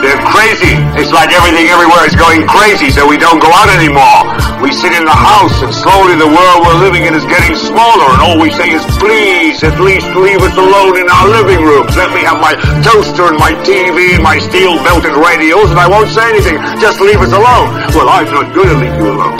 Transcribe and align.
They're 0.00 0.24
crazy. 0.32 0.80
It's 0.96 1.12
like 1.12 1.28
everything 1.28 1.68
everywhere 1.68 2.08
is 2.08 2.16
going 2.16 2.48
crazy, 2.48 2.88
so 2.88 3.04
we 3.04 3.20
don't 3.20 3.36
go 3.36 3.52
out 3.52 3.68
anymore. 3.68 4.32
We 4.64 4.72
sit 4.72 4.96
in 4.96 5.04
the 5.04 5.12
house, 5.12 5.60
and 5.60 5.68
slowly 5.68 6.16
the 6.16 6.28
world 6.28 6.58
we're 6.64 6.80
living 6.80 7.04
in 7.04 7.12
is 7.12 7.24
getting 7.28 7.52
smaller, 7.52 8.08
and 8.08 8.20
all 8.24 8.40
we 8.40 8.48
say 8.48 8.72
is, 8.72 8.80
please, 8.96 9.60
at 9.60 9.76
least 9.76 10.08
leave 10.16 10.40
us 10.40 10.56
alone 10.56 10.96
in 10.96 11.04
our 11.04 11.28
living 11.28 11.60
rooms. 11.60 11.92
Let 11.96 12.16
me 12.16 12.24
have 12.24 12.40
my 12.40 12.56
toaster 12.80 13.28
and 13.28 13.36
my 13.36 13.52
TV 13.60 14.16
and 14.16 14.24
my 14.24 14.40
steel-belted 14.40 15.12
radios, 15.20 15.68
and 15.68 15.78
I 15.78 15.88
won't 15.88 16.08
say 16.08 16.24
anything. 16.32 16.56
Just 16.80 17.00
leave 17.00 17.20
us 17.20 17.36
alone. 17.36 17.68
Well, 17.92 18.08
I'm 18.08 18.24
not 18.32 18.54
going 18.56 18.72
to 18.72 18.78
leave 18.80 18.96
you 18.96 19.12
alone. 19.12 19.36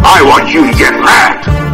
I 0.00 0.24
want 0.24 0.48
you 0.48 0.64
to 0.64 0.72
get 0.76 0.92
mad. 0.96 1.73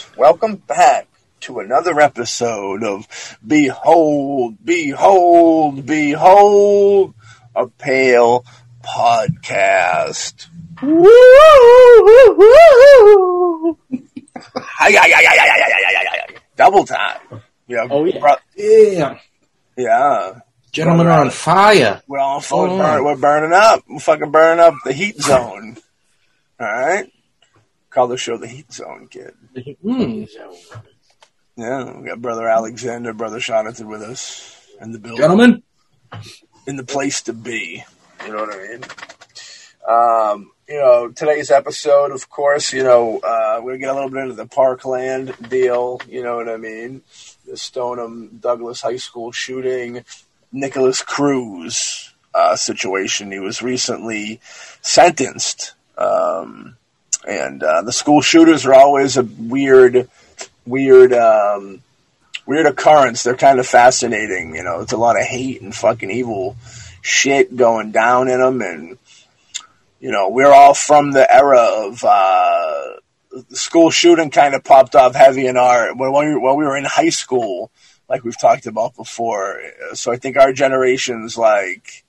Welcome 0.21 0.57
back 0.57 1.07
to 1.39 1.61
another 1.61 1.99
episode 1.99 2.83
of 2.83 3.07
Behold, 3.43 4.63
Behold, 4.63 5.83
Behold, 5.83 7.15
a 7.55 7.65
Pale 7.65 8.45
Podcast. 8.83 10.45
Double 16.55 16.85
time. 16.85 17.41
Yeah. 17.65 17.87
Oh, 17.89 18.05
yeah. 18.05 18.19
Bro- 18.19 18.35
yeah. 18.55 19.17
Yeah. 19.75 20.39
Gentlemen 20.71 21.07
are 21.07 21.21
on 21.21 21.31
fire. 21.31 22.03
We're 22.07 22.19
on 22.19 22.41
fire. 22.41 22.67
Oh. 22.67 22.77
Burn, 22.77 23.03
we're 23.05 23.17
burning 23.17 23.53
up. 23.53 23.83
We're 23.89 23.97
fucking 23.97 24.29
burning 24.29 24.63
up 24.63 24.75
the 24.85 24.93
heat 24.93 25.19
zone. 25.19 25.77
All 26.59 26.67
right? 26.67 27.11
Call 27.89 28.07
the 28.07 28.17
show 28.17 28.37
the 28.37 28.47
heat 28.47 28.71
zone, 28.71 29.07
kid. 29.09 29.33
Hmm. 29.81 30.23
Yeah, 31.57 31.99
we 31.99 32.07
got 32.07 32.21
brother 32.21 32.47
Alexander, 32.47 33.13
brother 33.13 33.39
Jonathan 33.39 33.87
with 33.87 34.01
us 34.01 34.57
in 34.79 34.91
the 34.93 34.99
building, 34.99 35.17
Gentlemen, 35.17 35.63
in 36.65 36.77
the 36.77 36.83
place 36.83 37.21
to 37.23 37.33
be. 37.33 37.83
You 38.25 38.31
know 38.31 38.45
what 38.45 38.55
I 38.55 38.67
mean? 38.67 38.83
Um, 39.87 40.51
you 40.67 40.79
know, 40.79 41.09
today's 41.09 41.51
episode, 41.51 42.11
of 42.11 42.29
course, 42.29 42.71
you 42.71 42.83
know, 42.83 43.19
uh, 43.19 43.59
we're 43.61 43.73
gonna 43.73 43.79
get 43.79 43.89
a 43.89 43.93
little 43.93 44.09
bit 44.09 44.23
into 44.23 44.35
the 44.35 44.45
Parkland 44.45 45.35
deal. 45.49 45.99
You 46.07 46.23
know 46.23 46.37
what 46.37 46.47
I 46.47 46.57
mean? 46.57 47.01
The 47.45 47.57
Stoneman 47.57 48.39
Douglas 48.39 48.81
High 48.81 48.97
School 48.97 49.31
shooting, 49.31 50.05
Nikolas 50.51 51.01
Cruz 51.01 52.13
uh, 52.33 52.55
situation. 52.55 53.31
He 53.31 53.39
was 53.39 53.61
recently 53.61 54.39
sentenced, 54.81 55.73
um, 55.97 56.77
and 57.27 57.61
uh, 57.63 57.81
the 57.83 57.91
school 57.91 58.21
shooters 58.21 58.65
are 58.65 58.73
always 58.73 59.17
a 59.17 59.23
weird, 59.23 60.09
weird, 60.65 61.13
um, 61.13 61.81
weird 62.45 62.65
occurrence. 62.65 63.23
They're 63.23 63.35
kind 63.35 63.59
of 63.59 63.67
fascinating. 63.67 64.55
You 64.55 64.63
know, 64.63 64.81
it's 64.81 64.93
a 64.93 64.97
lot 64.97 65.19
of 65.19 65.23
hate 65.23 65.61
and 65.61 65.75
fucking 65.75 66.11
evil 66.11 66.55
shit 67.01 67.55
going 67.55 67.91
down 67.91 68.27
in 68.27 68.39
them, 68.39 68.61
and 68.61 68.97
you 69.99 70.11
know, 70.11 70.29
we're 70.29 70.51
all 70.51 70.73
from 70.73 71.11
the 71.11 71.31
era 71.33 71.59
of 71.59 72.03
uh, 72.03 72.97
school 73.49 73.91
shooting. 73.91 74.31
Kind 74.31 74.55
of 74.55 74.63
popped 74.63 74.95
off 74.95 75.15
heavy 75.15 75.47
in 75.47 75.57
our 75.57 75.93
when 75.95 76.11
we, 76.11 76.35
when 76.35 76.57
we 76.57 76.65
were 76.65 76.77
in 76.77 76.85
high 76.85 77.09
school, 77.09 77.71
like 78.09 78.23
we've 78.23 78.39
talked 78.39 78.65
about 78.65 78.95
before. 78.95 79.61
So 79.93 80.11
I 80.11 80.17
think 80.17 80.37
our 80.37 80.53
generation's 80.53 81.37
like 81.37 82.03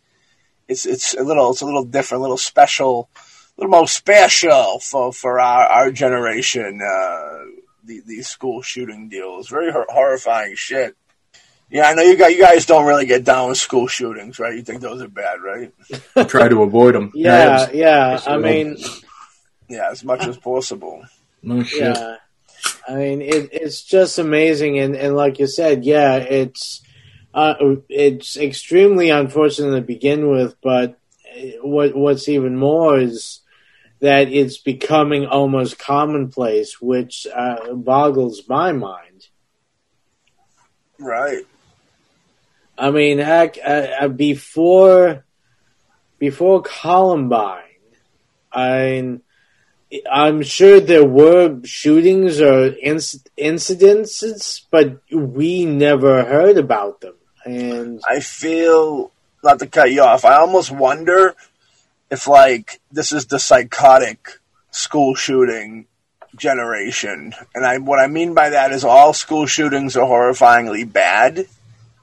it's 0.68 0.86
it's 0.86 1.14
a 1.14 1.22
little 1.22 1.50
it's 1.50 1.60
a 1.60 1.66
little 1.66 1.84
different, 1.84 2.20
a 2.20 2.22
little 2.22 2.38
special, 2.38 3.08
little 3.56 3.70
more 3.70 3.88
special 3.88 4.78
for 4.80 5.12
for 5.12 5.40
our 5.40 5.64
our 5.66 5.90
generation. 5.90 6.80
Uh, 6.82 7.38
the, 7.84 8.00
these 8.06 8.28
school 8.28 8.62
shooting 8.62 9.08
deals, 9.08 9.48
very 9.48 9.72
horrifying 9.72 10.54
shit. 10.54 10.96
Yeah, 11.70 11.88
I 11.88 11.94
know 11.94 12.02
you 12.02 12.16
got 12.16 12.32
you 12.32 12.40
guys 12.40 12.66
don't 12.66 12.86
really 12.86 13.06
get 13.06 13.24
down 13.24 13.48
with 13.48 13.58
school 13.58 13.86
shootings, 13.88 14.38
right? 14.38 14.54
You 14.54 14.62
think 14.62 14.82
those 14.82 15.02
are 15.02 15.08
bad, 15.08 15.40
right? 15.40 15.72
try 16.28 16.48
to 16.48 16.62
avoid 16.62 16.94
them. 16.94 17.10
Yeah, 17.14 17.70
yeah. 17.72 18.10
Yes, 18.12 18.26
I 18.26 18.36
we 18.36 18.42
mean, 18.42 18.76
Yeah, 19.68 19.88
as 19.90 20.04
much 20.04 20.26
as 20.26 20.36
possible. 20.36 21.02
No 21.42 21.62
shit. 21.62 21.96
yeah. 21.96 22.16
I 22.86 22.94
mean, 22.94 23.22
it, 23.22 23.48
it's 23.52 23.82
just 23.82 24.18
amazing, 24.18 24.78
and, 24.78 24.94
and 24.94 25.16
like 25.16 25.38
you 25.38 25.46
said, 25.46 25.84
yeah, 25.84 26.16
it's 26.16 26.82
uh, 27.34 27.54
it's 27.88 28.36
extremely 28.36 29.10
unfortunate 29.10 29.74
to 29.74 29.82
begin 29.82 30.28
with, 30.28 30.54
but 30.62 30.98
what 31.62 31.96
what's 31.96 32.28
even 32.28 32.56
more 32.56 32.98
is 32.98 33.40
that 34.02 34.32
it's 34.32 34.58
becoming 34.58 35.26
almost 35.26 35.78
commonplace, 35.78 36.80
which 36.82 37.24
uh, 37.32 37.72
boggles 37.72 38.42
my 38.48 38.72
mind. 38.72 39.28
Right. 40.98 41.46
I 42.76 42.90
mean, 42.90 43.18
heck, 43.18 43.58
uh, 43.64 43.86
uh, 44.00 44.08
before 44.08 45.24
before 46.18 46.62
Columbine, 46.62 47.62
I 48.52 49.18
I'm 50.10 50.42
sure 50.42 50.80
there 50.80 51.04
were 51.04 51.60
shootings 51.64 52.40
or 52.40 52.70
inc- 52.70 53.26
incidences, 53.38 54.62
but 54.68 55.00
we 55.12 55.64
never 55.64 56.24
heard 56.24 56.58
about 56.58 57.02
them. 57.02 57.14
And 57.44 58.00
I 58.08 58.18
feel 58.18 59.12
not 59.44 59.60
to 59.60 59.68
cut 59.68 59.92
you 59.92 60.02
off. 60.02 60.24
I 60.24 60.36
almost 60.36 60.72
wonder 60.72 61.36
if 62.12 62.28
like 62.28 62.78
this 62.92 63.10
is 63.10 63.26
the 63.26 63.38
psychotic 63.38 64.38
school 64.70 65.14
shooting 65.14 65.86
generation. 66.36 67.32
And 67.54 67.64
I 67.64 67.78
what 67.78 67.98
I 67.98 68.06
mean 68.06 68.34
by 68.34 68.50
that 68.50 68.70
is 68.70 68.84
all 68.84 69.14
school 69.14 69.46
shootings 69.46 69.96
are 69.96 70.06
horrifyingly 70.06 70.90
bad, 70.92 71.46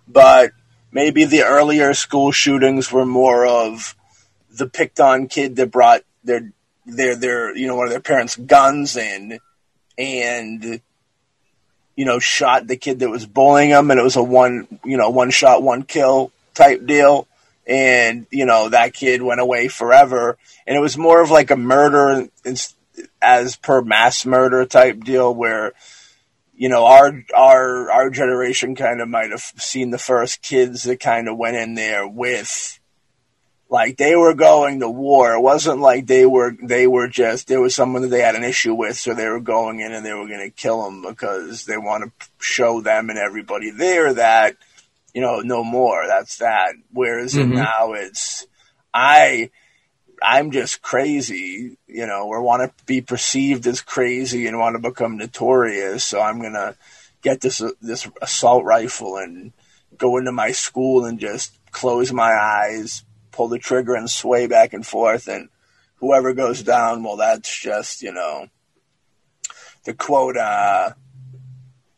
but 0.07 0.51
maybe 0.91 1.25
the 1.25 1.43
earlier 1.43 1.93
school 1.93 2.31
shootings 2.31 2.91
were 2.91 3.05
more 3.05 3.45
of 3.45 3.95
the 4.51 4.65
picked 4.65 4.99
on 4.99 5.27
kid 5.27 5.55
that 5.57 5.69
brought 5.71 6.01
their 6.23 6.51
their 6.87 7.15
their 7.15 7.55
you 7.55 7.67
know 7.67 7.75
one 7.75 7.85
of 7.85 7.91
their 7.91 8.01
parents' 8.01 8.35
guns 8.35 8.97
in 8.97 9.39
and 9.99 10.81
you 11.95 12.05
know 12.05 12.17
shot 12.17 12.65
the 12.65 12.77
kid 12.77 12.97
that 12.99 13.11
was 13.11 13.27
bullying 13.27 13.69
him 13.69 13.91
and 13.91 13.99
it 13.99 14.03
was 14.03 14.15
a 14.15 14.23
one 14.23 14.67
you 14.83 14.97
know 14.97 15.11
one 15.11 15.29
shot 15.29 15.61
one 15.61 15.83
kill 15.83 16.31
type 16.55 16.83
deal 16.87 17.27
and 17.69 18.25
you 18.31 18.45
know 18.45 18.69
that 18.69 18.93
kid 18.93 19.21
went 19.21 19.39
away 19.39 19.67
forever 19.67 20.37
and 20.65 20.75
it 20.75 20.81
was 20.81 20.97
more 20.97 21.21
of 21.21 21.29
like 21.29 21.51
a 21.51 21.55
murder 21.55 22.27
as 23.21 23.55
per 23.57 23.81
mass 23.81 24.25
murder 24.25 24.65
type 24.65 25.03
deal 25.03 25.33
where 25.33 25.73
you 26.55 26.67
know 26.67 26.85
our 26.85 27.23
our 27.35 27.91
our 27.91 28.09
generation 28.09 28.75
kind 28.75 28.99
of 28.99 29.07
might 29.07 29.29
have 29.29 29.43
seen 29.57 29.91
the 29.91 29.99
first 29.99 30.41
kids 30.41 30.83
that 30.83 30.99
kind 30.99 31.29
of 31.29 31.37
went 31.37 31.55
in 31.55 31.75
there 31.75 32.07
with 32.07 32.79
like 33.69 33.97
they 33.97 34.15
were 34.15 34.33
going 34.33 34.79
to 34.79 34.89
war. 34.89 35.35
It 35.35 35.41
wasn't 35.41 35.79
like 35.79 36.07
they 36.07 36.25
were 36.25 36.55
they 36.61 36.87
were 36.87 37.07
just 37.07 37.47
there 37.47 37.61
was 37.61 37.75
someone 37.75 38.01
that 38.01 38.07
they 38.07 38.21
had 38.21 38.35
an 38.35 38.43
issue 38.43 38.73
with, 38.73 38.97
so 38.97 39.13
they 39.13 39.29
were 39.29 39.39
going 39.39 39.79
in 39.79 39.93
and 39.93 40.03
they 40.03 40.13
were 40.13 40.27
going 40.27 40.39
to 40.39 40.49
kill 40.49 40.83
them 40.83 41.03
because 41.03 41.65
they 41.65 41.77
want 41.77 42.03
to 42.03 42.27
show 42.39 42.81
them 42.81 43.11
and 43.11 43.19
everybody 43.19 43.69
there 43.69 44.11
that 44.15 44.57
you 45.13 45.21
know 45.21 45.39
no 45.41 45.63
more. 45.63 46.05
That's 46.07 46.37
that. 46.37 46.73
Whereas 46.91 47.33
Mhm. 47.35 47.55
now 47.55 47.93
it's 47.93 48.45
I 48.93 49.49
I'm 50.21 50.51
just 50.51 50.81
crazy, 50.81 51.77
you 51.87 52.05
know, 52.05 52.27
or 52.27 52.41
want 52.41 52.77
to 52.77 52.85
be 52.85 53.01
perceived 53.01 53.65
as 53.67 53.81
crazy 53.81 54.47
and 54.47 54.59
want 54.59 54.75
to 54.75 54.89
become 54.89 55.17
notorious. 55.17 56.03
So 56.03 56.19
I'm 56.19 56.41
gonna 56.41 56.75
get 57.21 57.41
this 57.41 57.61
this 57.81 58.07
assault 58.21 58.63
rifle 58.65 59.17
and 59.17 59.53
go 59.97 60.17
into 60.17 60.31
my 60.31 60.51
school 60.51 61.05
and 61.05 61.19
just 61.19 61.53
close 61.71 62.11
my 62.11 62.33
eyes, 62.33 63.03
pull 63.31 63.47
the 63.47 63.59
trigger, 63.59 63.95
and 63.95 64.09
sway 64.09 64.47
back 64.47 64.73
and 64.73 64.85
forth, 64.85 65.27
and 65.27 65.49
whoever 65.97 66.33
goes 66.33 66.63
down, 66.63 67.03
well, 67.03 67.17
that's 67.17 67.57
just 67.59 68.01
you 68.01 68.11
know, 68.13 68.47
the 69.85 69.93
quote, 69.93 70.37
uh, 70.37 70.91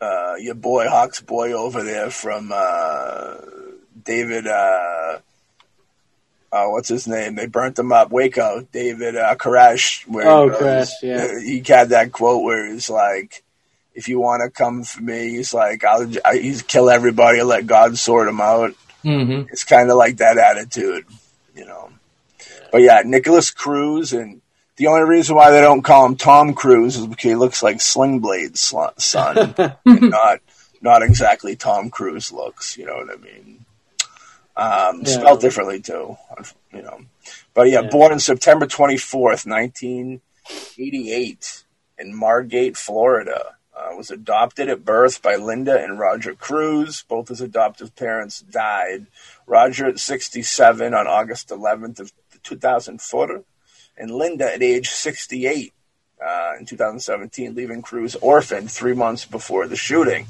uh, 0.02 0.36
your 0.40 0.56
boy 0.56 0.88
Hawk's 0.88 1.22
boy 1.22 1.54
over 1.54 1.84
there 1.84 2.10
from 2.10 2.52
uh, 2.54 3.36
David. 4.04 4.48
Uh, 4.48 5.20
uh, 6.52 6.66
what's 6.68 6.90
his 6.90 7.08
name? 7.08 7.36
They 7.36 7.46
burnt 7.46 7.80
him 7.80 7.92
up. 7.94 8.12
Waco, 8.12 8.68
David 8.72 9.16
uh, 9.16 9.36
Koresh. 9.36 10.06
Where 10.08 10.28
Oh, 10.28 10.44
he 10.46 10.50
goes- 10.50 10.62
Koresh, 10.62 10.92
yeah. 11.04 11.40
He 11.40 11.64
had 11.66 11.90
that 11.90 12.12
quote 12.12 12.44
where 12.44 12.66
he's 12.72 12.90
like, 12.90 13.44
"If 13.94 14.10
you 14.10 14.20
want 14.20 14.42
to 14.44 14.50
come 14.50 14.84
for 14.84 15.02
me, 15.02 15.30
he's 15.30 15.54
like, 15.54 15.86
I'll 15.86 16.12
I, 16.26 16.38
he's 16.38 16.62
kill 16.62 16.90
everybody, 16.90 17.40
and 17.40 17.48
let 17.48 17.68
God 17.68 17.98
sort 17.98 18.26
them 18.28 18.42
out." 18.42 18.74
Mm-hmm. 19.06 19.48
It's 19.52 19.64
kind 19.64 19.90
of 19.90 19.98
like 19.98 20.18
that 20.18 20.38
attitude, 20.38 21.06
you 21.56 21.66
know. 21.66 21.90
But 22.72 22.82
yeah, 22.82 23.02
Nikolas 23.06 23.52
Cruz, 23.52 24.12
and 24.14 24.41
the 24.82 24.88
only 24.88 25.08
reason 25.08 25.36
why 25.36 25.52
they 25.52 25.62
don't 25.62 25.84
call 25.84 26.06
him 26.08 26.16
Tom 26.16 26.54
Cruise 26.54 26.98
is 26.98 27.06
because 27.08 27.24
he 27.24 27.36
looks 27.36 27.62
like 27.62 27.80
Sling 27.82 28.20
Blade's 28.20 28.60
son, 28.98 29.54
not 29.86 30.40
not 30.82 31.04
exactly 31.04 31.56
Tom 31.56 31.90
Cruise 31.92 32.32
looks. 32.32 32.78
You 32.78 32.86
know 32.88 32.96
what 32.96 33.12
I 33.12 33.18
mean? 33.22 33.66
Um, 34.58 35.02
Yeah. 35.04 35.20
Spelled 35.20 35.42
differently 35.42 35.80
too, 35.80 36.18
you 36.74 36.82
know. 36.82 37.00
But 37.54 37.70
yeah, 37.70 37.82
Yeah. 37.82 37.90
born 37.90 38.12
on 38.12 38.20
September 38.20 38.66
twenty 38.66 38.98
fourth, 38.98 39.46
nineteen 39.46 40.22
eighty 40.78 41.12
eight, 41.14 41.64
in 41.98 42.16
Margate, 42.16 42.76
Florida. 42.78 43.56
Uh, 43.74 43.96
was 43.96 44.12
adopted 44.12 44.68
at 44.70 44.84
birth 44.86 45.22
by 45.22 45.36
Linda 45.36 45.82
and 45.82 45.98
Roger 45.98 46.36
Cruz. 46.36 47.04
Both 47.08 47.30
his 47.30 47.42
adoptive 47.42 47.96
parents 47.96 48.42
died. 48.42 49.08
Roger 49.48 49.88
at 49.88 49.98
67 49.98 50.94
on 50.94 51.08
August 51.08 51.50
11th 51.50 52.00
of 52.02 52.12
2004, 52.44 53.44
and 53.98 54.12
Linda 54.12 54.54
at 54.54 54.64
age 54.64 54.90
68 54.90 55.74
uh, 56.26 56.54
in 56.60 56.66
2017, 56.66 57.56
leaving 57.56 57.82
Cruz 57.82 58.16
orphaned 58.16 58.72
three 58.72 58.94
months 58.94 59.26
before 59.26 59.68
the 59.68 59.76
shooting. 59.76 60.28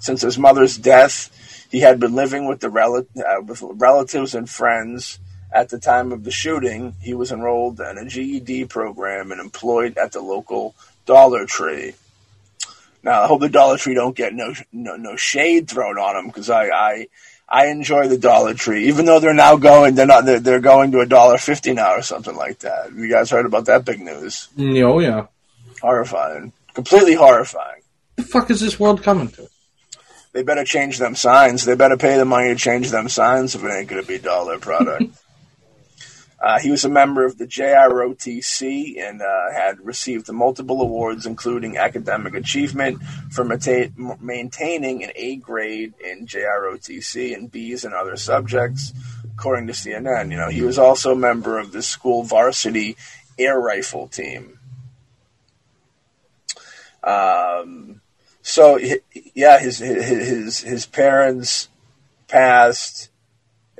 Since 0.00 0.22
his 0.22 0.38
mother's 0.38 0.76
death, 0.76 1.30
he 1.70 1.80
had 1.80 2.00
been 2.00 2.14
living 2.14 2.46
with 2.46 2.60
the 2.60 2.70
rel- 2.70 3.06
uh, 3.16 3.40
with 3.42 3.62
relatives 3.62 4.34
and 4.34 4.48
friends. 4.48 5.18
At 5.54 5.68
the 5.68 5.78
time 5.78 6.12
of 6.12 6.24
the 6.24 6.30
shooting, 6.30 6.94
he 7.00 7.12
was 7.12 7.30
enrolled 7.30 7.78
in 7.78 7.98
a 7.98 8.06
GED 8.06 8.66
program 8.66 9.32
and 9.32 9.40
employed 9.40 9.98
at 9.98 10.12
the 10.12 10.20
local 10.20 10.74
Dollar 11.04 11.44
Tree. 11.44 11.94
Now, 13.02 13.22
I 13.22 13.26
hope 13.26 13.40
the 13.40 13.48
Dollar 13.48 13.76
Tree 13.76 13.94
don't 13.94 14.16
get 14.16 14.34
no 14.34 14.54
no, 14.72 14.96
no 14.96 15.16
shade 15.16 15.68
thrown 15.68 15.98
on 15.98 16.14
them 16.14 16.26
because 16.28 16.48
I, 16.48 16.68
I 16.68 17.06
I 17.52 17.66
enjoy 17.66 18.08
the 18.08 18.16
Dollar 18.16 18.54
Tree, 18.54 18.88
even 18.88 19.04
though 19.04 19.20
they're 19.20 19.34
now 19.34 19.56
going 19.56 19.94
they're 19.94 20.06
not 20.06 20.24
they're, 20.24 20.40
they're 20.40 20.60
going 20.60 20.90
to 20.92 21.00
a 21.00 21.06
dollar 21.06 21.36
fifty 21.36 21.74
now 21.74 21.92
or 21.94 22.02
something 22.02 22.34
like 22.34 22.60
that. 22.60 22.94
You 22.94 23.10
guys 23.10 23.30
heard 23.30 23.44
about 23.44 23.66
that 23.66 23.84
big 23.84 24.00
news? 24.00 24.48
Mm, 24.56 24.82
oh 24.82 24.98
yeah. 25.00 25.26
Horrifying, 25.82 26.52
completely 26.72 27.12
horrifying. 27.12 27.82
The 28.16 28.22
fuck 28.22 28.50
is 28.50 28.60
this 28.60 28.80
world 28.80 29.02
coming 29.02 29.28
to? 29.32 29.48
They 30.32 30.42
better 30.42 30.64
change 30.64 30.98
them 30.98 31.14
signs. 31.14 31.66
They 31.66 31.74
better 31.74 31.98
pay 31.98 32.16
the 32.16 32.24
money 32.24 32.48
to 32.48 32.56
change 32.56 32.90
them 32.90 33.10
signs 33.10 33.54
if 33.54 33.62
it 33.62 33.70
ain't 33.70 33.88
going 33.88 34.00
to 34.00 34.08
be 34.08 34.18
dollar 34.18 34.58
product. 34.58 35.04
Uh, 36.42 36.58
he 36.58 36.72
was 36.72 36.84
a 36.84 36.88
member 36.88 37.24
of 37.24 37.38
the 37.38 37.46
JROTC 37.46 39.00
and 39.00 39.22
uh, 39.22 39.52
had 39.54 39.78
received 39.86 40.30
multiple 40.32 40.80
awards, 40.80 41.24
including 41.24 41.76
academic 41.78 42.34
achievement 42.34 43.00
for 43.30 43.44
mata- 43.44 43.92
maintaining 44.20 45.04
an 45.04 45.12
A 45.14 45.36
grade 45.36 45.94
in 46.04 46.26
JROTC 46.26 47.36
and 47.36 47.50
Bs 47.50 47.84
in 47.84 47.92
other 47.92 48.16
subjects, 48.16 48.92
according 49.32 49.68
to 49.68 49.72
CNN. 49.72 50.32
You 50.32 50.36
know, 50.36 50.48
he 50.48 50.62
was 50.62 50.78
also 50.78 51.12
a 51.12 51.16
member 51.16 51.60
of 51.60 51.70
the 51.70 51.82
school 51.82 52.24
varsity 52.24 52.96
air 53.38 53.60
rifle 53.60 54.08
team. 54.08 54.58
Um, 57.04 58.00
so 58.42 58.80
yeah, 59.32 59.60
his 59.60 59.78
his 59.78 60.28
his, 60.28 60.60
his 60.60 60.86
parents 60.86 61.68
passed 62.26 63.10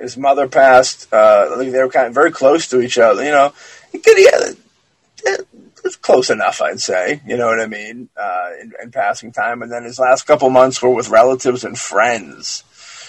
his 0.03 0.17
mother 0.17 0.47
passed. 0.47 1.11
Uh, 1.11 1.55
they 1.57 1.71
were 1.81 1.89
kind 1.89 2.07
of 2.07 2.13
very 2.13 2.31
close 2.31 2.67
to 2.67 2.81
each 2.81 2.97
other. 2.99 3.23
You 3.23 3.31
know, 3.31 3.53
He 3.91 3.97
could- 3.99 4.17
yeah, 4.19 5.37
it's 5.85 5.95
close 5.97 6.29
enough, 6.29 6.61
I'd 6.61 6.79
say. 6.79 7.21
You 7.27 7.37
know 7.37 7.47
what 7.47 7.59
I 7.59 7.67
mean? 7.67 8.09
Uh, 8.17 8.49
in, 8.61 8.73
in 8.83 8.91
passing 8.91 9.31
time, 9.31 9.61
and 9.61 9.71
then 9.71 9.83
his 9.83 9.99
last 9.99 10.23
couple 10.27 10.49
months 10.49 10.81
were 10.81 10.89
with 10.89 11.09
relatives 11.09 11.63
and 11.63 11.77
friends. 11.77 12.63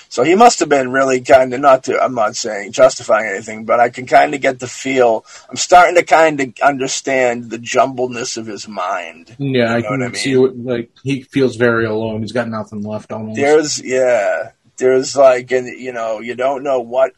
So 0.09 0.23
he 0.23 0.37
must 0.37 0.61
have 0.61 0.69
been 0.69 0.93
really 0.93 1.21
kind 1.23 1.53
of 1.55 1.61
not 1.61 1.85
to. 1.85 2.01
I'm 2.01 2.15
not 2.15 2.37
saying 2.37 2.71
justifying 2.73 3.27
anything, 3.29 3.65
but 3.65 3.81
I 3.81 3.89
can 3.89 4.07
kind 4.07 4.33
of 4.35 4.41
get 4.41 4.61
the 4.61 4.69
feel. 4.69 5.25
I'm 5.51 5.57
starting 5.57 5.97
to 5.97 6.05
kind 6.05 6.41
of 6.41 6.53
understand 6.63 7.51
the 7.51 7.59
jumbledness 7.59 8.37
of 8.37 8.47
his 8.47 8.69
mind. 8.69 9.35
Yeah, 9.39 9.73
I 9.73 9.79
You 9.79 9.83
know 9.83 9.89
can 9.89 9.99
what 10.01 10.03
I 10.07 10.09
mean? 10.11 10.15
see 10.15 10.37
what 10.37 10.57
like 10.57 10.91
he 11.03 11.23
feels 11.23 11.57
very 11.57 11.85
alone. 11.87 12.21
He's 12.23 12.31
got 12.33 12.49
nothing 12.49 12.83
left 12.83 13.11
almost. 13.11 13.37
There's 13.41 13.83
yeah, 13.83 14.53
there's 14.77 15.17
like, 15.17 15.51
and 15.53 15.67
you 15.67 15.93
know, 15.93 16.21
you 16.21 16.35
don't 16.35 16.63
know 16.63 16.81
what 16.81 17.13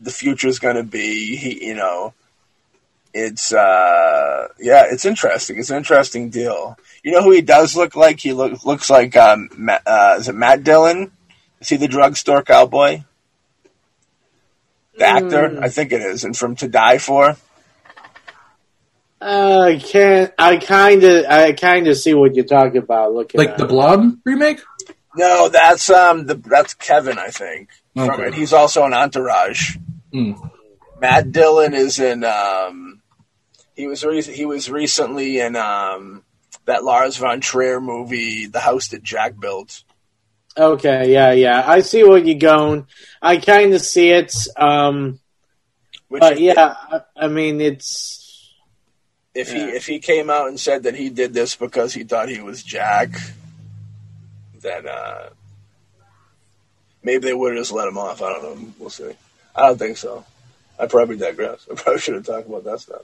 the 0.00 0.10
future 0.10 0.48
is 0.48 0.58
going 0.58 0.76
to 0.76 0.82
be. 0.82 1.36
He, 1.36 1.66
you 1.66 1.74
know, 1.74 2.14
it's 3.14 3.52
uh, 3.52 4.48
yeah, 4.58 4.86
it's 4.90 5.04
interesting. 5.04 5.58
It's 5.58 5.70
an 5.70 5.76
interesting 5.76 6.30
deal. 6.30 6.78
You 7.02 7.12
know 7.12 7.22
who 7.22 7.32
he 7.32 7.42
does 7.42 7.76
look 7.76 7.96
like? 7.96 8.20
He 8.20 8.32
look, 8.32 8.64
looks 8.64 8.88
like 8.88 9.16
um, 9.16 9.48
Matt, 9.56 9.82
uh, 9.86 10.16
is 10.18 10.28
it 10.28 10.34
Matt 10.34 10.64
Dillon? 10.64 11.12
Is 11.60 11.68
he 11.68 11.76
the 11.76 11.88
drugstore 11.88 12.42
cowboy? 12.42 13.02
The 14.98 15.06
actor, 15.06 15.58
I 15.62 15.68
think 15.68 15.92
it 15.92 16.02
is, 16.02 16.24
and 16.24 16.36
from 16.36 16.56
To 16.56 16.68
Die 16.68 16.98
For. 16.98 17.36
Uh, 19.20 19.60
I 19.60 19.78
can't. 19.78 20.32
I 20.36 20.56
kind 20.56 21.04
of. 21.04 21.24
I 21.26 21.52
kind 21.52 21.86
of 21.86 21.96
see 21.96 22.12
what 22.12 22.34
you're 22.34 22.44
talking 22.44 22.78
about. 22.78 23.14
Looking 23.14 23.38
like 23.38 23.50
at 23.50 23.58
the 23.58 23.64
it. 23.64 23.68
Blob 23.68 24.18
remake. 24.24 24.60
No, 25.14 25.48
that's 25.48 25.90
um, 25.90 26.26
the, 26.26 26.34
that's 26.34 26.74
Kevin, 26.74 27.18
I 27.18 27.28
think. 27.28 27.68
From 27.94 28.10
Okay. 28.10 28.28
it. 28.28 28.34
He's 28.34 28.52
also 28.52 28.84
in 28.86 28.94
Entourage. 28.94 29.76
Hmm. 30.12 30.32
Matt 31.00 31.32
Dillon 31.32 31.74
is 31.74 31.98
in. 31.98 32.24
Um, 32.24 33.02
he 33.74 33.86
was 33.86 34.04
re- 34.04 34.22
he 34.22 34.46
was 34.46 34.70
recently 34.70 35.40
in 35.40 35.56
um, 35.56 36.22
that 36.66 36.84
Lars 36.84 37.16
von 37.16 37.40
Trier 37.40 37.80
movie, 37.80 38.46
The 38.46 38.60
House 38.60 38.88
That 38.88 39.02
Jack 39.02 39.38
Built. 39.38 39.82
Okay, 40.56 41.12
yeah, 41.12 41.32
yeah. 41.32 41.64
I 41.66 41.80
see 41.80 42.04
where 42.04 42.18
you're 42.18 42.38
going. 42.38 42.86
I 43.20 43.38
kind 43.38 43.72
of 43.74 43.80
see 43.80 44.10
it. 44.10 44.34
Um, 44.56 45.18
Which 46.08 46.20
but 46.20 46.38
yeah, 46.38 46.74
I, 46.90 47.00
I 47.16 47.28
mean, 47.28 47.60
it's 47.60 48.52
if 49.34 49.50
he 49.50 49.60
if 49.60 49.86
he 49.86 49.98
came 49.98 50.28
out 50.30 50.48
and 50.48 50.60
said 50.60 50.82
that 50.84 50.94
he 50.94 51.08
did 51.08 51.32
this 51.32 51.56
because 51.56 51.94
he 51.94 52.04
thought 52.04 52.28
he 52.28 52.40
was 52.42 52.62
Jack, 52.62 53.10
then 54.62 54.86
uh, 54.86 55.30
maybe 57.02 57.26
they 57.26 57.34
would 57.34 57.54
have 57.54 57.60
just 57.60 57.72
let 57.72 57.88
him 57.88 57.98
off. 57.98 58.22
I 58.22 58.32
don't 58.32 58.42
know. 58.42 58.72
We'll 58.78 58.90
see. 58.90 59.12
I 59.54 59.66
don't 59.66 59.78
think 59.78 59.96
so. 59.96 60.24
I 60.78 60.86
probably 60.86 61.16
digress. 61.16 61.66
I 61.70 61.74
probably 61.74 62.00
should 62.00 62.14
have 62.14 62.26
talked 62.26 62.48
about 62.48 62.64
that 62.64 62.80
stuff. 62.80 63.02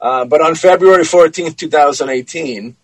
Uh, 0.00 0.24
but 0.24 0.40
on 0.40 0.54
February 0.54 1.04
14th, 1.04 1.56
2018, 1.56 2.76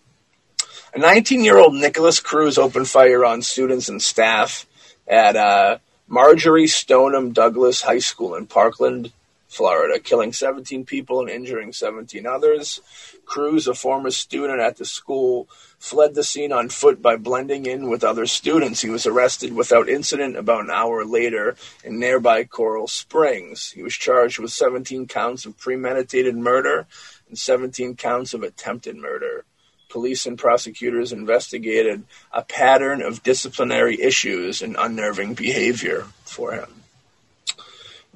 a 0.93 0.99
19 0.99 1.43
year 1.43 1.57
old 1.57 1.73
Nikolas 1.73 2.19
Cruz 2.19 2.57
opened 2.57 2.87
fire 2.87 3.25
on 3.25 3.41
students 3.41 3.89
and 3.89 4.01
staff 4.01 4.65
at 5.07 5.35
uh, 5.35 5.77
Marjory 6.07 6.67
Stoneman 6.67 7.33
Douglas 7.33 7.81
High 7.81 7.99
School 7.99 8.35
in 8.35 8.45
Parkland, 8.45 9.11
Florida, 9.47 9.99
killing 9.99 10.33
17 10.33 10.85
people 10.85 11.21
and 11.21 11.29
injuring 11.29 11.71
17 11.71 12.25
others. 12.25 12.81
Cruz, 13.25 13.67
a 13.67 13.73
former 13.73 14.11
student 14.11 14.59
at 14.59 14.77
the 14.77 14.85
school, 14.85 15.47
fled 15.79 16.15
the 16.15 16.23
scene 16.23 16.51
on 16.51 16.69
foot 16.69 17.01
by 17.01 17.15
blending 17.15 17.65
in 17.65 17.89
with 17.89 18.03
other 18.03 18.25
students. 18.25 18.81
He 18.81 18.89
was 18.89 19.05
arrested 19.05 19.53
without 19.53 19.89
incident 19.89 20.35
about 20.35 20.65
an 20.65 20.71
hour 20.71 21.05
later 21.05 21.55
in 21.83 21.99
nearby 21.99 22.43
Coral 22.43 22.87
Springs. 22.87 23.71
He 23.71 23.81
was 23.81 23.93
charged 23.93 24.39
with 24.39 24.51
17 24.51 25.07
counts 25.07 25.45
of 25.45 25.57
premeditated 25.57 26.35
murder 26.35 26.87
and 27.29 27.37
17 27.37 27.95
counts 27.95 28.33
of 28.33 28.43
attempted 28.43 28.95
murder. 28.97 29.45
Police 29.89 30.25
and 30.25 30.37
prosecutors 30.37 31.13
investigated 31.13 32.03
a 32.33 32.43
pattern 32.43 33.01
of 33.01 33.23
disciplinary 33.23 34.01
issues 34.01 34.61
and 34.61 34.75
unnerving 34.77 35.33
behavior 35.33 36.05
for 36.25 36.51
him. 36.51 36.83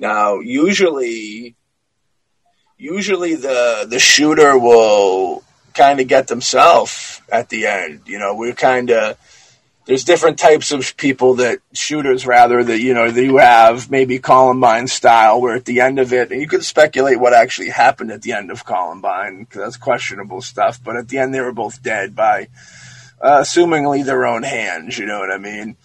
Now, 0.01 0.39
usually, 0.39 1.55
usually 2.77 3.36
the 3.36 3.86
the 3.88 4.00
shooter 4.00 4.58
will 4.58 5.43
kind 5.75 6.00
of 6.00 6.08
get 6.08 6.27
themselves 6.27 7.22
at 7.31 7.50
the 7.50 7.67
end. 7.67 8.01
You 8.08 8.17
know, 8.17 8.34
we're 8.36 8.53
kind 8.53 8.89
of 8.89 9.17
there's 9.86 10.03
different 10.03 10.39
types 10.39 10.72
of 10.72 10.98
people 10.98 11.36
that 11.36 11.60
shooters 11.74 12.25
rather 12.25 12.63
that 12.63 12.79
you 12.79 12.96
know 12.96 13.12
that 13.12 13.24
you 13.24 13.38
have 13.38 13.91
maybe 13.91 14.17
Columbine 14.17 14.88
style 14.88 15.39
where 15.39 15.55
at 15.55 15.65
the 15.65 15.81
end 15.81 16.00
of 16.00 16.13
it 16.13 16.31
and 16.31 16.41
you 16.41 16.48
can 16.48 16.62
speculate 16.62 17.20
what 17.20 17.34
actually 17.34 17.70
happened 17.70 18.12
at 18.12 18.24
the 18.24 18.31
end 18.31 18.50
of 18.50 18.65
Columbine 18.65 19.39
because 19.39 19.62
that's 19.62 19.77
questionable 19.77 20.41
stuff 20.41 20.79
but 20.84 20.96
at 20.96 21.10
the 21.10 21.17
end 21.17 21.34
they 21.34 21.41
were 21.41 21.51
both 21.51 21.81
dead 21.81 22.15
by 22.15 22.48
uh, 23.22 23.41
assumingly 23.41 24.05
their 24.05 24.25
own 24.25 24.43
hands 24.43 24.98
you 24.98 25.05
know 25.05 25.20
what 25.20 25.31
I 25.31 25.38
mean 25.38 25.75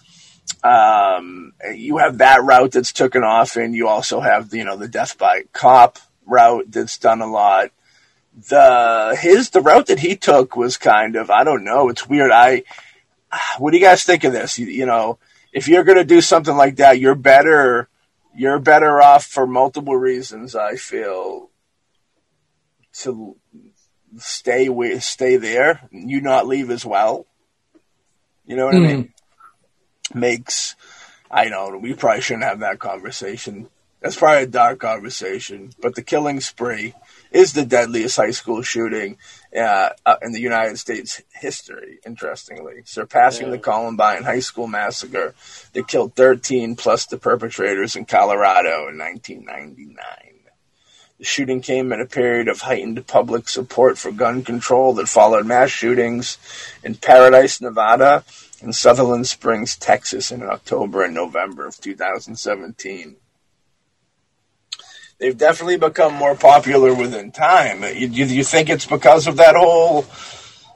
um, 0.63 1.53
you 1.73 1.97
have 1.97 2.17
that 2.19 2.43
route 2.43 2.71
that's 2.71 2.91
taken 2.91 3.23
off 3.23 3.55
and 3.55 3.75
you 3.75 3.87
also 3.87 4.19
have 4.19 4.53
you 4.53 4.63
know 4.63 4.75
the 4.77 4.87
death 4.87 5.17
by 5.17 5.43
cop 5.53 5.99
route 6.25 6.65
that's 6.69 6.97
done 6.97 7.21
a 7.21 7.27
lot 7.27 7.71
the 8.49 9.17
his 9.19 9.51
the 9.51 9.61
route 9.61 9.87
that 9.87 9.99
he 9.99 10.15
took 10.15 10.55
was 10.55 10.77
kind 10.77 11.15
of 11.15 11.29
I 11.29 11.43
don't 11.43 11.63
know 11.63 11.89
it's 11.89 12.07
weird 12.07 12.31
I 12.31 12.63
what 13.57 13.71
do 13.71 13.77
you 13.77 13.83
guys 13.83 14.03
think 14.03 14.23
of 14.23 14.33
this? 14.33 14.57
You, 14.57 14.67
you 14.67 14.85
know, 14.85 15.19
if 15.51 15.67
you're 15.67 15.83
going 15.83 15.97
to 15.97 16.05
do 16.05 16.21
something 16.21 16.55
like 16.55 16.77
that, 16.77 16.99
you're 16.99 17.15
better. 17.15 17.89
You're 18.35 18.59
better 18.59 19.01
off 19.01 19.25
for 19.25 19.47
multiple 19.47 19.95
reasons. 19.95 20.55
I 20.55 20.75
feel 20.75 21.49
to 23.01 23.35
stay 24.17 24.69
with, 24.69 25.03
stay 25.03 25.37
there. 25.37 25.87
You 25.91 26.21
not 26.21 26.47
leave 26.47 26.69
as 26.69 26.85
well. 26.85 27.25
You 28.45 28.55
know 28.55 28.65
what 28.65 28.75
mm. 28.75 28.77
I 28.77 28.87
mean? 28.87 29.13
Makes 30.19 30.75
I 31.29 31.49
know 31.49 31.77
we 31.77 31.93
probably 31.93 32.21
shouldn't 32.21 32.45
have 32.45 32.59
that 32.59 32.79
conversation. 32.79 33.67
That's 33.99 34.15
probably 34.15 34.43
a 34.43 34.47
dark 34.47 34.79
conversation. 34.79 35.71
But 35.81 35.95
the 35.95 36.03
killing 36.03 36.39
spree 36.39 36.93
is 37.31 37.53
the 37.53 37.65
deadliest 37.65 38.15
high 38.15 38.31
school 38.31 38.61
shooting 38.61 39.17
uh, 39.55 39.89
uh, 40.05 40.15
in 40.21 40.31
the 40.31 40.39
United 40.39 40.77
States 40.77 41.21
history, 41.33 41.99
interestingly, 42.05 42.83
surpassing 42.85 43.47
yeah. 43.47 43.53
the 43.53 43.59
Columbine 43.59 44.23
High 44.23 44.39
School 44.39 44.67
massacre 44.67 45.35
that 45.73 45.87
killed 45.87 46.15
13 46.15 46.75
plus 46.75 47.05
the 47.07 47.17
perpetrators 47.17 47.95
in 47.95 48.05
Colorado 48.05 48.87
in 48.87 48.97
1999. 48.97 49.97
The 51.17 51.25
shooting 51.25 51.61
came 51.61 51.91
at 51.91 51.99
a 51.99 52.05
period 52.05 52.47
of 52.47 52.61
heightened 52.61 53.05
public 53.07 53.49
support 53.49 53.97
for 53.97 54.11
gun 54.11 54.43
control 54.43 54.93
that 54.93 55.07
followed 55.07 55.47
mass 55.47 55.71
shootings 55.71 56.37
in 56.83 56.93
Paradise, 56.93 57.59
Nevada, 57.59 58.23
and 58.61 58.75
Sutherland 58.75 59.27
Springs, 59.27 59.75
Texas 59.75 60.31
in 60.31 60.43
October 60.43 61.03
and 61.03 61.13
November 61.13 61.67
of 61.67 61.79
2017 61.79 63.17
they've 65.19 65.37
definitely 65.37 65.77
become 65.77 66.13
more 66.13 66.35
popular 66.35 66.93
within 66.93 67.31
time. 67.31 67.83
You, 67.83 68.07
you 68.07 68.43
think 68.43 68.69
it's 68.69 68.85
because 68.85 69.27
of 69.27 69.37
that 69.37 69.55
whole 69.55 70.05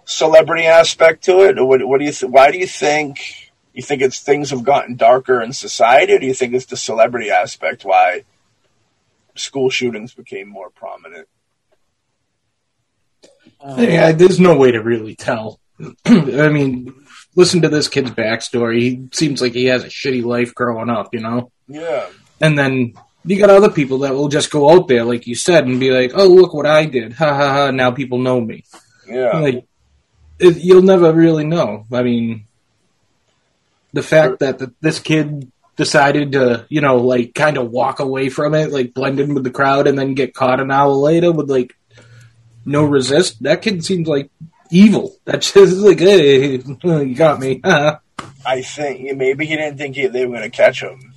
celebrity 0.06 0.66
aspect 0.66 1.24
to 1.26 1.42
it, 1.42 1.56
what, 1.64 1.86
what 1.86 2.00
do 2.00 2.06
you? 2.06 2.12
Th- 2.12 2.32
why 2.32 2.52
do 2.52 2.58
you 2.58 2.68
think 2.68 3.52
you 3.74 3.82
think 3.84 4.02
it's 4.02 4.20
things 4.20 4.50
have 4.50 4.64
gotten 4.64 4.96
darker 4.96 5.42
in 5.42 5.54
society, 5.54 6.14
or 6.14 6.20
do 6.20 6.26
you 6.26 6.34
think 6.34 6.54
it's 6.54 6.66
the 6.66 6.78
celebrity 6.78 7.30
aspect 7.30 7.86
why 7.86 8.24
school 9.36 9.70
shootings 9.70 10.14
became 10.14 10.48
more 10.48 10.70
prominent? 10.70 11.28
yeah, 13.78 14.12
there's 14.12 14.40
no 14.40 14.58
way 14.58 14.72
to 14.72 14.82
really 14.82 15.16
tell. 15.16 15.60
I 16.06 16.50
mean, 16.50 17.01
listen 17.36 17.62
to 17.62 17.70
this 17.70 17.88
kid's 17.88 18.12
backstory. 18.12 18.80
He 18.80 19.08
seems 19.12 19.42
like 19.42 19.54
he 19.54 19.66
has 19.66 19.84
a 19.84 19.88
shitty 19.88 20.24
life 20.24 20.54
growing 20.54 20.90
up, 20.90 21.14
you 21.14 21.22
know. 21.22 21.52
Yeah. 21.68 22.08
And 22.40 22.58
then 22.58 22.94
you 23.26 23.38
got 23.38 23.50
other 23.50 23.70
people 23.70 24.00
that 24.00 24.14
will 24.14 24.30
just 24.30 24.52
go 24.52 24.72
out 24.72 24.88
there, 24.88 25.04
like 25.04 25.28
you 25.28 25.36
said, 25.36 25.66
and 25.66 25.80
be 25.80 25.92
like, 25.92 26.12
"Oh, 26.16 26.28
look 26.28 26.54
what 26.54 26.66
I 26.66 26.86
did! 26.86 27.14
Ha 27.14 27.34
ha 27.34 27.54
ha! 27.54 27.72
Now 27.72 27.92
people 27.92 28.18
know 28.18 28.42
me." 28.42 28.64
Yeah, 29.08 29.40
like 29.40 29.66
it, 30.40 30.58
you'll 30.58 30.82
never 30.82 31.14
really 31.14 31.46
know. 31.46 31.86
I 31.92 32.02
mean, 32.04 32.46
the 33.94 34.04
fact 34.04 34.40
that 34.40 34.58
the, 34.58 34.74
this 34.82 35.00
kid 35.00 35.52
decided 35.76 36.32
to, 36.34 36.66
you 36.70 36.82
know, 36.82 36.98
like 36.98 37.36
kind 37.36 37.58
of 37.58 37.70
walk 37.70 38.00
away 38.00 38.30
from 38.30 38.56
it, 38.56 38.72
like 38.72 38.94
blend 38.94 39.20
in 39.20 39.34
with 39.34 39.44
the 39.44 39.52
crowd, 39.52 39.88
and 39.88 39.98
then 39.98 40.16
get 40.16 40.34
caught 40.34 40.60
an 40.60 40.72
hour 40.72 40.92
later 40.92 41.32
with 41.32 41.50
like 41.50 41.76
no 42.66 42.84
resist. 42.84 43.44
That 43.44 43.62
kid 43.62 43.86
seems 43.86 44.08
like 44.08 44.32
evil. 44.72 45.16
That's 45.26 45.54
just 45.54 45.78
like, 45.78 46.00
hey, 46.00 46.58
you 46.84 47.16
got 47.16 47.40
me. 47.40 47.62
I 48.46 48.62
think 48.64 49.18
maybe 49.18 49.46
he 49.46 49.56
didn't 49.56 49.78
think 49.78 49.96
he, 49.96 50.08
they 50.08 50.26
were 50.26 50.38
going 50.38 50.50
to 50.50 50.56
catch 50.56 50.82
him. 50.82 51.14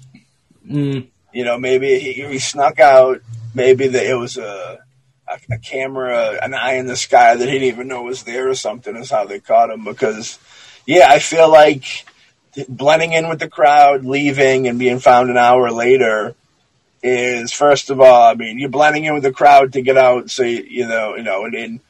Mm. 0.68 1.06
You 1.32 1.44
know, 1.44 1.58
maybe 1.58 1.98
he, 1.98 2.12
he 2.12 2.38
snuck 2.38 2.78
out. 2.78 3.20
Maybe 3.54 3.86
that 3.86 4.04
it 4.04 4.14
was 4.14 4.36
a, 4.36 4.80
a, 5.28 5.54
a 5.54 5.58
camera, 5.58 6.38
an 6.42 6.54
eye 6.54 6.74
in 6.74 6.86
the 6.86 6.96
sky 6.96 7.36
that 7.36 7.44
he 7.46 7.52
didn't 7.52 7.68
even 7.68 7.88
know 7.88 8.02
was 8.02 8.24
there 8.24 8.50
or 8.50 8.54
something. 8.54 8.96
Is 8.96 9.10
how 9.10 9.24
they 9.24 9.40
caught 9.40 9.70
him. 9.70 9.84
Because, 9.84 10.38
yeah, 10.86 11.06
I 11.08 11.18
feel 11.18 11.50
like 11.50 12.06
blending 12.68 13.12
in 13.12 13.28
with 13.28 13.38
the 13.38 13.48
crowd, 13.48 14.04
leaving, 14.04 14.68
and 14.68 14.78
being 14.78 14.98
found 14.98 15.30
an 15.30 15.36
hour 15.36 15.70
later 15.70 16.34
is 17.02 17.52
first 17.52 17.90
of 17.90 18.00
all, 18.00 18.30
I 18.30 18.34
mean, 18.34 18.58
you're 18.58 18.70
blending 18.70 19.04
in 19.04 19.14
with 19.14 19.22
the 19.22 19.32
crowd 19.32 19.74
to 19.74 19.82
get 19.82 19.98
out. 19.98 20.30
So 20.30 20.42
you, 20.42 20.64
you 20.68 20.88
know, 20.88 21.16
you 21.16 21.22
know, 21.22 21.44
and, 21.44 21.54
and 21.54 21.80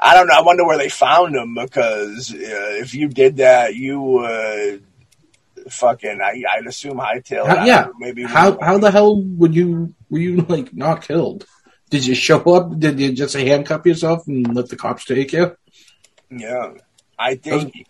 I 0.00 0.14
don't 0.14 0.28
know. 0.28 0.34
I 0.34 0.42
wonder 0.42 0.64
where 0.64 0.78
they 0.78 0.88
found 0.88 1.34
him 1.34 1.54
because 1.54 2.32
uh, 2.32 2.36
if 2.80 2.94
you 2.94 3.08
did 3.08 3.38
that, 3.38 3.74
you 3.74 4.00
would 4.00 4.84
fucking 5.68 6.20
I, 6.22 6.42
would 6.58 6.66
assume 6.66 6.98
hightail. 6.98 7.46
How, 7.46 7.64
yeah, 7.64 7.88
maybe 7.98 8.22
how 8.22 8.58
how 8.60 8.78
the 8.78 8.90
hell 8.90 9.20
would 9.22 9.54
you 9.54 9.94
were 10.10 10.18
you 10.18 10.36
like 10.48 10.74
not 10.74 11.02
killed? 11.02 11.46
Did 11.90 12.06
you 12.06 12.14
show 12.14 12.40
up? 12.54 12.78
Did 12.78 13.00
you 13.00 13.12
just 13.12 13.34
handcuff 13.34 13.86
yourself 13.86 14.26
and 14.26 14.54
let 14.54 14.68
the 14.68 14.76
cops 14.76 15.04
take 15.04 15.32
you? 15.32 15.56
Yeah, 16.30 16.74
I 17.18 17.36
think 17.36 17.74
was, 17.74 17.84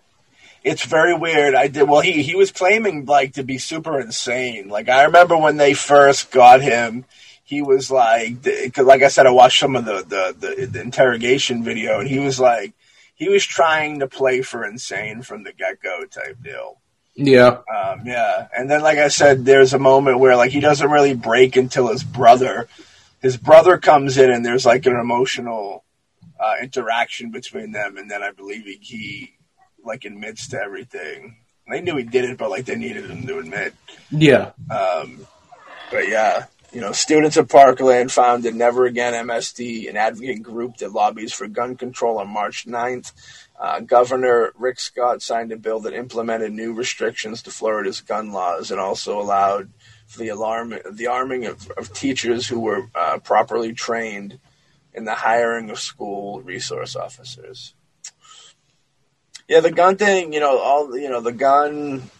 it's 0.64 0.84
very 0.84 1.14
weird. 1.14 1.54
I 1.54 1.68
did 1.68 1.88
well. 1.88 2.00
He 2.00 2.22
he 2.22 2.34
was 2.34 2.52
claiming 2.52 3.06
like 3.06 3.34
to 3.34 3.42
be 3.42 3.58
super 3.58 4.00
insane. 4.00 4.68
Like 4.68 4.88
I 4.88 5.04
remember 5.04 5.36
when 5.36 5.56
they 5.56 5.74
first 5.74 6.30
got 6.30 6.60
him. 6.60 7.04
He 7.48 7.62
was 7.62 7.90
like, 7.90 8.42
because 8.42 8.84
like 8.84 9.02
I 9.02 9.08
said, 9.08 9.26
I 9.26 9.30
watched 9.30 9.58
some 9.58 9.74
of 9.74 9.86
the, 9.86 10.02
the, 10.02 10.36
the, 10.38 10.66
the 10.66 10.82
interrogation 10.82 11.64
video, 11.64 11.98
and 11.98 12.06
he 12.06 12.18
was 12.18 12.38
like, 12.38 12.74
he 13.14 13.30
was 13.30 13.42
trying 13.42 14.00
to 14.00 14.06
play 14.06 14.42
for 14.42 14.66
insane 14.66 15.22
from 15.22 15.44
the 15.44 15.52
get 15.54 15.82
go 15.82 16.04
type 16.04 16.36
deal. 16.42 16.78
Yeah. 17.14 17.60
Um, 17.74 18.02
yeah. 18.04 18.48
And 18.54 18.70
then, 18.70 18.82
like 18.82 18.98
I 18.98 19.08
said, 19.08 19.46
there's 19.46 19.72
a 19.72 19.78
moment 19.78 20.18
where 20.18 20.36
like 20.36 20.50
he 20.50 20.60
doesn't 20.60 20.90
really 20.90 21.14
break 21.14 21.56
until 21.56 21.88
his 21.88 22.04
brother, 22.04 22.68
his 23.22 23.38
brother 23.38 23.78
comes 23.78 24.18
in 24.18 24.30
and 24.30 24.44
there's 24.44 24.66
like 24.66 24.84
an 24.84 25.00
emotional 25.00 25.84
uh, 26.38 26.56
interaction 26.62 27.30
between 27.30 27.72
them, 27.72 27.96
and 27.96 28.10
then 28.10 28.22
I 28.22 28.32
believe 28.32 28.66
he, 28.66 28.78
he 28.82 29.34
like 29.82 30.04
admits 30.04 30.48
to 30.48 30.60
everything. 30.60 31.38
They 31.66 31.80
knew 31.80 31.96
he 31.96 32.04
did 32.04 32.26
it, 32.26 32.36
but 32.36 32.50
like 32.50 32.66
they 32.66 32.76
needed 32.76 33.08
him 33.08 33.26
to 33.26 33.38
admit. 33.38 33.72
Yeah. 34.10 34.50
Um, 34.70 35.26
but 35.90 36.08
yeah, 36.08 36.44
you 36.72 36.80
know, 36.80 36.92
students 36.92 37.36
of 37.36 37.48
Parkland 37.48 38.12
founded 38.12 38.54
Never 38.54 38.84
Again 38.84 39.14
MSD, 39.26 39.88
an 39.88 39.96
advocate 39.96 40.42
group 40.42 40.78
that 40.78 40.92
lobbies 40.92 41.32
for 41.32 41.48
gun 41.48 41.76
control 41.76 42.18
on 42.18 42.28
March 42.28 42.66
9th. 42.66 43.12
Uh, 43.58 43.80
Governor 43.80 44.52
Rick 44.56 44.78
Scott 44.78 45.22
signed 45.22 45.50
a 45.50 45.56
bill 45.56 45.80
that 45.80 45.94
implemented 45.94 46.52
new 46.52 46.74
restrictions 46.74 47.42
to 47.42 47.50
Florida's 47.50 48.02
gun 48.02 48.32
laws 48.32 48.70
and 48.70 48.78
also 48.78 49.20
allowed 49.20 49.70
for 50.06 50.18
the 50.18 50.28
alarm 50.28 50.74
the 50.90 51.06
arming 51.06 51.46
of, 51.46 51.70
of 51.72 51.92
teachers 51.92 52.46
who 52.46 52.60
were 52.60 52.88
uh, 52.94 53.18
properly 53.18 53.72
trained 53.72 54.38
in 54.94 55.04
the 55.04 55.14
hiring 55.14 55.70
of 55.70 55.78
school 55.78 56.40
resource 56.42 56.96
officers. 56.96 57.74
Yeah, 59.48 59.60
the 59.60 59.70
gun 59.70 59.96
thing, 59.96 60.32
you 60.32 60.40
know, 60.40 60.58
all 60.58 60.96
you 60.96 61.08
know, 61.08 61.20
the 61.20 61.32
gun 61.32 62.10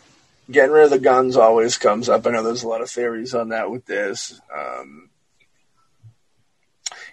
getting 0.51 0.73
rid 0.73 0.85
of 0.85 0.91
the 0.91 0.99
guns 0.99 1.37
always 1.37 1.79
comes 1.79 2.09
up. 2.09 2.27
I 2.27 2.31
know 2.31 2.43
there's 2.43 2.63
a 2.63 2.69
lot 2.69 2.81
of 2.81 2.91
theories 2.91 3.35
on 3.35 3.51
that 3.51 3.71
with 3.71 3.87
this. 3.87 4.41
Um, 4.55 5.11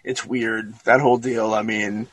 it's 0.04 0.26
weird 0.26 0.74
that 0.86 1.02
whole 1.02 1.18
deal. 1.18 1.54
I 1.54 1.62
mean, 1.64 2.08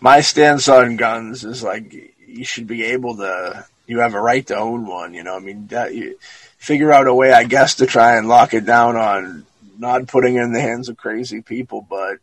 my 0.00 0.20
stance 0.20 0.68
on 0.68 0.96
guns 0.96 1.44
is 1.44 1.62
like 1.62 1.92
you 2.26 2.44
should 2.44 2.66
be 2.66 2.84
able 2.84 3.16
to. 3.16 3.66
You 3.86 3.98
have 3.98 4.14
a 4.14 4.20
right 4.20 4.46
to 4.46 4.56
own 4.56 4.86
one. 4.86 5.12
You 5.12 5.22
know, 5.22 5.36
I 5.36 5.40
mean, 5.40 5.66
that, 5.66 5.94
you 5.94 6.18
figure 6.56 6.90
out 6.90 7.06
a 7.06 7.14
way, 7.14 7.32
I 7.32 7.44
guess, 7.44 7.74
to 7.76 7.86
try 7.86 8.16
and 8.16 8.28
lock 8.28 8.54
it 8.54 8.64
down 8.64 8.96
on 8.96 9.44
not 9.78 10.08
putting 10.08 10.36
it 10.36 10.42
in 10.42 10.54
the 10.54 10.60
hands 10.60 10.88
of 10.88 10.96
crazy 10.96 11.42
people. 11.42 11.86
But 11.88 12.16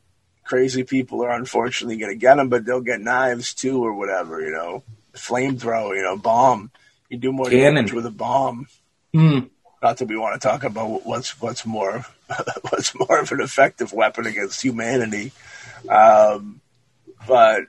crazy 0.43 0.83
people 0.83 1.23
are 1.23 1.31
unfortunately 1.31 1.97
going 1.97 2.11
to 2.11 2.17
get 2.17 2.35
them, 2.35 2.49
but 2.49 2.65
they'll 2.65 2.81
get 2.81 2.99
knives 2.99 3.53
too, 3.53 3.85
or 3.85 3.93
whatever. 3.93 4.41
You 4.41 4.51
know, 4.51 4.83
flamethrower. 5.13 5.95
You 5.95 6.01
know, 6.01 6.17
bomb. 6.17 6.71
You 7.11 7.17
do 7.17 7.33
more 7.33 7.47
Cannon. 7.47 7.75
damage 7.75 7.91
with 7.91 8.05
a 8.05 8.09
bomb. 8.11 8.67
Mm. 9.13 9.49
Not 9.83 9.97
that 9.97 10.07
we 10.07 10.15
want 10.15 10.41
to 10.41 10.47
talk 10.47 10.63
about 10.63 11.05
what's 11.05 11.41
what's 11.41 11.65
more 11.65 12.05
what's 12.69 12.97
more 12.97 13.19
of 13.19 13.29
an 13.33 13.41
effective 13.41 13.91
weapon 13.91 14.25
against 14.27 14.61
humanity. 14.61 15.33
Um, 15.89 16.61
but 17.27 17.63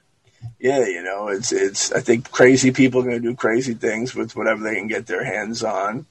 yeah, 0.60 0.86
you 0.86 1.02
know, 1.02 1.26
it's 1.26 1.50
it's. 1.50 1.90
I 1.90 1.98
think 1.98 2.30
crazy 2.30 2.70
people 2.70 3.00
are 3.00 3.04
going 3.04 3.20
to 3.20 3.28
do 3.30 3.34
crazy 3.34 3.74
things 3.74 4.14
with 4.14 4.36
whatever 4.36 4.62
they 4.62 4.76
can 4.76 4.86
get 4.86 5.08
their 5.08 5.24
hands 5.24 5.64
on. 5.64 6.06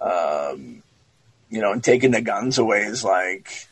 Um, 0.00 0.82
you 1.50 1.60
know, 1.60 1.70
and 1.70 1.84
taking 1.84 2.10
the 2.10 2.20
guns 2.20 2.58
away 2.58 2.80
is 2.80 3.04
like, 3.04 3.68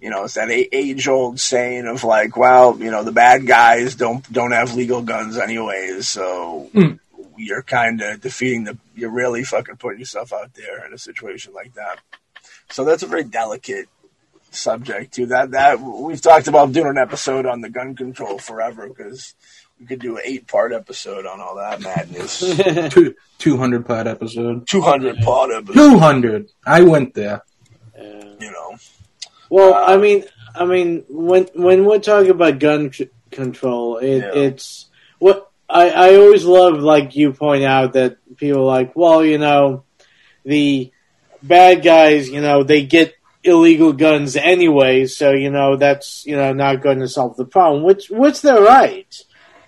you 0.00 0.10
know, 0.10 0.24
it's 0.24 0.34
that 0.34 0.48
age 0.48 1.08
old 1.08 1.40
saying 1.40 1.88
of 1.88 2.04
like, 2.04 2.36
well, 2.36 2.78
you 2.78 2.92
know, 2.92 3.02
the 3.02 3.10
bad 3.10 3.48
guys 3.48 3.96
don't 3.96 4.30
don't 4.32 4.52
have 4.52 4.76
legal 4.76 5.02
guns 5.02 5.38
anyways, 5.38 6.08
so. 6.08 6.70
Mm. 6.72 7.00
You're 7.38 7.62
kind 7.62 8.00
of 8.02 8.20
defeating 8.20 8.64
the. 8.64 8.76
You're 8.94 9.10
really 9.10 9.44
fucking 9.44 9.76
putting 9.76 10.00
yourself 10.00 10.32
out 10.32 10.54
there 10.54 10.84
in 10.86 10.92
a 10.92 10.98
situation 10.98 11.54
like 11.54 11.74
that. 11.74 11.98
So 12.70 12.84
that's 12.84 13.02
a 13.02 13.06
very 13.06 13.24
delicate 13.24 13.88
subject 14.50 15.14
too. 15.14 15.26
That 15.26 15.52
that 15.52 15.80
we've 15.80 16.20
talked 16.20 16.48
about 16.48 16.72
doing 16.72 16.88
an 16.88 16.98
episode 16.98 17.46
on 17.46 17.60
the 17.60 17.70
gun 17.70 17.94
control 17.94 18.38
forever 18.38 18.88
because 18.88 19.34
we 19.80 19.86
could 19.86 20.00
do 20.00 20.16
an 20.16 20.22
eight 20.24 20.46
part 20.46 20.72
episode 20.72 21.26
on 21.26 21.40
all 21.40 21.56
that 21.56 21.80
madness. 21.80 22.40
Two 22.92 23.14
200 23.38 23.86
part 23.86 24.06
episode. 24.06 24.66
Two 24.66 24.80
hundred 24.80 25.18
part 25.18 25.50
episode. 25.52 25.74
Two 25.74 25.98
hundred. 25.98 26.50
I 26.66 26.82
went 26.82 27.14
there. 27.14 27.42
Yeah. 27.96 28.24
You 28.40 28.50
know. 28.50 28.76
Well, 29.50 29.74
Uh, 29.74 29.94
I 29.94 29.96
mean, 29.96 30.24
I 30.54 30.64
mean, 30.64 31.04
when 31.08 31.44
when 31.54 31.84
we're 31.84 32.00
talking 32.00 32.30
about 32.30 32.58
gun 32.58 32.92
c- 32.92 33.08
control, 33.30 33.98
it, 33.98 34.18
Yeah. 34.18 34.30
it's 34.34 34.86
what 35.18 35.47
I 35.68 35.90
I 35.90 36.16
always 36.16 36.44
love. 36.44 36.78
Like 36.78 37.16
you 37.16 37.32
point 37.32 37.64
out 37.64 37.94
that 37.94 38.18
people 38.36 38.64
like, 38.64 38.96
well, 38.96 39.24
you 39.24 39.38
know, 39.38 39.84
the 40.44 40.92
bad 41.42 41.82
guys, 41.82 42.28
you 42.28 42.40
know, 42.40 42.62
they 42.62 42.84
get 42.84 43.14
illegal 43.44 43.92
guns 43.92 44.36
anyway, 44.36 45.06
so 45.06 45.32
you 45.32 45.50
know 45.50 45.76
that's 45.76 46.24
you 46.26 46.36
know 46.36 46.52
not 46.52 46.82
going 46.82 47.00
to 47.00 47.08
solve 47.08 47.36
the 47.36 47.44
problem. 47.44 47.82
Which 47.82 48.08
which 48.10 48.40
they're 48.40 48.62
right, 48.62 49.14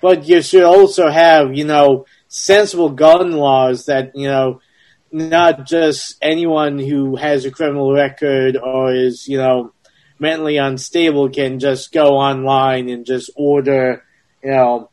but 0.01 0.27
you 0.27 0.43
should 0.43 0.65
also 0.65 1.11
have 1.11 1.55
you 1.55 1.65
know 1.65 2.07
sensible 2.29 2.91
gun 2.91 3.33
laws 3.33 3.87
that 3.87 4.13
you 4.15 4.29
know 4.29 4.61
not 5.13 5.67
just 5.67 6.17
anyone 6.23 6.79
who 6.79 7.17
has 7.17 7.45
a 7.45 7.51
criminal 7.51 7.93
record 7.93 8.57
or 8.57 8.95
is, 8.95 9.27
you 9.27 9.39
know, 9.39 9.73
mentally 10.19 10.57
unstable 10.57 11.31
can 11.31 11.59
just 11.59 11.93
go 11.93 12.17
online 12.17 12.89
and 12.89 13.05
just 13.05 13.31
order, 13.35 14.05
you 14.43 14.51
know, 14.51 14.91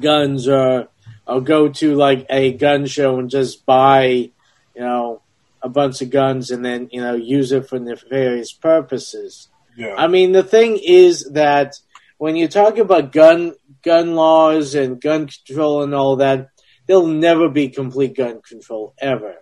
guns 0.00 0.48
or 0.48 0.88
or 1.26 1.40
go 1.40 1.68
to 1.68 1.94
like 1.94 2.26
a 2.30 2.52
gun 2.52 2.86
show 2.86 3.18
and 3.18 3.30
just 3.30 3.64
buy, 3.64 4.02
you 4.04 4.32
know, 4.76 5.22
a 5.62 5.68
bunch 5.68 6.02
of 6.02 6.10
guns 6.10 6.50
and 6.50 6.64
then, 6.64 6.88
you 6.90 7.00
know, 7.00 7.14
use 7.14 7.52
it 7.52 7.68
for 7.68 7.78
nefarious 7.78 8.52
purposes. 8.52 9.48
Yeah. 9.76 9.94
I 9.96 10.08
mean, 10.08 10.32
the 10.32 10.42
thing 10.42 10.78
is 10.82 11.30
that 11.32 11.76
when 12.18 12.36
you 12.36 12.48
talk 12.48 12.78
about 12.78 13.12
gun 13.12 13.54
gun 13.82 14.14
laws 14.14 14.74
and 14.74 15.00
gun 15.00 15.28
control 15.28 15.82
and 15.82 15.94
all 15.94 16.16
that, 16.16 16.48
there'll 16.86 17.06
never 17.06 17.48
be 17.48 17.68
complete 17.68 18.16
gun 18.16 18.40
control 18.42 18.94
ever. 18.98 19.36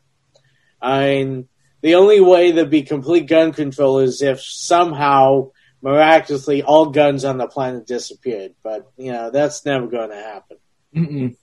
I 0.81 1.01
mean, 1.01 1.49
the 1.83 1.95
only 1.95 2.21
way 2.21 2.53
there'd 2.53 2.71
be 2.71 2.83
complete 2.83 3.27
gun 3.27 3.53
control 3.53 4.01
is 4.01 4.23
if 4.23 4.41
somehow 4.41 5.51
miraculously 5.83 6.63
all 6.63 6.87
guns 6.87 7.25
on 7.25 7.39
the 7.39 7.47
planet 7.47 7.87
disappeared. 7.87 8.55
But 8.63 8.91
you 8.97 9.13
know, 9.13 9.31
that's 9.31 9.65
never 9.65 9.87
going 9.87 10.11
to 10.11 10.17
happen. 10.17 10.57
Mm-mm. 10.95 11.37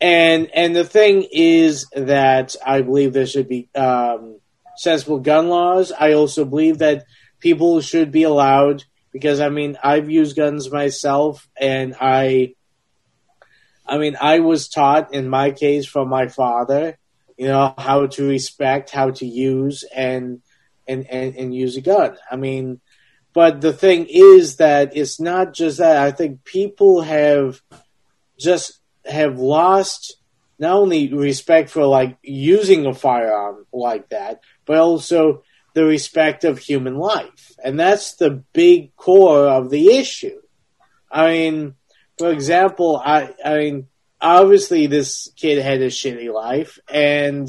And 0.00 0.50
and 0.54 0.76
the 0.76 0.84
thing 0.84 1.26
is 1.32 1.86
that 1.94 2.54
I 2.64 2.82
believe 2.82 3.12
there 3.12 3.26
should 3.26 3.48
be 3.48 3.68
um, 3.74 4.38
sensible 4.76 5.18
gun 5.18 5.48
laws. 5.48 5.92
I 5.92 6.12
also 6.12 6.44
believe 6.44 6.78
that 6.78 7.04
people 7.40 7.80
should 7.80 8.12
be 8.12 8.22
allowed 8.22 8.84
because 9.12 9.40
I 9.40 9.48
mean 9.48 9.76
I've 9.82 10.08
used 10.08 10.36
guns 10.36 10.70
myself, 10.70 11.48
and 11.60 11.96
I, 12.00 12.54
I 13.84 13.98
mean 13.98 14.16
I 14.20 14.38
was 14.38 14.68
taught 14.68 15.12
in 15.12 15.28
my 15.28 15.50
case 15.50 15.86
from 15.86 16.08
my 16.08 16.28
father, 16.28 16.96
you 17.36 17.48
know 17.48 17.74
how 17.76 18.06
to 18.06 18.28
respect, 18.28 18.90
how 18.90 19.10
to 19.10 19.26
use, 19.26 19.84
and 19.94 20.42
and 20.86 21.06
and, 21.10 21.34
and 21.34 21.54
use 21.54 21.76
a 21.76 21.80
gun. 21.80 22.16
I 22.30 22.36
mean, 22.36 22.80
but 23.38 23.60
the 23.60 23.72
thing 23.72 24.06
is 24.10 24.56
that 24.56 24.96
it's 24.96 25.20
not 25.20 25.54
just 25.54 25.78
that. 25.78 26.02
I 26.02 26.10
think 26.10 26.42
people 26.42 27.02
have 27.02 27.62
just 28.36 28.80
have 29.04 29.38
lost 29.38 30.16
not 30.58 30.72
only 30.72 31.14
respect 31.14 31.70
for 31.70 31.86
like 31.86 32.18
using 32.20 32.84
a 32.84 32.92
firearm 32.92 33.64
like 33.72 34.08
that, 34.08 34.40
but 34.66 34.78
also 34.78 35.44
the 35.74 35.84
respect 35.84 36.42
of 36.42 36.58
human 36.58 36.96
life. 36.96 37.52
And 37.62 37.78
that's 37.78 38.16
the 38.16 38.42
big 38.52 38.96
core 38.96 39.46
of 39.46 39.70
the 39.70 39.96
issue. 39.98 40.40
I 41.08 41.28
mean, 41.28 41.74
for 42.18 42.32
example, 42.32 42.96
I, 42.96 43.36
I 43.44 43.58
mean, 43.58 43.86
obviously 44.20 44.88
this 44.88 45.30
kid 45.36 45.62
had 45.62 45.80
a 45.80 45.90
shitty 45.90 46.34
life 46.34 46.80
and, 46.90 47.48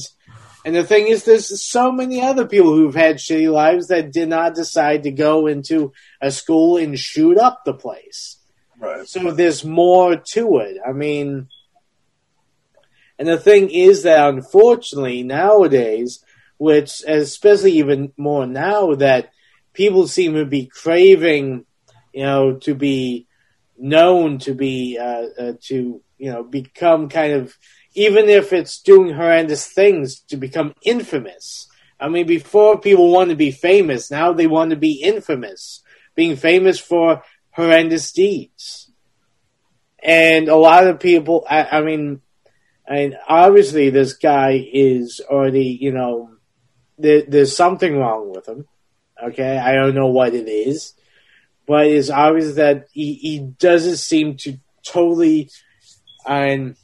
and 0.70 0.76
the 0.76 0.84
thing 0.84 1.08
is, 1.08 1.24
there's 1.24 1.64
so 1.64 1.92
many 1.92 2.22
other 2.22 2.46
people 2.46 2.76
who've 2.76 2.94
had 2.94 3.16
shitty 3.16 3.52
lives 3.52 3.88
that 3.88 4.12
did 4.12 4.30
not 4.30 4.54
decide 4.54 5.02
to 5.02 5.12
go 5.12 5.48
into 5.48 5.94
a 6.22 6.30
school 6.30 6.78
and 6.78 7.00
shoot 7.00 7.40
up 7.40 7.66
the 7.66 7.74
place. 7.74 8.38
Right. 8.78 9.08
So 9.08 9.32
there's 9.32 9.66
more 9.66 10.16
to 10.16 10.58
it. 10.60 10.78
I 10.88 10.92
mean, 10.92 11.48
and 13.18 13.28
the 13.28 13.40
thing 13.40 13.72
is 13.72 14.04
that 14.04 14.30
unfortunately 14.30 15.24
nowadays, 15.24 16.24
which 16.60 17.04
especially 17.08 17.72
even 17.80 18.14
more 18.16 18.46
now 18.46 18.94
that 18.94 19.32
people 19.74 20.08
seem 20.08 20.36
to 20.36 20.46
be 20.46 20.68
craving, 20.68 21.66
you 22.14 22.22
know, 22.22 22.58
to 22.58 22.76
be 22.76 23.26
known, 23.76 24.38
to 24.38 24.54
be, 24.54 25.00
uh, 25.00 25.26
uh, 25.36 25.54
to, 25.62 26.00
you 26.20 26.32
know, 26.32 26.44
become 26.44 27.10
kind 27.10 27.34
of, 27.34 27.58
even 28.00 28.30
if 28.30 28.54
it's 28.54 28.82
doing 28.82 29.14
horrendous 29.14 29.68
things, 29.68 30.22
to 30.22 30.38
become 30.38 30.74
infamous. 30.84 31.68
I 32.00 32.08
mean, 32.08 32.26
before 32.26 32.80
people 32.80 33.12
wanted 33.12 33.32
to 33.32 33.36
be 33.36 33.52
famous, 33.52 34.10
now 34.10 34.32
they 34.32 34.48
want 34.48 34.70
to 34.70 34.78
be 34.78 35.04
infamous, 35.04 35.84
being 36.16 36.38
famous 36.38 36.80
for 36.80 37.24
horrendous 37.52 38.14
deeds. 38.14 38.90
And 40.02 40.48
a 40.48 40.56
lot 40.56 40.88
of 40.88 41.02
people, 41.02 41.46
I, 41.50 41.80
I 41.80 41.82
mean, 41.82 42.22
I 42.90 42.94
mean, 42.94 43.18
obviously 43.28 43.90
this 43.90 44.14
guy 44.14 44.66
is 44.72 45.20
already, 45.30 45.66
you 45.66 45.92
know, 45.92 46.30
there, 46.98 47.24
there's 47.28 47.54
something 47.54 47.98
wrong 47.98 48.32
with 48.34 48.48
him. 48.48 48.66
Okay, 49.22 49.58
I 49.58 49.74
don't 49.74 49.94
know 49.94 50.08
what 50.08 50.34
it 50.34 50.48
is, 50.48 50.94
but 51.68 51.88
it's 51.88 52.10
obvious 52.10 52.56
that 52.56 52.88
he, 52.94 53.16
he 53.16 53.40
doesn't 53.40 53.98
seem 53.98 54.38
to 54.38 54.58
totally, 54.86 55.50
and 56.26 56.78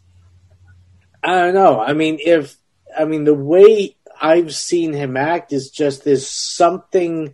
I 1.26 1.40
don't 1.40 1.56
know. 1.56 1.82
I 1.82 1.94
mean, 1.94 2.20
if 2.24 2.56
I 2.96 3.06
mean 3.06 3.24
the 3.24 3.34
way 3.34 3.96
I've 4.22 4.54
seen 4.54 4.94
him 4.94 5.18
act 5.18 5.52
is 5.54 5.72
just 5.72 6.04
there's 6.04 6.28
something 6.28 7.34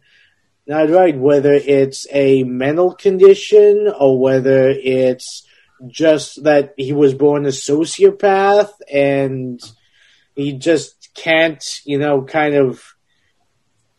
not 0.66 0.90
right. 0.90 1.18
Whether 1.18 1.54
it's 1.54 2.08
a 2.10 2.46
mental 2.46 2.96
condition 2.96 3.92
or 3.94 4.18
whether 4.18 4.70
it's 4.70 5.46
just 5.88 6.44
that 6.44 6.74
he 6.78 6.94
was 6.94 7.14
born 7.14 7.46
a 7.46 7.50
sociopath 7.50 8.72
and 8.92 9.60
he 10.36 10.54
just 10.54 11.10
can't, 11.14 11.64
you 11.84 12.00
know, 12.00 12.22
kind 12.22 12.56
of, 12.56 12.82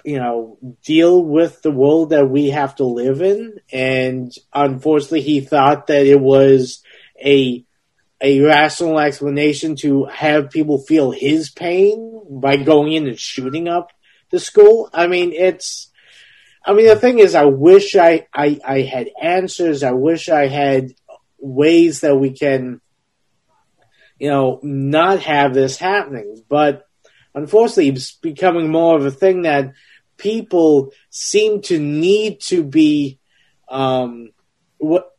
you 0.05 0.19
know, 0.19 0.57
deal 0.83 1.23
with 1.23 1.61
the 1.61 1.71
world 1.71 2.11
that 2.11 2.31
we 2.31 2.49
have 2.49 2.77
to 2.77 2.85
live 2.85 3.21
in. 3.21 3.59
And 3.71 4.33
unfortunately, 4.55 5.21
he 5.21 5.41
thought 5.41 5.89
that 5.89 6.07
it 6.07 6.19
was 6.19 6.83
a 7.23 7.65
a 8.23 8.41
rational 8.41 9.01
explanation 9.01 9.75
to 9.75 10.05
have 10.05 10.51
people 10.51 10.79
feel 10.79 11.11
his 11.11 11.51
pain 11.51 12.23
by 12.31 12.57
going 12.57 12.93
in 12.93 13.09
and 13.09 13.19
shooting 13.19 13.67
up 13.69 13.91
the 14.31 14.39
school. 14.39 14.89
I 14.95 15.09
mean, 15.09 15.33
it's. 15.33 15.91
I 16.65 16.75
mean, 16.75 16.87
the 16.87 16.95
thing 16.95 17.19
is, 17.19 17.35
I 17.35 17.47
wish 17.47 17.97
I, 17.97 18.29
I, 18.33 18.61
I 18.65 18.83
had 18.83 19.11
answers. 19.21 19.83
I 19.83 19.91
wish 19.91 20.29
I 20.29 20.47
had 20.47 20.95
ways 21.39 22.03
that 22.03 22.15
we 22.15 22.31
can, 22.31 22.81
you 24.17 24.31
know, 24.31 24.61
not 24.63 25.19
have 25.23 25.55
this 25.55 25.77
happening. 25.77 26.41
But 26.49 26.87
unfortunately, 27.35 27.89
it's 27.89 28.13
becoming 28.13 28.71
more 28.71 28.97
of 28.97 29.05
a 29.05 29.11
thing 29.11 29.43
that 29.43 29.73
people 30.19 30.93
seem 31.11 31.63
to 31.63 31.81
need 31.81 32.41
to 32.43 32.63
be, 32.63 33.19
um, 33.69 34.31
what, 34.79 35.12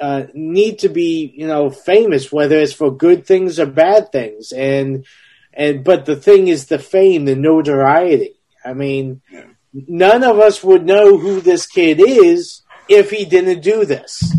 uh, 0.00 0.24
need 0.34 0.80
to 0.80 0.88
be, 0.88 1.32
you 1.36 1.46
know, 1.46 1.70
famous, 1.70 2.32
whether 2.32 2.58
it's 2.58 2.72
for 2.72 2.90
good 2.96 3.26
things 3.26 3.60
or 3.60 3.66
bad 3.66 4.10
things. 4.10 4.52
And, 4.52 5.04
and, 5.52 5.84
but 5.84 6.06
the 6.06 6.16
thing 6.16 6.48
is 6.48 6.66
the 6.66 6.78
fame, 6.78 7.26
the 7.26 7.36
notoriety. 7.36 8.34
I 8.64 8.72
mean, 8.72 9.20
Yeah. 9.30 9.44
none 9.72 10.24
of 10.24 10.38
us 10.38 10.64
would 10.64 10.84
know 10.86 11.18
who 11.18 11.40
this 11.40 11.66
kid 11.66 12.00
is 12.00 12.62
if 12.88 13.10
he 13.10 13.24
didn't 13.24 13.60
do 13.60 13.84
this. 13.84 14.34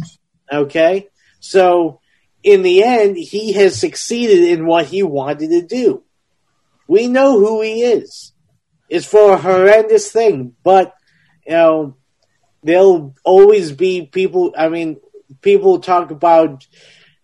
Okay? 0.51 1.07
So, 1.39 1.99
in 2.43 2.63
the 2.63 2.83
end, 2.83 3.17
he 3.17 3.53
has 3.53 3.79
succeeded 3.79 4.49
in 4.49 4.65
what 4.65 4.87
he 4.87 5.03
wanted 5.03 5.49
to 5.51 5.61
do. 5.61 6.03
We 6.87 7.07
know 7.07 7.39
who 7.39 7.61
he 7.61 7.83
is. 7.83 8.33
It's 8.89 9.05
for 9.05 9.33
a 9.33 9.37
horrendous 9.37 10.11
thing, 10.11 10.55
but, 10.63 10.93
you 11.45 11.53
know, 11.53 11.95
there'll 12.63 13.15
always 13.23 13.71
be 13.71 14.05
people, 14.05 14.53
I 14.57 14.67
mean, 14.69 14.99
people 15.41 15.79
talk 15.79 16.11
about, 16.11 16.65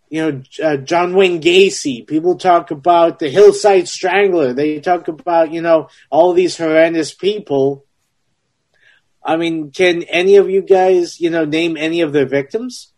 you 0.09 0.21
know, 0.21 0.41
uh, 0.63 0.77
John 0.77 1.13
Wayne 1.13 1.41
Gacy. 1.41 2.07
People 2.07 2.37
talk 2.37 2.71
about 2.71 3.19
the 3.19 3.29
Hillside 3.29 3.87
Strangler. 3.87 4.53
They 4.53 4.79
talk 4.79 5.07
about, 5.07 5.51
you 5.51 5.61
know, 5.61 5.89
all 6.09 6.33
these 6.33 6.57
horrendous 6.57 7.13
people. 7.13 7.85
I 9.23 9.35
mean, 9.35 9.71
can 9.71 10.03
any 10.03 10.37
of 10.37 10.49
you 10.49 10.61
guys, 10.61 11.19
you 11.19 11.29
know, 11.29 11.45
name 11.45 11.75
any 11.75 12.01
of 12.01 12.13
their 12.13 12.27
victims? 12.27 12.93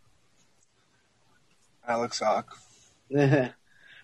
Alex 1.86 2.20
Hawk. 2.20 2.56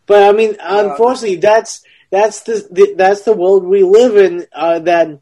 But 0.07 0.23
I 0.23 0.33
mean, 0.33 0.57
unfortunately, 0.61 1.37
that's 1.37 1.83
that's 2.11 2.43
the, 2.43 2.67
the 2.71 2.95
that's 2.97 3.23
the 3.23 3.35
world 3.35 3.65
we 3.65 3.83
live 3.83 4.17
in. 4.17 4.47
Uh, 4.53 4.79
that 4.81 5.21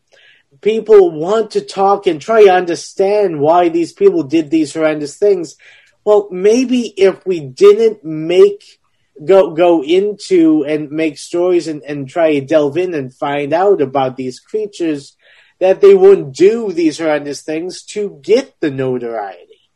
people 0.60 1.10
want 1.10 1.52
to 1.52 1.62
talk 1.62 2.06
and 2.06 2.20
try 2.20 2.44
to 2.44 2.52
understand 2.52 3.40
why 3.40 3.70
these 3.70 3.92
people 3.92 4.22
did 4.22 4.50
these 4.50 4.74
horrendous 4.74 5.16
things. 5.16 5.56
Well, 6.04 6.28
maybe 6.30 6.92
if 6.96 7.24
we 7.26 7.40
didn't 7.40 8.04
make 8.04 8.80
go 9.24 9.52
go 9.52 9.82
into 9.82 10.64
and 10.64 10.90
make 10.90 11.18
stories 11.18 11.68
and, 11.68 11.82
and 11.82 12.08
try 12.08 12.34
to 12.34 12.44
delve 12.44 12.76
in 12.76 12.94
and 12.94 13.14
find 13.14 13.52
out 13.52 13.80
about 13.80 14.16
these 14.16 14.40
creatures, 14.40 15.16
that 15.60 15.80
they 15.80 15.94
wouldn't 15.94 16.34
do 16.34 16.72
these 16.72 16.98
horrendous 16.98 17.42
things 17.42 17.82
to 17.82 18.18
get 18.22 18.58
the 18.60 18.70
notoriety. 18.70 19.70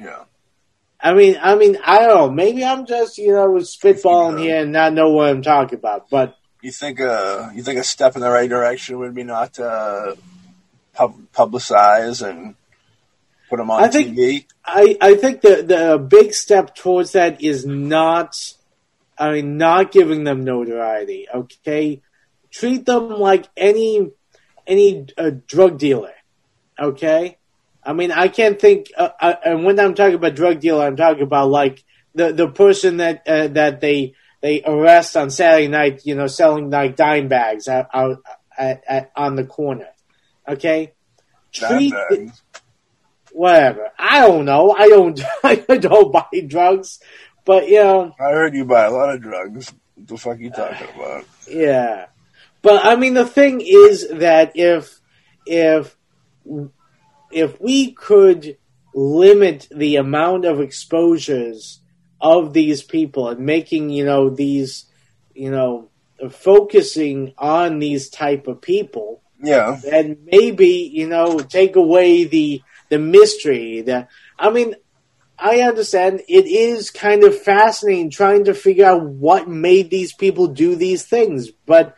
Yeah. 0.00 0.24
I 1.00 1.12
mean, 1.12 1.36
I 1.40 1.54
mean, 1.54 1.76
I 1.84 1.98
don't 1.98 2.08
know. 2.08 2.30
Maybe 2.30 2.64
I'm 2.64 2.86
just 2.86 3.18
you 3.18 3.32
know 3.32 3.48
spitballing 3.58 4.40
here 4.40 4.62
and 4.62 4.72
not 4.72 4.94
know 4.94 5.10
what 5.10 5.28
I'm 5.28 5.42
talking 5.42 5.78
about. 5.78 6.08
But 6.10 6.36
You 6.62 6.72
think 6.72 7.00
uh 7.00 7.50
you 7.54 7.62
think 7.62 7.78
a 7.78 7.84
step 7.84 8.16
in 8.16 8.22
the 8.22 8.30
right 8.30 8.48
direction 8.48 8.98
would 8.98 9.14
be 9.14 9.22
not 9.22 9.54
to 9.54 9.66
uh, 9.68 10.14
pub- 10.94 11.26
publicize 11.32 12.26
and 12.26 12.54
put 13.54 13.62
them 13.62 13.70
on 13.70 13.82
I 13.82 13.88
think- 13.88 14.16
TV? 14.16 14.46
I 14.64 14.96
I 15.00 15.14
think 15.14 15.42
the 15.42 15.62
the 15.62 15.98
big 15.98 16.34
step 16.34 16.74
towards 16.74 17.12
that 17.12 17.42
is 17.42 17.66
not, 17.66 18.34
I 19.18 19.32
mean, 19.32 19.58
not 19.58 19.92
giving 19.92 20.24
them 20.24 20.44
notoriety. 20.44 21.26
Okay, 21.32 22.02
treat 22.50 22.86
them 22.86 23.10
like 23.10 23.46
any 23.56 24.10
any 24.66 25.06
uh, 25.18 25.32
drug 25.46 25.78
dealer. 25.78 26.14
Okay, 26.80 27.36
I 27.84 27.92
mean, 27.92 28.10
I 28.10 28.28
can't 28.28 28.58
think. 28.58 28.90
Uh, 28.96 29.10
uh, 29.20 29.34
and 29.44 29.64
when 29.64 29.78
I'm 29.78 29.94
talking 29.94 30.14
about 30.14 30.34
drug 30.34 30.60
dealer, 30.60 30.86
I'm 30.86 30.96
talking 30.96 31.22
about 31.22 31.50
like 31.50 31.84
the 32.14 32.32
the 32.32 32.48
person 32.48 32.96
that 32.96 33.22
uh, 33.28 33.48
that 33.48 33.80
they 33.80 34.14
they 34.40 34.62
arrest 34.64 35.16
on 35.16 35.30
Saturday 35.30 35.68
night. 35.68 36.06
You 36.06 36.14
know, 36.14 36.26
selling 36.26 36.70
like 36.70 36.96
dime 36.96 37.28
bags 37.28 37.68
out, 37.68 37.88
out 37.92 38.22
on 39.14 39.36
the 39.36 39.44
corner. 39.44 39.88
Okay, 40.48 40.94
treat. 41.52 41.92
Whatever. 43.34 43.90
I 43.98 44.20
don't 44.20 44.44
know. 44.46 44.70
I 44.72 44.88
don't. 44.88 45.20
I 45.44 45.54
don't 45.56 46.12
buy 46.12 46.24
drugs, 46.46 47.00
but 47.44 47.68
you 47.68 47.82
know, 47.82 48.14
I 48.18 48.30
heard 48.30 48.54
you 48.54 48.64
buy 48.64 48.84
a 48.84 48.90
lot 48.90 49.14
of 49.14 49.20
drugs. 49.20 49.72
What 49.96 50.08
the 50.08 50.16
fuck 50.16 50.38
you 50.38 50.50
talking 50.50 50.88
about? 50.94 51.24
yeah. 51.50 52.06
But 52.62 52.84
I 52.86 52.96
mean, 52.96 53.14
the 53.14 53.26
thing 53.26 53.60
is 53.60 54.08
that 54.10 54.52
if 54.54 54.98
if 55.46 55.94
if 57.30 57.60
we 57.60 57.92
could 57.92 58.56
limit 58.94 59.68
the 59.74 59.96
amount 59.96 60.44
of 60.44 60.60
exposures 60.60 61.80
of 62.20 62.52
these 62.52 62.82
people 62.82 63.28
and 63.28 63.40
making 63.40 63.90
you 63.90 64.04
know 64.04 64.30
these 64.30 64.86
you 65.34 65.50
know 65.50 65.88
focusing 66.30 67.34
on 67.36 67.80
these 67.80 68.08
type 68.08 68.46
of 68.46 68.60
people 68.62 69.20
Yeah. 69.42 69.78
and 69.92 70.16
maybe 70.24 70.88
you 70.92 71.08
know 71.08 71.38
take 71.40 71.76
away 71.76 72.24
the 72.24 72.62
the 72.94 72.98
mystery 73.00 73.80
that 73.80 74.08
i 74.38 74.50
mean 74.50 74.76
i 75.36 75.62
understand 75.62 76.22
it 76.28 76.46
is 76.46 76.90
kind 76.90 77.24
of 77.24 77.36
fascinating 77.36 78.08
trying 78.08 78.44
to 78.44 78.54
figure 78.54 78.86
out 78.86 79.02
what 79.02 79.48
made 79.48 79.90
these 79.90 80.14
people 80.14 80.46
do 80.46 80.76
these 80.76 81.04
things 81.04 81.50
but 81.66 81.96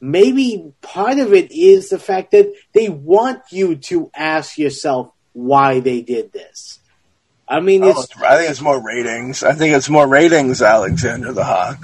maybe 0.00 0.72
part 0.80 1.18
of 1.18 1.34
it 1.34 1.52
is 1.52 1.90
the 1.90 1.98
fact 1.98 2.30
that 2.30 2.50
they 2.72 2.88
want 2.88 3.42
you 3.50 3.76
to 3.76 4.10
ask 4.14 4.56
yourself 4.56 5.12
why 5.34 5.80
they 5.80 6.00
did 6.00 6.32
this 6.32 6.78
i 7.46 7.60
mean 7.60 7.84
Oh, 7.84 8.04
I 8.24 8.38
think 8.38 8.50
it's 8.50 8.62
more 8.62 8.80
ratings. 8.82 9.42
I 9.42 9.52
think 9.52 9.76
it's 9.76 9.90
more 9.90 10.06
ratings, 10.08 10.62
Alexander 10.62 11.32
the 11.32 11.44
Hawk. 11.44 11.78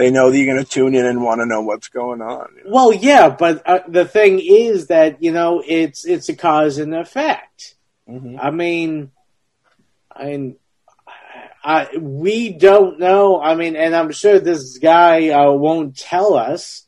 They 0.00 0.10
know 0.10 0.30
that 0.30 0.38
you're 0.38 0.50
going 0.50 0.64
to 0.64 0.70
tune 0.70 0.94
in 0.94 1.04
and 1.04 1.22
want 1.22 1.42
to 1.42 1.46
know 1.46 1.60
what's 1.60 1.88
going 1.88 2.22
on. 2.22 2.48
Well, 2.64 2.90
yeah, 2.90 3.28
but 3.28 3.62
uh, 3.68 3.80
the 3.86 4.06
thing 4.06 4.40
is 4.42 4.86
that 4.86 5.22
you 5.22 5.30
know 5.30 5.62
it's 5.64 6.06
it's 6.06 6.30
a 6.30 6.34
cause 6.34 6.78
and 6.78 6.94
effect. 6.94 7.74
Mhm. 8.08 8.38
I 8.40 8.50
mean, 8.50 9.10
I 10.10 10.24
mean, 10.24 10.56
I 11.62 11.98
we 11.98 12.50
don't 12.50 12.98
know. 12.98 13.42
I 13.42 13.54
mean, 13.56 13.76
and 13.76 13.94
I'm 13.94 14.10
sure 14.12 14.40
this 14.40 14.78
guy 14.78 15.28
uh, 15.28 15.52
won't 15.52 15.98
tell 15.98 16.32
us, 16.32 16.86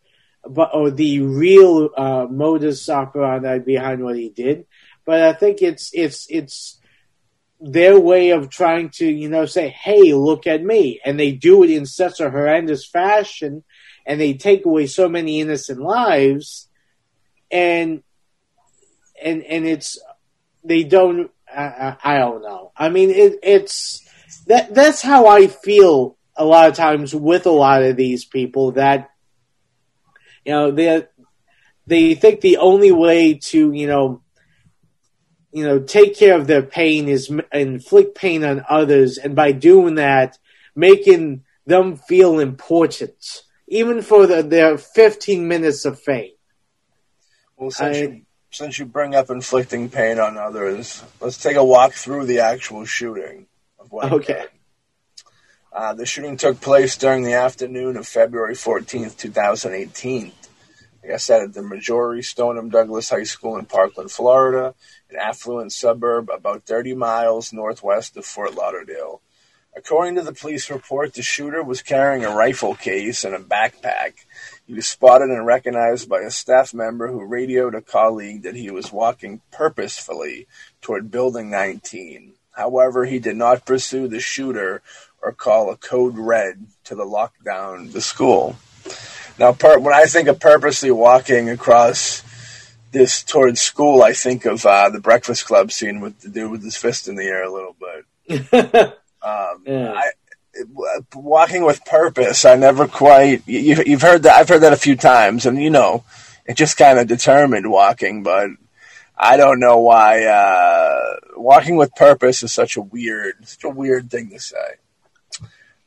but 0.48 0.70
or 0.72 0.90
the 0.90 1.20
real 1.20 1.90
uh, 1.94 2.26
modus 2.30 2.88
operandi 2.88 3.58
behind 3.58 4.02
what 4.02 4.16
he 4.16 4.30
did. 4.30 4.64
But 5.04 5.20
I 5.20 5.34
think 5.34 5.60
it's 5.60 5.90
it's 5.92 6.26
it's 6.30 6.78
their 7.64 7.98
way 7.98 8.30
of 8.30 8.50
trying 8.50 8.90
to 8.90 9.06
you 9.06 9.28
know 9.28 9.46
say, 9.46 9.68
"Hey, 9.68 10.12
look 10.12 10.46
at 10.46 10.62
me," 10.62 11.00
and 11.04 11.18
they 11.18 11.32
do 11.32 11.62
it 11.62 11.70
in 11.70 11.86
such 11.86 12.20
a 12.20 12.30
horrendous 12.30 12.86
fashion 12.86 13.64
and 14.06 14.20
they 14.20 14.34
take 14.34 14.64
away 14.66 14.86
so 14.86 15.08
many 15.08 15.40
innocent 15.40 15.80
lives 15.80 16.68
and 17.50 18.02
and 19.22 19.42
and 19.42 19.66
it's 19.66 19.98
they 20.64 20.84
don't 20.84 21.30
I, 21.54 21.96
I, 22.02 22.18
don't 22.18 22.40
know. 22.40 22.72
I 22.74 22.88
mean 22.88 23.10
it, 23.10 23.38
it's 23.42 24.00
that 24.46 24.74
that's 24.74 25.02
how 25.02 25.26
i 25.26 25.46
feel 25.46 26.16
a 26.34 26.44
lot 26.44 26.68
of 26.68 26.74
times 26.74 27.14
with 27.14 27.44
a 27.44 27.50
lot 27.50 27.82
of 27.82 27.96
these 27.96 28.24
people 28.24 28.72
that 28.72 29.10
you 30.46 30.52
know 30.52 30.70
they 30.70 31.06
they 31.86 32.14
think 32.14 32.40
the 32.40 32.56
only 32.56 32.90
way 32.90 33.34
to 33.34 33.72
you 33.72 33.86
know 33.86 34.22
you 35.52 35.64
know 35.64 35.78
take 35.78 36.16
care 36.16 36.36
of 36.36 36.46
their 36.46 36.62
pain 36.62 37.08
is 37.08 37.30
inflict 37.52 38.14
pain 38.14 38.44
on 38.44 38.64
others 38.68 39.18
and 39.18 39.34
by 39.36 39.52
doing 39.52 39.96
that 39.96 40.38
making 40.74 41.44
them 41.66 41.96
feel 41.96 42.38
important 42.38 43.42
even 43.72 44.02
for 44.02 44.26
the, 44.26 44.42
their 44.42 44.76
15 44.76 45.48
minutes 45.48 45.86
of 45.86 45.98
fame. 45.98 46.32
Well, 47.56 47.70
since, 47.70 47.96
I- 47.96 48.00
you, 48.00 48.22
since 48.50 48.78
you 48.78 48.84
bring 48.84 49.14
up 49.14 49.30
inflicting 49.30 49.88
pain 49.88 50.18
on 50.18 50.36
others, 50.36 51.02
let's 51.22 51.38
take 51.38 51.56
a 51.56 51.64
walk 51.64 51.94
through 51.94 52.26
the 52.26 52.40
actual 52.40 52.84
shooting. 52.84 53.46
Of 53.78 53.90
what 53.90 54.12
Okay. 54.12 54.44
Uh, 55.72 55.94
the 55.94 56.04
shooting 56.04 56.36
took 56.36 56.60
place 56.60 56.98
during 56.98 57.22
the 57.22 57.32
afternoon 57.32 57.96
of 57.96 58.06
February 58.06 58.54
14th, 58.54 59.16
2018. 59.16 60.32
Like 61.02 61.14
I 61.14 61.16
said, 61.16 61.42
at 61.42 61.54
the 61.54 61.62
Marjory 61.62 62.22
Stoneman 62.22 62.68
Douglas 62.68 63.10
High 63.10 63.24
School 63.24 63.56
in 63.56 63.66
Parkland, 63.66 64.12
Florida, 64.12 64.74
an 65.10 65.16
affluent 65.16 65.72
suburb 65.72 66.30
about 66.30 66.62
30 66.62 66.94
miles 66.94 67.52
northwest 67.52 68.16
of 68.16 68.24
Fort 68.24 68.54
Lauderdale. 68.54 69.20
According 69.74 70.16
to 70.16 70.22
the 70.22 70.34
police 70.34 70.70
report, 70.70 71.14
the 71.14 71.22
shooter 71.22 71.62
was 71.62 71.82
carrying 71.82 72.24
a 72.24 72.34
rifle 72.34 72.74
case 72.74 73.24
and 73.24 73.34
a 73.34 73.38
backpack. 73.38 74.12
He 74.66 74.74
was 74.74 74.86
spotted 74.86 75.30
and 75.30 75.44
recognized 75.44 76.08
by 76.08 76.20
a 76.20 76.30
staff 76.30 76.72
member 76.72 77.08
who 77.08 77.24
radioed 77.24 77.74
a 77.74 77.80
colleague 77.80 78.42
that 78.42 78.54
he 78.54 78.70
was 78.70 78.92
walking 78.92 79.40
purposefully 79.50 80.46
toward 80.82 81.10
Building 81.10 81.50
19. 81.50 82.34
However, 82.52 83.06
he 83.06 83.18
did 83.18 83.36
not 83.36 83.64
pursue 83.64 84.08
the 84.08 84.20
shooter 84.20 84.82
or 85.22 85.32
call 85.32 85.70
a 85.70 85.76
code 85.76 86.18
red 86.18 86.66
to 86.84 86.94
the 86.94 87.04
lockdown 87.04 87.92
the 87.92 88.02
school. 88.02 88.56
Now, 89.38 89.52
per- 89.52 89.78
when 89.78 89.94
I 89.94 90.04
think 90.04 90.28
of 90.28 90.38
purposely 90.40 90.90
walking 90.90 91.48
across 91.48 92.22
this 92.92 93.22
towards 93.22 93.60
school, 93.60 94.02
I 94.02 94.12
think 94.12 94.44
of 94.44 94.64
uh, 94.66 94.90
the 94.90 95.00
Breakfast 95.00 95.46
Club 95.46 95.72
scene 95.72 96.00
with 96.00 96.20
the 96.20 96.28
dude 96.28 96.50
with 96.50 96.62
his 96.62 96.76
fist 96.76 97.08
in 97.08 97.16
the 97.16 97.24
air 97.24 97.42
a 97.44 97.52
little 97.52 97.76
bit. 98.28 98.98
Um, 99.24 99.62
Yeah. 99.66 99.92
I, 99.94 100.10
walking 101.14 101.64
with 101.64 101.84
purpose. 101.84 102.44
I 102.44 102.56
never 102.56 102.88
quite. 102.88 103.42
You, 103.46 103.82
you've 103.86 104.02
heard 104.02 104.24
that. 104.24 104.34
I've 104.34 104.48
heard 104.48 104.62
that 104.62 104.72
a 104.72 104.76
few 104.76 104.96
times, 104.96 105.46
and 105.46 105.62
you 105.62 105.70
know, 105.70 106.02
it 106.44 106.56
just 106.56 106.76
kind 106.76 106.98
of 106.98 107.06
determined 107.06 107.70
walking. 107.70 108.24
But 108.24 108.48
I 109.16 109.36
don't 109.36 109.60
know 109.60 109.78
why 109.78 110.24
uh, 110.24 111.14
walking 111.36 111.76
with 111.76 111.94
purpose 111.94 112.42
is 112.42 112.52
such 112.52 112.76
a 112.76 112.82
weird, 112.82 113.46
such 113.46 113.62
a 113.62 113.68
weird 113.68 114.10
thing 114.10 114.30
to 114.30 114.40
say. 114.40 114.56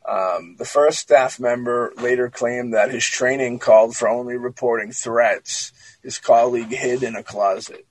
Um, 0.08 0.56
the 0.58 0.66
first 0.66 1.00
staff 1.00 1.40
member 1.40 1.92
later 1.98 2.30
claimed 2.30 2.74
that 2.74 2.92
his 2.92 3.06
training 3.06 3.60
called 3.60 3.96
for 3.96 4.08
only 4.08 4.38
reporting 4.38 4.92
threats. 4.92 5.72
His 6.04 6.20
colleague 6.20 6.70
hid 6.70 7.02
in 7.02 7.16
a 7.16 7.24
closet. 7.24 7.88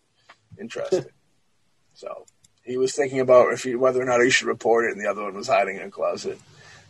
Interesting. 0.59 1.07
so 1.94 2.24
he 2.62 2.77
was 2.77 2.94
thinking 2.94 3.20
about 3.20 3.53
if 3.53 3.64
he, 3.64 3.74
whether 3.74 4.00
or 4.00 4.05
not 4.05 4.22
he 4.22 4.31
should 4.31 4.46
report 4.46 4.87
it, 4.87 4.92
and 4.92 5.00
the 5.00 5.11
other 5.11 5.22
one 5.22 5.35
was 5.35 5.48
hiding 5.48 5.77
in 5.77 5.83
a 5.83 5.90
closet. 5.90 6.38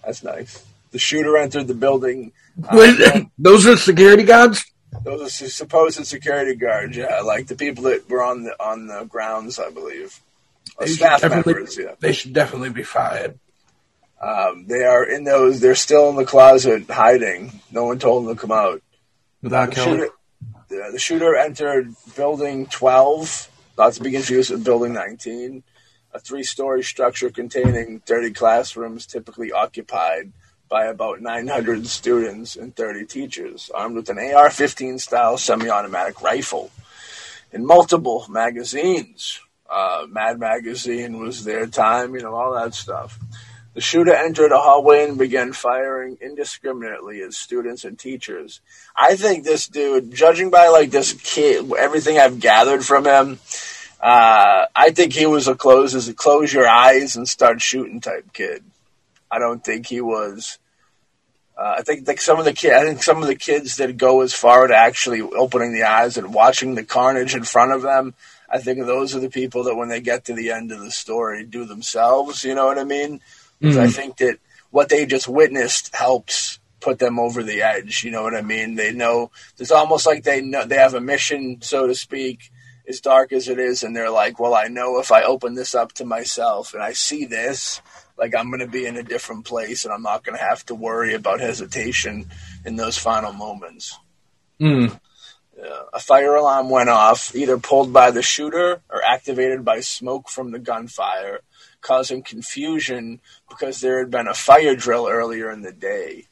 That's 0.04 0.22
nice. 0.22 0.64
The 0.90 0.98
shooter 0.98 1.36
entered 1.36 1.66
the 1.66 1.74
building. 1.74 2.32
uh, 2.68 3.20
Those 3.38 3.66
are 3.66 3.76
security 3.76 4.22
guards. 4.22 4.64
those 5.02 5.42
are 5.42 5.48
supposed 5.48 6.06
security 6.06 6.54
guards, 6.54 6.96
yeah, 6.96 7.20
like 7.20 7.48
the 7.48 7.56
people 7.56 7.84
that 7.84 8.08
were 8.08 8.22
on 8.22 8.44
the 8.44 8.62
on 8.62 8.86
the 8.86 9.04
grounds, 9.04 9.58
I 9.58 9.70
believe. 9.70 10.20
Or 10.76 10.86
They 10.86 10.92
staff 10.92 11.22
members, 11.28 11.76
yeah. 11.76 11.94
They 11.98 12.12
should 12.12 12.32
definitely 12.32 12.70
be 12.70 12.84
fired. 12.84 13.38
Um, 14.24 14.66
they 14.66 14.84
are 14.84 15.04
in 15.04 15.24
those. 15.24 15.60
They're 15.60 15.74
still 15.74 16.08
in 16.08 16.16
the 16.16 16.24
closet 16.24 16.88
hiding. 16.88 17.60
No 17.70 17.84
one 17.84 17.98
told 17.98 18.26
them 18.26 18.34
to 18.34 18.40
come 18.40 18.52
out. 18.52 18.80
Without 19.42 19.70
The 19.70 19.74
killing. 19.74 19.98
shooter, 19.98 20.10
the, 20.68 20.88
the 20.92 20.98
shooter 20.98 21.36
entered 21.36 21.94
building 22.16 22.66
12, 22.66 23.48
not 23.76 23.92
to 23.92 24.02
be 24.02 24.12
confused 24.12 24.50
with 24.50 24.64
building 24.64 24.94
19, 24.94 25.62
a 26.14 26.18
three 26.18 26.42
story 26.42 26.82
structure 26.82 27.28
containing 27.28 28.00
30 28.00 28.32
classrooms 28.32 29.04
typically 29.04 29.52
occupied 29.52 30.32
by 30.70 30.86
about 30.86 31.20
900 31.20 31.86
students 31.86 32.56
and 32.56 32.74
30 32.74 33.04
teachers, 33.04 33.70
armed 33.74 33.96
with 33.96 34.08
an 34.08 34.18
AR 34.18 34.48
15 34.50 34.98
style 34.98 35.36
semi 35.36 35.68
automatic 35.68 36.22
rifle. 36.22 36.70
In 37.52 37.66
multiple 37.66 38.24
magazines, 38.30 39.38
uh, 39.70 40.06
Mad 40.08 40.40
Magazine 40.40 41.18
was 41.18 41.44
their 41.44 41.66
time, 41.66 42.14
you 42.14 42.22
know, 42.22 42.34
all 42.34 42.54
that 42.54 42.74
stuff. 42.74 43.18
The 43.74 43.80
shooter 43.80 44.14
entered 44.14 44.52
a 44.52 44.58
hallway 44.58 45.04
and 45.04 45.18
began 45.18 45.52
firing 45.52 46.16
indiscriminately 46.20 47.22
at 47.22 47.32
students 47.32 47.84
and 47.84 47.98
teachers. 47.98 48.60
I 48.94 49.16
think 49.16 49.44
this 49.44 49.66
dude, 49.66 50.14
judging 50.14 50.50
by 50.50 50.68
like 50.68 50.90
this 50.90 51.12
kid, 51.12 51.70
everything 51.76 52.16
I've 52.16 52.38
gathered 52.38 52.84
from 52.84 53.04
him, 53.04 53.40
uh, 54.00 54.66
I 54.76 54.90
think 54.90 55.12
he 55.12 55.26
was 55.26 55.48
a 55.48 55.56
close 55.56 55.94
as 55.94 56.08
a 56.08 56.14
close 56.14 56.52
your 56.52 56.68
eyes 56.68 57.16
and 57.16 57.28
start 57.28 57.60
shooting 57.60 58.00
type 58.00 58.32
kid. 58.32 58.62
I 59.28 59.40
don't 59.40 59.64
think 59.64 59.86
he 59.86 60.00
was. 60.00 60.58
Uh, 61.58 61.76
I 61.78 61.82
think 61.82 62.06
like 62.06 62.20
some 62.20 62.38
of 62.38 62.44
the 62.44 62.52
kid, 62.52 62.74
I 62.74 62.84
think 62.84 63.02
some 63.02 63.22
of 63.22 63.26
the 63.26 63.34
kids 63.34 63.76
that 63.78 63.96
go 63.96 64.20
as 64.20 64.32
far 64.32 64.68
to 64.68 64.74
actually 64.74 65.20
opening 65.20 65.72
the 65.72 65.84
eyes 65.84 66.16
and 66.16 66.32
watching 66.32 66.76
the 66.76 66.84
carnage 66.84 67.34
in 67.34 67.42
front 67.42 67.72
of 67.72 67.82
them. 67.82 68.14
I 68.48 68.58
think 68.58 68.78
those 68.78 69.16
are 69.16 69.20
the 69.20 69.30
people 69.30 69.64
that 69.64 69.74
when 69.74 69.88
they 69.88 70.00
get 70.00 70.26
to 70.26 70.34
the 70.34 70.52
end 70.52 70.70
of 70.70 70.80
the 70.80 70.92
story 70.92 71.44
do 71.44 71.64
themselves. 71.64 72.44
You 72.44 72.54
know 72.54 72.66
what 72.66 72.78
I 72.78 72.84
mean? 72.84 73.20
Mm. 73.62 73.78
I 73.78 73.88
think 73.88 74.18
that 74.18 74.38
what 74.70 74.88
they 74.88 75.06
just 75.06 75.28
witnessed 75.28 75.94
helps 75.94 76.58
put 76.80 76.98
them 76.98 77.18
over 77.18 77.42
the 77.42 77.62
edge. 77.62 78.04
You 78.04 78.10
know 78.10 78.22
what 78.22 78.34
I 78.34 78.42
mean? 78.42 78.74
They 78.74 78.92
know 78.92 79.30
it's 79.58 79.70
almost 79.70 80.06
like 80.06 80.22
they 80.22 80.42
know 80.42 80.64
they 80.64 80.76
have 80.76 80.94
a 80.94 81.00
mission, 81.00 81.58
so 81.62 81.86
to 81.86 81.94
speak, 81.94 82.50
as 82.86 83.00
dark 83.00 83.32
as 83.32 83.48
it 83.48 83.58
is, 83.58 83.82
and 83.82 83.96
they're 83.96 84.10
like, 84.10 84.38
"Well, 84.38 84.54
I 84.54 84.68
know 84.68 84.98
if 85.00 85.10
I 85.10 85.22
open 85.22 85.54
this 85.54 85.74
up 85.74 85.92
to 85.94 86.04
myself 86.04 86.74
and 86.74 86.82
I 86.82 86.92
see 86.92 87.24
this, 87.24 87.80
like 88.18 88.34
I'm 88.36 88.50
going 88.50 88.60
to 88.60 88.66
be 88.66 88.84
in 88.84 88.96
a 88.96 89.02
different 89.02 89.46
place, 89.46 89.84
and 89.84 89.94
I'm 89.94 90.02
not 90.02 90.24
going 90.24 90.36
to 90.36 90.44
have 90.44 90.64
to 90.66 90.74
worry 90.74 91.14
about 91.14 91.40
hesitation 91.40 92.26
in 92.64 92.76
those 92.76 92.98
final 92.98 93.32
moments." 93.32 93.98
Mm. 94.60 95.00
Yeah. 95.56 95.82
A 95.92 96.00
fire 96.00 96.34
alarm 96.34 96.68
went 96.68 96.90
off, 96.90 97.34
either 97.34 97.58
pulled 97.58 97.92
by 97.92 98.10
the 98.10 98.22
shooter 98.22 98.82
or 98.90 99.02
activated 99.04 99.64
by 99.64 99.80
smoke 99.80 100.28
from 100.28 100.50
the 100.50 100.58
gunfire, 100.58 101.40
causing 101.84 102.22
confusion 102.22 103.20
because 103.48 103.80
there 103.80 104.00
had 104.00 104.10
been 104.10 104.26
a 104.26 104.34
fire 104.34 104.74
drill 104.74 105.06
earlier 105.08 105.50
in 105.50 105.62
the 105.62 105.72
day. 105.72 106.24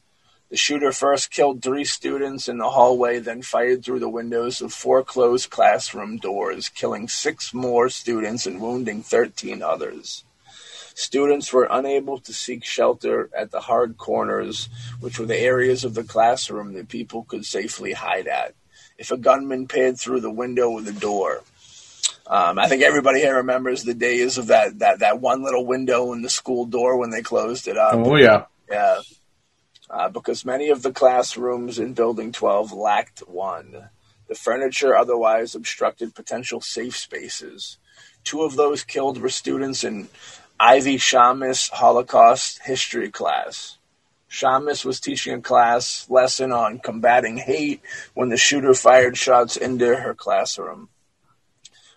The 0.50 0.56
shooter 0.56 0.92
first 0.92 1.30
killed 1.30 1.62
three 1.62 1.84
students 1.84 2.48
in 2.48 2.58
the 2.58 2.70
hallway, 2.70 3.20
then 3.20 3.40
fired 3.40 3.84
through 3.84 4.00
the 4.00 4.08
windows 4.08 4.60
of 4.60 4.72
four 4.72 5.02
closed 5.04 5.48
classroom 5.50 6.18
doors, 6.18 6.68
killing 6.68 7.08
six 7.08 7.54
more 7.54 7.88
students 7.88 8.46
and 8.46 8.60
wounding 8.60 9.02
13 9.02 9.62
others. 9.62 10.24
Students 10.94 11.52
were 11.52 11.68
unable 11.70 12.18
to 12.18 12.34
seek 12.34 12.64
shelter 12.64 13.30
at 13.34 13.50
the 13.50 13.60
hard 13.60 13.96
corners, 13.96 14.68
which 15.00 15.18
were 15.18 15.26
the 15.26 15.38
areas 15.38 15.84
of 15.84 15.94
the 15.94 16.04
classroom 16.04 16.74
that 16.74 16.88
people 16.88 17.24
could 17.24 17.46
safely 17.46 17.92
hide 17.92 18.26
at. 18.26 18.54
If 18.98 19.10
a 19.10 19.16
gunman 19.16 19.68
peered 19.68 19.98
through 19.98 20.20
the 20.20 20.30
window 20.30 20.68
or 20.68 20.82
the 20.82 20.92
door, 20.92 21.44
um, 22.32 22.58
I 22.58 22.68
think 22.68 22.82
everybody 22.82 23.20
here 23.20 23.36
remembers 23.36 23.82
the 23.82 23.94
days 23.94 24.38
of 24.38 24.46
that, 24.48 24.78
that, 24.78 25.00
that 25.00 25.20
one 25.20 25.42
little 25.42 25.66
window 25.66 26.12
in 26.12 26.22
the 26.22 26.30
school 26.30 26.64
door 26.64 26.96
when 26.96 27.10
they 27.10 27.22
closed 27.22 27.68
it 27.68 27.76
up. 27.76 27.94
Oh, 27.94 28.16
yeah. 28.16 28.46
Yeah 28.70 29.00
uh, 29.92 30.08
because 30.08 30.44
many 30.44 30.70
of 30.70 30.82
the 30.82 30.92
classrooms 30.92 31.78
in 31.78 31.92
Building 31.92 32.32
12 32.32 32.72
lacked 32.72 33.20
one. 33.28 33.90
The 34.26 34.34
furniture 34.34 34.96
otherwise 34.96 35.54
obstructed 35.54 36.14
potential 36.14 36.62
safe 36.62 36.96
spaces. 36.96 37.76
Two 38.24 38.42
of 38.42 38.56
those 38.56 38.84
killed 38.84 39.20
were 39.20 39.28
students 39.28 39.84
in 39.84 40.08
Ivy 40.58 40.96
Schamis 40.96 41.70
Holocaust 41.70 42.62
history 42.64 43.10
class. 43.10 43.76
Schamis 44.30 44.82
was 44.82 44.98
teaching 44.98 45.34
a 45.34 45.42
class 45.42 46.08
lesson 46.08 46.52
on 46.52 46.78
combating 46.78 47.36
hate 47.36 47.82
when 48.14 48.30
the 48.30 48.38
shooter 48.38 48.72
fired 48.72 49.18
shots 49.18 49.58
into 49.58 49.94
her 49.94 50.14
classroom. 50.14 50.88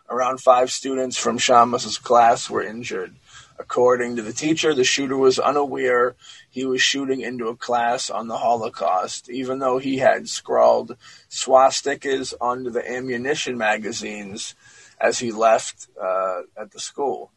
Around 0.10 0.40
five 0.40 0.72
students 0.72 1.18
from 1.18 1.38
Schamis's 1.38 1.98
class 1.98 2.50
were 2.50 2.62
injured. 2.64 3.16
According 3.58 4.18
to 4.18 4.22
the 4.22 4.34
teacher, 4.34 4.74
the 4.74 4.84
shooter 4.84 5.18
was 5.18 5.40
unaware 5.40 6.16
he 6.56 6.66
was 6.66 6.82
shooting 6.82 7.20
into 7.20 7.50
a 7.50 7.56
class 7.58 8.10
on 8.10 8.30
the 8.30 8.38
Holocaust, 8.38 9.30
even 9.30 9.60
though 9.60 9.78
he 9.78 9.98
had 9.98 10.30
scrawled 10.30 10.96
swastikas 11.30 12.34
onto 12.40 12.70
the 12.70 12.90
ammunition 12.90 13.58
magazines 13.58 14.56
as 14.98 15.20
he 15.20 15.34
left 15.34 15.90
uh, 16.02 16.44
at 16.58 16.72
the 16.72 16.80
school. 16.80 17.34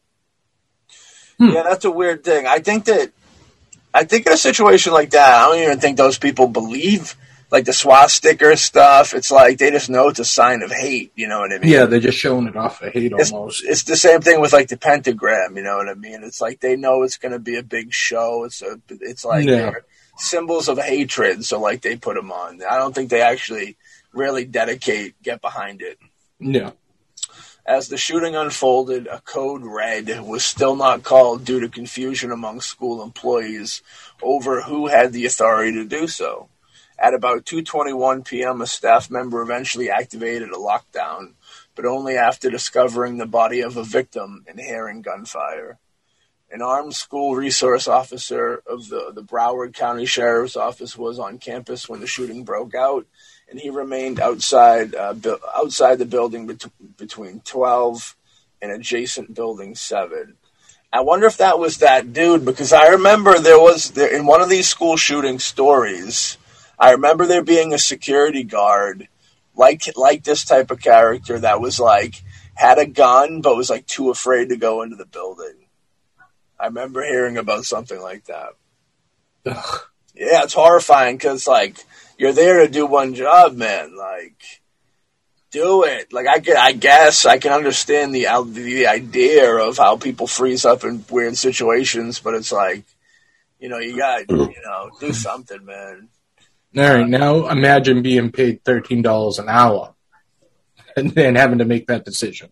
Hmm. 1.38 1.48
Yeah, 1.48 1.64
that's 1.64 1.84
a 1.84 1.90
weird 1.90 2.22
thing. 2.22 2.46
I 2.46 2.60
think 2.60 2.84
that 2.84 3.10
I 3.92 4.04
think 4.04 4.28
in 4.28 4.32
a 4.32 4.36
situation 4.36 4.92
like 4.92 5.10
that, 5.10 5.34
I 5.34 5.46
don't 5.46 5.64
even 5.64 5.80
think 5.80 5.96
those 5.96 6.18
people 6.18 6.46
believe 6.46 7.16
like 7.50 7.64
the 7.64 7.72
swastika 7.72 8.56
stuff, 8.56 9.14
it's 9.14 9.30
like 9.30 9.58
they 9.58 9.70
just 9.70 9.88
know 9.88 10.08
it's 10.08 10.18
a 10.18 10.24
sign 10.24 10.62
of 10.62 10.70
hate. 10.70 11.12
You 11.14 11.28
know 11.28 11.40
what 11.40 11.52
I 11.52 11.58
mean? 11.58 11.72
Yeah, 11.72 11.86
they're 11.86 12.00
just 12.00 12.18
showing 12.18 12.46
it 12.46 12.56
off 12.56 12.82
of 12.82 12.92
hate 12.92 13.12
it's, 13.16 13.32
almost. 13.32 13.64
It's 13.64 13.84
the 13.84 13.96
same 13.96 14.20
thing 14.20 14.40
with 14.40 14.52
like 14.52 14.68
the 14.68 14.76
pentagram. 14.76 15.56
You 15.56 15.62
know 15.62 15.76
what 15.76 15.88
I 15.88 15.94
mean? 15.94 16.22
It's 16.24 16.40
like 16.40 16.60
they 16.60 16.76
know 16.76 17.02
it's 17.02 17.16
going 17.16 17.32
to 17.32 17.38
be 17.38 17.56
a 17.56 17.62
big 17.62 17.92
show. 17.92 18.44
It's 18.44 18.60
a, 18.60 18.80
it's 18.88 19.24
like 19.24 19.46
yeah. 19.46 19.72
symbols 20.18 20.68
of 20.68 20.78
hatred. 20.78 21.44
So 21.44 21.60
like 21.60 21.80
they 21.80 21.96
put 21.96 22.16
them 22.16 22.30
on. 22.30 22.60
I 22.68 22.78
don't 22.78 22.94
think 22.94 23.10
they 23.10 23.22
actually 23.22 23.76
really 24.12 24.44
dedicate, 24.44 25.20
get 25.22 25.40
behind 25.40 25.80
it. 25.80 25.98
Yeah. 26.38 26.72
As 27.64 27.88
the 27.88 27.98
shooting 27.98 28.34
unfolded, 28.34 29.06
a 29.08 29.20
code 29.20 29.62
red 29.62 30.20
was 30.22 30.42
still 30.42 30.74
not 30.74 31.02
called 31.02 31.44
due 31.44 31.60
to 31.60 31.68
confusion 31.68 32.30
among 32.30 32.62
school 32.62 33.02
employees 33.02 33.82
over 34.22 34.62
who 34.62 34.86
had 34.86 35.12
the 35.12 35.26
authority 35.26 35.72
to 35.72 35.84
do 35.84 36.06
so. 36.06 36.48
At 37.00 37.14
about 37.14 37.44
2:21 37.44 38.26
p.m., 38.26 38.60
a 38.60 38.66
staff 38.66 39.08
member 39.08 39.40
eventually 39.40 39.88
activated 39.88 40.50
a 40.50 40.56
lockdown, 40.56 41.34
but 41.76 41.84
only 41.84 42.16
after 42.16 42.50
discovering 42.50 43.18
the 43.18 43.26
body 43.26 43.60
of 43.60 43.76
a 43.76 43.84
victim 43.84 44.44
and 44.48 44.58
hearing 44.58 45.02
gunfire. 45.02 45.78
An 46.50 46.60
armed 46.60 46.94
school 46.94 47.36
resource 47.36 47.86
officer 47.86 48.62
of 48.66 48.88
the, 48.88 49.12
the 49.14 49.22
Broward 49.22 49.74
County 49.74 50.06
Sheriff's 50.06 50.56
Office 50.56 50.96
was 50.96 51.20
on 51.20 51.38
campus 51.38 51.88
when 51.88 52.00
the 52.00 52.06
shooting 52.06 52.42
broke 52.42 52.74
out, 52.74 53.06
and 53.48 53.60
he 53.60 53.70
remained 53.70 54.18
outside 54.18 54.94
uh, 54.94 55.12
bu- 55.12 55.38
outside 55.54 55.98
the 55.98 56.06
building 56.06 56.48
bet- 56.48 56.96
between 56.96 57.40
12 57.40 58.16
and 58.60 58.72
adjacent 58.72 59.34
building 59.34 59.76
7. 59.76 60.34
I 60.92 61.02
wonder 61.02 61.26
if 61.26 61.36
that 61.36 61.60
was 61.60 61.78
that 61.78 62.12
dude 62.12 62.44
because 62.44 62.72
I 62.72 62.88
remember 62.88 63.38
there 63.38 63.60
was 63.60 63.92
there, 63.92 64.12
in 64.12 64.26
one 64.26 64.40
of 64.40 64.48
these 64.48 64.68
school 64.68 64.96
shooting 64.96 65.38
stories 65.38 66.38
I 66.78 66.92
remember 66.92 67.26
there 67.26 67.42
being 67.42 67.72
a 67.72 67.78
security 67.78 68.44
guard 68.44 69.08
like 69.54 69.82
like 69.96 70.22
this 70.22 70.44
type 70.44 70.70
of 70.70 70.80
character 70.80 71.38
that 71.40 71.60
was 71.60 71.80
like 71.80 72.22
had 72.54 72.78
a 72.78 72.86
gun 72.86 73.40
but 73.40 73.56
was 73.56 73.70
like 73.70 73.86
too 73.86 74.10
afraid 74.10 74.48
to 74.50 74.56
go 74.56 74.82
into 74.82 74.96
the 74.96 75.06
building. 75.06 75.54
I 76.58 76.66
remember 76.66 77.04
hearing 77.04 77.36
about 77.36 77.64
something 77.64 78.00
like 78.00 78.24
that. 78.26 78.50
Ugh. 79.46 79.80
Yeah, 80.14 80.42
it's 80.42 80.54
horrifying 80.54 81.16
because 81.16 81.46
like 81.46 81.84
you're 82.18 82.32
there 82.32 82.66
to 82.66 82.70
do 82.70 82.84
one 82.84 83.14
job, 83.14 83.54
man. 83.54 83.96
Like, 83.96 84.60
do 85.52 85.84
it. 85.84 86.12
Like 86.12 86.26
I 86.26 86.40
can, 86.40 86.56
I 86.56 86.72
guess 86.72 87.24
I 87.24 87.38
can 87.38 87.52
understand 87.52 88.12
the 88.12 88.26
the 88.50 88.88
idea 88.88 89.54
of 89.54 89.78
how 89.78 89.96
people 89.96 90.26
freeze 90.26 90.64
up 90.64 90.82
in 90.82 91.04
weird 91.08 91.36
situations, 91.36 92.18
but 92.18 92.34
it's 92.34 92.50
like, 92.50 92.82
you 93.60 93.68
know, 93.68 93.78
you 93.78 93.96
got 93.96 94.28
you 94.28 94.62
know 94.64 94.90
do 95.00 95.12
something, 95.12 95.64
man. 95.64 96.08
All 96.76 96.82
right, 96.82 97.08
now 97.08 97.48
imagine 97.48 98.02
being 98.02 98.30
paid 98.30 98.62
thirteen 98.64 99.02
dollars 99.02 99.38
an 99.38 99.48
hour 99.48 99.94
and 100.96 101.10
then 101.12 101.34
having 101.34 101.58
to 101.58 101.64
make 101.64 101.86
that 101.86 102.04
decision. 102.04 102.50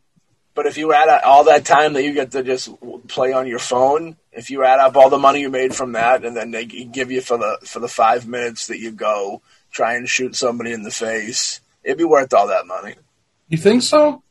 But 0.55 0.65
if 0.65 0.79
you 0.79 0.95
add 0.95 1.09
all 1.23 1.45
that 1.45 1.67
time 1.67 1.93
that 1.93 2.03
you 2.03 2.15
get 2.15 2.31
to 2.31 2.43
just 2.43 2.71
play 3.09 3.33
on 3.35 3.47
your 3.47 3.59
phone, 3.59 4.17
if 4.33 4.51
you 4.51 4.65
add 4.65 4.81
up 4.81 4.97
all 4.97 5.11
the 5.11 5.19
money 5.19 5.41
you 5.41 5.51
made 5.51 5.75
from 5.75 5.93
that, 5.93 6.25
and 6.25 6.35
then 6.35 6.51
they 6.51 6.65
give 6.65 7.11
you 7.11 7.21
for 7.21 7.37
the 7.37 7.59
for 7.65 7.79
the 7.79 7.89
five 7.89 8.27
minutes 8.27 8.69
that 8.69 8.79
you 8.79 8.91
go 8.91 9.43
try 9.71 9.97
and 9.97 10.09
shoot 10.09 10.35
somebody 10.35 10.73
in 10.73 10.83
the 10.83 10.91
face, 10.91 11.61
it'd 11.85 11.99
be 11.99 12.05
worth 12.05 12.33
all 12.33 12.47
that 12.47 12.67
money. 12.67 12.95
You 13.49 13.59
think 13.59 13.83
so? 13.83 14.23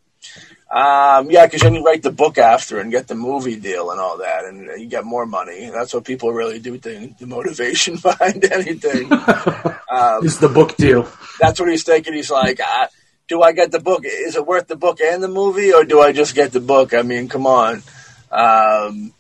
Um, 0.76 1.32
yeah, 1.32 1.46
because 1.46 1.62
then 1.62 1.74
you 1.74 1.86
write 1.86 2.04
the 2.04 2.12
book 2.12 2.38
after 2.38 2.82
and 2.82 2.92
get 2.92 3.08
the 3.08 3.16
movie 3.16 3.56
deal 3.56 3.92
and 3.92 4.00
all 4.02 4.18
that, 4.18 4.44
and 4.44 4.66
you 4.78 4.88
get 4.88 5.06
more 5.06 5.26
money. 5.26 5.70
That's 5.70 5.94
what 5.94 6.04
people 6.04 6.34
really 6.34 6.60
do 6.60 6.78
think 6.78 7.18
the 7.18 7.28
motivation 7.28 7.96
behind 8.04 8.44
anything. 8.44 9.10
um, 9.90 10.26
is 10.26 10.40
the 10.40 10.50
book 10.54 10.76
deal. 10.76 11.10
That's 11.40 11.62
what 11.62 11.70
he's 11.70 11.84
thinking. 11.84 12.14
He's 12.14 12.30
like, 12.30 12.60
uh, 12.60 12.88
do 13.30 13.42
I 13.42 13.54
get 13.54 13.72
the 13.72 13.80
book? 13.80 14.02
Is 14.04 14.36
it 14.36 14.46
worth 14.46 14.68
the 14.68 14.76
book 14.76 15.00
and 15.00 15.24
the 15.24 15.30
movie, 15.30 15.72
or 15.72 15.86
do 15.86 16.02
I 16.02 16.12
just 16.12 16.36
get 16.36 16.52
the 16.52 16.60
book? 16.60 16.94
I 16.94 17.04
mean, 17.04 17.30
come 17.30 17.48
on. 17.48 17.82
Um, 18.30 19.14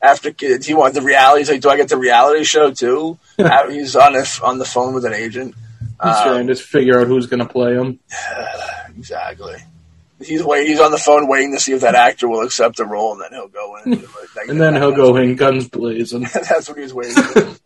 after 0.00 0.32
kids, 0.32 0.66
he 0.66 0.72
wanted 0.72 0.94
the 0.94 1.02
reality. 1.02 1.42
He's 1.42 1.50
like, 1.50 1.60
do 1.60 1.68
I 1.68 1.76
get 1.76 1.90
the 1.90 1.98
reality 1.98 2.44
show 2.44 2.72
too? 2.72 3.18
Uh, 3.38 3.68
he's 3.70 3.96
on 3.96 4.14
a, 4.14 4.24
on 4.44 4.58
the 4.58 4.64
phone 4.64 4.94
with 4.94 5.04
an 5.04 5.14
agent. 5.14 5.54
He's 5.80 6.16
um, 6.16 6.24
trying 6.24 6.46
to 6.46 6.54
figure 6.54 7.00
out 7.00 7.08
who's 7.08 7.26
going 7.26 7.40
to 7.40 7.48
play 7.48 7.74
him. 7.74 7.98
exactly 8.96 9.56
he's 10.24 10.42
wait, 10.42 10.66
he's 10.66 10.80
on 10.80 10.90
the 10.90 10.98
phone 10.98 11.28
waiting 11.28 11.52
to 11.52 11.60
see 11.60 11.72
if 11.72 11.80
that 11.80 11.94
actor 11.94 12.28
will 12.28 12.42
accept 12.42 12.76
the 12.76 12.86
role, 12.86 13.12
and 13.12 13.20
then 13.20 13.32
he'll 13.32 13.48
go 13.48 13.76
in. 13.76 13.92
And, 13.92 14.50
and 14.50 14.60
then 14.60 14.74
he'll 14.74 14.92
go 14.92 15.16
in 15.16 15.36
guns 15.36 15.68
blazing. 15.68 16.22
that's 16.32 16.68
what 16.68 16.78
he's 16.78 16.94
waiting 16.94 17.22
for. 17.22 17.56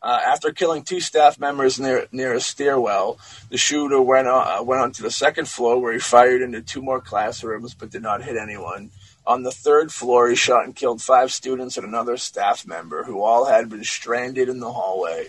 Uh, 0.00 0.20
after 0.26 0.52
killing 0.52 0.84
two 0.84 1.00
staff 1.00 1.40
members 1.40 1.80
near 1.80 2.06
near 2.12 2.32
a 2.32 2.40
stairwell, 2.40 3.18
the 3.50 3.58
shooter 3.58 4.00
went 4.00 4.28
on, 4.28 4.46
uh, 4.46 4.62
went 4.62 4.80
on 4.80 4.92
to 4.92 5.02
the 5.02 5.10
second 5.10 5.48
floor 5.48 5.80
where 5.80 5.92
he 5.92 5.98
fired 5.98 6.40
into 6.40 6.62
two 6.62 6.80
more 6.80 7.00
classrooms 7.00 7.74
but 7.74 7.90
did 7.90 8.02
not 8.02 8.22
hit 8.22 8.36
anyone. 8.36 8.90
On 9.26 9.42
the 9.42 9.50
third 9.50 9.92
floor, 9.92 10.28
he 10.30 10.36
shot 10.36 10.64
and 10.64 10.74
killed 10.74 11.02
five 11.02 11.32
students 11.32 11.76
and 11.76 11.86
another 11.86 12.16
staff 12.16 12.66
member 12.66 13.04
who 13.04 13.22
all 13.22 13.44
had 13.46 13.68
been 13.68 13.84
stranded 13.84 14.48
in 14.48 14.60
the 14.60 14.72
hallway. 14.72 15.28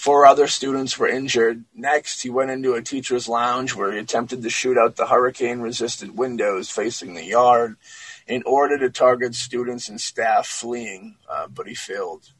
Four 0.00 0.24
other 0.24 0.46
students 0.46 0.98
were 0.98 1.08
injured. 1.08 1.64
Next, 1.74 2.22
he 2.22 2.30
went 2.30 2.50
into 2.50 2.72
a 2.72 2.80
teacher's 2.80 3.28
lounge 3.28 3.74
where 3.74 3.92
he 3.92 3.98
attempted 3.98 4.42
to 4.42 4.48
shoot 4.48 4.78
out 4.78 4.96
the 4.96 5.06
hurricane 5.06 5.60
resistant 5.60 6.14
windows 6.14 6.70
facing 6.70 7.12
the 7.12 7.24
yard 7.24 7.76
in 8.26 8.42
order 8.46 8.78
to 8.78 8.88
target 8.88 9.34
students 9.34 9.90
and 9.90 10.00
staff 10.00 10.46
fleeing, 10.46 11.16
uh, 11.28 11.48
but 11.48 11.68
he 11.68 11.74
failed 11.74 12.30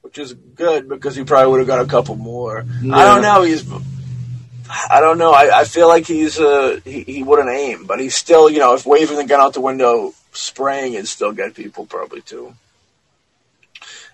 which 0.00 0.18
is 0.18 0.34
good 0.34 0.88
because 0.88 1.16
he 1.16 1.24
probably 1.24 1.50
would 1.50 1.58
have 1.58 1.66
got 1.66 1.80
a 1.80 1.86
couple 1.86 2.14
more. 2.14 2.64
I 2.92 3.04
don't 3.04 3.22
know. 3.22 3.42
He's, 3.42 3.68
I 4.68 5.00
don't 5.00 5.18
know. 5.18 5.32
I, 5.32 5.60
I 5.60 5.64
feel 5.64 5.88
like 5.88 6.06
he's 6.06 6.38
uh 6.38 6.80
he, 6.84 7.02
he 7.02 7.22
wouldn't 7.24 7.48
aim, 7.48 7.86
but 7.86 7.98
he's 7.98 8.14
still 8.14 8.48
you 8.48 8.60
know 8.60 8.74
if 8.74 8.86
waving 8.86 9.16
the 9.16 9.24
gun 9.24 9.40
out 9.40 9.54
the 9.54 9.60
window, 9.60 10.14
spraying 10.32 10.94
it 10.94 11.08
still 11.08 11.32
get 11.32 11.54
people 11.54 11.86
probably 11.86 12.20
too. 12.20 12.54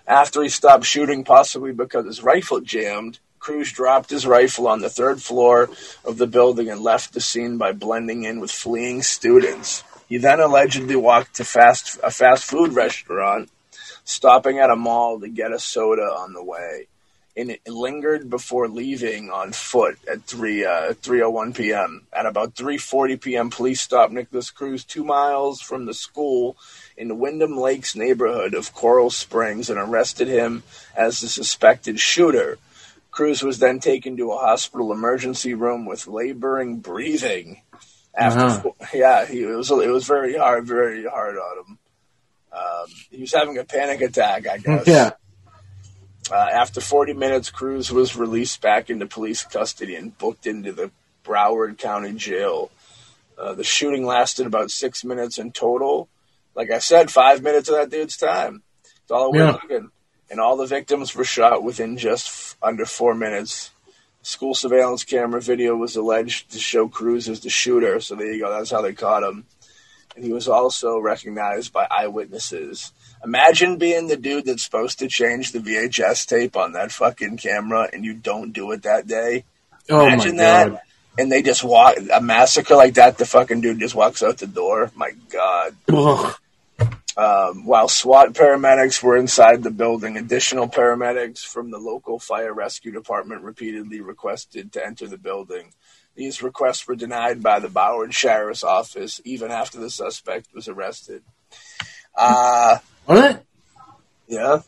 After 0.07 0.43
he 0.43 0.49
stopped 0.49 0.85
shooting, 0.85 1.23
possibly 1.23 1.71
because 1.71 2.05
his 2.05 2.23
rifle 2.23 2.59
jammed, 2.59 3.19
Cruz 3.39 3.71
dropped 3.71 4.09
his 4.09 4.25
rifle 4.25 4.67
on 4.67 4.79
the 4.79 4.89
third 4.89 5.21
floor 5.21 5.69
of 6.05 6.17
the 6.17 6.27
building 6.27 6.69
and 6.69 6.81
left 6.81 7.13
the 7.13 7.21
scene 7.21 7.57
by 7.57 7.71
blending 7.71 8.23
in 8.23 8.39
with 8.39 8.51
fleeing 8.51 9.01
students. 9.01 9.83
He 10.07 10.17
then 10.17 10.39
allegedly 10.39 10.95
walked 10.95 11.35
to 11.35 11.43
fast 11.43 11.99
a 12.03 12.11
fast 12.11 12.45
food 12.45 12.73
restaurant 12.73 13.49
stopping 14.05 14.59
at 14.59 14.69
a 14.69 14.75
mall 14.75 15.19
to 15.19 15.27
get 15.27 15.51
a 15.51 15.59
soda 15.59 16.03
on 16.03 16.33
the 16.33 16.43
way. 16.43 16.87
And 17.35 17.49
it 17.49 17.67
lingered 17.67 18.29
before 18.29 18.67
leaving 18.67 19.31
on 19.31 19.53
foot 19.53 19.97
at 20.07 20.23
3 20.23 20.65
uh, 20.65 20.93
3:01 20.93 21.55
p.m. 21.55 22.05
At 22.13 22.27
about 22.27 22.53
3:40 22.53 23.19
p.m., 23.19 23.49
police 23.49 23.81
stopped 23.81 24.13
Nikolas 24.13 24.51
Cruz 24.51 24.83
two 24.83 25.03
miles 25.03 25.59
from 25.59 25.85
the 25.85 25.95
school 25.95 26.55
in 26.97 27.07
the 27.07 27.15
Wyndham 27.15 27.57
Lakes 27.57 27.95
neighborhood 27.95 28.53
of 28.53 28.73
Coral 28.73 29.09
Springs 29.09 29.69
and 29.69 29.79
arrested 29.79 30.27
him 30.27 30.63
as 30.95 31.19
the 31.21 31.27
suspected 31.27 31.99
shooter. 31.99 32.57
Cruz 33.11 33.43
was 33.43 33.59
then 33.59 33.79
taken 33.79 34.17
to 34.17 34.31
a 34.31 34.37
hospital 34.37 34.91
emergency 34.91 35.53
room 35.53 35.85
with 35.85 36.07
laboring 36.07 36.79
breathing. 36.79 37.61
After, 38.15 38.39
Uh-huh. 38.69 38.87
yeah, 38.93 39.25
he 39.25 39.41
it 39.43 39.55
was 39.55 39.71
it 39.71 39.89
was 39.89 40.05
very 40.05 40.35
hard, 40.37 40.65
very 40.65 41.03
hard 41.05 41.35
on 41.37 41.57
him. 41.59 41.77
Um, 42.51 42.85
he 43.09 43.21
was 43.21 43.33
having 43.33 43.57
a 43.57 43.63
panic 43.63 44.01
attack, 44.01 44.47
I 44.47 44.57
guess. 44.59 44.87
Yeah. 44.87 45.11
Uh, 46.31 46.35
after 46.35 46.79
40 46.79 47.13
minutes, 47.13 47.49
Cruz 47.49 47.91
was 47.91 48.15
released 48.15 48.61
back 48.61 48.89
into 48.89 49.05
police 49.05 49.43
custody 49.43 49.95
and 49.95 50.17
booked 50.17 50.45
into 50.47 50.71
the 50.71 50.89
Broward 51.25 51.77
County 51.77 52.13
Jail. 52.13 52.71
Uh, 53.37 53.53
the 53.53 53.63
shooting 53.63 54.05
lasted 54.05 54.45
about 54.45 54.71
six 54.71 55.03
minutes 55.03 55.37
in 55.37 55.51
total. 55.51 56.07
Like 56.55 56.71
I 56.71 56.79
said, 56.79 57.09
five 57.11 57.41
minutes 57.41 57.69
of 57.69 57.75
that 57.75 57.89
dude's 57.89 58.17
time. 58.17 58.63
That's 58.83 59.11
all 59.11 59.31
we're 59.31 59.45
Yeah. 59.45 59.51
looking. 59.51 59.89
And 60.29 60.39
all 60.39 60.55
the 60.57 60.65
victims 60.65 61.15
were 61.15 61.23
shot 61.25 61.63
within 61.63 61.97
just 61.97 62.27
f- 62.27 62.57
under 62.61 62.85
four 62.85 63.13
minutes. 63.13 63.71
School 64.21 64.55
surveillance 64.55 65.03
camera 65.03 65.41
video 65.41 65.75
was 65.75 65.95
alleged 65.95 66.51
to 66.51 66.59
show 66.59 66.87
Cruz 66.87 67.27
as 67.27 67.41
the 67.41 67.49
shooter, 67.49 67.99
so 67.99 68.15
there 68.15 68.31
you 68.33 68.39
go. 68.41 68.49
That's 68.51 68.71
how 68.71 68.81
they 68.81 68.93
caught 68.93 69.23
him. 69.23 69.45
And 70.15 70.23
he 70.23 70.31
was 70.31 70.47
also 70.47 70.97
recognized 70.99 71.73
by 71.73 71.87
eyewitnesses. 71.91 72.91
Imagine 73.23 73.77
being 73.77 74.07
the 74.07 74.15
dude 74.17 74.45
that's 74.45 74.63
supposed 74.63 74.99
to 74.99 75.07
change 75.07 75.51
the 75.51 75.59
VHS 75.59 76.25
tape 76.25 76.55
on 76.55 76.73
that 76.73 76.91
fucking 76.91 77.37
camera 77.37 77.89
and 77.91 78.05
you 78.05 78.13
don't 78.13 78.51
do 78.53 78.71
it 78.71 78.83
that 78.83 79.07
day. 79.07 79.43
Oh 79.89 80.05
Imagine 80.05 80.37
my 80.37 80.43
that. 80.43 80.69
god. 80.69 80.81
And 81.17 81.31
they 81.31 81.41
just 81.41 81.63
walk 81.63 81.95
a 82.11 82.21
massacre 82.21 82.75
like 82.75 82.95
that. 82.95 83.17
The 83.17 83.25
fucking 83.25 83.61
dude 83.61 83.79
just 83.79 83.93
walks 83.95 84.23
out 84.23 84.37
the 84.39 84.47
door. 84.47 84.89
My 84.95 85.11
God. 85.29 85.75
Ugh. 85.91 86.35
Um, 87.15 87.65
while 87.65 87.87
SWAT 87.87 88.33
paramedics 88.33 89.03
were 89.03 89.15
inside 89.17 89.61
the 89.61 89.69
building, 89.71 90.17
additional 90.17 90.67
paramedics 90.67 91.45
from 91.45 91.69
the 91.69 91.77
local 91.77 92.17
fire 92.17 92.53
rescue 92.53 92.91
department 92.91 93.43
repeatedly 93.43 94.01
requested 94.01 94.73
to 94.73 94.85
enter 94.85 95.07
the 95.07 95.17
building. 95.17 95.73
These 96.15 96.41
requests 96.41 96.87
were 96.87 96.95
denied 96.95 97.43
by 97.43 97.59
the 97.59 97.67
Broward 97.67 98.13
Sheriff's 98.13 98.63
Office 98.63 99.21
even 99.23 99.51
after 99.51 99.79
the 99.79 99.89
suspect 99.89 100.53
was 100.53 100.67
arrested. 100.67 101.23
Uh, 102.15 102.77
What? 103.05 103.43
yeah, 104.27 104.59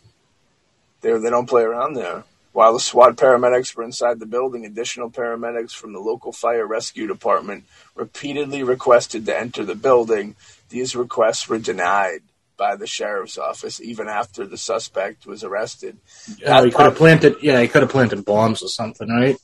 they 1.02 1.18
they 1.18 1.30
don't 1.30 1.50
play 1.50 1.64
around 1.64 1.94
there. 1.94 2.24
While 2.52 2.74
the 2.74 2.80
SWAT 2.80 3.18
paramedics 3.18 3.76
were 3.76 3.84
inside 3.84 4.20
the 4.20 4.26
building, 4.26 4.66
additional 4.66 5.10
paramedics 5.10 5.72
from 5.72 5.94
the 5.94 6.00
local 6.00 6.32
fire 6.32 6.66
rescue 6.66 7.06
department 7.06 7.66
repeatedly 7.96 8.64
requested 8.64 9.26
to 9.26 9.38
enter 9.38 9.66
the 9.66 9.76
building. 9.76 10.36
These 10.70 10.96
requests 10.96 11.50
were 11.50 11.60
denied 11.60 12.22
by 12.58 12.76
the 12.76 12.88
sheriff's 12.88 13.38
office 13.38 13.82
even 13.82 14.08
after 14.08 14.46
the 14.46 14.58
suspect 14.58 15.26
was 15.26 15.44
arrested. 15.44 15.98
Oh, 16.46 16.64
he 16.64 16.72
could 16.72 16.86
have 16.86 16.96
planted. 16.96 17.36
Yeah, 17.42 17.62
he 17.62 17.68
could 17.68 17.82
have 17.82 17.92
planted 17.92 18.26
bombs 18.26 18.62
or 18.64 18.68
something, 18.68 19.10
right? 19.10 19.38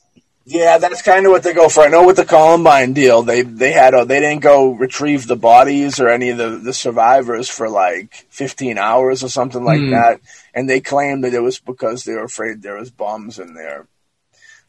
Yeah, 0.45 0.79
that's 0.79 1.03
kind 1.03 1.25
of 1.25 1.31
what 1.31 1.43
they 1.43 1.53
go 1.53 1.69
for. 1.69 1.81
I 1.83 1.87
know 1.89 2.05
with 2.05 2.15
the 2.15 2.25
Columbine 2.25 2.93
deal, 2.93 3.21
they 3.21 3.43
they 3.43 3.71
had 3.71 3.93
a, 3.93 4.05
they 4.05 4.19
didn't 4.19 4.41
go 4.41 4.71
retrieve 4.71 5.27
the 5.27 5.35
bodies 5.35 5.99
or 5.99 6.09
any 6.09 6.29
of 6.29 6.37
the, 6.37 6.49
the 6.57 6.73
survivors 6.73 7.47
for 7.47 7.69
like 7.69 8.25
15 8.29 8.77
hours 8.77 9.23
or 9.23 9.29
something 9.29 9.63
like 9.63 9.81
Hmm. 9.81 9.91
that, 9.91 10.19
and 10.53 10.69
they 10.69 10.81
claimed 10.81 11.23
that 11.23 11.33
it 11.33 11.41
was 11.41 11.59
because 11.59 12.03
they 12.03 12.13
were 12.13 12.23
afraid 12.23 12.61
there 12.61 12.77
was 12.77 12.89
bombs 12.89 13.37
in 13.37 13.53
there. 13.53 13.87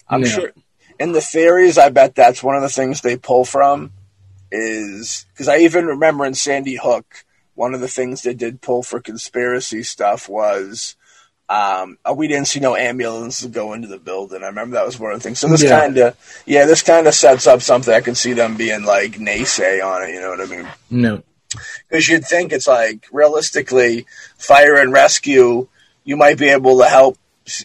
I'm 0.09 0.22
Yeah. 0.22 0.28
sure 0.28 0.52
in 0.98 1.12
the 1.12 1.20
theories, 1.20 1.78
I 1.78 1.88
bet 1.88 2.14
that's 2.14 2.42
one 2.42 2.55
of 2.55 2.62
the 2.62 2.68
things 2.68 3.00
they 3.00 3.16
pull 3.16 3.44
from 3.44 3.92
is 4.50 5.26
because 5.33 5.48
I 5.48 5.59
even 5.59 5.87
remember 5.87 6.24
in 6.24 6.35
Sandy 6.35 6.76
Hook, 6.76 7.24
one 7.55 7.75
of 7.75 7.81
the 7.81 7.88
things 7.88 8.23
they 8.23 8.35
did 8.35 8.61
pull 8.61 8.83
for 8.83 9.01
conspiracy 9.01 9.83
stuff 9.83 10.29
was 10.29 10.97
um, 11.49 11.99
uh, 12.09 12.15
we 12.15 12.29
didn't 12.29 12.47
see 12.47 12.61
no 12.61 12.77
ambulances 12.77 13.47
go 13.49 13.75
into 13.75 13.88
the 13.88 13.99
building. 13.99 14.43
I 14.43 14.47
remember 14.47 14.75
that 14.77 14.87
was 14.87 14.99
one 14.99 15.12
of 15.12 15.19
the 15.19 15.23
things. 15.23 15.38
So 15.38 15.49
this 15.49 15.62
Yeah. 15.62 15.81
kind 15.81 15.99
of, 15.99 16.43
yeah, 16.47 16.65
this 16.65 16.83
kind 16.83 17.07
of 17.07 17.15
sets 17.15 17.47
up 17.47 17.61
something 17.61 17.93
I 17.93 18.01
can 18.01 18.15
see 18.15 18.33
them 18.33 18.57
being 18.57 18.85
like 18.85 19.19
naysay 19.19 19.85
on 19.85 20.03
it. 20.09 20.15
You 20.15 20.21
know 20.23 20.31
what 20.31 20.41
I 20.41 20.47
mean? 20.47 20.69
No. 20.91 21.23
Because 21.88 22.09
you'd 22.09 22.25
think 22.25 22.53
it's 22.53 22.67
like 22.67 23.07
realistically, 23.12 24.07
fire 24.38 24.77
and 24.77 24.93
rescue, 24.93 25.69
you 26.05 26.17
might 26.17 26.38
be 26.38 26.49
able 26.49 26.79
to 26.79 26.87
help 26.88 27.19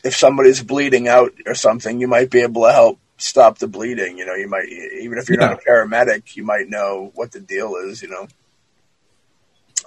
if 0.04 0.16
somebody's 0.16 0.62
bleeding 0.62 1.08
out 1.08 1.32
or 1.46 1.56
something. 1.56 2.02
You 2.02 2.10
might 2.10 2.30
be 2.30 2.42
able 2.42 2.64
to 2.64 2.74
help 2.74 3.00
stop 3.18 3.60
the 3.60 3.68
bleeding. 3.68 4.18
You 4.18 4.26
know, 4.26 4.34
you 4.36 4.50
might 4.50 4.68
even 4.68 5.18
if 5.18 5.30
you're 5.30 5.38
not 5.40 5.54
a 5.54 5.58
paramedic, 5.66 6.36
you 6.36 6.44
might 6.44 6.68
know 6.68 7.12
what 7.16 7.32
the 7.32 7.40
deal 7.40 7.76
is. 7.76 8.02
You 8.02 8.10
know. 8.10 8.28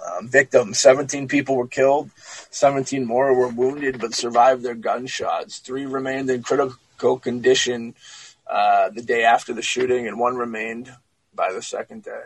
Um, 0.03 0.27
victims: 0.27 0.79
seventeen 0.79 1.27
people 1.27 1.55
were 1.55 1.67
killed, 1.67 2.09
seventeen 2.49 3.05
more 3.05 3.33
were 3.33 3.47
wounded 3.47 3.99
but 3.99 4.13
survived 4.13 4.63
their 4.63 4.75
gunshots. 4.75 5.59
Three 5.59 5.85
remained 5.85 6.29
in 6.29 6.43
critical 6.43 7.19
condition 7.19 7.95
uh, 8.49 8.89
the 8.89 9.03
day 9.03 9.23
after 9.23 9.53
the 9.53 9.61
shooting, 9.61 10.07
and 10.07 10.19
one 10.19 10.35
remained 10.35 10.91
by 11.33 11.53
the 11.53 11.61
second 11.61 12.03
day 12.03 12.21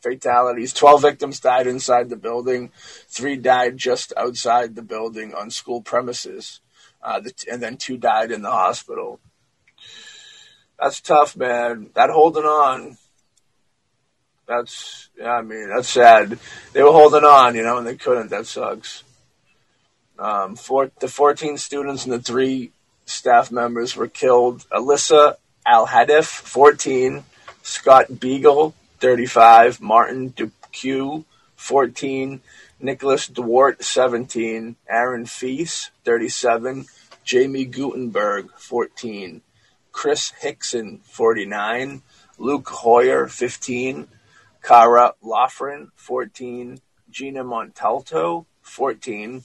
fatalities. 0.00 0.72
12 0.72 1.02
victims 1.02 1.40
died 1.40 1.66
inside 1.66 2.08
the 2.08 2.16
building. 2.16 2.70
Three 3.08 3.36
died 3.36 3.76
just 3.76 4.12
outside 4.16 4.74
the 4.74 4.82
building 4.82 5.34
on 5.34 5.50
school 5.50 5.82
premises. 5.82 6.60
Uh, 7.02 7.20
and 7.50 7.62
then 7.62 7.76
two 7.76 7.96
died 7.96 8.30
in 8.30 8.42
the 8.42 8.50
hospital. 8.50 9.20
That's 10.78 11.00
tough, 11.00 11.36
man. 11.36 11.90
That 11.94 12.10
holding 12.10 12.44
on. 12.44 12.98
That's, 14.50 15.10
yeah, 15.16 15.34
I 15.34 15.42
mean, 15.42 15.68
that's 15.68 15.88
sad. 15.88 16.36
They 16.72 16.82
were 16.82 16.90
holding 16.90 17.22
on, 17.22 17.54
you 17.54 17.62
know, 17.62 17.78
and 17.78 17.86
they 17.86 17.94
couldn't. 17.94 18.30
That 18.30 18.48
sucks. 18.48 19.04
Um, 20.18 20.56
four, 20.56 20.90
the 21.00 21.06
14 21.06 21.56
students 21.56 22.04
and 22.04 22.12
the 22.12 22.18
three 22.18 22.72
staff 23.06 23.52
members 23.52 23.94
were 23.94 24.08
killed. 24.08 24.66
Alyssa 24.72 25.36
Alhadeff, 25.64 26.24
14. 26.24 27.22
Scott 27.62 28.06
Beigel, 28.08 28.72
35, 28.98 29.80
Martin 29.80 30.28
Duque, 30.30 31.24
14, 31.56 32.40
Nicholas 32.80 33.28
Dworet, 33.28 33.82
17, 33.82 34.76
Aaron 34.88 35.26
Feis, 35.26 35.90
37, 36.04 36.86
Jaime 37.30 37.64
Guttenberg, 37.66 38.50
14, 38.56 39.42
Chris 39.92 40.32
Hixon, 40.40 41.00
49, 41.04 42.02
Luke 42.38 42.68
Hoyer, 42.68 43.28
15, 43.28 44.08
Cara 44.62 45.14
Loughran, 45.22 45.90
14, 45.96 46.80
Gina 47.10 47.44
Montalto, 47.44 48.46
14, 48.62 49.42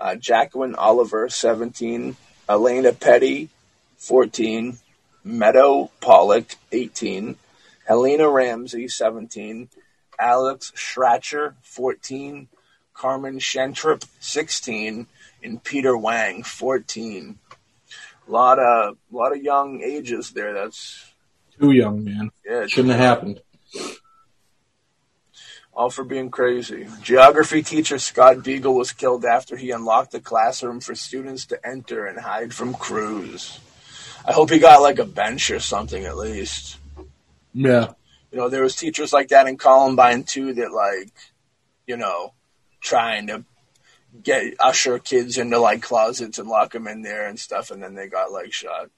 uh, 0.00 0.16
Joaquin 0.26 0.74
Oliver, 0.74 1.28
17, 1.28 2.16
Alaina 2.48 2.92
Petty, 2.92 3.48
14, 3.96 4.78
Meadow 5.24 5.90
Pollack, 6.00 6.56
18, 6.72 7.36
Helena 7.86 8.28
Ramsay, 8.28 8.88
17, 8.88 9.68
Alex 10.18 10.72
Schachter, 10.74 11.54
14, 11.62 12.48
Carmen 12.94 13.38
Schentrup, 13.38 14.04
16, 14.20 15.06
and 15.42 15.62
Peter 15.62 15.96
Wang, 15.96 16.42
14. 16.42 17.38
A 18.26 18.30
lot 18.30 18.58
of, 18.58 18.96
lot 19.10 19.32
of 19.32 19.42
young 19.42 19.80
ages 19.82 20.32
there. 20.32 20.52
That's 20.52 21.12
Too 21.58 21.72
young, 21.72 22.04
man. 22.04 22.30
yeah, 22.44 22.66
Shouldn't 22.66 22.94
have 22.94 23.00
happened. 23.00 23.40
All 25.78 25.90
for 25.90 26.02
being 26.02 26.28
crazy. 26.28 26.88
Geography 27.02 27.62
teacher 27.62 28.00
Scott 28.00 28.38
Beigel 28.38 28.74
was 28.74 28.90
killed 28.90 29.24
after 29.24 29.56
he 29.56 29.70
unlocked 29.70 30.10
the 30.10 30.18
classroom 30.18 30.80
for 30.80 30.96
students 30.96 31.46
to 31.46 31.64
enter 31.64 32.04
and 32.04 32.18
hide 32.18 32.52
from 32.52 32.74
Cruz. 32.74 33.60
I 34.26 34.32
hope 34.32 34.50
he 34.50 34.58
got 34.58 34.82
like 34.82 34.98
a 34.98 35.04
bench 35.04 35.52
or 35.52 35.60
something 35.60 36.04
at 36.04 36.16
least. 36.16 36.78
Yeah. 37.54 37.92
You 38.32 38.38
know, 38.38 38.48
there 38.48 38.64
was 38.64 38.74
teachers 38.74 39.12
like 39.12 39.28
that 39.28 39.46
in 39.46 39.56
Columbine 39.56 40.24
too 40.24 40.52
that 40.54 40.72
like, 40.72 41.12
you 41.86 41.96
know, 41.96 42.34
trying 42.80 43.28
to 43.28 43.44
get 44.20 44.54
usher 44.58 44.98
kids 44.98 45.38
into 45.38 45.60
like 45.60 45.80
closets 45.80 46.40
and 46.40 46.48
lock 46.48 46.72
them 46.72 46.88
in 46.88 47.02
there 47.02 47.28
and 47.28 47.38
stuff, 47.38 47.70
and 47.70 47.80
then 47.80 47.94
they 47.94 48.08
got 48.08 48.32
like 48.32 48.52
shot. 48.52 48.90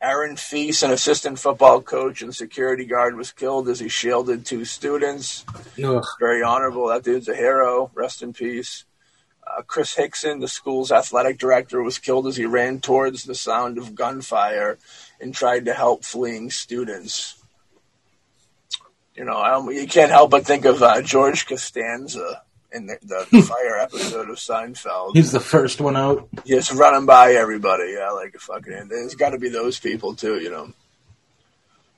Aaron 0.00 0.36
Feis, 0.36 0.82
an 0.82 0.90
assistant 0.90 1.38
football 1.38 1.80
coach 1.80 2.20
and 2.20 2.34
security 2.34 2.84
guard, 2.84 3.16
was 3.16 3.32
killed 3.32 3.68
as 3.68 3.80
he 3.80 3.88
shielded 3.88 4.44
two 4.44 4.64
students. 4.64 5.44
Ugh. 5.82 6.04
Very 6.20 6.42
honorable. 6.42 6.88
That 6.88 7.04
dude's 7.04 7.28
a 7.28 7.34
hero. 7.34 7.90
Rest 7.94 8.22
in 8.22 8.32
peace. 8.32 8.84
Uh, 9.46 9.62
Chris 9.62 9.94
Hixon, 9.94 10.40
the 10.40 10.48
school's 10.48 10.90
athletic 10.92 11.38
director, 11.38 11.82
was 11.82 11.98
killed 11.98 12.26
as 12.26 12.36
he 12.36 12.46
ran 12.46 12.80
towards 12.80 13.24
the 13.24 13.34
sound 13.34 13.78
of 13.78 13.94
gunfire 13.94 14.78
and 15.20 15.34
tried 15.34 15.66
to 15.66 15.74
help 15.74 16.04
fleeing 16.04 16.50
students. 16.50 17.42
You 19.14 19.24
know, 19.24 19.36
I 19.36 19.70
you 19.70 19.86
can't 19.86 20.10
help 20.10 20.30
but 20.30 20.46
think 20.46 20.64
of 20.64 20.82
uh, 20.82 21.00
George 21.02 21.46
Costanza 21.46 22.42
in 22.74 22.86
the, 22.86 22.98
the, 23.02 23.26
the 23.30 23.42
fire 23.42 23.78
episode 23.78 24.28
of 24.28 24.36
Seinfeld. 24.36 25.14
He's 25.14 25.32
the 25.32 25.40
first 25.40 25.80
one 25.80 25.96
out. 25.96 26.28
Just 26.44 26.72
running 26.72 27.06
by 27.06 27.32
everybody, 27.32 27.94
yeah, 27.96 28.10
like 28.10 28.34
a 28.34 28.38
fucking. 28.38 28.88
There's 28.88 29.14
got 29.14 29.30
to 29.30 29.38
be 29.38 29.48
those 29.48 29.78
people 29.78 30.14
too, 30.14 30.40
you 30.40 30.50
know. 30.50 30.72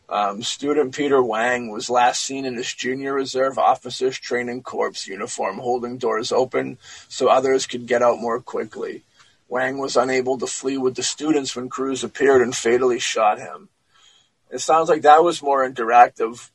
Um, 0.09 0.43
student 0.43 0.95
Peter 0.95 1.20
Wang 1.20 1.72
was 1.72 1.91
last 1.91 2.22
seen 2.22 2.45
in 2.45 2.57
his 2.57 2.72
junior 2.72 3.12
reserve 3.12 3.59
officers 3.59 4.18
training 4.18 4.62
corps 4.62 5.07
uniform, 5.07 5.59
holding 5.59 5.99
doors 5.99 6.31
open 6.31 6.79
so 7.09 7.29
others 7.29 7.66
could 7.66 7.87
get 7.87 8.03
out 8.03 8.20
more 8.20 8.41
quickly. 8.41 9.03
Wang 9.49 9.79
was 9.79 9.97
unable 9.97 10.39
to 10.39 10.47
flee 10.47 10.79
with 10.79 10.95
the 10.95 11.03
students 11.03 11.57
when 11.57 11.68
Cruz 11.68 12.05
appeared 12.05 12.43
and 12.43 12.55
fatally 12.55 12.99
shot 13.01 13.39
him. 13.39 13.68
It 14.51 14.61
sounds 14.61 14.89
like 14.89 15.03
that 15.03 15.24
was 15.24 15.43
more 15.43 15.68
interactive, 15.68 16.51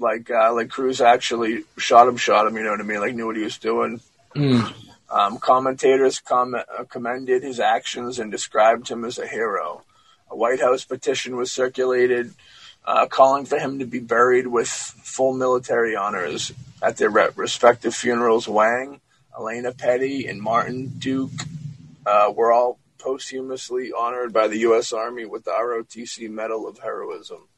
like 0.00 0.30
uh, 0.30 0.52
like 0.54 0.70
Cruz 0.70 1.00
actually 1.00 1.64
shot 1.76 2.08
him, 2.08 2.16
shot 2.16 2.46
him. 2.46 2.56
You 2.56 2.64
know 2.64 2.70
what 2.70 2.80
I 2.80 2.84
mean? 2.84 3.00
Like 3.00 3.14
knew 3.14 3.26
what 3.26 3.36
he 3.36 3.44
was 3.44 3.58
doing. 3.58 4.00
Mm. 4.34 4.72
Um, 5.10 5.38
commentators 5.38 6.20
com- 6.20 6.54
uh, 6.54 6.84
commended 6.88 7.42
his 7.42 7.58
actions 7.58 8.18
and 8.18 8.30
described 8.30 8.88
him 8.88 9.04
as 9.04 9.18
a 9.18 9.26
hero. 9.26 9.82
A 10.30 10.36
White 10.36 10.60
House 10.60 10.84
petition 10.84 11.36
was 11.36 11.50
circulated 11.50 12.32
uh, 12.84 13.06
calling 13.06 13.44
for 13.44 13.58
him 13.58 13.80
to 13.80 13.86
be 13.86 13.98
buried 13.98 14.46
with 14.46 14.68
full 14.68 15.32
military 15.32 15.96
honors 15.96 16.52
at 16.82 16.96
their 16.96 17.10
re- 17.10 17.28
respective 17.34 17.94
funerals. 17.94 18.48
Wang, 18.48 19.00
Alaina 19.36 19.72
Petty, 19.72 20.26
and 20.26 20.40
Martin 20.40 20.92
Duque 20.98 21.44
uh, 22.06 22.32
were 22.34 22.52
all 22.52 22.78
posthumously 22.98 23.92
honored 23.92 24.32
by 24.32 24.46
the 24.46 24.58
U.S. 24.58 24.92
Army 24.92 25.24
with 25.24 25.44
the 25.44 25.50
ROTC 25.50 26.30
Medal 26.30 26.68
of 26.68 26.78
Heroism. 26.78 27.48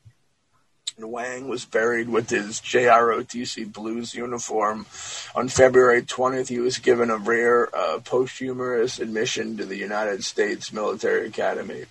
And 0.97 1.11
Wang 1.11 1.49
was 1.49 1.65
buried 1.65 2.09
with 2.09 2.29
his 2.29 2.61
JROTC 2.61 3.73
Blues 3.73 4.15
uniform. 4.15 4.87
On 5.35 5.49
February 5.49 6.03
20th, 6.03 6.49
he 6.49 6.59
was 6.59 6.79
given 6.79 7.09
a 7.11 7.17
rare 7.17 7.75
uh, 7.75 7.99
posthumous 8.05 8.99
admission 8.99 9.57
to 9.57 9.65
the 9.65 9.77
United 9.77 10.23
States 10.23 10.73
Military 10.73 11.27
Academy. 11.29 11.85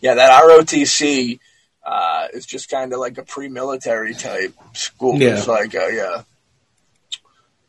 Yeah, 0.00 0.14
that 0.14 0.42
ROTC 0.42 1.38
uh, 1.86 2.26
is 2.34 2.44
just 2.44 2.68
kind 2.68 2.92
of 2.92 2.98
like 2.98 3.16
a 3.18 3.22
pre-military 3.22 4.14
type 4.14 4.54
school. 4.72 5.18
Yeah. 5.20 5.36
It's 5.36 5.46
like, 5.46 5.74
uh, 5.74 5.86
yeah. 5.86 6.22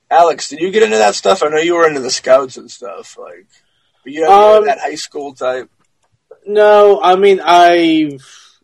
Alex, 0.09 0.49
did 0.49 0.59
you 0.59 0.71
get 0.71 0.83
into 0.83 0.97
that 0.97 1.15
stuff? 1.15 1.43
I 1.43 1.49
know 1.49 1.57
you 1.57 1.75
were 1.75 1.87
into 1.87 1.99
the 2.01 2.11
scouts 2.11 2.57
and 2.57 2.69
stuff. 2.69 3.17
Like, 3.17 3.45
but 4.03 4.13
you 4.13 4.21
know, 4.21 4.57
Um, 4.57 4.65
that 4.65 4.79
high 4.79 4.95
school 4.95 5.33
type. 5.33 5.69
No, 6.45 6.99
I 7.01 7.15
mean 7.15 7.39
I 7.43 8.19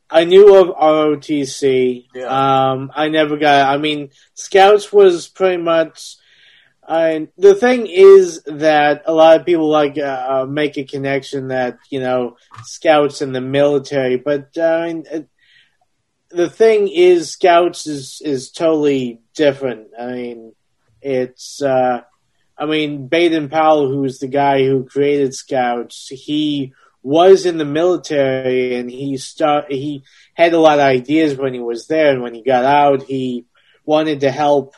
I 0.10 0.24
knew 0.26 0.56
of 0.56 0.76
ROTC. 0.76 2.08
Yeah. 2.16 2.72
Um, 2.72 2.92
I 2.96 3.10
never 3.10 3.38
got. 3.38 3.70
I 3.70 3.78
mean, 3.78 4.10
Scouts 4.34 4.92
was 4.92 5.28
pretty 5.28 5.62
much. 5.62 6.18
I 6.88 7.28
the 7.38 7.54
thing 7.54 7.86
is 7.86 8.42
that 8.48 9.04
a 9.06 9.14
lot 9.14 9.40
of 9.40 9.46
people 9.46 9.70
like 9.70 9.98
uh, 10.00 10.42
uh, 10.42 10.46
make 10.50 10.78
a 10.78 10.84
connection 10.84 11.50
that 11.50 11.78
you 11.92 12.00
know 12.00 12.38
Scouts 12.64 13.22
and 13.22 13.36
the 13.36 13.42
military, 13.42 14.18
but 14.18 14.50
uh, 14.58 14.64
I 14.64 14.88
mean, 14.88 15.06
it, 15.12 15.30
the 16.32 16.50
thing 16.50 16.88
is 16.88 17.32
Scouts 17.32 17.86
is 17.86 18.22
is 18.26 18.52
totally 18.52 19.22
different. 19.36 19.90
I 20.00 20.08
mean, 20.08 20.54
it's. 21.02 21.62
Uh, 21.62 22.02
I 22.58 22.66
mean, 22.66 23.08
Baden 23.08 23.48
Powell, 23.48 23.88
who's 23.88 24.20
the 24.20 24.28
guy 24.28 24.66
who 24.66 24.84
created 24.84 25.34
Scouts, 25.34 26.10
he 26.10 26.74
was 27.02 27.46
in 27.46 27.58
the 27.58 27.66
military 27.66 28.76
and 28.76 28.90
he 28.90 29.18
start 29.18 29.72
he 29.72 30.04
had 30.34 30.54
a 30.54 30.60
lot 30.60 30.80
of 30.80 30.86
ideas 30.86 31.36
when 31.36 31.54
he 31.54 31.60
was 31.60 31.88
there. 31.88 32.12
And 32.12 32.22
when 32.22 32.34
he 32.34 32.42
got 32.42 32.66
out 32.66 33.04
he 33.04 33.46
wanted 33.86 34.22
to 34.22 34.32
help 34.32 34.76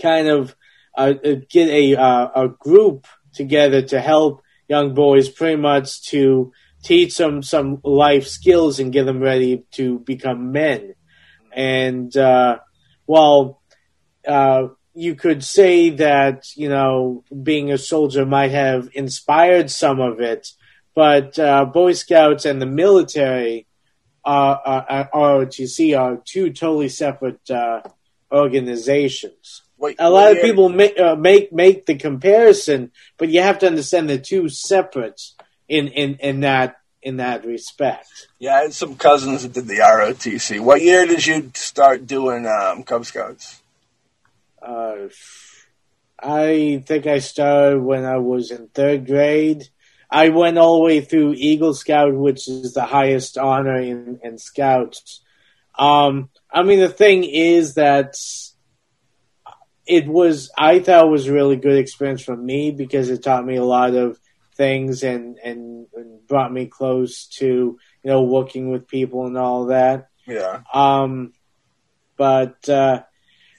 kind 0.00 0.28
of 0.28 0.54
uh, 0.96 1.14
uh, 1.24 1.34
get 1.48 1.68
a 1.68 1.96
uh, 1.96 2.44
a 2.44 2.48
group 2.48 3.06
together 3.32 3.82
to 3.82 4.00
help 4.00 4.42
young 4.68 4.94
boys 4.94 5.28
pretty 5.28 5.56
much 5.56 6.02
to 6.08 6.52
teach 6.82 7.16
them 7.16 7.42
some 7.42 7.80
life 7.82 8.26
skills 8.26 8.78
and 8.78 8.92
get 8.92 9.04
them 9.04 9.20
ready 9.20 9.64
to 9.72 9.98
become 10.00 10.52
men. 10.52 10.94
And 11.52 12.14
uh, 12.16 12.58
well 13.06 13.62
uh, 14.26 14.68
you 14.94 15.14
could 15.14 15.44
say 15.44 15.90
that 15.90 16.44
you 16.56 16.68
know 16.68 17.24
being 17.42 17.72
a 17.72 17.78
soldier 17.78 18.26
might 18.26 18.50
have 18.50 18.88
inspired 18.94 19.70
some 19.70 20.00
of 20.00 20.20
it 20.20 20.48
but 20.96 21.38
uh, 21.38 21.66
Boy 21.66 21.92
Scouts 21.92 22.46
and 22.46 22.60
the 22.60 22.66
military 22.66 23.66
are, 24.24 24.60
are, 24.64 25.08
are 25.12 25.44
ROTC 25.44 25.96
are 25.96 26.16
two 26.24 26.50
totally 26.50 26.88
separate 26.88 27.48
uh, 27.50 27.82
organizations. 28.32 29.62
Wait, 29.76 29.96
A 29.98 30.08
lot 30.08 30.32
of 30.32 30.42
people 30.42 30.70
make, 30.70 30.98
uh, 30.98 31.14
make 31.14 31.52
make 31.52 31.84
the 31.84 31.96
comparison, 31.96 32.90
but 33.18 33.28
you 33.28 33.42
have 33.42 33.58
to 33.58 33.66
understand 33.66 34.08
they're 34.08 34.16
two 34.16 34.48
separate 34.48 35.20
in, 35.68 35.88
in, 35.88 36.14
in 36.14 36.40
that 36.40 36.78
in 37.02 37.18
that 37.18 37.44
respect. 37.44 38.28
Yeah, 38.38 38.56
I 38.56 38.62
had 38.62 38.72
some 38.72 38.96
cousins 38.96 39.42
that 39.42 39.52
did 39.52 39.66
the 39.66 39.80
ROTC. 39.80 40.60
What 40.60 40.80
year 40.80 41.06
did 41.06 41.26
you 41.26 41.52
start 41.54 42.06
doing 42.06 42.46
um, 42.46 42.84
Cub 42.84 43.04
Scouts? 43.04 43.60
Uh, 44.60 45.08
I 46.18 46.82
think 46.86 47.06
I 47.06 47.18
started 47.18 47.80
when 47.80 48.06
I 48.06 48.16
was 48.16 48.50
in 48.50 48.68
third 48.68 49.06
grade. 49.06 49.68
I 50.10 50.28
went 50.28 50.58
all 50.58 50.76
the 50.76 50.84
way 50.84 51.00
through 51.00 51.34
Eagle 51.36 51.74
Scout, 51.74 52.14
which 52.14 52.48
is 52.48 52.72
the 52.72 52.84
highest 52.84 53.38
honor 53.38 53.80
in, 53.80 54.20
in 54.22 54.38
Scouts. 54.38 55.22
Um, 55.78 56.30
I 56.52 56.62
mean, 56.62 56.80
the 56.80 56.88
thing 56.88 57.24
is 57.24 57.74
that 57.74 58.14
it 59.86 60.06
was, 60.06 60.50
I 60.56 60.78
thought 60.80 61.06
it 61.06 61.10
was 61.10 61.26
a 61.26 61.32
really 61.32 61.56
good 61.56 61.78
experience 61.78 62.22
for 62.22 62.36
me 62.36 62.70
because 62.70 63.10
it 63.10 63.22
taught 63.22 63.44
me 63.44 63.56
a 63.56 63.64
lot 63.64 63.94
of 63.94 64.18
things 64.56 65.02
and, 65.02 65.38
and, 65.44 65.86
and 65.94 66.26
brought 66.26 66.52
me 66.52 66.66
close 66.66 67.26
to, 67.38 67.46
you 67.46 67.78
know, 68.10 68.22
working 68.22 68.70
with 68.70 68.88
people 68.88 69.26
and 69.26 69.36
all 69.36 69.66
that. 69.66 70.08
Yeah. 70.26 70.62
Um, 70.72 71.32
but 72.16 72.68
uh, 72.68 73.02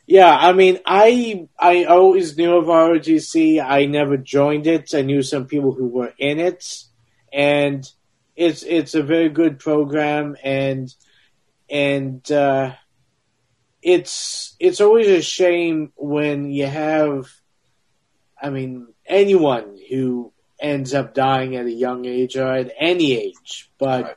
yeah, 0.08 0.34
I 0.36 0.53
mean, 0.53 0.80
I 0.86 1.47
I 1.60 1.84
always 1.84 2.38
knew 2.38 2.55
of 2.55 2.66
ROTC. 2.66 3.62
I 3.64 3.86
never 3.86 4.16
joined 4.18 4.66
it. 4.66 4.95
I 4.95 5.01
knew 5.01 5.22
some 5.22 5.45
people 5.47 5.74
who 5.74 5.88
were 5.89 6.14
in 6.18 6.39
it, 6.39 6.84
and 7.34 7.86
it's 8.36 8.64
it's 8.64 8.95
a 8.95 9.03
very 9.03 9.28
good 9.30 9.60
program, 9.60 10.38
and 10.41 10.93
and 11.70 12.30
uh, 12.32 12.74
it's 13.82 14.55
it's 14.60 14.80
always 14.80 15.08
a 15.08 15.22
shame 15.22 15.91
when 15.97 16.49
you 16.51 16.68
have, 16.68 17.30
I 18.41 18.49
mean, 18.49 18.88
anyone 19.05 19.78
who 19.89 20.32
ends 20.60 20.93
up 20.93 21.14
dying 21.14 21.55
at 21.58 21.66
a 21.66 21.72
young 21.72 22.05
age 22.05 22.38
or 22.38 22.47
at 22.47 22.72
any 22.80 23.14
age, 23.14 23.70
but 23.78 24.03
Right. 24.05 24.16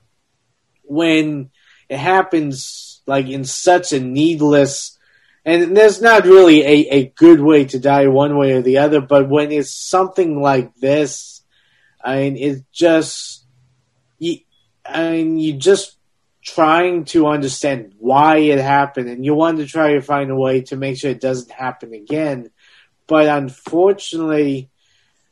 when 0.85 1.51
it 1.89 1.99
happens 1.99 3.03
like 3.07 3.27
in 3.27 3.45
such 3.45 3.93
a 3.93 4.01
needless 4.01 4.97
and 5.45 5.77
there's 5.77 6.03
not 6.03 6.25
really 6.25 6.63
a, 6.63 6.89
a 6.91 7.09
good 7.17 7.41
way 7.41 7.65
to 7.65 7.79
die 7.79 8.07
one 8.09 8.37
way 8.37 8.53
or 8.53 8.63
the 8.63 8.79
other 8.79 9.01
but 9.01 9.29
when 9.29 9.51
it's 9.53 9.75
something 9.75 10.41
like 10.41 10.75
this 10.77 11.43
i 12.05 12.17
mean 12.17 12.37
it's 12.37 12.63
just 12.73 13.45
you 14.19 14.39
i 14.85 15.11
mean 15.11 15.39
you 15.39 15.55
just 15.55 15.97
trying 16.43 17.05
to 17.05 17.27
understand 17.27 17.95
why 17.99 18.39
it 18.39 18.59
happened 18.59 19.09
and 19.09 19.25
you 19.25 19.35
want 19.35 19.59
to 19.59 19.67
try 19.67 19.93
to 19.93 20.01
find 20.01 20.31
a 20.31 20.37
way 20.37 20.63
to 20.63 20.77
make 20.77 20.99
sure 20.99 21.11
it 21.11 21.21
doesn't 21.21 21.51
happen 21.51 21.93
again. 21.93 22.51
But 23.07 23.27
unfortunately, 23.27 24.71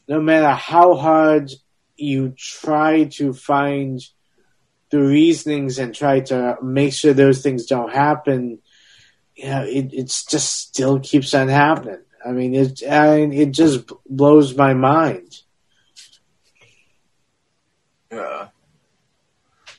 no 0.06 0.20
matter 0.20 0.50
how 0.50 0.94
hard 0.94 1.50
you 1.96 2.34
try 2.36 3.04
to 3.04 3.32
find 3.32 4.00
the 4.90 5.00
reasonings 5.00 5.78
and 5.78 5.94
try 5.94 6.20
to 6.20 6.56
make 6.62 6.92
sure 6.92 7.12
those 7.12 7.42
things 7.42 7.66
don't 7.66 7.92
happen, 7.92 8.60
you 9.38 9.46
know, 9.46 9.62
it 9.62 9.90
it's 9.92 10.24
just 10.24 10.68
still 10.68 10.98
keeps 10.98 11.32
on 11.32 11.46
happening. 11.48 12.00
I 12.26 12.32
mean, 12.32 12.54
it 12.54 12.82
I 12.82 13.18
it 13.18 13.52
just 13.52 13.90
blows 14.08 14.56
my 14.56 14.74
mind. 14.74 15.42
Yeah. 18.10 18.48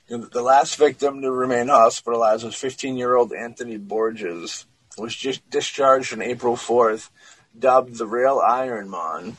The 0.07 0.41
last 0.41 0.77
victim 0.77 1.21
to 1.21 1.31
remain 1.31 1.67
hospitalized 1.67 2.43
was 2.43 2.55
15 2.55 2.97
year 2.97 3.15
old 3.15 3.33
Anthony 3.33 3.77
Borges, 3.77 4.65
was 4.97 5.15
just 5.15 5.47
discharged 5.49 6.13
on 6.13 6.21
April 6.21 6.55
4th, 6.55 7.09
dubbed 7.57 7.97
the 7.97 8.07
Real 8.07 8.39
Iron 8.39 8.89
Man. 8.89 9.37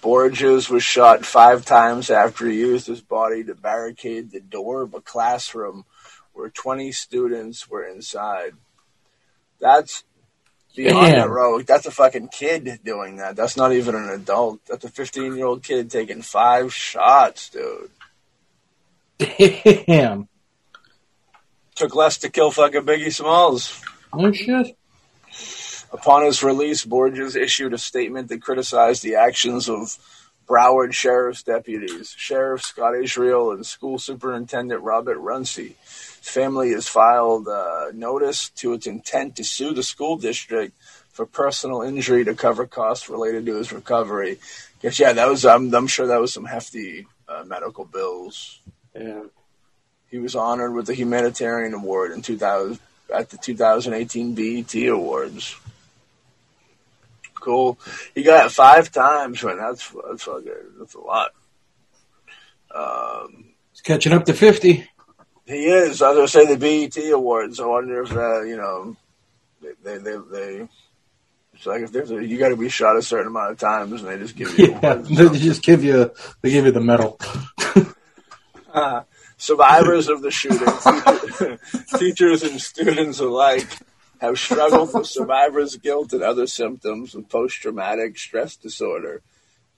Borges 0.00 0.70
was 0.70 0.84
shot 0.84 1.26
five 1.26 1.64
times 1.64 2.08
after 2.10 2.46
he 2.46 2.60
used 2.60 2.86
his 2.86 3.00
body 3.00 3.42
to 3.44 3.54
barricade 3.54 4.30
the 4.30 4.40
door 4.40 4.82
of 4.82 4.94
a 4.94 5.00
classroom 5.00 5.84
where 6.32 6.48
20 6.48 6.92
students 6.92 7.68
were 7.68 7.84
inside. 7.84 8.52
That's 9.60 10.04
beyond 10.74 11.12
Damn. 11.12 11.28
heroic. 11.28 11.66
That's 11.66 11.86
a 11.86 11.90
fucking 11.90 12.28
kid 12.28 12.80
doing 12.84 13.16
that. 13.16 13.36
That's 13.36 13.56
not 13.56 13.72
even 13.72 13.94
an 13.94 14.10
adult. 14.10 14.60
That's 14.66 14.84
a 14.84 14.88
15 14.88 15.36
year 15.36 15.46
old 15.46 15.62
kid 15.62 15.90
taking 15.90 16.22
five 16.22 16.72
shots, 16.72 17.50
dude. 17.50 17.90
Damn. 19.88 20.28
Took 21.74 21.94
less 21.94 22.18
to 22.18 22.30
kill 22.30 22.50
fucking 22.50 22.82
Biggie 22.82 23.12
Smalls. 23.12 23.82
Oh 24.12 24.32
shit. 24.32 24.76
Upon 25.92 26.24
his 26.24 26.42
release, 26.42 26.84
Borges 26.84 27.36
issued 27.36 27.72
a 27.72 27.78
statement 27.78 28.28
that 28.28 28.42
criticized 28.42 29.02
the 29.02 29.16
actions 29.16 29.68
of 29.68 29.96
Broward 30.46 30.92
Sheriff's 30.92 31.42
deputies, 31.42 32.14
Sheriff 32.16 32.62
Scott 32.62 32.94
Israel 32.96 33.52
and 33.52 33.64
School 33.64 33.98
Superintendent 33.98 34.82
Robert 34.82 35.18
Runcie. 35.18 35.74
His 36.26 36.34
family 36.34 36.72
has 36.72 36.88
filed 36.88 37.46
a 37.46 37.92
notice 37.94 38.48
to 38.56 38.72
its 38.72 38.88
intent 38.88 39.36
to 39.36 39.44
sue 39.44 39.72
the 39.72 39.84
school 39.84 40.16
district 40.16 40.74
for 41.12 41.24
personal 41.24 41.82
injury 41.82 42.24
to 42.24 42.34
cover 42.34 42.66
costs 42.66 43.08
related 43.08 43.46
to 43.46 43.54
his 43.54 43.72
recovery. 43.72 44.40
Guess 44.82 44.98
yeah, 44.98 45.12
that 45.12 45.28
was 45.28 45.46
I'm, 45.46 45.72
I'm 45.72 45.86
sure 45.86 46.08
that 46.08 46.20
was 46.20 46.32
some 46.32 46.44
hefty 46.44 47.06
uh, 47.28 47.44
medical 47.46 47.84
bills. 47.84 48.58
Yeah. 48.92 49.22
He 50.10 50.18
was 50.18 50.34
honored 50.34 50.74
with 50.74 50.86
the 50.86 50.94
humanitarian 50.94 51.74
award 51.74 52.10
in 52.10 52.22
2000 52.22 52.80
at 53.14 53.30
the 53.30 53.36
2018 53.36 54.34
BET 54.34 54.74
Awards. 54.88 55.54
Cool. 57.34 57.78
He 58.16 58.24
got 58.24 58.46
it 58.46 58.50
five 58.50 58.90
times, 58.90 59.44
man. 59.44 59.58
That's 59.58 59.94
that's 60.08 60.24
fucking 60.24 60.52
that's 60.80 60.94
a 60.94 61.00
lot. 61.00 61.30
Um, 62.74 63.54
It's 63.70 63.80
catching 63.80 64.12
up 64.12 64.24
to 64.24 64.34
fifty. 64.34 64.88
He 65.46 65.66
is. 65.66 66.02
I 66.02 66.10
was 66.10 66.16
gonna 66.16 66.28
say 66.28 66.54
the 66.54 66.58
BET 66.58 67.12
Awards. 67.12 67.60
I 67.60 67.66
wonder 67.66 68.02
if 68.02 68.12
uh, 68.12 68.42
you 68.42 68.56
know 68.56 68.96
they 69.82 69.98
they 69.98 70.16
they. 70.30 70.68
it's 71.54 71.66
like 71.66 71.82
if 71.82 71.92
there's 71.92 72.10
a, 72.10 72.24
you 72.24 72.38
got 72.38 72.48
to 72.48 72.56
be 72.56 72.68
shot 72.68 72.96
a 72.96 73.02
certain 73.02 73.28
amount 73.28 73.52
of 73.52 73.58
times, 73.58 74.02
and 74.02 74.10
they 74.10 74.18
just 74.18 74.36
give 74.36 74.58
you. 74.58 74.78
Yeah, 74.82 74.94
they 74.94 75.38
just 75.38 75.62
give 75.62 75.84
you 75.84 76.10
they 76.42 76.50
give 76.50 76.66
you 76.66 76.72
the 76.72 76.80
medal. 76.80 77.18
Uh, 78.76 79.04
survivors 79.38 80.06
of 80.06 80.20
the 80.20 80.30
shooting, 80.30 80.68
teachers 81.98 82.42
and 82.42 82.60
students 82.60 83.20
alike, 83.20 83.66
have 84.20 84.38
struggled 84.38 84.92
with 84.92 85.06
survivor's 85.06 85.76
guilt 85.76 86.12
and 86.12 86.22
other 86.22 86.46
symptoms 86.46 87.14
of 87.14 87.26
post 87.30 87.56
traumatic 87.56 88.18
stress 88.18 88.54
disorder. 88.54 89.22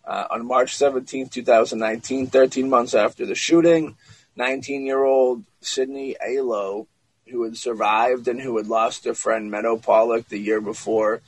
Uh, 0.05 0.27
on 0.33 0.45
March 0.45 0.75
17, 0.75 1.29
2019, 1.29 2.27
13 2.27 2.69
months 2.69 2.93
after 2.93 3.25
the 3.25 3.37
shooting, 3.37 3.97
19 4.39 4.86
year 4.86 5.05
old 5.05 5.43
Sydney 5.61 6.16
Aiello, 6.24 6.86
who 7.26 7.43
had 7.43 7.57
survived 7.57 8.28
and 8.28 8.41
who 8.41 8.57
had 8.57 8.68
lost 8.68 9.05
her 9.05 9.12
friend 9.12 9.51
Meadow 9.51 9.76
Pollack 9.76 10.28
the 10.28 10.39
year 10.39 10.61
before, 10.61 11.20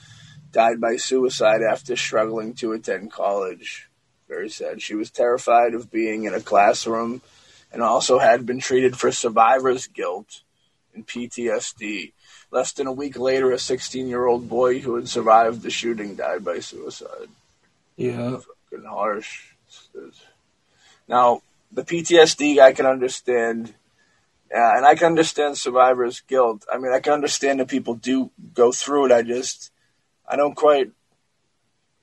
died 0.52 0.80
by 0.80 0.96
suicide 0.96 1.60
after 1.60 1.96
struggling 1.96 2.54
to 2.54 2.72
attend 2.72 3.10
college. 3.10 3.88
Very 4.28 4.48
sad. 4.48 4.80
She 4.80 4.94
was 4.94 5.10
terrified 5.10 5.74
of 5.74 5.90
being 5.90 6.24
in 6.24 6.34
a 6.34 6.40
classroom 6.40 7.20
and 7.72 7.82
also 7.82 8.20
had 8.20 8.46
been 8.46 8.60
treated 8.60 8.96
for 8.96 9.10
survivor's 9.10 9.88
guilt 9.88 10.42
and 10.94 11.06
PTSD. 11.06 12.12
Less 12.52 12.72
than 12.72 12.86
a 12.86 12.92
week 12.92 13.18
later, 13.18 13.50
a 13.50 13.58
16 13.58 14.06
year 14.06 14.26
old 14.26 14.48
boy 14.48 14.78
who 14.78 14.94
had 14.94 15.08
survived 15.08 15.62
the 15.62 15.70
shooting 15.70 16.14
died 16.14 16.44
by 16.44 16.60
suicide. 16.60 17.28
Yeah. 17.96 18.38
Fucking 18.70 18.86
harsh. 18.86 19.46
Now, 21.08 21.42
the 21.72 21.82
PTSD 21.82 22.58
I 22.60 22.72
can 22.72 22.86
understand, 22.86 23.74
uh, 24.54 24.72
and 24.76 24.84
I 24.84 24.94
can 24.94 25.06
understand 25.06 25.56
survivor's 25.56 26.20
guilt. 26.20 26.64
I 26.72 26.78
mean, 26.78 26.92
I 26.92 27.00
can 27.00 27.12
understand 27.12 27.60
that 27.60 27.68
people 27.68 27.94
do 27.94 28.30
go 28.54 28.72
through 28.72 29.06
it. 29.06 29.12
I 29.12 29.22
just, 29.22 29.70
I 30.28 30.36
don't 30.36 30.54
quite, 30.54 30.90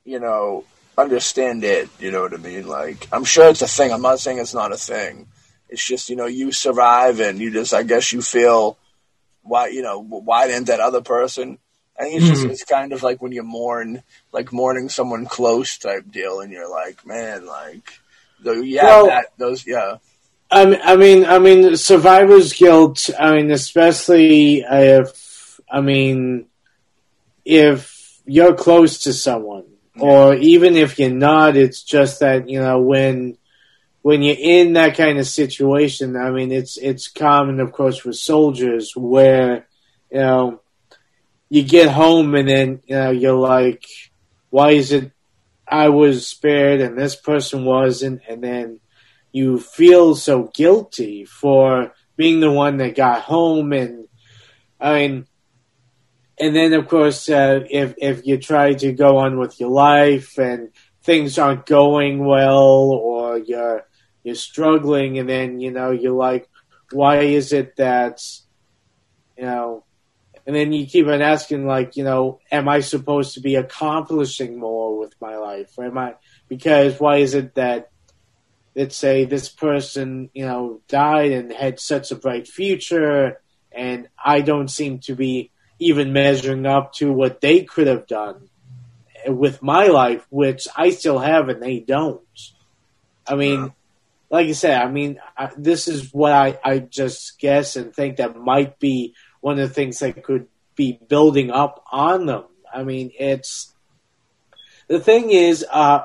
you 0.05 0.19
know, 0.19 0.63
understand 0.97 1.63
it. 1.63 1.89
You 1.99 2.11
know 2.11 2.21
what 2.21 2.33
I 2.33 2.37
mean? 2.37 2.67
Like, 2.67 3.07
I'm 3.11 3.25
sure 3.25 3.49
it's 3.49 3.61
a 3.61 3.67
thing. 3.67 3.91
I'm 3.91 4.01
not 4.01 4.19
saying 4.19 4.37
it's 4.39 4.53
not 4.53 4.71
a 4.71 4.77
thing. 4.77 5.27
It's 5.69 5.85
just, 5.85 6.09
you 6.09 6.15
know, 6.15 6.27
you 6.27 6.51
survive 6.53 7.19
and 7.19 7.39
you 7.39 7.51
just, 7.51 7.73
I 7.73 7.83
guess 7.83 8.13
you 8.13 8.21
feel, 8.21 8.77
why, 9.41 9.67
you 9.67 9.81
know, 9.81 9.99
why 9.99 10.47
didn't 10.47 10.67
that 10.67 10.79
other 10.79 11.01
person? 11.01 11.57
I 11.99 12.03
think 12.03 12.15
it's 12.17 12.27
just, 12.27 12.45
Mhm. 12.45 12.51
it's 12.51 12.63
kind 12.63 12.93
of 12.93 13.03
like 13.03 13.21
when 13.21 13.31
you 13.33 13.43
mourn, 13.43 14.03
like 14.31 14.53
mourning 14.53 14.87
someone 14.87 15.25
close 15.25 15.77
type 15.77 16.09
deal, 16.11 16.39
and 16.39 16.51
you're 16.53 16.69
like, 16.69 17.05
man, 17.05 17.45
like, 17.45 17.99
have 18.45 18.83
Well- 18.83 19.07
that, 19.07 19.25
those, 19.37 19.65
yeah. 19.65 19.97
I 20.49 20.65
mean, 20.65 20.79
I 20.81 20.95
mean, 20.95 21.25
I 21.25 21.39
mean, 21.39 21.75
survivor's 21.75 22.53
guilt. 22.53 23.09
I 23.19 23.35
mean, 23.35 23.51
especially 23.51 24.61
if, 24.61 25.59
I 25.69 25.81
mean, 25.81 26.45
if 27.43 28.21
you're 28.25 28.53
close 28.53 28.99
to 28.99 29.13
someone, 29.13 29.65
or 29.99 30.35
even 30.35 30.75
if 30.75 30.99
you're 30.99 31.09
not, 31.09 31.57
it's 31.57 31.81
just 31.83 32.19
that 32.19 32.49
you 32.49 32.61
know 32.61 32.79
when 32.79 33.37
when 34.01 34.21
you're 34.21 34.37
in 34.39 34.73
that 34.73 34.95
kind 34.95 35.17
of 35.17 35.27
situation. 35.27 36.15
I 36.15 36.31
mean, 36.31 36.51
it's 36.51 36.77
it's 36.77 37.07
common, 37.07 37.59
of 37.59 37.71
course, 37.71 38.05
with 38.05 38.15
soldiers 38.15 38.93
where 38.95 39.67
you 40.11 40.19
know 40.19 40.61
you 41.49 41.63
get 41.63 41.89
home 41.89 42.35
and 42.35 42.47
then 42.47 42.81
you 42.85 42.95
know 42.95 43.11
you're 43.11 43.33
like, 43.33 43.85
why 44.49 44.71
is 44.71 44.91
it 44.91 45.11
I 45.69 45.89
was 45.89 46.27
spared 46.27 46.81
and 46.81 46.97
this 46.97 47.15
person 47.15 47.65
wasn't, 47.65 48.21
and 48.27 48.43
then 48.43 48.79
you 49.31 49.59
feel 49.59 50.15
so 50.15 50.49
guilty 50.53 51.25
for 51.25 51.93
being 52.15 52.39
the 52.39 52.51
one 52.51 52.77
that 52.77 52.95
got 52.95 53.21
home 53.21 53.71
and 53.71 54.07
I 54.79 54.93
mean 54.93 55.27
and 56.39 56.55
then 56.55 56.73
of 56.73 56.87
course 56.87 57.29
uh, 57.29 57.61
if 57.69 57.93
if 57.97 58.25
you 58.25 58.37
try 58.37 58.73
to 58.73 58.91
go 58.91 59.17
on 59.17 59.37
with 59.37 59.59
your 59.59 59.69
life 59.69 60.37
and 60.37 60.69
things 61.03 61.37
aren't 61.37 61.65
going 61.65 62.25
well 62.25 62.91
or 62.91 63.37
you're 63.37 63.85
you're 64.23 64.35
struggling 64.35 65.19
and 65.19 65.29
then 65.29 65.59
you 65.59 65.71
know 65.71 65.91
you're 65.91 66.13
like 66.13 66.49
why 66.91 67.19
is 67.19 67.53
it 67.53 67.75
that 67.77 68.21
you 69.37 69.45
know 69.45 69.83
and 70.47 70.55
then 70.55 70.71
you 70.73 70.87
keep 70.87 71.05
on 71.07 71.21
asking 71.21 71.67
like 71.67 71.95
you 71.97 72.03
know 72.03 72.39
am 72.51 72.67
i 72.67 72.79
supposed 72.79 73.35
to 73.35 73.41
be 73.41 73.55
accomplishing 73.55 74.57
more 74.59 74.97
with 74.97 75.13
my 75.21 75.35
life 75.35 75.71
or 75.77 75.85
am 75.85 75.97
i 75.97 76.15
because 76.47 76.99
why 76.99 77.17
is 77.17 77.35
it 77.35 77.53
that 77.55 77.91
let's 78.77 78.95
say 78.95 79.25
this 79.25 79.49
person, 79.49 80.29
you 80.35 80.45
know, 80.45 80.81
died 80.87 81.31
and 81.31 81.51
had 81.51 81.79
such 81.79 82.11
a 82.11 82.15
bright 82.15 82.47
future, 82.47 83.41
and 83.71 84.07
I 84.23 84.41
don't 84.41 84.67
seem 84.67 84.99
to 84.99 85.15
be 85.15 85.49
even 85.79 86.13
measuring 86.13 86.67
up 86.67 86.93
to 86.93 87.11
what 87.11 87.41
they 87.41 87.63
could 87.63 87.87
have 87.87 88.05
done 88.05 88.49
with 89.25 89.63
my 89.63 89.87
life, 89.87 90.27
which 90.29 90.67
I 90.77 90.91
still 90.91 91.17
have 91.17 91.49
and 91.49 91.61
they 91.61 91.79
don't. 91.79 92.21
I 93.27 93.33
mean, 93.33 93.61
Yeah. 93.61 93.69
like 94.29 94.47
I 94.47 94.51
said, 94.51 94.79
I 94.79 94.91
mean, 94.91 95.19
I, 95.35 95.49
this 95.57 95.87
is 95.87 96.13
what 96.13 96.31
I, 96.31 96.59
I 96.63 96.77
just 96.77 97.39
guess 97.39 97.77
and 97.77 97.91
think 97.95 98.17
that 98.17 98.35
might 98.37 98.77
be 98.77 99.15
one 99.47 99.59
of 99.59 99.69
the 99.69 99.73
things 99.73 99.99
that 99.99 100.21
could 100.25 100.45
be 100.75 100.99
building 101.07 101.51
up 101.51 101.81
on 101.89 102.25
them. 102.25 102.43
I 102.71 102.83
mean, 102.83 103.11
it's 103.17 103.73
the 104.89 104.99
thing 104.99 105.31
is, 105.31 105.65
uh, 105.71 106.01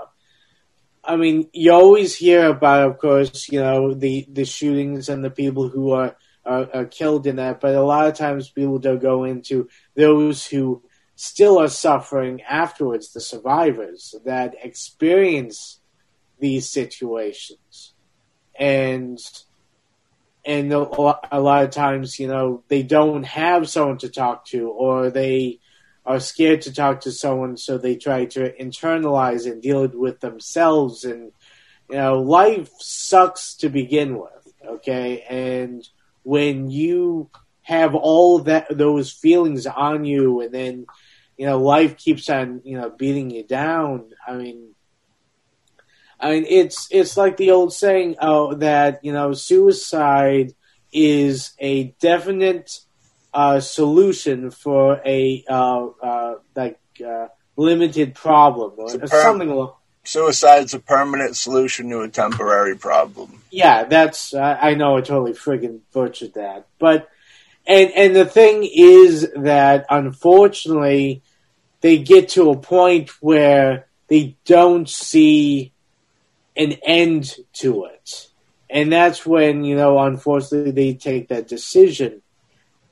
I 1.03 1.17
mean, 1.17 1.49
you 1.53 1.73
always 1.73 2.15
hear 2.15 2.47
about, 2.47 2.89
of 2.89 2.99
course, 2.99 3.49
you 3.49 3.59
know, 3.59 3.95
the, 3.95 4.29
the 4.31 4.45
shootings 4.45 5.09
and 5.09 5.25
the 5.25 5.31
people 5.31 5.69
who 5.69 5.91
are, 5.91 6.15
are, 6.47 6.69
are 6.73 6.85
killed 6.85 7.27
in 7.27 7.35
that, 7.37 7.61
but 7.61 7.75
a 7.75 7.83
lot 7.83 8.07
of 8.07 8.15
times 8.15 8.49
people 8.49 8.79
don't 8.79 9.03
go 9.03 9.25
into 9.25 9.69
those 9.97 10.47
who 10.47 10.81
still 11.17 11.59
are 11.59 11.67
suffering 11.67 12.43
afterwards, 12.43 13.13
the 13.13 13.21
survivors 13.21 14.15
that 14.25 14.55
experience 14.63 15.81
these 16.39 16.71
situations. 16.71 17.95
And 18.55 19.19
and 20.45 20.73
a 20.73 20.79
lot, 20.79 21.65
of 21.65 21.71
times, 21.71 22.19
you 22.19 22.27
know, 22.27 22.65
they 22.69 22.83
don't 22.83 23.23
have 23.25 23.69
someone 23.69 23.99
to 23.99 24.09
talk 24.09 24.47
to, 24.47 24.69
or 24.71 25.11
they 25.11 25.61
are 26.05 26.19
scared 26.19 26.63
to 26.63 26.73
talk 26.73 27.03
to 27.03 27.13
someone, 27.13 27.57
so 27.57 27.79
they 27.79 27.97
try 27.97 28.25
to 28.25 28.53
internalize 28.53 29.51
and 29.51 29.63
deal 29.63 29.87
with 29.87 30.21
themselves. 30.21 31.05
And 31.05 31.33
you 31.89 31.97
know, 31.97 32.21
life 32.21 32.71
sucks 32.79 33.55
to 33.57 33.69
begin 33.69 34.19
with, 34.19 34.53
okay? 34.67 35.25
And 35.29 35.89
when 36.25 36.71
you 36.71 37.31
have 37.63 37.95
all 37.95 38.41
that 38.41 38.67
those 38.77 39.13
feelings 39.13 39.67
on 39.67 40.05
you, 40.05 40.41
and 40.41 40.53
then 40.53 40.87
you 41.37 41.47
know 41.47 41.59
life 41.59 41.97
keeps 41.97 42.29
on 42.29 42.63
you 42.65 42.81
know 42.81 42.91
beating 42.91 43.31
you 43.31 43.45
down. 43.45 44.11
I 44.27 44.35
mean, 44.35 44.75
I 46.23 46.31
mean 46.31 46.47
it's 46.49 46.87
it's 46.91 47.17
like 47.17 47.37
the 47.37 47.51
old 47.51 47.73
saying, 47.73 48.17
oh, 48.21 48.55
that 48.55 49.05
you 49.05 49.13
know 49.13 49.33
suicide 49.33 50.55
is 50.93 51.53
a 51.59 51.95
definite 52.01 52.79
uh, 53.35 53.61
solution 53.61 54.51
for 54.51 55.01
a 55.05 55.45
uh, 55.49 55.87
uh, 56.03 56.35
like 56.55 56.79
uh, 57.05 57.27
limited 57.57 58.15
problem 58.15 58.73
or 58.79 58.99
per- 58.99 59.07
something. 59.09 59.51
along- 59.51 59.75
Suicide's 60.05 60.75
a 60.75 60.81
permanent 60.81 61.37
solution 61.37 61.89
to 61.91 62.01
a 62.01 62.09
temporary 62.09 62.77
problem. 62.77 63.41
Yeah, 63.51 63.85
that's 63.85 64.35
I 64.35 64.55
I 64.71 64.75
know 64.75 64.97
I 64.97 65.01
totally 65.01 65.33
friggin' 65.33 65.81
butchered 65.93 66.35
that, 66.35 66.67
but 66.79 67.09
and 67.67 67.91
and 67.93 68.15
the 68.17 68.27
thing 68.27 68.69
is 68.71 69.31
that 69.37 69.87
unfortunately 69.91 71.23
they 71.83 71.99
get 71.99 72.31
to 72.31 72.51
a 72.51 72.57
point 72.57 73.11
where 73.21 73.87
they 74.09 74.37
don't 74.45 74.89
see 74.89 75.73
an 76.57 76.73
end 76.85 77.35
to 77.55 77.85
it, 77.87 78.29
and 78.69 78.93
that's 78.93 79.25
when 79.25 79.65
you 79.65 79.77
know 79.77 79.99
unfortunately 79.99 80.73
they 80.73 80.95
take 80.95 81.29
that 81.29 81.49
decision, 81.49 82.23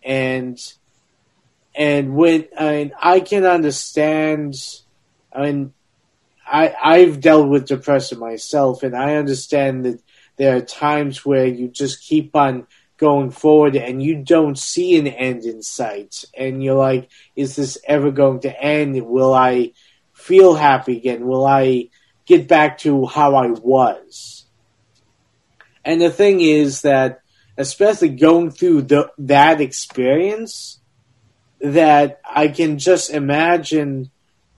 and 0.03 0.59
and 1.75 2.15
when 2.15 2.47
I 2.59 2.71
mean, 2.73 2.93
I 3.01 3.21
can 3.21 3.45
understand, 3.45 4.55
I 5.33 5.43
mean. 5.43 5.73
I, 6.53 6.75
I've 6.83 7.21
dealt 7.21 7.49
with 7.49 7.69
depression 7.69 8.19
myself, 8.19 8.83
and 8.83 8.97
I 8.97 9.15
understand 9.15 9.85
that 9.85 10.03
there 10.37 10.57
are 10.57 10.61
times 10.61 11.25
where 11.25 11.47
you 11.47 11.69
just 11.69 12.03
keep 12.03 12.35
on 12.35 12.67
going 13.01 13.31
forward 13.31 13.77
and 13.77 14.03
you 14.03 14.23
don't 14.23 14.59
see 14.59 14.99
an 14.99 15.07
end 15.07 15.45
in 15.45 15.63
sight. 15.63 16.25
And 16.37 16.63
you're 16.63 16.77
like, 16.77 17.09
is 17.35 17.57
this 17.57 17.79
ever 17.87 18.11
going 18.11 18.41
to 18.41 18.63
end? 18.63 19.01
Will 19.07 19.35
I 19.35 19.73
feel 20.13 20.55
happy 20.55 20.99
again? 20.99 21.27
Will 21.27 21.47
I 21.47 21.89
get 22.31 22.49
back 22.49 22.79
to 22.79 23.07
how 23.07 23.35
I 23.35 23.49
was? 23.49 24.47
And 25.85 26.01
the 26.01 26.11
thing 26.11 26.41
is 26.41 26.83
that, 26.83 27.23
especially 27.57 28.11
going 28.11 28.51
through 28.53 28.83
the, 28.83 29.11
that 29.19 29.61
experience, 29.61 30.81
that 31.61 32.21
I 32.25 32.49
can 32.49 32.79
just 32.79 33.11
imagine 33.11 34.11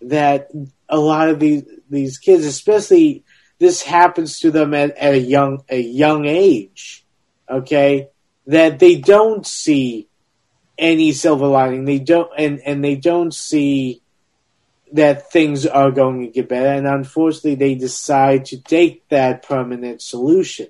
that 0.02 0.50
a 0.88 0.98
lot 0.98 1.28
of 1.28 1.40
these 1.40 1.64
these 1.88 2.18
kids, 2.18 2.44
especially 2.44 3.24
this 3.58 3.82
happens 3.82 4.40
to 4.40 4.50
them 4.50 4.74
at, 4.74 4.96
at 4.96 5.14
a 5.14 5.18
young 5.18 5.64
a 5.68 5.80
young 5.80 6.26
age, 6.26 7.04
okay, 7.48 8.08
that 8.46 8.78
they 8.78 8.96
don't 8.96 9.46
see 9.46 10.08
any 10.78 11.12
silver 11.12 11.46
lining. 11.46 11.84
They 11.84 11.98
don't 11.98 12.30
and, 12.36 12.60
and 12.60 12.84
they 12.84 12.96
don't 12.96 13.32
see 13.32 14.01
that 14.92 15.30
things 15.32 15.66
are 15.66 15.90
going 15.90 16.20
to 16.20 16.28
get 16.28 16.48
better 16.48 16.68
and 16.68 16.86
unfortunately 16.86 17.54
they 17.54 17.74
decide 17.74 18.44
to 18.44 18.60
take 18.60 19.08
that 19.08 19.42
permanent 19.42 20.02
solution 20.02 20.68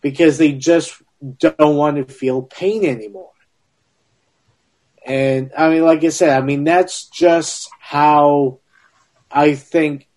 because 0.00 0.38
they 0.38 0.52
just 0.52 1.02
don't 1.38 1.76
want 1.76 1.96
to 1.96 2.12
feel 2.12 2.42
pain 2.42 2.84
anymore. 2.84 3.30
And 5.06 5.50
I 5.56 5.68
mean, 5.70 5.84
like 5.84 6.04
I 6.04 6.10
said, 6.10 6.30
I 6.36 6.44
mean 6.44 6.64
that's 6.64 7.08
just 7.08 7.68
how 7.80 8.60
I 9.30 9.54
think 9.54 10.08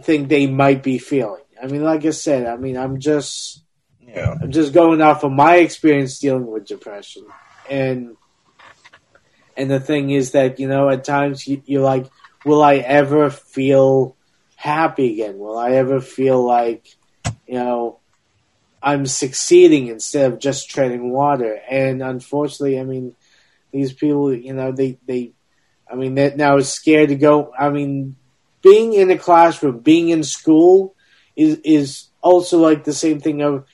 think 0.00 0.28
they 0.28 0.46
might 0.46 0.82
be 0.82 0.98
feeling. 0.98 1.42
I 1.62 1.66
mean, 1.66 1.84
like 1.84 2.04
I 2.04 2.10
said, 2.10 2.46
I 2.46 2.56
mean, 2.56 2.76
I'm 2.76 2.98
just 2.98 3.62
Yeah. 4.00 4.34
I'm 4.40 4.50
just 4.50 4.72
going 4.72 5.00
off 5.00 5.24
of 5.24 5.32
my 5.32 5.56
experience 5.56 6.18
dealing 6.18 6.46
with 6.46 6.66
depression, 6.66 7.24
and 7.70 8.16
and 9.56 9.70
the 9.70 9.80
thing 9.80 10.10
is 10.10 10.32
that 10.32 10.58
you 10.58 10.68
know 10.68 10.88
at 10.88 11.04
times 11.04 11.46
you, 11.46 11.62
you're 11.64 11.82
like, 11.82 12.06
will 12.44 12.62
I 12.62 12.76
ever 12.76 13.30
feel 13.30 14.16
happy 14.56 15.12
again? 15.12 15.38
Will 15.38 15.58
I 15.58 15.72
ever 15.72 16.00
feel 16.00 16.44
like 16.44 16.86
you 17.46 17.54
know 17.54 17.98
I'm 18.82 19.06
succeeding 19.06 19.88
instead 19.88 20.32
of 20.32 20.38
just 20.38 20.70
treading 20.70 21.10
water? 21.10 21.60
And 21.68 22.02
unfortunately, 22.02 22.78
I 22.78 22.84
mean, 22.84 23.14
these 23.72 23.92
people, 23.92 24.34
you 24.34 24.54
know, 24.54 24.72
they 24.72 24.98
they, 25.06 25.32
I 25.90 25.94
mean, 25.94 26.14
they're 26.14 26.36
now 26.36 26.58
scared 26.60 27.08
to 27.10 27.16
go. 27.16 27.52
I 27.58 27.70
mean, 27.70 28.16
being 28.62 28.92
in 28.92 29.10
a 29.10 29.18
classroom, 29.18 29.80
being 29.80 30.10
in 30.10 30.22
school, 30.22 30.94
is 31.36 31.58
is 31.64 32.08
also 32.20 32.58
like 32.58 32.84
the 32.84 32.92
same 32.92 33.20
thing 33.20 33.42
of 33.42 33.66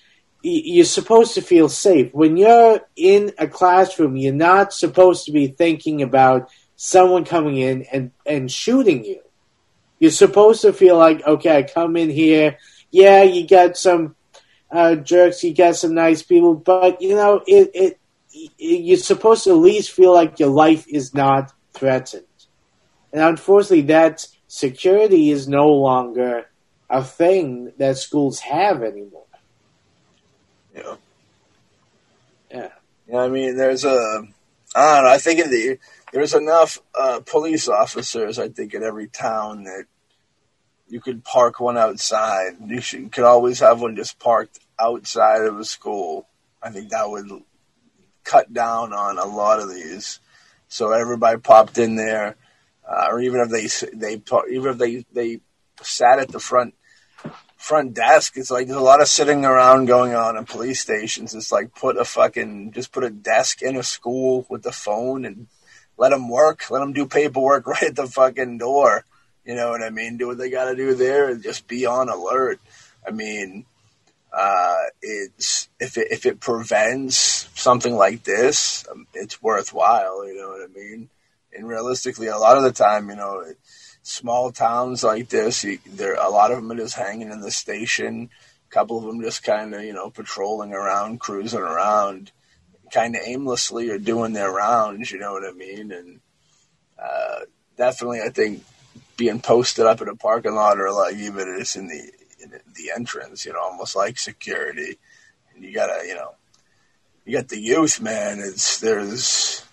you're 0.42 0.84
supposed 0.84 1.34
to 1.34 1.42
feel 1.42 1.68
safe 1.68 2.14
when 2.14 2.36
you're 2.36 2.80
in 2.96 3.32
a 3.38 3.48
classroom. 3.48 4.16
You're 4.16 4.32
not 4.32 4.72
supposed 4.72 5.26
to 5.26 5.32
be 5.32 5.48
thinking 5.48 6.02
about 6.02 6.50
someone 6.80 7.24
coming 7.24 7.58
in 7.58 7.82
and 7.92 8.12
and 8.24 8.50
shooting 8.50 9.04
you. 9.04 9.20
You're 9.98 10.12
supposed 10.12 10.62
to 10.62 10.72
feel 10.72 10.96
like, 10.96 11.26
okay, 11.26 11.58
I 11.58 11.62
come 11.64 11.96
in 11.96 12.08
here. 12.08 12.56
Yeah, 12.90 13.24
you 13.24 13.46
got 13.46 13.76
some 13.76 14.14
uh, 14.70 14.94
jerks, 14.94 15.42
you 15.42 15.52
got 15.54 15.74
some 15.74 15.92
nice 15.94 16.22
people, 16.22 16.54
but 16.54 17.02
you 17.02 17.16
know, 17.16 17.42
it, 17.46 17.70
it, 17.74 17.98
it 18.32 18.80
you're 18.84 18.96
supposed 18.96 19.44
to 19.44 19.50
at 19.50 19.56
least 19.56 19.90
feel 19.90 20.14
like 20.14 20.38
your 20.38 20.50
life 20.50 20.86
is 20.88 21.12
not 21.12 21.52
threatened. 21.74 22.24
And 23.12 23.22
unfortunately, 23.22 23.82
that 23.82 24.26
security 24.46 25.30
is 25.30 25.48
no 25.48 25.68
longer 25.68 26.46
a 26.88 27.02
thing 27.02 27.72
that 27.78 27.98
schools 27.98 28.38
have 28.40 28.82
anymore. 28.82 29.24
Yeah. 30.74 30.94
Yeah. 32.50 32.68
Yeah, 33.08 33.18
I 33.18 33.28
mean, 33.28 33.56
there's 33.56 33.84
a, 33.84 33.88
I 34.76 34.94
don't 34.94 35.04
know, 35.04 35.10
I 35.10 35.18
think 35.18 35.40
in 35.40 35.50
the, 35.50 35.78
there's 36.12 36.34
enough 36.34 36.78
uh, 36.98 37.20
police 37.24 37.68
officers, 37.68 38.38
I 38.38 38.48
think, 38.48 38.74
in 38.74 38.82
every 38.82 39.09
town 39.09 39.64
that 39.64 39.84
you 40.88 41.00
could 41.00 41.24
park 41.24 41.61
one 41.61 41.76
outside. 41.76 42.56
You 42.66 42.80
should, 42.80 43.00
you 43.00 43.09
could 43.09 43.24
always 43.24 43.61
have 43.61 43.80
one 43.80 43.96
just 43.96 44.18
parked 44.18 44.59
outside 44.78 45.42
of 45.42 45.59
a 45.59 45.64
school. 45.64 46.26
I 46.62 46.70
think 46.70 46.90
that 46.90 47.09
would 47.09 47.30
cut 48.24 48.52
down 48.52 48.92
on 48.92 49.18
a 49.18 49.26
lot 49.26 49.61
of 49.61 49.72
these. 49.72 50.20
So 50.68 50.92
everybody 50.92 51.38
popped 51.38 51.78
in 51.78 51.96
there, 51.96 52.36
uh, 52.88 53.06
or 53.11 53.20
even 53.20 53.40
if 53.40 53.48
they 53.48 53.96
they 53.96 54.22
even 54.50 54.72
if 54.72 54.78
they 54.78 55.04
they 55.12 55.40
sat 55.82 56.18
at 56.18 56.28
the 56.28 56.40
front 56.40 56.74
front 57.56 57.94
desk. 57.94 58.36
It's 58.36 58.50
like 58.50 58.66
there's 58.66 58.78
a 58.78 58.82
lot 58.82 59.00
of 59.00 59.09
sitting 59.09 59.44
around 59.44 59.86
going 59.86 60.14
on 60.14 60.36
in 60.36 60.44
police 60.44 60.80
stations. 60.80 61.34
It's 61.34 61.52
like 61.52 61.74
put 61.74 61.96
a 61.96 62.04
fucking 62.04 62.72
just 62.72 62.92
put 62.92 63.04
a 63.04 63.11
desk 63.11 63.62
in 63.62 63.76
a 63.76 63.82
school 63.82 64.46
with 64.48 64.62
the 64.62 64.72
phone 64.72 65.24
and 65.24 65.46
let 65.99 66.11
them 66.11 66.28
work. 66.28 66.70
Let 66.70 66.78
them 66.78 66.92
do 66.92 67.07
paperwork 67.07 67.66
right 67.66 67.82
at 67.82 67.96
the 67.96 68.07
fucking 68.07 68.59
door. 68.59 69.05
You 69.44 69.55
know 69.55 69.70
what 69.70 69.82
I 69.82 69.90
mean? 69.90 70.16
Do 70.16 70.28
what 70.28 70.38
they 70.38 70.51
got 70.51 70.70
to 70.70 70.76
do 70.76 70.94
there 70.94 71.28
and 71.28 71.42
just 71.42 71.66
be 71.66 71.86
on 71.86 72.09
alert. 72.09 72.61
I 73.07 73.11
mean, 73.11 73.64
uh, 74.32 74.76
it's 75.01 75.68
if 75.80 75.96
it 75.96 76.09
if 76.11 76.26
it 76.26 76.40
prevents 76.40 77.49
something 77.55 77.94
like 77.94 78.24
this, 78.24 78.86
um, 78.90 79.07
it's 79.14 79.42
worthwhile. 79.42 80.26
You 80.26 80.36
know 80.36 80.49
what 80.49 80.62
I 80.62 80.72
mean? 80.72 81.09
And 81.53 81.66
realistically, 81.66 82.26
a 82.26 82.36
lot 82.36 82.59
of 82.59 82.62
the 82.62 82.72
time, 82.72 83.09
you 83.09 83.16
know, 83.16 83.42
small 84.03 84.53
towns 84.53 85.03
like 85.03 85.30
this, 85.30 85.64
you, 85.64 85.78
there 85.86 86.14
a 86.14 86.28
lot 86.28 86.51
of 86.51 86.59
them 86.59 86.70
are 86.70 86.76
just 86.76 86.96
hanging 86.96 87.32
in 87.32 87.40
the 87.40 87.51
station. 87.51 88.28
A 88.70 88.70
couple 88.70 88.99
of 88.99 89.05
them 89.05 89.22
just 89.22 89.42
kind 89.42 89.74
of 89.74 89.82
you 89.82 89.94
know 89.94 90.11
patrolling 90.11 90.74
around, 90.74 91.20
cruising 91.20 91.61
around, 91.61 92.30
kind 92.93 93.16
of 93.16 93.22
aimlessly 93.24 93.91
or 93.91 93.99
doing 93.99 94.32
their 94.32 94.51
rounds. 94.51 95.11
You 95.11 95.18
know 95.18 95.32
what 95.32 95.49
I 95.49 95.53
mean? 95.53 95.93
And 95.93 96.20
uh, 97.03 97.41
definitely, 97.76 98.20
I 98.20 98.30
think 98.30 98.64
being 99.16 99.41
posted 99.41 99.86
up 99.86 100.01
in 100.01 100.09
a 100.09 100.16
parking 100.16 100.55
lot 100.55 100.78
or 100.78 100.91
like 100.93 101.16
even 101.16 101.57
it's 101.59 101.76
in 101.76 101.89
the 101.89 102.12
in 102.43 102.51
the 102.51 102.93
entrance, 102.95 103.45
you 103.45 103.53
know, 103.53 103.61
almost 103.61 103.97
like 103.97 104.18
security. 104.18 104.99
And 105.55 105.64
you 105.64 105.74
gotta, 105.74 106.07
you 106.07 106.14
know, 106.14 106.34
you 107.24 107.36
got 107.36 107.49
the 107.49 107.61
youth, 107.61 108.01
man. 108.01 108.39
It's 108.39 108.80
there's 108.80 109.64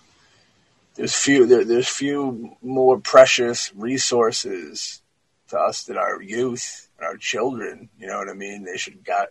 there's 0.96 1.14
few 1.14 1.46
there, 1.46 1.64
there's 1.64 1.88
few 1.88 2.56
more 2.62 2.98
precious 2.98 3.72
resources 3.74 5.00
to 5.48 5.58
us 5.58 5.84
than 5.84 5.96
our 5.96 6.20
youth 6.20 6.88
and 6.98 7.06
our 7.06 7.16
children. 7.16 7.88
You 7.98 8.08
know 8.08 8.18
what 8.18 8.28
I 8.28 8.34
mean? 8.34 8.64
They 8.64 8.76
should 8.76 9.04
got 9.04 9.28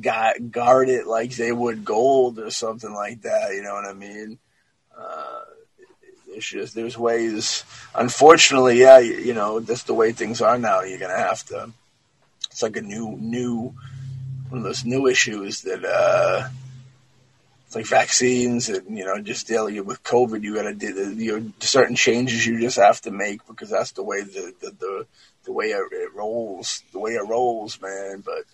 got 0.00 0.50
guard 0.50 0.88
it 0.88 1.06
like 1.06 1.34
they 1.36 1.52
would 1.52 1.84
gold 1.84 2.38
or 2.38 2.50
something 2.50 2.92
like 2.92 3.22
that. 3.22 3.52
You 3.52 3.62
know 3.62 3.74
what 3.74 3.86
I 3.86 3.94
mean? 3.94 4.38
Uh, 4.96 5.40
it's 6.28 6.46
just 6.46 6.74
there's 6.74 6.98
ways. 6.98 7.64
Unfortunately, 7.94 8.80
yeah, 8.80 8.98
you, 8.98 9.14
you 9.14 9.34
know 9.34 9.60
that's 9.60 9.84
the 9.84 9.94
way 9.94 10.12
things 10.12 10.40
are 10.42 10.58
now. 10.58 10.82
You're 10.82 10.98
gonna 10.98 11.16
have 11.16 11.44
to. 11.46 11.72
It's 12.50 12.62
like 12.62 12.76
a 12.76 12.82
new 12.82 13.16
new 13.18 13.74
one 14.48 14.58
of 14.58 14.64
those 14.64 14.84
new 14.84 15.06
issues 15.06 15.62
that 15.62 15.84
uh, 15.84 16.48
It's 17.66 17.74
like 17.74 17.86
vaccines 17.86 18.68
and 18.68 18.96
you 18.96 19.04
know 19.04 19.20
just 19.20 19.48
dealing 19.48 19.84
with 19.84 20.02
COVID. 20.04 20.42
You 20.42 20.54
got 20.54 20.62
to 20.62 20.74
do 20.74 21.14
you 21.14 21.40
know, 21.40 21.52
certain 21.60 21.96
changes 21.96 22.46
you 22.46 22.60
just 22.60 22.76
have 22.76 23.00
to 23.02 23.10
make 23.10 23.44
because 23.46 23.70
that's 23.70 23.92
the 23.92 24.04
way 24.04 24.22
the 24.22 24.52
the 24.60 24.70
the, 24.70 25.06
the 25.44 25.52
way 25.52 25.66
it, 25.66 25.88
it 25.92 26.14
rolls, 26.14 26.82
the 26.92 27.00
way 27.00 27.12
it 27.12 27.26
rolls, 27.26 27.80
man. 27.80 28.22
But 28.24 28.44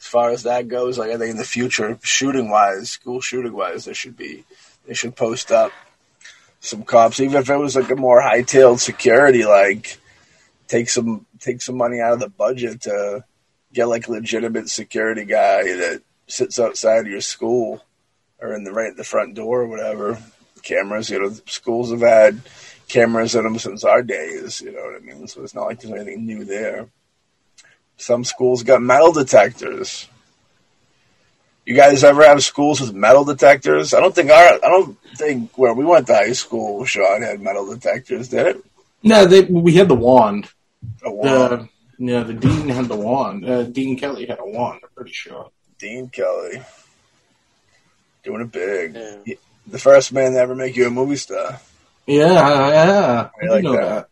as 0.00 0.06
far 0.06 0.30
as 0.30 0.44
that 0.44 0.68
goes, 0.68 0.98
like 0.98 1.10
I 1.10 1.18
think 1.18 1.32
in 1.32 1.36
the 1.36 1.44
future, 1.44 1.98
shooting 2.02 2.50
wise, 2.50 2.90
school 2.90 3.20
shooting 3.20 3.52
wise, 3.52 3.84
there 3.84 3.94
should 3.94 4.16
be 4.16 4.44
they 4.86 4.94
should 4.94 5.14
post 5.14 5.52
up 5.52 5.72
some 6.60 6.84
cops, 6.84 7.20
even 7.20 7.36
if 7.36 7.50
it 7.50 7.56
was 7.56 7.76
like 7.76 7.90
a 7.90 7.96
more 7.96 8.20
high 8.20 8.42
tailed 8.42 8.80
security, 8.80 9.44
like 9.44 9.98
take 10.68 10.88
some 10.88 11.26
take 11.38 11.60
some 11.60 11.76
money 11.76 12.00
out 12.00 12.14
of 12.14 12.20
the 12.20 12.30
budget 12.30 12.82
to 12.82 13.24
get 13.72 13.88
like 13.88 14.08
a 14.08 14.12
legitimate 14.12 14.68
security 14.68 15.24
guy 15.24 15.62
that 15.62 16.02
sits 16.26 16.58
outside 16.58 17.06
your 17.06 17.20
school 17.20 17.84
or 18.40 18.54
in 18.54 18.64
the 18.64 18.72
right 18.72 18.90
at 18.90 18.96
the 18.96 19.04
front 19.04 19.34
door 19.34 19.62
or 19.62 19.66
whatever. 19.66 20.18
Cameras, 20.62 21.10
you 21.10 21.20
know, 21.20 21.30
schools 21.46 21.90
have 21.90 22.00
had 22.00 22.40
cameras 22.88 23.34
in 23.34 23.44
them 23.44 23.58
since 23.58 23.84
our 23.84 24.02
days. 24.02 24.60
You 24.60 24.72
know 24.72 24.82
what 24.82 24.96
I 24.96 24.98
mean? 24.98 25.26
So 25.26 25.42
it's 25.42 25.54
not 25.54 25.66
like 25.66 25.80
there's 25.80 25.94
anything 25.94 26.26
new 26.26 26.44
there. 26.44 26.88
Some 28.00 28.24
schools 28.24 28.62
got 28.62 28.80
metal 28.80 29.12
detectors. 29.12 30.08
You 31.66 31.74
guys 31.76 32.02
ever 32.02 32.24
have 32.24 32.42
schools 32.42 32.80
with 32.80 32.94
metal 32.94 33.24
detectors? 33.24 33.92
I 33.92 34.00
don't 34.00 34.14
think 34.14 34.30
our 34.30 34.54
I 34.54 34.58
don't 34.68 34.96
think 35.16 35.56
where 35.58 35.74
we 35.74 35.84
went 35.84 36.06
to 36.06 36.14
high 36.14 36.32
school, 36.32 36.84
Sean 36.86 37.20
had 37.22 37.40
metal 37.40 37.66
detectors, 37.72 38.28
did 38.28 38.46
it? 38.46 38.64
No, 39.02 39.26
they, 39.26 39.42
we 39.42 39.74
had 39.74 39.88
the 39.88 39.94
wand. 39.94 40.48
A 41.04 41.12
wand. 41.12 41.68
The, 41.98 42.04
yeah, 42.12 42.22
the 42.22 42.32
dean 42.34 42.68
had 42.70 42.88
the 42.88 42.96
wand. 42.96 43.44
Uh, 43.48 43.64
dean 43.64 43.98
Kelly 43.98 44.26
had 44.26 44.38
a 44.40 44.44
wand. 44.46 44.80
I'm 44.82 44.88
pretty 44.96 45.12
sure. 45.12 45.50
Dean 45.78 46.08
Kelly. 46.08 46.62
Doing 48.24 48.40
it 48.42 48.52
big. 48.52 48.94
Yeah. 48.94 49.16
He- 49.26 49.38
The 49.66 49.78
first 49.78 50.12
man 50.12 50.32
to 50.32 50.38
ever 50.38 50.54
make 50.54 50.74
you 50.76 50.86
a 50.86 50.90
movie 50.90 51.16
star. 51.16 51.60
Yeah, 52.06 52.24
yeah. 52.32 53.28
I 53.42 53.46
I 53.46 53.48
like 53.50 53.62
know 53.64 53.72
that. 53.76 54.08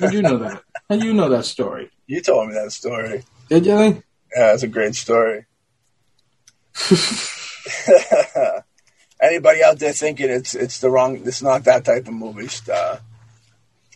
that. 0.00 0.08
I 0.08 0.10
do 0.10 0.22
know 0.22 0.38
that. 0.38 0.62
I 0.90 0.96
do 0.96 1.12
know 1.12 1.28
that 1.28 1.44
story. 1.44 1.90
You 2.06 2.20
told 2.20 2.48
me 2.48 2.54
that 2.54 2.72
story. 2.72 3.24
Did 3.48 3.66
you? 3.66 3.76
think? 3.76 4.04
Yeah, 4.36 4.52
it's 4.54 4.62
a 4.62 4.68
great 4.68 4.94
story. 4.94 5.46
Anybody 9.20 9.62
out 9.62 9.78
there 9.78 9.92
thinking 9.92 10.28
it's 10.28 10.54
it's 10.54 10.80
the 10.80 10.90
wrong? 10.90 11.22
It's 11.24 11.42
not 11.42 11.64
that 11.64 11.84
type 11.84 12.08
of 12.08 12.14
movie 12.14 12.48
star. 12.48 13.00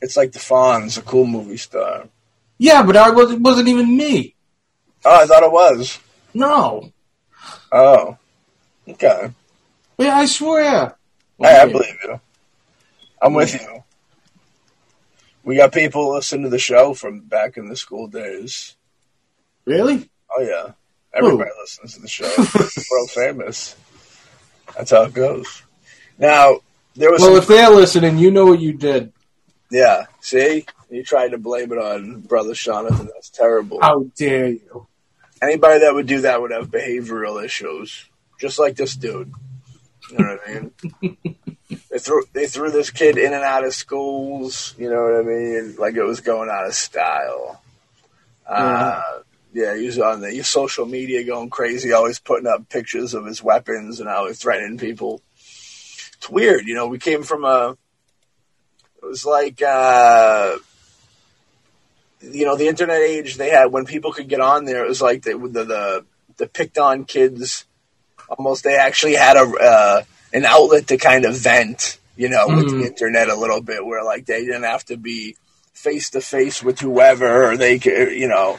It's 0.01 0.17
like 0.17 0.33
the 0.33 0.39
Fonz, 0.39 0.97
a 0.97 1.03
cool 1.03 1.27
movie 1.27 1.57
star. 1.57 2.09
Yeah, 2.57 2.83
but 2.83 2.97
I 2.97 3.11
was, 3.11 3.33
it 3.33 3.41
wasn't 3.41 3.69
even 3.69 3.97
me. 3.97 4.35
Oh, 5.05 5.23
I 5.23 5.27
thought 5.27 5.43
it 5.43 5.53
was. 5.53 5.99
No. 6.35 6.93
Oh, 7.73 8.17
okay. 8.89 9.33
Yeah, 9.99 10.17
I 10.17 10.27
swear. 10.27 10.97
I, 11.41 11.61
I 11.61 11.67
believe 11.67 11.99
you. 12.05 12.21
I'm 13.21 13.35
with 13.35 13.55
you. 13.55 13.85
We 15.49 15.57
got 15.57 15.73
people 15.73 16.13
listening 16.13 16.43
to 16.43 16.51
the 16.51 16.59
show 16.59 16.93
from 16.93 17.21
back 17.21 17.57
in 17.57 17.71
the 17.71 17.75
school 17.75 18.07
days. 18.07 18.77
Really? 19.65 20.07
Oh 20.31 20.43
yeah, 20.43 20.73
everybody 21.15 21.49
listens 21.59 21.95
to 21.95 22.03
the 22.03 22.07
show. 22.07 22.31
World 22.91 23.11
famous. 23.13 23.75
That's 24.77 24.91
how 24.91 25.05
it 25.05 25.15
goes. 25.15 25.63
Now 26.19 26.61
there 26.97 27.11
was 27.11 27.23
Well, 27.23 27.31
some, 27.31 27.39
if 27.39 27.47
they're 27.49 27.71
listening, 27.71 28.19
you 28.19 28.31
know 28.31 28.45
what 28.45 28.61
you 28.61 28.75
did. 28.75 29.11
yeah. 29.71 30.05
See, 30.21 30.67
you 30.91 31.03
tried 31.03 31.31
to 31.31 31.39
blame 31.39 31.73
it 31.73 31.79
on 31.79 32.21
brother 32.21 32.53
Jonathan. 32.53 33.09
That's 33.15 33.31
terrible. 33.31 33.79
How 33.81 34.05
dare 34.19 34.49
you? 34.49 34.87
Anybody 35.41 35.81
that 35.81 35.95
would 35.95 36.07
do 36.07 36.21
that 36.21 36.43
would 36.43 36.51
have 36.51 36.69
behavioral 36.71 37.43
issues, 37.43 38.05
just 38.39 38.59
like 38.59 38.77
this 38.77 38.95
dude. 38.97 39.33
You 40.11 40.19
know 40.19 40.37
what 40.37 40.41
I 40.47 40.61
mean? 41.01 41.37
they 41.91 41.99
threw 41.99 42.23
they 42.33 42.47
threw 42.47 42.71
this 42.71 42.91
kid 42.91 43.17
in 43.17 43.33
and 43.33 43.45
out 43.45 43.65
of 43.65 43.75
schools. 43.75 44.75
You 44.79 44.91
know 44.91 45.03
what 45.03 45.21
I 45.21 45.23
mean? 45.23 45.77
Like 45.77 45.95
it 45.95 46.05
was 46.05 46.21
going 46.21 46.51
out 46.51 46.67
of 46.67 46.75
style. 46.75 47.63
Uh, 48.47 49.03
yeah, 49.53 49.77
he 49.77 49.87
was 49.87 49.99
on 49.99 50.21
the 50.21 50.43
social 50.43 50.87
media 50.87 51.25
going 51.25 51.51
crazy, 51.51 51.93
always 51.93 52.19
putting 52.19 52.47
up 52.47 52.69
pictures 52.69 53.15
of 53.15 53.27
his 53.27 53.43
weapons 53.43 54.01
and 54.01 54.09
always 54.09 54.39
threatening 54.39 54.79
people. 54.79 55.23
It's 56.17 56.29
weird, 56.31 56.67
you 56.67 56.75
know. 56.75 56.89
We 56.89 56.99
came 56.99 57.23
from 57.23 57.45
a. 57.45 57.77
It 59.03 59.07
was 59.07 59.25
like. 59.25 59.63
Uh, 59.63 60.57
you 62.21 62.45
know, 62.45 62.57
the 62.57 62.69
internet 62.69 63.01
age 63.01 63.37
they 63.37 63.51
had 63.51 63.67
when 63.67 63.85
people 63.85 64.13
could 64.13 64.29
get 64.29 64.41
on 64.41 64.65
there, 64.65 64.85
it 64.85 64.89
was 64.89 65.03
like 65.03 65.23
the 65.23 65.39
the 65.39 65.65
the, 65.65 66.05
the 66.37 66.47
picked 66.47 66.79
on 66.79 67.05
kids. 67.05 67.65
Almost, 68.29 68.65
they 68.65 68.77
actually 68.77 69.15
had 69.15 69.37
a 69.37 69.41
uh, 69.41 70.03
an 70.33 70.45
outlet 70.45 70.87
to 70.89 70.97
kind 70.97 71.25
of 71.25 71.37
vent, 71.37 71.99
you 72.17 72.29
know, 72.29 72.47
with 72.49 72.67
Mhm. 72.67 72.81
the 72.81 72.87
internet 72.87 73.29
a 73.29 73.35
little 73.35 73.61
bit, 73.61 73.85
where 73.85 74.05
like 74.05 74.27
they 74.27 74.45
didn't 74.45 74.65
have 74.65 74.85
to 74.87 74.97
be 74.97 75.37
face 75.75 76.11
to 76.11 76.21
face 76.21 76.63
with 76.63 76.81
whoever, 76.81 77.51
or 77.51 77.57
they 77.57 77.79
could, 77.79 78.13
you 78.13 78.29
know, 78.29 78.59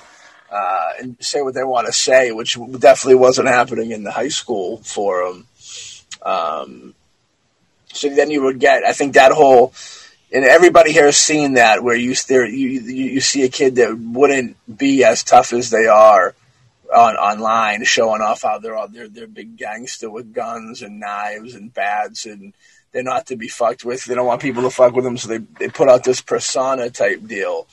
uh, 0.52 0.90
and 1.00 1.18
say 1.20 1.42
what 1.42 1.54
they 1.54 1.64
want 1.64 1.86
to 1.86 1.94
say, 1.94 2.32
which 2.32 2.58
definitely 2.80 3.16
wasn't 3.16 3.48
happening 3.48 3.92
in 3.92 4.04
the 4.04 4.12
high 4.12 4.30
school 4.30 4.78
forum. 4.84 5.46
Um, 6.24 6.96
so 7.94 8.10
then 8.10 8.32
you 8.32 8.42
would 8.44 8.60
get, 8.60 8.84
I 8.84 8.94
think 8.94 9.14
that 9.14 9.32
whole 9.32 9.74
and 10.32 10.46
everybody 10.46 10.92
here 10.92 11.06
has 11.06 11.18
seen 11.18 11.54
that 11.54 11.84
where 11.84 11.96
you 11.96 12.14
there 12.28 12.46
you, 12.46 12.70
you 12.82 13.06
you 13.14 13.22
see 13.22 13.44
a 13.44 13.50
kid 13.50 13.76
that 13.76 13.98
wouldn't 13.98 14.56
be 14.78 15.04
as 15.04 15.24
tough 15.24 15.54
as 15.54 15.70
they 15.70 15.88
are 15.88 16.36
on 16.94 17.16
online 17.16 17.84
showing 17.84 18.22
off 18.22 18.42
how 18.42 18.58
they're 18.58 18.76
all 18.76 18.88
they're 18.88 19.08
they're 19.08 19.28
big 19.28 19.58
gangster 19.58 20.10
with 20.10 20.34
guns 20.34 20.82
and 20.82 21.00
knives 21.00 21.54
and 21.54 21.74
bats 21.74 22.26
and 22.26 22.54
they're 22.92 23.04
not 23.04 23.28
to 23.28 23.36
be 23.36 23.48
fucked 23.48 23.86
with. 23.86 24.06
They 24.06 24.16
don't 24.16 24.26
want 24.26 24.42
people 24.42 24.64
to 24.64 24.70
fuck 24.70 24.94
with 24.94 25.06
them, 25.06 25.18
so 25.18 25.28
they 25.28 25.38
they 25.60 25.68
put 25.68 25.90
out 25.90 26.04
this 26.04 26.22
persona 26.22 26.90
type 26.90 27.26
deal, 27.26 27.68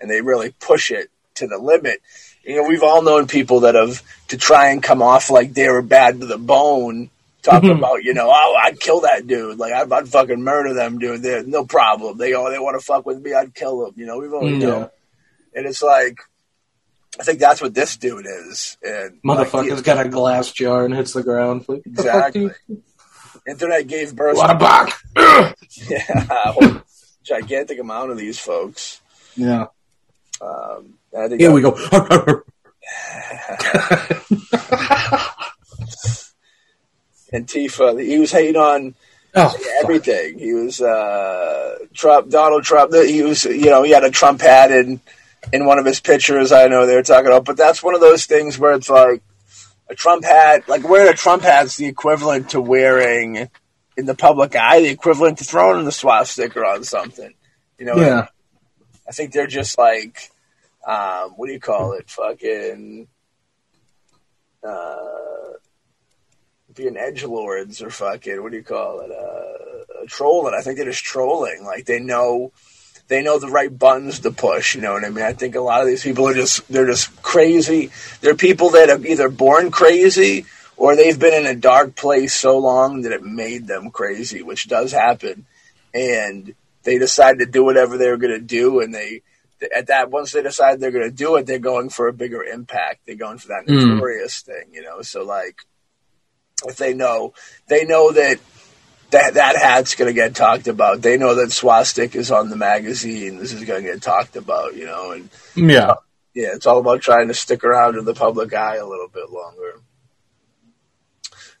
and 0.00 0.10
they 0.10 0.20
really 0.20 0.54
push 0.60 0.90
it 0.90 1.10
to 1.36 1.46
the 1.46 1.58
limit. 1.58 2.00
You 2.44 2.56
know, 2.56 2.68
we've 2.68 2.82
all 2.82 3.02
known 3.02 3.26
people 3.26 3.60
that 3.60 3.74
have 3.74 4.02
to 4.28 4.36
try 4.36 4.70
and 4.70 4.82
come 4.82 5.02
off 5.02 5.30
like 5.30 5.52
they 5.52 5.68
were 5.68 5.82
bad 5.82 6.20
to 6.20 6.26
the 6.26 6.38
bone. 6.38 7.10
Talking 7.42 7.70
mm-hmm. 7.70 7.78
about, 7.78 8.04
you 8.04 8.12
know, 8.12 8.30
oh, 8.30 8.56
I'd 8.62 8.78
kill 8.78 9.00
that 9.00 9.26
dude. 9.26 9.56
Like, 9.56 9.72
I'd, 9.72 9.90
I'd 9.90 10.08
fucking 10.08 10.42
murder 10.42 10.74
them, 10.74 10.98
dude. 10.98 11.22
They're, 11.22 11.42
no 11.42 11.64
problem. 11.64 12.18
They 12.18 12.32
go, 12.32 12.50
they 12.50 12.58
want 12.58 12.78
to 12.78 12.84
fuck 12.84 13.06
with 13.06 13.22
me. 13.22 13.32
I'd 13.32 13.54
kill 13.54 13.80
them. 13.82 13.94
You 13.96 14.04
know, 14.04 14.18
we've 14.18 14.32
only 14.34 14.58
mm, 14.58 14.60
known. 14.60 14.90
And 15.54 15.66
it's 15.66 15.82
like, 15.82 16.20
I 17.20 17.22
think 17.22 17.38
that's 17.38 17.60
what 17.60 17.74
this 17.74 17.98
dude 17.98 18.24
is. 18.26 18.78
And 18.82 19.18
like, 19.22 19.46
Motherfucker's 19.48 19.80
he- 19.80 19.84
got 19.84 20.06
a 20.06 20.08
glass 20.08 20.50
jar 20.52 20.86
and 20.86 20.94
hits 20.94 21.12
the 21.12 21.22
ground. 21.22 21.66
Like, 21.68 21.82
Exactly. 21.84 22.50
internet 23.46 23.86
gave 23.86 24.16
birth. 24.16 24.38
What 24.38 24.50
a 24.50 24.54
buck. 24.54 24.98
yeah, 25.88 26.80
gigantic 27.22 27.78
amount 27.78 28.10
of 28.10 28.16
these 28.16 28.38
folks. 28.38 29.02
Yeah. 29.36 29.66
Um, 30.40 30.94
I 31.16 31.28
think 31.28 31.42
Here 31.42 31.52
we 31.52 31.60
go. 31.60 31.72
Antifa. 37.32 38.02
He 38.02 38.18
was 38.18 38.32
hating 38.32 38.56
on 38.56 38.94
oh, 39.34 39.48
fuck. 39.50 39.60
everything. 39.82 40.38
He 40.38 40.52
was 40.54 40.80
uh, 40.80 41.78
Trump, 41.92 42.30
Donald 42.30 42.64
Trump. 42.64 42.94
He 42.94 43.22
was, 43.22 43.44
you 43.44 43.66
know, 43.66 43.82
he 43.82 43.90
had 43.92 44.04
a 44.04 44.10
Trump 44.10 44.40
hat 44.40 44.70
in 44.70 45.00
in 45.52 45.66
one 45.66 45.78
of 45.78 45.84
his 45.86 46.00
pictures. 46.00 46.52
I 46.52 46.68
know 46.68 46.86
they 46.86 46.94
were 46.96 47.02
talking 47.02 47.26
about, 47.26 47.44
but 47.44 47.56
that's 47.56 47.82
one 47.82 47.94
of 47.94 48.00
those 48.00 48.26
things 48.26 48.58
where 48.58 48.72
it's 48.74 48.90
like 48.90 49.22
a 49.88 49.94
Trump 49.94 50.24
hat. 50.24 50.68
Like 50.68 50.88
wearing 50.88 51.12
a 51.12 51.16
Trump 51.16 51.42
hat's 51.42 51.76
the 51.76 51.86
equivalent 51.86 52.50
to 52.50 52.60
wearing 52.60 53.48
in 53.96 54.06
the 54.06 54.14
public 54.14 54.54
eye, 54.56 54.80
the 54.80 54.88
equivalent 54.88 55.38
to 55.38 55.44
throwing 55.44 55.84
the 55.84 55.92
swastika 55.92 56.60
on 56.60 56.84
something. 56.84 57.32
You 57.78 57.86
know, 57.86 57.96
Yeah. 57.96 58.26
I 59.08 59.12
think 59.12 59.32
they're 59.32 59.46
just 59.46 59.76
like, 59.76 60.30
um, 60.86 61.30
what 61.36 61.46
do 61.48 61.52
you 61.52 61.60
call 61.60 61.92
it? 61.94 62.08
Fucking, 62.08 63.08
uh, 64.66 64.96
being 66.74 66.96
edge 66.96 67.24
lords 67.24 67.82
or 67.82 67.90
fucking, 67.90 68.42
what 68.42 68.52
do 68.52 68.58
you 68.58 68.62
call 68.62 69.00
it? 69.00 69.10
Uh, 69.10 70.04
trolling. 70.06 70.54
I 70.56 70.62
think 70.62 70.76
they're 70.76 70.86
just 70.86 71.04
trolling. 71.04 71.64
Like 71.64 71.86
they 71.86 71.98
know, 71.98 72.52
they 73.10 73.22
know 73.22 73.40
the 73.40 73.48
right 73.48 73.76
buttons 73.76 74.20
to 74.20 74.30
push. 74.30 74.76
You 74.76 74.82
know 74.82 74.92
what 74.92 75.04
I 75.04 75.10
mean? 75.10 75.24
I 75.24 75.32
think 75.32 75.56
a 75.56 75.60
lot 75.60 75.80
of 75.80 75.88
these 75.88 76.04
people 76.04 76.28
are 76.28 76.34
just, 76.34 76.66
they're 76.68 76.86
just 76.86 77.20
crazy. 77.22 77.90
They're 78.20 78.36
people 78.36 78.70
that 78.70 78.88
are 78.88 79.04
either 79.04 79.28
born 79.28 79.72
crazy 79.72 80.46
or 80.76 80.94
they've 80.94 81.18
been 81.18 81.34
in 81.34 81.44
a 81.44 81.58
dark 81.58 81.96
place 81.96 82.32
so 82.32 82.56
long 82.56 83.02
that 83.02 83.12
it 83.12 83.24
made 83.24 83.66
them 83.66 83.90
crazy, 83.90 84.42
which 84.42 84.68
does 84.68 84.92
happen. 84.92 85.44
And 85.92 86.54
they 86.84 86.98
decide 86.98 87.40
to 87.40 87.46
do 87.46 87.64
whatever 87.64 87.98
they 87.98 88.08
were 88.08 88.16
going 88.16 88.32
to 88.32 88.40
do, 88.46 88.80
and 88.80 88.94
they 88.94 89.22
at 89.76 89.88
that 89.88 90.10
once 90.10 90.32
they 90.32 90.42
decide 90.42 90.80
they're 90.80 90.92
going 90.92 91.10
to 91.10 91.14
do 91.14 91.34
it, 91.36 91.46
they're 91.46 91.58
going 91.58 91.90
for 91.90 92.06
a 92.06 92.12
bigger 92.14 92.42
impact. 92.44 93.00
They're 93.04 93.16
going 93.16 93.38
for 93.38 93.48
that 93.48 93.66
Mm. 93.66 93.90
notorious 93.90 94.40
thing, 94.40 94.72
you 94.72 94.82
know. 94.82 95.02
So 95.02 95.24
like, 95.24 95.56
if 96.64 96.76
they 96.76 96.94
know, 96.94 97.34
they 97.66 97.84
know 97.84 98.12
that 98.12 98.38
that 99.10 99.34
that 99.34 99.56
hat's 99.56 99.94
going 99.94 100.08
to 100.08 100.14
get 100.14 100.34
talked 100.34 100.68
about. 100.68 101.02
They 101.02 101.16
know 101.18 101.34
that 101.36 101.52
swastika 101.52 102.18
is 102.18 102.30
on 102.30 102.48
the 102.50 102.56
magazine. 102.56 103.38
This 103.38 103.52
is 103.52 103.64
going 103.64 103.84
to 103.84 103.90
get 103.92 104.02
talked 104.02 104.36
about, 104.36 104.76
you 104.76 104.86
know. 104.86 105.12
And 105.12 105.28
Yeah. 105.54 105.94
yeah, 106.34 106.50
it's 106.54 106.66
all 106.66 106.78
about 106.78 107.00
trying 107.00 107.28
to 107.28 107.34
stick 107.34 107.64
around 107.64 107.96
in 107.96 108.04
the 108.04 108.14
public 108.14 108.54
eye 108.54 108.76
a 108.76 108.86
little 108.86 109.08
bit 109.08 109.30
longer. 109.30 109.80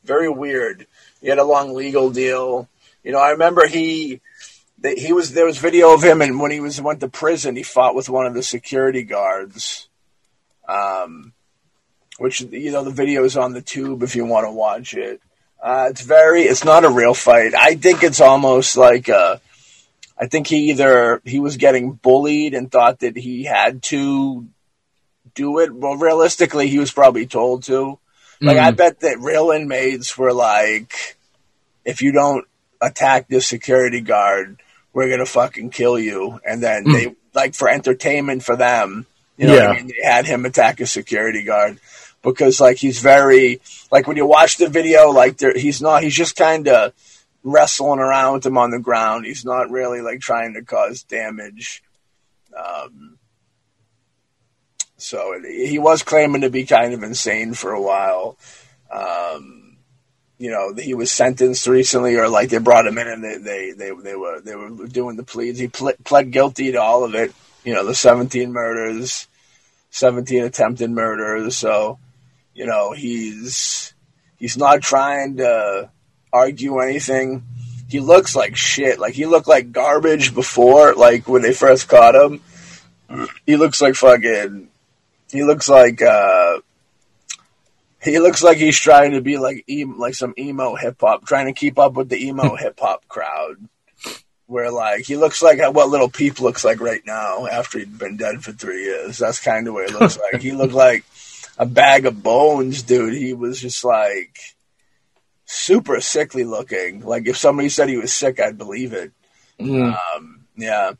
Very 0.04 0.28
weird. 0.28 0.86
he 1.20 1.28
had 1.28 1.38
a 1.38 1.44
long 1.44 1.74
legal 1.74 2.10
deal. 2.10 2.68
You 3.04 3.12
know, 3.12 3.18
I 3.18 3.30
remember 3.30 3.66
he 3.66 4.20
that 4.78 4.98
he 4.98 5.12
was 5.12 5.32
there 5.32 5.44
was 5.44 5.58
video 5.58 5.92
of 5.92 6.02
him, 6.02 6.22
and 6.22 6.40
when 6.40 6.50
he 6.50 6.60
was 6.60 6.80
went 6.80 7.00
to 7.00 7.08
prison, 7.08 7.56
he 7.56 7.62
fought 7.62 7.94
with 7.94 8.08
one 8.08 8.26
of 8.26 8.34
the 8.34 8.42
security 8.42 9.02
guards. 9.02 9.88
Um, 10.68 11.32
which 12.18 12.40
you 12.42 12.70
know 12.70 12.84
the 12.84 12.90
video 12.90 13.24
is 13.24 13.36
on 13.36 13.52
the 13.52 13.62
tube 13.62 14.02
if 14.02 14.14
you 14.14 14.24
want 14.24 14.46
to 14.46 14.52
watch 14.52 14.94
it. 14.94 15.20
Uh, 15.62 15.88
it's 15.90 16.00
very, 16.00 16.42
it's 16.42 16.64
not 16.64 16.84
a 16.84 16.90
real 16.90 17.14
fight. 17.14 17.54
I 17.54 17.74
think 17.74 18.02
it's 18.02 18.20
almost 18.20 18.76
like 18.76 19.08
a. 19.08 19.40
I 20.18 20.26
think 20.26 20.46
he 20.46 20.70
either 20.70 21.22
he 21.24 21.40
was 21.40 21.56
getting 21.56 21.92
bullied 21.92 22.54
and 22.54 22.70
thought 22.70 23.00
that 23.00 23.16
he 23.16 23.44
had 23.44 23.82
to 23.84 24.46
do 25.34 25.58
it. 25.60 25.72
Well, 25.72 25.96
realistically, 25.96 26.68
he 26.68 26.78
was 26.78 26.92
probably 26.92 27.26
told 27.26 27.64
to. 27.64 27.98
Like, 28.42 28.56
I 28.56 28.68
mm-hmm. 28.68 28.76
bet 28.76 29.00
that 29.00 29.20
real 29.20 29.50
inmates 29.50 30.16
were 30.16 30.32
like, 30.32 31.16
if 31.84 32.00
you 32.00 32.12
don't 32.12 32.46
attack 32.80 33.28
this 33.28 33.46
security 33.46 34.00
guard, 34.00 34.62
we're 34.94 35.10
gonna 35.10 35.26
fucking 35.26 35.70
kill 35.70 35.98
you. 35.98 36.40
And 36.46 36.62
then 36.62 36.84
mm. 36.84 36.92
they 36.92 37.14
like 37.34 37.54
for 37.54 37.68
entertainment 37.68 38.42
for 38.42 38.56
them, 38.56 39.06
you 39.36 39.46
know 39.46 39.54
what 39.54 39.66
I 39.68 39.74
mean? 39.74 39.88
They 39.88 40.06
had 40.06 40.26
him 40.26 40.44
attack 40.44 40.80
a 40.80 40.86
security 40.86 41.42
guard 41.42 41.78
because 42.22 42.60
like 42.60 42.78
he's 42.78 43.00
very 43.00 43.60
like 43.90 44.06
when 44.06 44.16
you 44.16 44.26
watch 44.26 44.56
the 44.56 44.68
video, 44.68 45.10
like 45.10 45.38
there, 45.38 45.56
he's 45.56 45.80
not. 45.80 46.02
He's 46.02 46.16
just 46.16 46.36
kind 46.36 46.68
of 46.68 46.92
wrestling 47.42 48.00
around 48.00 48.34
with 48.34 48.46
him 48.46 48.58
on 48.58 48.70
the 48.70 48.78
ground. 48.78 49.24
He's 49.24 49.44
not 49.44 49.70
really 49.70 50.00
like 50.00 50.20
trying 50.20 50.54
to 50.54 50.62
cause 50.62 51.02
damage. 51.02 51.82
Um, 52.56 53.18
so 54.96 55.40
he 55.42 55.78
was 55.78 56.02
claiming 56.02 56.42
to 56.42 56.50
be 56.50 56.66
kind 56.66 56.92
of 56.92 57.02
insane 57.02 57.54
for 57.54 57.72
a 57.72 57.80
while. 57.80 58.36
Um, 58.92 59.78
you 60.38 60.50
know, 60.50 60.74
he 60.74 60.94
was 60.94 61.10
sentenced 61.10 61.66
recently, 61.66 62.16
or 62.16 62.28
like 62.28 62.48
they 62.48 62.58
brought 62.58 62.86
him 62.86 62.98
in 62.98 63.08
and 63.08 63.22
they 63.24 63.36
they 63.36 63.72
they, 63.72 63.90
they 63.90 64.16
were 64.16 64.40
they 64.40 64.56
were 64.56 64.86
doing 64.86 65.16
the 65.16 65.22
pleas. 65.22 65.58
He 65.58 65.68
ple- 65.68 65.92
pled 66.04 66.30
guilty 66.30 66.72
to 66.72 66.80
all 66.80 67.04
of 67.04 67.14
it. 67.14 67.32
You 67.64 67.74
know, 67.74 67.84
the 67.84 67.94
seventeen 67.94 68.52
murders, 68.52 69.28
seventeen 69.90 70.44
attempted 70.44 70.90
murders. 70.90 71.56
So, 71.56 71.98
you 72.54 72.66
know, 72.66 72.92
he's 72.92 73.94
he's 74.38 74.56
not 74.56 74.82
trying 74.82 75.36
to 75.38 75.90
argue 76.32 76.78
anything. 76.80 77.44
He 77.88 78.00
looks 78.00 78.36
like 78.36 78.56
shit. 78.56 78.98
Like 78.98 79.14
he 79.14 79.26
looked 79.26 79.48
like 79.48 79.72
garbage 79.72 80.34
before, 80.34 80.94
like 80.94 81.26
when 81.28 81.42
they 81.42 81.52
first 81.52 81.88
caught 81.88 82.14
him. 82.14 82.40
He 83.46 83.56
looks 83.56 83.80
like 83.80 83.94
fucking. 83.96 84.68
He 85.30 85.42
looks 85.44 85.68
like. 85.68 86.00
uh 86.02 86.58
he 88.02 88.18
looks 88.18 88.42
like 88.42 88.56
he's 88.56 88.78
trying 88.78 89.12
to 89.12 89.20
be 89.20 89.36
like 89.36 89.62
em- 89.68 89.98
like 89.98 90.14
some 90.14 90.32
emo 90.38 90.74
hip 90.74 90.96
hop, 91.00 91.26
trying 91.26 91.46
to 91.46 91.52
keep 91.52 91.78
up 91.78 91.92
with 91.94 92.08
the 92.08 92.26
emo 92.28 92.56
hip 92.58 92.78
hop 92.80 93.06
crowd. 93.08 93.56
Where 94.46 94.70
like 94.70 95.04
he 95.04 95.16
looks 95.16 95.42
like 95.42 95.58
what 95.74 95.90
Little 95.90 96.08
Peep 96.08 96.40
looks 96.40 96.64
like 96.64 96.80
right 96.80 97.02
now 97.06 97.46
after 97.46 97.78
he'd 97.78 97.98
been 97.98 98.16
dead 98.16 98.42
for 98.42 98.52
three 98.52 98.84
years. 98.84 99.18
That's 99.18 99.38
kind 99.38 99.68
of 99.68 99.74
what 99.74 99.88
he 99.90 99.94
looks 99.96 100.18
like. 100.32 100.40
He 100.42 100.52
looked 100.52 100.72
like 100.72 101.04
a 101.60 101.66
bag 101.66 102.06
of 102.06 102.22
bones, 102.22 102.82
dude. 102.82 103.12
He 103.12 103.34
was 103.34 103.60
just 103.60 103.84
like 103.84 104.38
super 105.44 106.00
sickly 106.00 106.44
looking. 106.44 107.02
Like 107.02 107.28
if 107.28 107.36
somebody 107.36 107.68
said 107.68 107.90
he 107.90 107.98
was 107.98 108.14
sick, 108.14 108.40
I'd 108.40 108.56
believe 108.56 108.94
it. 108.94 109.12
Mm. 109.60 109.94
Um, 110.16 110.46
yeah, 110.56 110.92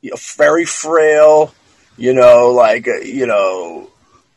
You 0.00 0.10
know, 0.12 0.16
very 0.36 0.64
frail. 0.64 1.54
You 1.98 2.14
know, 2.14 2.52
like 2.52 2.88
uh, 2.88 3.00
you 3.00 3.26
know, 3.26 3.90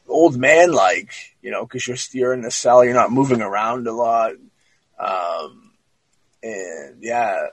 old 0.09 0.37
man 0.37 0.73
like. 0.73 1.13
You 1.41 1.51
know, 1.51 1.63
because 1.63 1.87
you're 1.87 1.97
you're 2.11 2.33
in 2.33 2.41
the 2.41 2.51
cell, 2.51 2.83
you're 2.83 2.93
not 2.93 3.11
moving 3.11 3.41
around 3.41 3.87
a 3.87 3.93
lot. 3.93 4.33
Um, 4.99 5.71
and 6.43 6.97
yeah, 7.01 7.47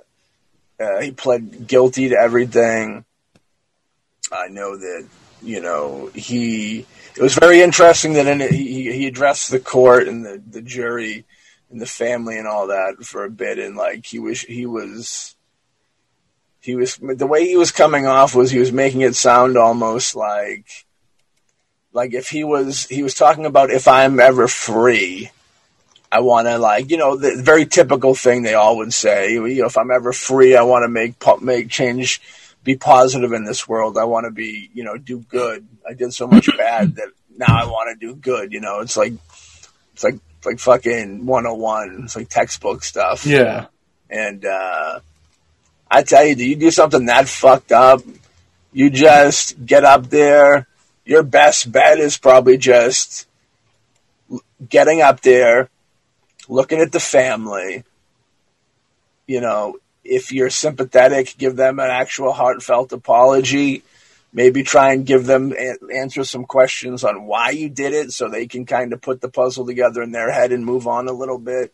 uh, 0.81 1.01
he 1.01 1.13
pled 1.13 1.69
guilty 1.69 2.09
to 2.09 2.17
everything. 2.17 3.05
I 4.33 4.49
know 4.49 4.77
that 4.77 5.07
you 5.43 5.61
know 5.61 6.11
he. 6.13 6.87
It 7.17 7.23
was 7.23 7.35
very 7.35 7.61
interesting 7.61 8.15
that 8.15 8.27
in 8.27 8.41
it, 8.41 8.53
he 8.53 8.91
he 8.93 9.07
addressed 9.07 9.51
the 9.51 9.61
court 9.61 10.09
and 10.09 10.25
the 10.25 10.43
the 10.51 10.63
jury 10.63 11.25
and 11.71 11.81
the 11.81 11.87
family 11.87 12.39
and 12.39 12.47
all 12.47 12.69
that 12.69 13.05
for 13.05 13.25
a 13.25 13.31
bit, 13.31 13.59
and 13.59 13.77
like 13.77 14.07
he 14.07 14.19
was 14.19 14.41
he 14.41 14.67
was 14.67 15.37
he 16.61 16.77
was 16.77 16.97
the 16.97 17.27
way 17.27 17.47
he 17.47 17.57
was 17.57 17.73
coming 17.73 18.07
off 18.07 18.35
was 18.35 18.51
he 18.51 18.59
was 18.59 18.73
making 18.73 19.01
it 19.01 19.17
sound 19.17 19.57
almost 19.57 20.15
like 20.15 20.87
like 21.93 22.15
if 22.15 22.29
he 22.29 22.45
was 22.45 22.87
he 22.87 23.03
was 23.03 23.15
talking 23.15 23.47
about 23.47 23.71
if 23.71 23.89
I'm 23.89 24.19
ever 24.19 24.49
free, 24.49 25.31
I 26.11 26.21
want 26.21 26.47
to 26.47 26.59
like 26.59 26.91
you 26.91 26.97
know 26.97 27.17
the 27.17 27.43
very 27.43 27.67
typical 27.67 28.15
thing 28.15 28.43
they 28.43 28.55
all 28.55 28.79
would 28.79 28.95
say. 28.95 29.33
You 29.33 29.63
know, 29.63 29.67
if 29.67 29.77
I'm 29.77 29.91
ever 29.91 30.13
free, 30.13 30.57
I 30.57 30.63
want 30.63 30.85
to 30.85 30.89
make 30.89 31.15
make 31.43 31.69
change, 31.69 32.21
be 32.65 32.77
positive 32.77 33.33
in 33.33 33.45
this 33.45 33.69
world. 33.69 33.99
I 33.99 34.05
want 34.05 34.25
to 34.27 34.31
be 34.31 34.71
you 34.75 34.85
know 34.85 34.97
do 34.97 35.19
good. 35.21 35.67
I 35.89 35.95
did 35.95 36.13
so 36.15 36.27
much 36.27 36.49
bad 36.59 36.97
that 36.97 37.09
now 37.37 37.63
I 37.63 37.67
want 37.67 37.99
to 37.99 38.07
do 38.07 38.15
good. 38.15 38.53
You 38.53 38.61
know, 38.61 38.81
it's 38.81 38.97
like 38.97 39.15
it's 39.93 40.05
like 40.05 40.15
it's 40.39 40.47
like 40.47 40.59
fucking 40.59 41.27
101. 41.27 42.03
It's 42.05 42.17
like 42.17 42.29
textbook 42.29 42.85
stuff. 42.85 43.27
Yeah. 43.27 43.67
And 44.11 44.45
uh, 44.45 45.01
I 45.91 46.03
tell 46.03 46.25
you, 46.25 46.35
do 46.35 46.45
you 46.45 46.57
do 46.57 46.71
something 46.71 47.07
that 47.07 47.29
fucked 47.29 47.73
up? 47.73 48.03
You 48.73 48.91
just 48.91 49.65
get 49.65 49.85
up 49.85 50.09
there. 50.09 50.67
Your 51.05 51.23
best 51.23 51.71
bet 51.71 51.99
is 51.99 52.19
probably 52.19 52.59
just 52.59 53.27
getting 54.67 55.03
up 55.03 55.21
there, 55.21 55.69
looking 56.49 56.81
at 56.81 56.93
the 56.93 57.01
family. 57.01 57.85
You 59.27 59.41
know, 59.41 59.77
if 60.05 60.32
you're 60.32 60.50
sympathetic, 60.50 61.34
give 61.38 61.57
them 61.57 61.78
an 61.78 61.90
actual 61.90 62.32
heartfelt 62.32 62.92
apology. 62.92 63.82
Maybe 64.32 64.62
try 64.62 64.94
and 64.94 65.05
give 65.05 65.26
them 65.26 65.53
answer 65.94 66.24
some 66.24 66.44
questions 66.44 67.05
on 67.05 67.26
why 67.26 67.50
you 67.50 67.68
did 67.68 67.92
it, 67.92 68.12
so 68.12 68.28
they 68.28 68.46
can 68.46 68.64
kind 68.64 68.92
of 68.92 69.03
put 69.03 69.20
the 69.20 69.28
puzzle 69.28 69.66
together 69.66 70.03
in 70.03 70.12
their 70.12 70.30
head 70.30 70.53
and 70.53 70.64
move 70.64 70.86
on 70.86 71.09
a 71.09 71.12
little 71.12 71.38
bit. 71.38 71.72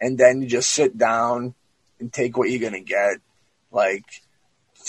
And 0.00 0.16
then 0.16 0.40
you 0.40 0.48
just 0.48 0.70
sit 0.70 0.96
down 0.96 1.54
and 2.00 2.12
take 2.12 2.36
what 2.36 2.48
you're 2.48 2.70
gonna 2.70 2.80
get. 2.80 3.18
Like 3.70 4.04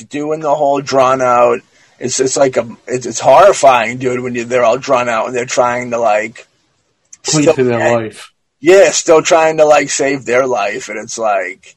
doing 0.07 0.39
the 0.39 0.55
whole 0.55 0.81
drawn 0.81 1.21
out. 1.21 1.59
It's 1.99 2.19
it's 2.19 2.37
like 2.37 2.55
a 2.55 2.77
it's, 2.87 3.05
it's 3.05 3.19
horrifying, 3.19 3.97
dude. 3.97 4.21
When 4.21 4.35
you 4.35 4.45
they're 4.45 4.63
all 4.63 4.77
drawn 4.77 5.09
out 5.09 5.27
and 5.27 5.35
they're 5.35 5.45
trying 5.45 5.91
to 5.91 5.97
like 5.97 6.47
Clean 7.23 7.53
to 7.53 7.63
their 7.63 7.97
life. 7.97 8.33
yeah, 8.59 8.91
still 8.91 9.21
trying 9.21 9.57
to 9.57 9.65
like 9.65 9.89
save 9.89 10.25
their 10.25 10.47
life, 10.47 10.89
and 10.89 10.97
it's 10.97 11.17
like 11.17 11.75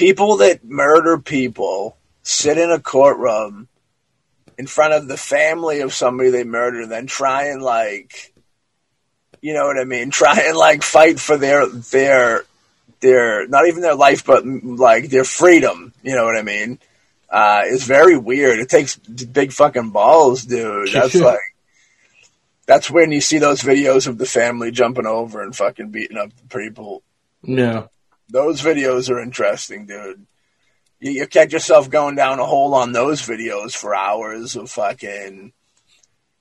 people 0.00 0.38
that 0.38 0.64
murder 0.64 1.18
people 1.18 1.94
sit 2.22 2.56
in 2.56 2.70
a 2.70 2.80
courtroom 2.80 3.68
in 4.56 4.66
front 4.66 4.94
of 4.94 5.06
the 5.06 5.16
family 5.18 5.80
of 5.80 5.92
somebody 5.92 6.30
they 6.30 6.42
murdered, 6.42 6.88
then 6.88 7.06
try 7.06 7.48
and 7.48 7.60
like, 7.60 8.32
you 9.42 9.52
know 9.52 9.66
what 9.66 9.78
I 9.78 9.84
mean? 9.84 10.10
Try 10.22 10.46
and 10.48 10.56
like 10.56 10.82
fight 10.82 11.20
for 11.20 11.36
their 11.36 11.66
their 11.66 12.44
their 13.00 13.46
not 13.46 13.68
even 13.68 13.82
their 13.82 13.94
life, 13.94 14.24
but 14.24 14.46
like 14.46 15.10
their 15.10 15.24
freedom. 15.24 15.92
You 16.02 16.14
know 16.14 16.24
what 16.24 16.36
I 16.36 16.42
mean? 16.42 16.78
Uh, 17.28 17.62
it's 17.64 17.84
very 17.84 18.16
weird. 18.16 18.58
It 18.58 18.70
takes 18.70 18.96
big 18.96 19.52
fucking 19.52 19.90
balls, 19.90 20.44
dude. 20.44 20.88
That's 20.94 21.14
like 21.14 21.38
that's 22.66 22.90
when 22.90 23.12
you 23.12 23.20
see 23.20 23.38
those 23.38 23.62
videos 23.62 24.06
of 24.06 24.16
the 24.16 24.26
family 24.26 24.70
jumping 24.70 25.06
over 25.06 25.42
and 25.42 25.54
fucking 25.54 25.90
beating 25.90 26.16
up 26.16 26.30
the 26.36 26.58
people. 26.58 27.02
Yeah. 27.42 27.86
Those 28.30 28.60
videos 28.62 29.10
are 29.10 29.20
interesting, 29.20 29.86
dude. 29.86 30.26
You, 31.00 31.12
you 31.12 31.26
catch 31.26 31.52
yourself 31.52 31.90
going 31.90 32.14
down 32.16 32.38
a 32.38 32.44
hole 32.44 32.74
on 32.74 32.92
those 32.92 33.22
videos 33.22 33.76
for 33.76 33.94
hours 33.94 34.56
of 34.56 34.70
fucking, 34.70 35.52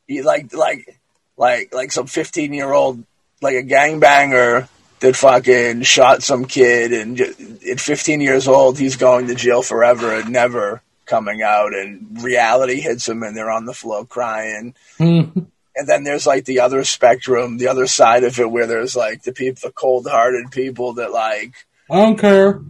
you 0.07 0.23
like 0.23 0.53
like 0.53 0.99
like 1.37 1.73
like 1.73 1.91
some 1.91 2.07
fifteen 2.07 2.53
year 2.53 2.71
old 2.73 3.03
like 3.41 3.55
a 3.55 3.63
gangbanger 3.63 4.67
that 4.99 5.15
fucking 5.15 5.81
shot 5.83 6.21
some 6.21 6.43
kid 6.43 6.91
and 6.91 7.21
at 7.21 7.79
15 7.79 8.19
years 8.19 8.49
old 8.49 8.77
he's 8.77 8.97
going 8.97 9.27
to 9.27 9.35
jail 9.35 9.61
forever 9.61 10.13
and 10.13 10.29
never 10.29 10.81
coming 11.05 11.41
out 11.41 11.73
and 11.73 12.21
reality 12.21 12.81
hits 12.81 13.07
him 13.07 13.23
and 13.23 13.35
they're 13.37 13.49
on 13.49 13.65
the 13.65 13.73
floor 13.73 14.05
crying 14.05 14.75
Mm. 14.99 15.47
and 15.73 15.87
then 15.87 16.03
there's 16.03 16.27
like 16.27 16.43
the 16.43 16.59
other 16.59 16.83
spectrum, 16.83 17.57
the 17.57 17.69
other 17.69 17.87
side 17.87 18.25
of 18.25 18.37
it, 18.37 18.51
where 18.51 18.67
there's 18.67 18.93
like 18.97 19.23
the 19.23 19.31
people, 19.31 19.61
the 19.63 19.71
cold-hearted 19.71 20.51
people 20.51 20.95
that 20.95 21.13
like, 21.13 21.53
I 21.91 21.95
don't 21.97 22.17
care. 22.17 22.61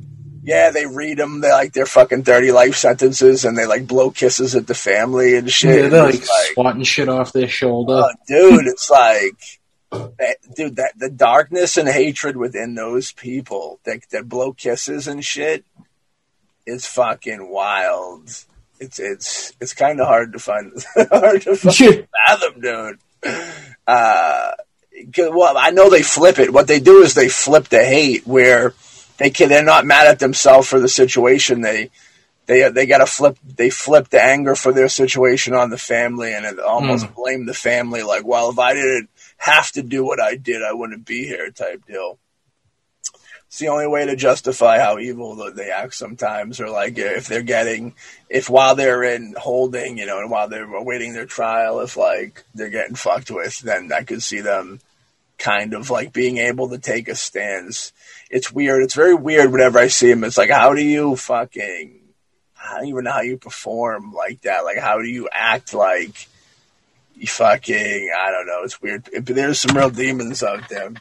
yeah, 0.43 0.71
they 0.71 0.85
read 0.85 1.17
them, 1.17 1.41
they 1.41 1.51
like 1.51 1.73
their 1.73 1.85
fucking 1.85 2.23
thirty 2.23 2.51
life 2.51 2.75
sentences, 2.75 3.45
and 3.45 3.57
they 3.57 3.65
like 3.65 3.87
blow 3.87 4.11
kisses 4.11 4.55
at 4.55 4.67
the 4.67 4.73
family 4.73 5.35
and 5.35 5.51
shit. 5.51 5.83
Yeah, 5.83 5.89
they're 5.89 6.03
like, 6.03 6.15
it's 6.15 6.29
like, 6.29 6.53
swatting 6.53 6.83
shit 6.83 7.09
off 7.09 7.33
their 7.33 7.47
shoulder. 7.47 8.03
oh, 8.05 8.13
dude, 8.27 8.67
it's 8.67 8.89
like, 8.89 9.59
that, 9.91 10.37
dude, 10.55 10.75
that 10.77 10.97
the 10.97 11.09
darkness 11.09 11.77
and 11.77 11.89
hatred 11.89 12.37
within 12.37 12.75
those 12.75 13.11
people 13.11 13.79
that 13.85 14.01
that 14.11 14.29
blow 14.29 14.53
kisses 14.53 15.07
and 15.07 15.23
shit 15.23 15.65
is 16.65 16.85
fucking 16.85 17.49
wild. 17.49 18.29
It's 18.79 18.99
it's 18.99 19.53
it's 19.59 19.73
kind 19.73 19.99
of 19.99 20.07
hard 20.07 20.33
to 20.33 20.39
find 20.39 20.71
hard 21.11 21.41
to 21.41 21.55
fathom, 21.55 22.61
dude. 22.61 22.99
Uh, 23.85 24.51
well, 25.17 25.57
I 25.57 25.71
know 25.71 25.89
they 25.89 26.03
flip 26.03 26.39
it. 26.39 26.53
What 26.53 26.67
they 26.67 26.79
do 26.79 27.01
is 27.01 27.13
they 27.13 27.29
flip 27.29 27.67
the 27.67 27.83
hate 27.83 28.25
where 28.25 28.73
they 29.19 29.29
can, 29.29 29.49
they're 29.49 29.63
not 29.63 29.85
mad 29.85 30.07
at 30.07 30.19
themselves 30.19 30.67
for 30.67 30.79
the 30.79 30.89
situation. 30.89 31.61
They, 31.61 31.91
they, 32.47 32.67
they 32.69 32.87
got 32.87 32.97
to 32.97 33.05
flip, 33.05 33.37
they 33.45 33.69
flip 33.69 34.09
the 34.09 34.23
anger 34.23 34.55
for 34.55 34.73
their 34.73 34.89
situation 34.89 35.53
on 35.53 35.69
the 35.69 35.77
family 35.77 36.33
and 36.33 36.45
it 36.45 36.59
almost 36.59 37.05
Mm. 37.05 37.15
blame 37.15 37.45
the 37.45 37.53
family. 37.53 38.01
Like, 38.01 38.25
well, 38.25 38.49
if 38.49 38.57
I 38.57 38.73
didn't 38.73 39.09
have 39.37 39.71
to 39.73 39.83
do 39.83 40.03
what 40.03 40.19
I 40.19 40.35
did, 40.35 40.63
I 40.63 40.73
wouldn't 40.73 41.05
be 41.05 41.27
here 41.27 41.51
type 41.51 41.85
deal. 41.85 42.17
It's 43.47 43.57
the 43.57 43.69
only 43.69 43.87
way 43.87 44.05
to 44.05 44.15
justify 44.15 44.77
how 44.79 44.99
evil 44.99 45.35
that 45.37 45.55
they 45.55 45.71
act 45.71 45.95
sometimes, 45.95 46.59
or 46.59 46.69
like 46.69 46.99
if 46.99 47.27
they're 47.27 47.41
getting, 47.41 47.95
if 48.29 48.47
while 48.47 48.75
they're 48.75 49.03
in 49.03 49.33
holding, 49.35 49.97
you 49.97 50.05
know, 50.05 50.19
and 50.19 50.29
while 50.29 50.47
they're 50.47 50.71
awaiting 50.71 51.13
their 51.13 51.25
trial, 51.25 51.79
if 51.79 51.97
like 51.97 52.43
they're 52.53 52.69
getting 52.69 52.93
fucked 52.95 53.31
with, 53.31 53.57
then 53.61 53.91
I 53.91 54.03
could 54.03 54.21
see 54.21 54.41
them 54.41 54.79
kind 55.39 55.73
of 55.73 55.89
like 55.89 56.13
being 56.13 56.37
able 56.37 56.69
to 56.69 56.77
take 56.77 57.07
a 57.07 57.15
stance. 57.15 57.91
It's 58.29 58.51
weird. 58.51 58.83
It's 58.83 58.93
very 58.93 59.15
weird 59.15 59.51
whenever 59.51 59.79
I 59.79 59.87
see 59.87 60.11
him. 60.11 60.23
It's 60.23 60.37
like, 60.37 60.49
how 60.51 60.73
do 60.73 60.83
you 60.83 61.15
fucking, 61.15 61.99
I 62.63 62.77
don't 62.77 62.87
even 62.87 63.05
know 63.05 63.11
how 63.11 63.21
you 63.21 63.37
perform 63.37 64.13
like 64.13 64.41
that. 64.41 64.63
Like, 64.63 64.77
how 64.77 64.99
do 64.99 65.07
you 65.07 65.29
act 65.31 65.73
like 65.73 66.27
you 67.15 67.27
fucking, 67.27 68.11
I 68.17 68.31
don't 68.31 68.47
know. 68.47 68.63
It's 68.63 68.81
weird. 68.81 69.09
But 69.11 69.25
there's 69.25 69.59
some 69.59 69.75
real 69.75 69.89
demons 69.89 70.43
out 70.43 70.69
there. 70.69 70.91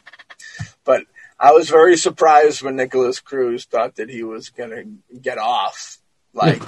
But 0.83 1.03
I 1.39 1.51
was 1.53 1.69
very 1.69 1.97
surprised 1.97 2.61
when 2.61 2.75
Nikolas 2.75 3.19
Cruz 3.19 3.65
thought 3.65 3.95
that 3.95 4.09
he 4.09 4.23
was 4.23 4.49
going 4.49 4.71
to 4.71 5.19
get 5.19 5.37
off. 5.37 5.99
Like, 6.33 6.61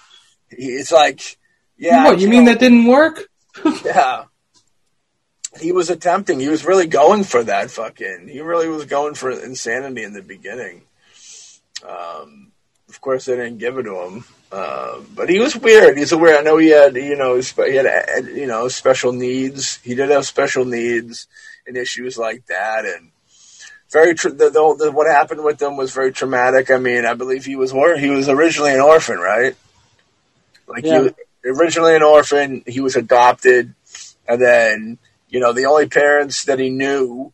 he, 0.50 0.66
it's 0.66 0.92
like, 0.92 1.38
yeah. 1.76 2.04
what, 2.04 2.18
you 2.18 2.28
mean 2.28 2.46
that 2.46 2.60
didn't 2.60 2.86
work? 2.86 3.28
Yeah. 3.84 4.24
He 5.60 5.72
was 5.72 5.88
attempting. 5.90 6.40
He 6.40 6.48
was 6.48 6.64
really 6.64 6.86
going 6.86 7.24
for 7.24 7.42
that 7.44 7.70
fucking. 7.70 8.28
He 8.28 8.40
really 8.40 8.68
was 8.68 8.84
going 8.84 9.14
for 9.14 9.30
insanity 9.30 10.02
in 10.02 10.12
the 10.12 10.22
beginning. 10.22 10.82
Um, 11.88 12.52
of 12.88 13.00
course, 13.00 13.24
they 13.24 13.36
didn't 13.36 13.58
give 13.58 13.78
it 13.78 13.84
to 13.84 13.96
him. 14.02 14.24
Uh, 14.50 15.00
but 15.14 15.28
he 15.28 15.38
was 15.38 15.54
weird. 15.56 15.96
He's 15.98 16.14
weird. 16.14 16.38
I 16.38 16.42
know 16.42 16.56
he 16.56 16.68
had, 16.68 16.94
you 16.96 17.16
know, 17.16 17.36
he 17.36 17.74
had, 17.76 18.26
you 18.26 18.46
know, 18.46 18.68
special 18.68 19.12
needs. 19.12 19.76
He 19.76 19.94
did 19.94 20.10
have 20.10 20.26
special 20.26 20.64
needs 20.64 21.26
and 21.66 21.76
issues 21.76 22.16
like 22.16 22.46
that, 22.46 22.86
and 22.86 23.10
very 23.90 24.14
tr- 24.14 24.30
the, 24.30 24.48
the, 24.48 24.76
the 24.78 24.90
what 24.92 25.06
happened 25.06 25.44
with 25.44 25.60
him 25.60 25.76
was 25.76 25.92
very 25.92 26.12
traumatic. 26.12 26.70
I 26.70 26.78
mean, 26.78 27.04
I 27.04 27.12
believe 27.12 27.44
he 27.44 27.56
was 27.56 27.72
or 27.72 27.96
he 27.98 28.08
was 28.08 28.28
originally 28.30 28.72
an 28.72 28.80
orphan, 28.80 29.18
right? 29.18 29.54
Like 30.66 30.84
Yeah. 30.84 30.98
he 30.98 31.04
was 31.04 31.12
originally 31.60 31.94
an 31.94 32.02
orphan. 32.02 32.62
He 32.66 32.80
was 32.80 32.96
adopted, 32.96 33.74
and 34.26 34.40
then 34.40 34.98
you 35.28 35.40
know 35.40 35.52
the 35.52 35.66
only 35.66 35.88
parents 35.88 36.44
that 36.44 36.58
he 36.58 36.70
knew. 36.70 37.32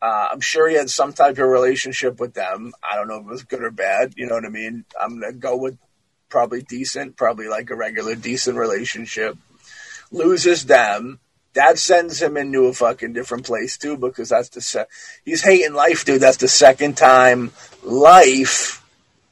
Uh, 0.00 0.30
I'm 0.32 0.40
sure 0.40 0.68
he 0.68 0.74
had 0.74 0.90
some 0.90 1.12
type 1.12 1.38
of 1.38 1.46
relationship 1.46 2.18
with 2.18 2.34
them. 2.34 2.72
I 2.82 2.96
don't 2.96 3.06
know 3.06 3.18
if 3.18 3.22
it 3.22 3.30
was 3.30 3.44
good 3.44 3.62
or 3.62 3.70
bad. 3.70 4.14
You 4.16 4.26
know 4.26 4.34
what 4.34 4.44
I 4.44 4.48
mean? 4.48 4.84
I'm 5.00 5.20
gonna 5.20 5.32
go 5.32 5.56
with 5.56 5.78
probably 6.28 6.62
decent, 6.62 7.16
probably 7.16 7.46
like 7.46 7.70
a 7.70 7.76
regular 7.76 8.14
decent 8.14 8.56
relationship. 8.56 9.36
Loses 10.10 10.66
them. 10.66 11.20
That 11.54 11.78
sends 11.78 12.20
him 12.20 12.38
into 12.38 12.64
a 12.64 12.72
fucking 12.72 13.12
different 13.12 13.44
place 13.44 13.76
too, 13.76 13.96
because 13.96 14.30
that's 14.30 14.48
the 14.48 14.62
se- 14.62 14.86
he's 15.24 15.42
hating 15.42 15.74
life, 15.74 16.04
dude. 16.04 16.22
That's 16.22 16.38
the 16.38 16.48
second 16.48 16.96
time 16.96 17.52
life 17.82 18.84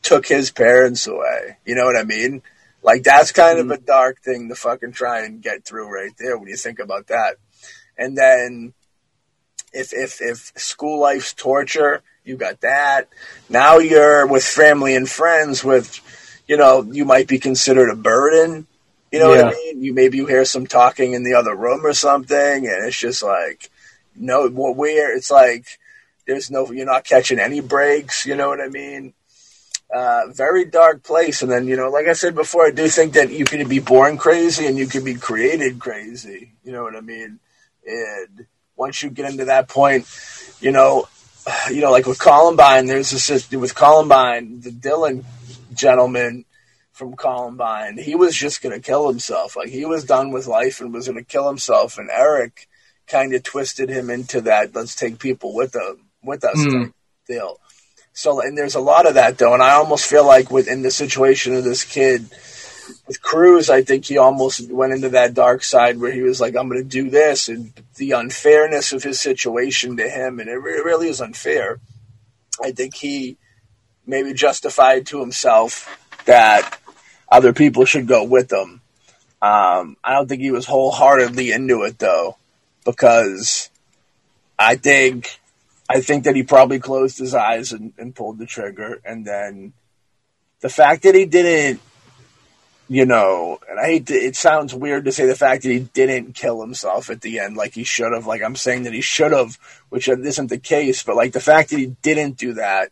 took 0.02 0.26
his 0.26 0.50
parents 0.50 1.06
away. 1.06 1.56
You 1.64 1.74
know 1.74 1.84
what 1.84 1.96
I 1.96 2.04
mean? 2.04 2.42
Like 2.82 3.02
that's 3.02 3.32
kind 3.32 3.58
of 3.58 3.70
a 3.70 3.78
dark 3.78 4.20
thing 4.22 4.48
to 4.48 4.54
fucking 4.54 4.92
try 4.92 5.24
and 5.24 5.42
get 5.42 5.64
through 5.64 5.88
right 5.88 6.12
there 6.18 6.38
when 6.38 6.48
you 6.48 6.56
think 6.56 6.78
about 6.78 7.08
that. 7.08 7.36
And 8.00 8.18
then 8.18 8.72
if 9.72 9.92
if 9.92 10.20
if 10.20 10.52
school 10.56 10.98
life's 10.98 11.34
torture, 11.34 12.02
you 12.24 12.36
got 12.36 12.62
that. 12.62 13.08
Now 13.48 13.78
you're 13.78 14.26
with 14.26 14.42
family 14.42 14.96
and 14.96 15.08
friends 15.08 15.62
with 15.62 16.00
you 16.48 16.56
know, 16.56 16.82
you 16.82 17.04
might 17.04 17.28
be 17.28 17.38
considered 17.38 17.90
a 17.90 17.94
burden. 17.94 18.66
You 19.12 19.18
know 19.18 19.28
what 19.28 19.44
I 19.44 19.50
mean? 19.50 19.82
You 19.82 19.92
maybe 19.92 20.16
you 20.16 20.26
hear 20.26 20.44
some 20.44 20.66
talking 20.66 21.12
in 21.12 21.24
the 21.24 21.34
other 21.34 21.54
room 21.54 21.84
or 21.84 21.92
something, 21.92 22.66
and 22.66 22.86
it's 22.86 22.98
just 22.98 23.22
like 23.22 23.70
no, 24.16 24.48
what 24.48 24.76
where 24.76 25.14
it's 25.14 25.30
like 25.30 25.78
there's 26.26 26.50
no, 26.50 26.70
you're 26.70 26.86
not 26.86 27.04
catching 27.04 27.38
any 27.38 27.60
breaks. 27.60 28.24
You 28.24 28.36
know 28.36 28.48
what 28.48 28.60
I 28.60 28.68
mean? 28.68 29.12
Uh, 29.92 30.22
very 30.28 30.64
dark 30.64 31.02
place. 31.02 31.42
And 31.42 31.50
then 31.50 31.66
you 31.66 31.76
know, 31.76 31.90
like 31.90 32.06
I 32.06 32.14
said 32.14 32.34
before, 32.34 32.66
I 32.66 32.70
do 32.70 32.88
think 32.88 33.14
that 33.14 33.30
you 33.30 33.44
can 33.44 33.68
be 33.68 33.80
born 33.80 34.16
crazy 34.16 34.66
and 34.66 34.78
you 34.78 34.86
can 34.86 35.04
be 35.04 35.14
created 35.14 35.80
crazy. 35.80 36.52
You 36.64 36.72
know 36.72 36.82
what 36.82 36.96
I 36.96 37.00
mean? 37.00 37.40
And 37.86 38.46
once 38.76 39.02
you 39.02 39.10
get 39.10 39.30
into 39.30 39.46
that 39.46 39.68
point, 39.68 40.06
you 40.60 40.72
know, 40.72 41.08
you 41.70 41.80
know, 41.80 41.90
like 41.90 42.06
with 42.06 42.18
Columbine, 42.18 42.86
there's 42.86 43.10
this 43.10 43.50
with 43.50 43.74
Columbine, 43.74 44.60
the 44.60 44.70
Dylan 44.70 45.24
gentleman 45.74 46.44
from 47.00 47.16
Columbine, 47.16 47.96
he 47.96 48.14
was 48.14 48.36
just 48.36 48.60
going 48.62 48.78
to 48.78 48.86
kill 48.86 49.08
himself. 49.08 49.56
Like 49.56 49.68
he 49.68 49.86
was 49.86 50.04
done 50.04 50.32
with 50.32 50.46
life 50.46 50.80
and 50.80 50.92
was 50.92 51.08
going 51.08 51.18
to 51.18 51.24
kill 51.24 51.48
himself. 51.48 51.96
And 51.96 52.10
Eric 52.10 52.68
kind 53.06 53.34
of 53.34 53.42
twisted 53.42 53.88
him 53.88 54.10
into 54.10 54.42
that. 54.42 54.74
Let's 54.74 54.94
take 54.94 55.18
people 55.18 55.54
with 55.54 55.72
them, 55.72 56.10
with 56.22 56.44
us 56.44 56.62
hmm. 56.62 56.82
type 56.82 56.92
deal. 57.26 57.58
So, 58.12 58.42
and 58.42 58.56
there's 58.56 58.74
a 58.74 58.80
lot 58.80 59.06
of 59.06 59.14
that 59.14 59.38
though. 59.38 59.54
And 59.54 59.62
I 59.62 59.72
almost 59.72 60.06
feel 60.06 60.26
like 60.26 60.50
within 60.50 60.82
the 60.82 60.90
situation 60.90 61.54
of 61.54 61.64
this 61.64 61.84
kid 61.84 62.26
with 63.10 63.20
Cruz, 63.22 63.68
I 63.68 63.82
think 63.82 64.04
he 64.04 64.18
almost 64.18 64.70
went 64.70 64.92
into 64.92 65.08
that 65.08 65.34
dark 65.34 65.64
side 65.64 65.98
where 65.98 66.12
he 66.12 66.22
was 66.22 66.40
like, 66.40 66.54
I'm 66.54 66.68
going 66.68 66.80
to 66.80 66.88
do 66.88 67.10
this. 67.10 67.48
And 67.48 67.72
the 67.96 68.12
unfairness 68.12 68.92
of 68.92 69.02
his 69.02 69.18
situation 69.20 69.96
to 69.96 70.08
him, 70.08 70.38
and 70.38 70.48
it 70.48 70.54
re- 70.54 70.80
really 70.84 71.08
is 71.08 71.20
unfair. 71.20 71.80
I 72.62 72.70
think 72.70 72.94
he 72.94 73.36
maybe 74.06 74.32
justified 74.32 75.06
to 75.06 75.18
himself 75.18 75.90
that 76.26 76.78
other 77.28 77.52
people 77.52 77.84
should 77.84 78.06
go 78.06 78.22
with 78.22 78.52
him. 78.52 78.80
Um, 79.42 79.96
I 80.04 80.12
don't 80.12 80.28
think 80.28 80.42
he 80.42 80.52
was 80.52 80.66
wholeheartedly 80.66 81.50
into 81.50 81.82
it 81.82 81.98
though, 81.98 82.36
because 82.84 83.70
I 84.56 84.76
think 84.76 85.40
I 85.88 86.00
think 86.00 86.22
that 86.24 86.36
he 86.36 86.44
probably 86.44 86.78
closed 86.78 87.18
his 87.18 87.34
eyes 87.34 87.72
and, 87.72 87.92
and 87.98 88.14
pulled 88.14 88.38
the 88.38 88.46
trigger, 88.46 89.00
and 89.04 89.26
then 89.26 89.72
the 90.60 90.68
fact 90.68 91.02
that 91.02 91.16
he 91.16 91.26
didn't, 91.26 91.80
you 92.90 93.06
know, 93.06 93.60
and 93.70 93.78
I 93.78 93.84
hate 93.84 94.06
to, 94.08 94.14
it 94.14 94.34
sounds 94.34 94.74
weird 94.74 95.04
to 95.04 95.12
say 95.12 95.24
the 95.24 95.36
fact 95.36 95.62
that 95.62 95.70
he 95.70 95.78
didn't 95.78 96.34
kill 96.34 96.60
himself 96.60 97.08
at 97.08 97.20
the 97.20 97.38
end 97.38 97.56
like 97.56 97.72
he 97.72 97.84
should 97.84 98.12
have. 98.12 98.26
Like 98.26 98.42
I'm 98.42 98.56
saying 98.56 98.82
that 98.82 98.92
he 98.92 99.00
should 99.00 99.30
have, 99.30 99.56
which 99.90 100.08
isn't 100.08 100.48
the 100.48 100.58
case, 100.58 101.04
but 101.04 101.14
like 101.14 101.32
the 101.32 101.38
fact 101.38 101.70
that 101.70 101.78
he 101.78 101.94
didn't 102.02 102.36
do 102.36 102.54
that, 102.54 102.90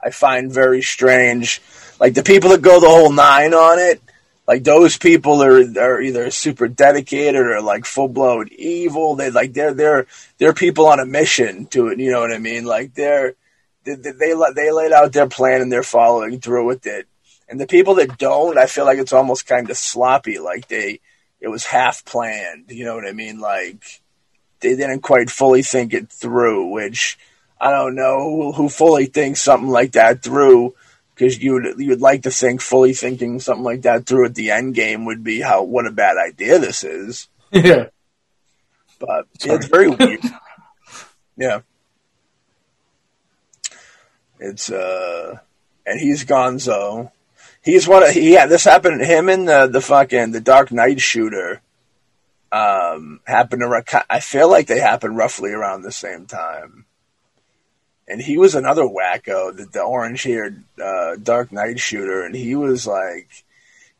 I 0.00 0.10
find 0.10 0.52
very 0.52 0.80
strange. 0.80 1.60
Like 1.98 2.14
the 2.14 2.22
people 2.22 2.50
that 2.50 2.62
go 2.62 2.78
the 2.78 2.88
whole 2.88 3.10
nine 3.10 3.52
on 3.52 3.80
it, 3.80 4.00
like 4.46 4.62
those 4.62 4.96
people 4.96 5.42
are 5.42 5.58
are 5.58 6.00
either 6.00 6.30
super 6.30 6.68
dedicated 6.68 7.40
or 7.40 7.60
like 7.60 7.84
full 7.84 8.06
blown 8.06 8.48
evil. 8.56 9.16
They 9.16 9.30
like 9.30 9.54
they're 9.54 9.74
they're 9.74 10.06
they're 10.38 10.54
people 10.54 10.86
on 10.86 11.00
a 11.00 11.04
mission 11.04 11.66
to 11.66 11.88
it. 11.88 11.98
You 11.98 12.12
know 12.12 12.20
what 12.20 12.32
I 12.32 12.38
mean? 12.38 12.64
Like 12.64 12.94
they're 12.94 13.34
they 13.82 13.96
they 13.96 14.12
they, 14.12 14.34
they 14.54 14.70
laid 14.70 14.92
out 14.92 15.12
their 15.12 15.26
plan 15.26 15.62
and 15.62 15.72
they're 15.72 15.82
following 15.82 16.40
through 16.40 16.64
with 16.64 16.86
it. 16.86 17.08
And 17.52 17.60
the 17.60 17.66
people 17.66 17.96
that 17.96 18.16
don't, 18.16 18.56
I 18.56 18.64
feel 18.64 18.86
like 18.86 18.96
it's 18.96 19.12
almost 19.12 19.46
kind 19.46 19.68
of 19.68 19.76
sloppy. 19.76 20.38
Like 20.38 20.68
they 20.68 21.00
it 21.38 21.48
was 21.48 21.66
half 21.66 22.02
planned. 22.02 22.70
You 22.70 22.86
know 22.86 22.94
what 22.94 23.06
I 23.06 23.12
mean? 23.12 23.40
Like 23.40 23.84
they 24.60 24.74
didn't 24.74 25.02
quite 25.02 25.28
fully 25.28 25.60
think 25.62 25.92
it 25.92 26.10
through, 26.10 26.68
which 26.68 27.18
I 27.60 27.70
don't 27.70 27.94
know 27.94 28.52
who, 28.52 28.70
fully 28.70 29.04
thinks 29.04 29.42
something 29.42 29.68
like 29.68 29.92
that 29.92 30.22
through. 30.22 30.74
Because 31.14 31.42
you 31.42 31.52
would 31.52 31.78
you 31.78 31.90
would 31.90 32.00
like 32.00 32.22
to 32.22 32.30
think 32.30 32.62
fully 32.62 32.94
thinking 32.94 33.38
something 33.38 33.64
like 33.64 33.82
that 33.82 34.06
through 34.06 34.24
at 34.24 34.34
the 34.34 34.50
end 34.50 34.74
game 34.74 35.04
would 35.04 35.22
be 35.22 35.42
how 35.42 35.62
what 35.62 35.86
a 35.86 35.90
bad 35.90 36.16
idea 36.16 36.58
this 36.58 36.84
is, 36.84 37.28
yeah. 37.50 37.88
but 38.98 39.26
it's 39.44 39.66
very 39.66 39.90
weird. 39.90 40.20
Yeah, 41.36 41.60
it's 44.40 44.70
uh, 44.70 45.38
and 45.84 46.00
he's 46.00 46.24
Gonzo. 46.24 47.10
He's 47.62 47.86
one 47.86 48.02
of 48.02 48.10
he, 48.10 48.32
yeah. 48.32 48.46
This 48.46 48.64
happened. 48.64 49.00
Him 49.02 49.28
and 49.28 49.48
the 49.48 49.66
the 49.68 49.80
fucking 49.80 50.32
the 50.32 50.40
Dark 50.40 50.72
Knight 50.72 51.00
shooter. 51.00 51.62
Um, 52.50 53.20
happened 53.24 53.62
to. 53.62 54.04
I 54.10 54.20
feel 54.20 54.50
like 54.50 54.66
they 54.66 54.80
happened 54.80 55.16
roughly 55.16 55.52
around 55.52 55.82
the 55.82 55.92
same 55.92 56.26
time. 56.26 56.84
And 58.08 58.20
he 58.20 58.36
was 58.36 58.54
another 58.54 58.82
wacko, 58.82 59.56
the, 59.56 59.64
the 59.64 59.80
orange 59.80 60.24
haired 60.24 60.62
uh, 60.82 61.16
Dark 61.16 61.52
Knight 61.52 61.78
shooter, 61.78 62.26
and 62.26 62.34
he 62.34 62.54
was 62.56 62.86
like, 62.86 63.28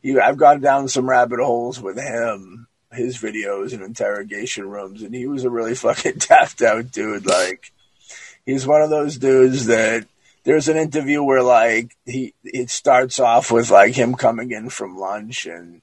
he, 0.03 0.19
I've 0.19 0.37
gone 0.37 0.59
down 0.59 0.87
some 0.87 1.09
rabbit 1.09 1.39
holes 1.39 1.81
with 1.81 1.97
him, 1.97 2.67
his 2.91 3.17
videos 3.17 3.73
and 3.73 3.81
interrogation 3.81 4.69
rooms, 4.69 5.01
and 5.01 5.15
he 5.15 5.25
was 5.25 5.45
a 5.45 5.49
really 5.49 5.73
fucking 5.75 6.19
tapped 6.19 6.61
out 6.61 6.91
dude. 6.91 7.25
Like, 7.25 7.71
he's 8.45 8.67
one 8.67 8.81
of 8.81 8.89
those 8.89 9.17
dudes 9.17 9.65
that 9.67 10.05
there's 10.43 10.67
an 10.67 10.77
interview 10.77 11.23
where 11.23 11.43
like 11.43 11.95
he 12.05 12.33
it 12.43 12.69
starts 12.69 13.19
off 13.19 13.51
with 13.51 13.71
like 13.71 13.95
him 13.95 14.15
coming 14.15 14.51
in 14.51 14.69
from 14.69 14.97
lunch 14.97 15.45
and 15.45 15.81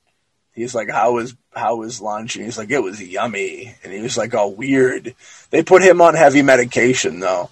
He's 0.52 0.74
like, 0.74 0.90
how 0.90 1.12
was 1.12 1.36
how 1.52 1.76
was 1.76 2.00
lunch? 2.00 2.36
And 2.36 2.44
he's 2.44 2.58
like, 2.58 2.70
it 2.70 2.82
was 2.82 3.02
yummy. 3.02 3.74
And 3.82 3.92
he 3.92 4.00
was 4.00 4.18
like, 4.18 4.34
oh, 4.34 4.48
weird. 4.48 5.14
They 5.50 5.62
put 5.62 5.82
him 5.82 6.00
on 6.00 6.14
heavy 6.14 6.42
medication 6.42 7.20
though. 7.20 7.48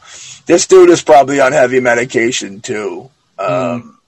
This 0.47 0.67
dude 0.67 0.91
is 0.91 1.03
probably 1.03 1.41
on 1.41 1.53
heavy 1.53 1.81
medication 1.81 2.61
too. 2.61 3.11
Um, 3.39 3.99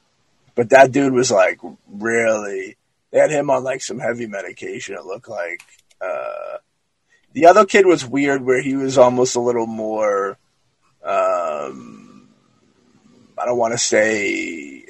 But 0.55 0.71
that 0.71 0.93
dude 0.93 1.13
was 1.15 1.31
like 1.31 1.61
really. 1.91 2.77
They 3.11 3.19
had 3.19 3.31
him 3.31 3.49
on 3.49 3.65
like 3.65 3.81
some 3.81 4.01
heavy 4.01 4.27
medication. 4.27 4.97
It 4.97 5.05
looked 5.05 5.29
like. 5.29 5.63
Uh, 6.01 6.59
the 7.33 7.47
other 7.47 7.65
kid 7.65 7.87
was 7.87 8.05
weird, 8.05 8.43
where 8.43 8.61
he 8.61 8.75
was 8.75 8.99
almost 8.99 9.37
a 9.37 9.41
little 9.41 9.67
more. 9.67 10.37
Um, 11.03 12.10
I 13.41 13.47
don't 13.47 13.59
want 13.59 13.73
to 13.73 13.79
say, 13.79 14.85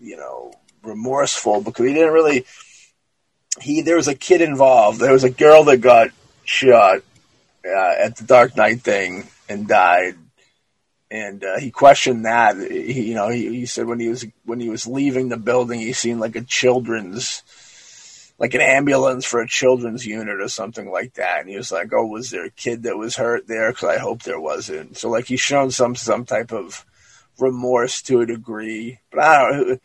you 0.00 0.16
know, 0.16 0.52
remorseful 0.82 1.60
because 1.62 1.86
he 1.86 1.92
didn't 1.92 2.14
really. 2.14 2.46
He 3.60 3.82
there 3.82 3.96
was 3.96 4.08
a 4.08 4.14
kid 4.14 4.40
involved. 4.40 5.00
There 5.00 5.12
was 5.12 5.24
a 5.24 5.30
girl 5.30 5.64
that 5.64 5.78
got 5.78 6.10
shot 6.44 7.02
uh, 7.66 7.94
at 7.98 8.16
the 8.16 8.24
Dark 8.24 8.56
Knight 8.56 8.80
thing 8.80 9.26
and 9.48 9.68
died, 9.68 10.14
and 11.10 11.44
uh, 11.44 11.58
he 11.58 11.70
questioned 11.70 12.24
that. 12.24 12.56
He, 12.56 13.08
you 13.08 13.14
know, 13.14 13.28
he, 13.28 13.48
he 13.48 13.66
said 13.66 13.86
when 13.86 14.00
he 14.00 14.08
was 14.08 14.24
when 14.44 14.60
he 14.60 14.70
was 14.70 14.86
leaving 14.86 15.28
the 15.28 15.36
building, 15.36 15.80
he 15.80 15.92
seen 15.92 16.18
like 16.18 16.36
a 16.36 16.42
children's 16.42 17.42
like 18.38 18.54
an 18.54 18.60
ambulance 18.60 19.26
for 19.26 19.40
a 19.40 19.48
children's 19.48 20.06
unit 20.06 20.40
or 20.40 20.48
something 20.48 20.90
like 20.90 21.14
that. 21.14 21.40
And 21.40 21.50
he 21.50 21.56
was 21.56 21.72
like, 21.72 21.92
"Oh, 21.92 22.06
was 22.06 22.30
there 22.30 22.44
a 22.44 22.50
kid 22.50 22.84
that 22.84 22.96
was 22.96 23.16
hurt 23.16 23.48
there? 23.48 23.70
Because 23.70 23.88
I 23.88 23.98
hope 23.98 24.22
there 24.22 24.40
wasn't." 24.40 24.96
So 24.96 25.10
like 25.10 25.26
he's 25.26 25.40
shown 25.40 25.70
some 25.70 25.96
some 25.96 26.24
type 26.24 26.52
of 26.52 26.84
remorse 27.38 28.02
to 28.02 28.20
a 28.20 28.26
degree, 28.26 29.00
but 29.10 29.20
I 29.20 29.50
don't. 29.50 29.82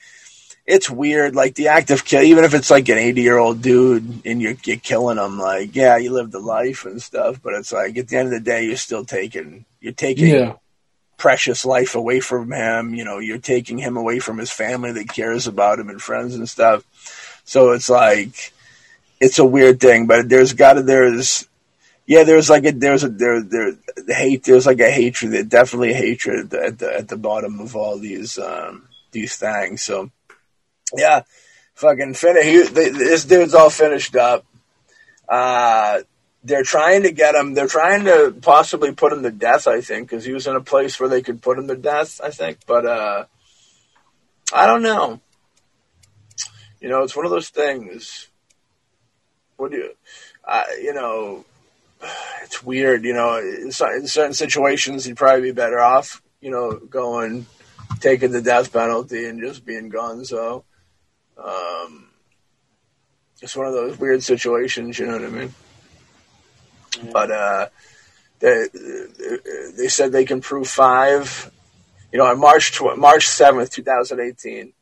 It's 0.65 0.89
weird, 0.89 1.35
like 1.35 1.55
the 1.55 1.67
act 1.67 1.91
of 1.91 2.05
kill, 2.05 2.23
even 2.23 2.45
if 2.45 2.53
it's 2.53 2.71
like 2.71 2.87
an 2.87 2.97
eighty-year-old 2.97 3.61
dude 3.61 4.25
and 4.25 4.41
you're, 4.41 4.55
you're 4.63 4.77
killing 4.77 5.17
him. 5.17 5.37
Like, 5.37 5.75
yeah, 5.75 5.97
you 5.97 6.11
lived 6.11 6.33
a 6.35 6.39
life 6.39 6.85
and 6.85 7.01
stuff, 7.01 7.41
but 7.43 7.53
it's 7.53 7.73
like 7.73 7.97
at 7.97 8.07
the 8.07 8.15
end 8.15 8.27
of 8.27 8.33
the 8.33 8.39
day, 8.39 8.65
you're 8.65 8.77
still 8.77 9.03
taking 9.03 9.65
you're 9.81 9.91
taking 9.91 10.27
Yeah. 10.29 10.53
precious 11.17 11.65
life 11.65 11.95
away 11.95 12.21
from 12.21 12.49
him. 12.53 12.93
You 12.93 13.03
know, 13.03 13.19
you're 13.19 13.39
taking 13.39 13.77
him 13.77 13.97
away 13.97 14.19
from 14.19 14.37
his 14.37 14.51
family 14.51 14.93
that 14.93 15.09
cares 15.09 15.47
about 15.47 15.79
him 15.79 15.89
and 15.89 16.01
friends 16.01 16.33
and 16.33 16.47
stuff. 16.47 16.85
So 17.43 17.71
it's 17.71 17.89
like, 17.89 18.53
it's 19.19 19.39
a 19.39 19.45
weird 19.45 19.81
thing, 19.81 20.07
but 20.07 20.29
there's 20.29 20.53
got 20.53 20.73
to, 20.73 20.81
there's, 20.81 21.45
yeah, 22.05 22.23
there's 22.23 22.49
like 22.49 22.65
a, 22.65 22.71
there's 22.71 23.03
a, 23.03 23.09
there, 23.09 23.41
there, 23.41 23.71
the 23.95 24.13
hate, 24.13 24.43
there's 24.43 24.65
like 24.65 24.79
a 24.79 24.91
hatred, 24.91 25.49
definitely 25.49 25.91
a 25.91 25.95
hatred 25.95 26.53
at 26.53 26.79
the, 26.79 26.93
at 26.93 27.07
the 27.07 27.17
bottom 27.17 27.59
of 27.59 27.75
all 27.75 27.97
these, 27.97 28.37
um, 28.37 28.87
these 29.11 29.35
things. 29.37 29.81
So, 29.81 30.11
yeah, 30.95 31.23
fucking 31.75 32.13
finish. 32.15 32.69
This 32.69 33.25
dude's 33.25 33.53
all 33.53 33.69
finished 33.69 34.15
up. 34.15 34.45
Uh, 35.27 36.01
they're 36.43 36.63
trying 36.63 37.03
to 37.03 37.11
get 37.11 37.35
him. 37.35 37.53
They're 37.53 37.67
trying 37.67 38.05
to 38.05 38.35
possibly 38.41 38.91
put 38.91 39.13
him 39.13 39.23
to 39.23 39.31
death. 39.31 39.67
I 39.67 39.81
think 39.81 40.09
because 40.09 40.25
he 40.25 40.33
was 40.33 40.45
in 40.45 40.55
a 40.55 40.61
place 40.61 40.99
where 40.99 41.09
they 41.09 41.21
could 41.21 41.41
put 41.41 41.57
him 41.57 41.67
to 41.69 41.75
death. 41.75 42.19
I 42.21 42.29
think, 42.29 42.59
but 42.67 42.85
uh, 42.85 43.25
I 44.53 44.65
don't 44.65 44.83
know. 44.83 45.21
You 46.81 46.89
know, 46.89 47.03
it's 47.03 47.15
one 47.15 47.25
of 47.25 47.31
those 47.31 47.49
things. 47.49 48.27
What 49.55 49.71
do 49.71 49.77
you, 49.77 49.91
uh, 50.43 50.63
you 50.81 50.93
know, 50.93 51.45
it's 52.43 52.63
weird. 52.63 53.03
You 53.03 53.13
know, 53.13 53.37
in 53.37 53.71
certain 53.71 54.33
situations, 54.33 55.07
you'd 55.07 55.17
probably 55.17 55.41
be 55.41 55.51
better 55.51 55.79
off. 55.79 56.21
You 56.41 56.51
know, 56.51 56.77
going 56.77 57.45
taking 57.99 58.31
the 58.31 58.41
death 58.41 58.73
penalty 58.73 59.25
and 59.25 59.41
just 59.41 59.65
being 59.65 59.89
gone. 59.89 60.25
So, 60.25 60.65
um, 61.37 62.09
it's 63.41 63.55
one 63.55 63.67
of 63.67 63.73
those 63.73 63.97
weird 63.97 64.23
situations. 64.23 64.99
You 64.99 65.07
know 65.07 65.13
what 65.13 65.25
I 65.25 65.29
mean? 65.29 65.53
but 67.11 67.31
uh, 67.31 67.67
they 68.39 68.67
they 69.77 69.87
said 69.87 70.11
they 70.11 70.25
can 70.25 70.41
prove 70.41 70.67
five. 70.67 71.51
You 72.11 72.19
know, 72.19 72.25
on 72.25 72.39
March 72.39 72.73
tw- 72.73 72.97
March 72.97 73.27
seventh, 73.27 73.71
two 73.71 73.83
thousand 73.83 74.19
eighteen, 74.19 74.72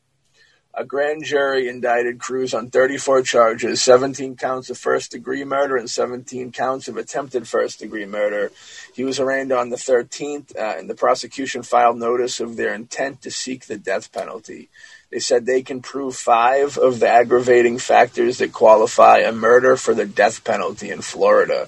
a 0.74 0.86
grand 0.86 1.24
jury 1.26 1.68
indicted 1.68 2.20
Cruz 2.20 2.54
on 2.54 2.70
thirty 2.70 2.98
four 2.98 3.22
charges, 3.22 3.82
seventeen 3.82 4.36
counts 4.36 4.70
of 4.70 4.78
first 4.78 5.12
degree 5.12 5.44
murder 5.44 5.76
and 5.76 5.90
seventeen 5.90 6.52
counts 6.52 6.88
of 6.88 6.98
attempted 6.98 7.48
first 7.48 7.80
degree 7.80 8.06
murder. 8.06 8.52
He 8.94 9.04
was 9.04 9.20
arraigned 9.20 9.52
on 9.52 9.70
the 9.70 9.78
thirteenth, 9.78 10.56
uh, 10.56 10.76
and 10.78 10.90
the 10.90 10.96
prosecution 10.96 11.64
filed 11.64 11.98
notice 11.98 12.40
of 12.40 12.56
their 12.56 12.74
intent 12.74 13.22
to 13.24 13.32
seek 13.32 13.66
the 13.66 13.78
death 13.78 14.12
penalty. 14.12 14.70
They 15.12 15.20
said 15.20 15.46
they 15.46 15.62
can 15.62 15.82
prove 15.82 16.16
five 16.16 16.78
of 16.78 17.02
the 17.02 17.10
aggravating 17.10 17.78
factors 17.78 18.38
that 18.38 18.54
qualify 18.54 19.18
a 19.18 19.34
murder 19.34 19.76
for 19.76 19.94
the 19.94 20.06
death 20.06 20.46
penalty 20.46 20.90
in 20.90 21.02
Florida. 21.02 21.68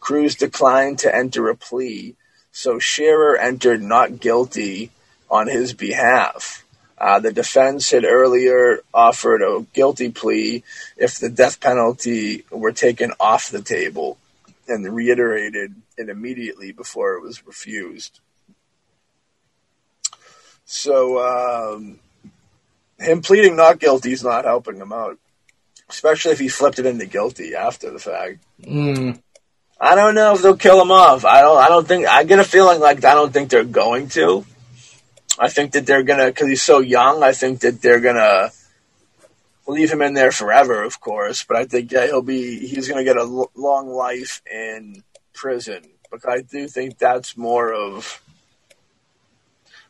Cruz 0.00 0.36
declined 0.36 0.98
to 1.00 1.14
enter 1.14 1.48
a 1.48 1.54
plea, 1.54 2.16
so 2.50 2.78
Scherer 2.78 3.36
entered 3.36 3.82
not 3.82 4.20
guilty 4.20 4.90
on 5.30 5.48
his 5.48 5.74
behalf. 5.74 6.61
Uh, 7.02 7.18
the 7.18 7.32
defense 7.32 7.90
had 7.90 8.04
earlier 8.04 8.78
offered 8.94 9.42
a 9.42 9.66
guilty 9.72 10.08
plea 10.08 10.62
if 10.96 11.18
the 11.18 11.28
death 11.28 11.58
penalty 11.58 12.44
were 12.48 12.70
taken 12.70 13.12
off 13.18 13.50
the 13.50 13.60
table 13.60 14.18
and 14.68 14.86
reiterated 14.86 15.74
it 15.98 16.08
immediately 16.08 16.70
before 16.70 17.14
it 17.14 17.22
was 17.22 17.44
refused. 17.44 18.20
So, 20.64 21.18
um, 21.18 21.98
him 23.00 23.20
pleading 23.20 23.56
not 23.56 23.80
guilty 23.80 24.12
is 24.12 24.22
not 24.22 24.44
helping 24.44 24.76
him 24.76 24.92
out, 24.92 25.18
especially 25.90 26.30
if 26.30 26.38
he 26.38 26.46
flipped 26.46 26.78
it 26.78 26.86
into 26.86 27.06
guilty 27.06 27.56
after 27.56 27.90
the 27.90 27.98
fact. 27.98 28.38
Mm. 28.62 29.20
I 29.80 29.96
don't 29.96 30.14
know 30.14 30.34
if 30.34 30.42
they'll 30.42 30.56
kill 30.56 30.80
him 30.80 30.92
off. 30.92 31.24
I 31.24 31.40
don't. 31.40 31.58
I 31.58 31.66
don't 31.66 31.88
think. 31.88 32.06
I 32.06 32.22
get 32.22 32.38
a 32.38 32.44
feeling 32.44 32.78
like 32.78 33.04
I 33.04 33.14
don't 33.14 33.32
think 33.32 33.50
they're 33.50 33.64
going 33.64 34.08
to. 34.10 34.46
I 35.38 35.48
think 35.48 35.72
that 35.72 35.86
they're 35.86 36.02
gonna 36.02 36.26
because 36.26 36.48
he's 36.48 36.62
so 36.62 36.80
young. 36.80 37.22
I 37.22 37.32
think 37.32 37.60
that 37.60 37.80
they're 37.80 38.00
gonna 38.00 38.50
leave 39.66 39.90
him 39.92 40.02
in 40.02 40.14
there 40.14 40.32
forever, 40.32 40.82
of 40.82 41.00
course. 41.00 41.44
But 41.44 41.56
I 41.56 41.64
think 41.64 41.92
yeah, 41.92 42.06
he'll 42.06 42.22
be. 42.22 42.66
He's 42.66 42.88
gonna 42.88 43.04
get 43.04 43.16
a 43.16 43.20
l- 43.20 43.50
long 43.54 43.88
life 43.88 44.42
in 44.50 45.02
prison. 45.32 45.82
Because 46.10 46.28
I 46.28 46.40
do 46.42 46.68
think 46.68 46.98
that's 46.98 47.36
more 47.36 47.72
of. 47.72 48.22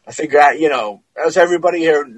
I 0.06 0.12
think 0.12 0.32
that 0.32 0.60
you 0.60 0.68
know, 0.68 1.02
as 1.16 1.36
everybody 1.36 1.80
here, 1.80 2.08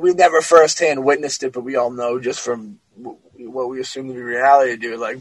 we 0.00 0.12
never 0.12 0.40
firsthand 0.40 1.04
witnessed 1.04 1.42
it, 1.42 1.52
but 1.52 1.64
we 1.64 1.76
all 1.76 1.90
know 1.90 2.18
just 2.18 2.40
from 2.40 2.78
what 2.94 3.68
we 3.68 3.80
assume 3.80 4.08
to 4.08 4.14
be 4.14 4.20
reality, 4.20 4.76
dude. 4.76 5.00
Like 5.00 5.18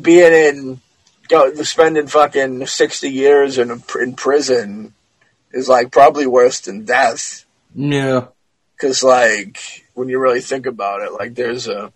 being 0.00 0.32
in 0.32 0.80
go 1.28 1.52
spending 1.62 2.06
fucking 2.06 2.66
sixty 2.66 3.10
years 3.10 3.58
in 3.58 3.82
in 4.00 4.14
prison 4.14 4.94
is 5.52 5.68
like 5.68 5.90
probably 5.92 6.26
worse 6.26 6.60
than 6.60 6.84
death. 6.84 7.44
Yeah. 7.74 8.26
Because 8.72 9.02
like 9.02 9.84
when 9.94 10.08
you 10.08 10.18
really 10.18 10.40
think 10.40 10.66
about 10.66 11.02
it, 11.02 11.12
like 11.12 11.34
there's 11.34 11.68
a 11.68 11.92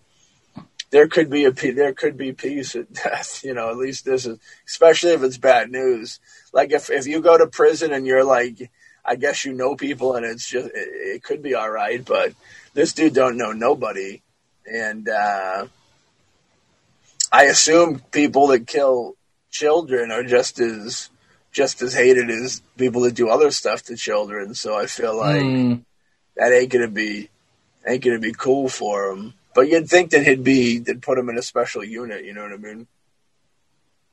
there 0.91 1.09
could 1.09 1.31
be 1.31 1.45
a 1.45 1.53
there 1.53 1.95
could 1.95 2.17
be 2.17 2.33
peace 2.33 2.75
at 2.77 2.93
death. 2.93 3.43
You 3.45 3.55
know, 3.55 3.71
at 3.71 3.77
least 3.77 4.05
this 4.05 4.27
is 4.27 4.39
especially 4.67 5.13
if 5.13 5.23
it's 5.23 5.39
bad 5.39 5.71
news. 5.71 6.21
Like 6.53 6.73
if 6.73 6.91
if 6.91 7.07
you 7.07 7.21
go 7.21 7.39
to 7.39 7.47
prison 7.47 7.93
and 7.93 8.07
you're 8.07 8.25
like, 8.25 8.71
I 9.05 9.17
guess 9.17 9.45
you 9.45 9.53
know 9.53 9.77
people 9.77 10.17
and 10.17 10.27
it's 10.27 10.49
just 10.49 10.67
it, 10.69 10.73
it 10.75 11.23
could 11.23 11.43
be 11.43 11.55
all 11.55 11.71
right, 11.71 12.05
but 12.05 12.35
this 12.75 12.93
dude 12.93 13.15
don't 13.15 13.39
know 13.39 13.53
nobody, 13.53 14.23
and. 14.67 15.09
uh 15.09 15.67
I 17.35 17.45
assume 17.45 18.01
people 18.13 18.49
that 18.49 18.67
kill 18.67 19.17
children 19.51 20.13
are 20.13 20.23
just 20.23 20.61
as 20.61 21.09
just 21.53 21.83
as 21.83 21.93
hated 21.95 22.31
as 22.31 22.63
people 22.77 23.03
that 23.03 23.15
do 23.15 23.29
other 23.29 23.51
stuff 23.51 23.83
to 23.85 23.97
children. 23.97 24.55
So 24.55 24.75
I 24.77 24.87
feel 24.87 25.17
like 25.17 25.43
Mm. 25.43 25.85
that 26.37 26.53
ain't 26.53 26.73
gonna 26.73 26.89
be 26.89 27.29
ain't 27.87 28.03
gonna 28.03 28.19
be 28.19 28.33
cool 28.33 28.69
for 28.69 29.11
him. 29.13 29.35
But 29.55 29.69
you'd 29.69 29.89
think 29.89 30.11
that 30.13 30.27
he'd 30.27 30.43
be 30.43 30.79
they'd 30.79 31.03
put 31.03 31.19
him 31.19 31.29
in 31.29 31.37
a 31.39 31.43
special 31.43 31.85
unit. 31.85 32.25
You 32.25 32.33
know 32.33 32.43
what 32.43 32.53
I 32.53 32.57
mean? 32.57 32.87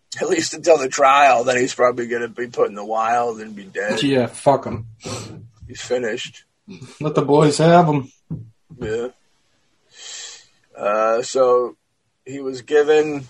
At 0.22 0.28
least 0.30 0.53
until 0.53 0.78
the 0.78 0.90
trial, 0.90 1.44
then 1.44 1.57
he's 1.57 1.74
probably 1.76 2.07
gonna 2.07 2.28
be 2.28 2.48
put 2.48 2.68
in 2.68 2.76
the 2.76 2.84
wild 2.86 3.40
and 3.41 3.56
be 3.56 3.64
dead. 3.64 4.03
Yeah, 4.03 4.26
fuck 4.28 4.66
him. 4.66 4.88
He's 5.68 5.82
finished. 5.82 6.44
Let 6.99 7.16
the 7.16 7.22
boys 7.24 7.57
have 7.60 7.88
him. 7.88 8.11
Yeah. 8.80 9.07
Uh, 10.76 11.22
so 11.22 11.76
he 12.26 12.40
was 12.40 12.61
given. 12.64 13.28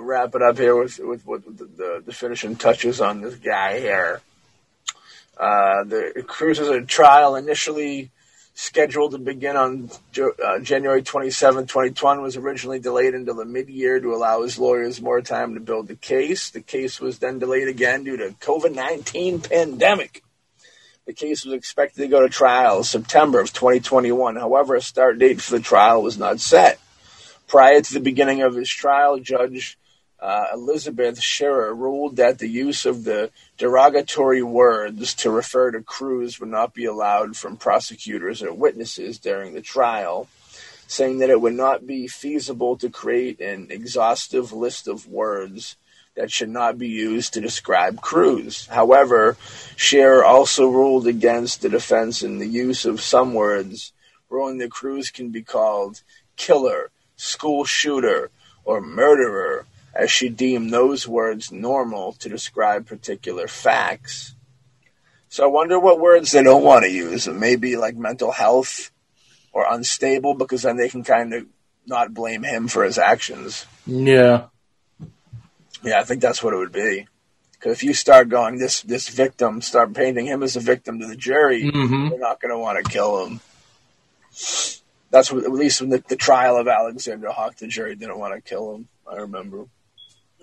Wrap 0.00 0.34
it 0.34 0.42
up 0.42 0.56
here 0.56 0.74
with 0.74 0.98
with, 0.98 1.26
with 1.26 1.44
the, 1.44 1.64
the, 1.64 2.02
the 2.06 2.12
finishing 2.12 2.56
touches 2.56 3.00
on 3.00 3.20
this 3.20 3.36
guy 3.36 3.78
here. 3.78 4.20
Uh, 5.38 5.84
the 5.84 6.24
Cruz's 6.26 6.86
trial 6.86 7.36
initially 7.36 8.10
scheduled 8.54 9.12
to 9.12 9.18
begin 9.18 9.56
on 9.56 9.90
uh, 10.18 10.58
January 10.58 11.02
27, 11.02 11.66
2020, 11.66 12.20
was 12.20 12.36
originally 12.36 12.78
delayed 12.78 13.14
until 13.14 13.36
the 13.36 13.44
mid-year 13.44 14.00
to 14.00 14.14
allow 14.14 14.42
his 14.42 14.58
lawyers 14.58 15.00
more 15.00 15.22
time 15.22 15.54
to 15.54 15.60
build 15.60 15.88
the 15.88 15.96
case. 15.96 16.50
The 16.50 16.60
case 16.60 17.00
was 17.00 17.18
then 17.18 17.38
delayed 17.38 17.68
again 17.68 18.04
due 18.04 18.18
to 18.18 18.34
COVID-19 18.40 19.48
pandemic. 19.48 20.22
The 21.06 21.14
case 21.14 21.44
was 21.44 21.54
expected 21.54 22.02
to 22.02 22.08
go 22.08 22.20
to 22.20 22.28
trial 22.28 22.84
September 22.84 23.40
of 23.40 23.52
2021. 23.52 24.36
However, 24.36 24.74
a 24.74 24.82
start 24.82 25.18
date 25.18 25.40
for 25.40 25.52
the 25.56 25.64
trial 25.64 26.02
was 26.02 26.18
not 26.18 26.38
set. 26.40 26.78
Prior 27.48 27.80
to 27.80 27.94
the 27.94 28.00
beginning 28.00 28.42
of 28.42 28.54
his 28.54 28.68
trial, 28.68 29.18
Judge 29.18 29.78
uh, 30.20 30.46
Elizabeth 30.52 31.20
Scherer 31.20 31.74
ruled 31.74 32.16
that 32.16 32.38
the 32.38 32.48
use 32.48 32.84
of 32.84 33.04
the 33.04 33.30
derogatory 33.56 34.42
words 34.42 35.14
to 35.14 35.30
refer 35.30 35.70
to 35.70 35.82
Cruz 35.82 36.38
would 36.38 36.50
not 36.50 36.74
be 36.74 36.84
allowed 36.84 37.36
from 37.36 37.56
prosecutors 37.56 38.42
or 38.42 38.52
witnesses 38.52 39.18
during 39.18 39.54
the 39.54 39.62
trial, 39.62 40.28
saying 40.86 41.18
that 41.18 41.30
it 41.30 41.40
would 41.40 41.54
not 41.54 41.86
be 41.86 42.06
feasible 42.06 42.76
to 42.76 42.90
create 42.90 43.40
an 43.40 43.68
exhaustive 43.70 44.52
list 44.52 44.88
of 44.88 45.06
words 45.06 45.76
that 46.16 46.30
should 46.30 46.50
not 46.50 46.76
be 46.76 46.88
used 46.88 47.32
to 47.32 47.40
describe 47.40 48.02
Cruz. 48.02 48.66
However, 48.66 49.38
Scherer 49.76 50.24
also 50.24 50.68
ruled 50.68 51.06
against 51.06 51.62
the 51.62 51.68
defense 51.70 52.22
in 52.22 52.38
the 52.38 52.48
use 52.48 52.84
of 52.84 53.00
some 53.00 53.32
words, 53.32 53.92
ruling 54.28 54.58
that 54.58 54.70
Cruz 54.70 55.10
can 55.10 55.30
be 55.30 55.42
called 55.42 56.02
killer, 56.36 56.90
school 57.16 57.64
shooter, 57.64 58.30
or 58.64 58.80
murderer, 58.80 59.64
as 59.94 60.10
she 60.10 60.28
deemed 60.28 60.72
those 60.72 61.06
words 61.08 61.50
normal 61.50 62.12
to 62.14 62.28
describe 62.28 62.86
particular 62.86 63.48
facts. 63.48 64.34
So 65.28 65.44
I 65.44 65.46
wonder 65.48 65.78
what 65.78 66.00
words 66.00 66.32
they 66.32 66.42
don't 66.42 66.64
want 66.64 66.84
to 66.84 66.90
use. 66.90 67.28
Maybe 67.28 67.76
like 67.76 67.96
mental 67.96 68.32
health 68.32 68.90
or 69.52 69.64
unstable, 69.68 70.34
because 70.34 70.62
then 70.62 70.76
they 70.76 70.88
can 70.88 71.02
kind 71.04 71.34
of 71.34 71.46
not 71.86 72.14
blame 72.14 72.42
him 72.42 72.68
for 72.68 72.84
his 72.84 72.98
actions. 72.98 73.66
Yeah. 73.86 74.46
Yeah, 75.82 75.98
I 75.98 76.04
think 76.04 76.20
that's 76.20 76.42
what 76.42 76.52
it 76.54 76.58
would 76.58 76.72
be. 76.72 77.06
Because 77.52 77.72
if 77.72 77.82
you 77.82 77.94
start 77.94 78.28
going 78.28 78.58
this 78.58 78.82
this 78.82 79.08
victim, 79.08 79.60
start 79.60 79.92
painting 79.92 80.26
him 80.26 80.42
as 80.42 80.56
a 80.56 80.60
victim 80.60 80.98
to 81.00 81.06
the 81.06 81.16
jury, 81.16 81.64
Mhm. 81.64 82.10
they're 82.10 82.18
not 82.18 82.40
going 82.40 82.52
to 82.52 82.58
want 82.58 82.82
to 82.82 82.90
kill 82.90 83.26
him. 83.26 83.40
That's 85.10 85.32
what, 85.32 85.44
at 85.44 85.52
least 85.52 85.80
when 85.80 85.90
the, 85.90 86.02
the 86.08 86.16
trial 86.16 86.56
of 86.56 86.68
Alexander 86.68 87.30
Hawk, 87.30 87.56
the 87.56 87.66
jury 87.66 87.96
didn't 87.96 88.18
want 88.18 88.34
to 88.34 88.40
kill 88.40 88.74
him. 88.74 88.88
I 89.10 89.16
remember. 89.16 89.66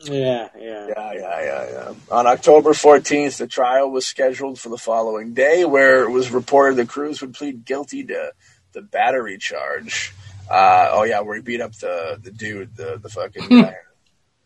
Yeah, 0.04 0.50
yeah. 0.58 0.88
Yeah, 0.88 1.14
yeah, 1.14 1.42
yeah, 1.42 1.70
yeah. 1.72 1.94
On 2.12 2.28
October 2.28 2.72
14th, 2.72 3.38
the 3.38 3.48
trial 3.48 3.90
was 3.90 4.06
scheduled 4.06 4.60
for 4.60 4.70
the 4.70 4.78
following 4.78 5.34
day, 5.34 5.66
where 5.66 6.04
it 6.04 6.12
was 6.12 6.32
reported 6.32 6.78
that 6.78 6.90
Cruz 6.90 7.22
would 7.22 7.34
plead 7.34 7.66
guilty 7.66 8.04
to 8.06 8.32
the 8.74 8.82
battery 8.82 9.38
charge. 9.38 10.14
Uh, 10.50 10.90
oh 10.92 11.04
yeah, 11.04 11.22
where 11.22 11.36
he 11.36 11.42
beat 11.42 11.62
up 11.62 11.74
the 11.76 12.20
the 12.22 12.32
dude, 12.32 12.76
the 12.76 13.00
the 13.02 13.10
fucking 13.10 13.50
guy 13.62 13.76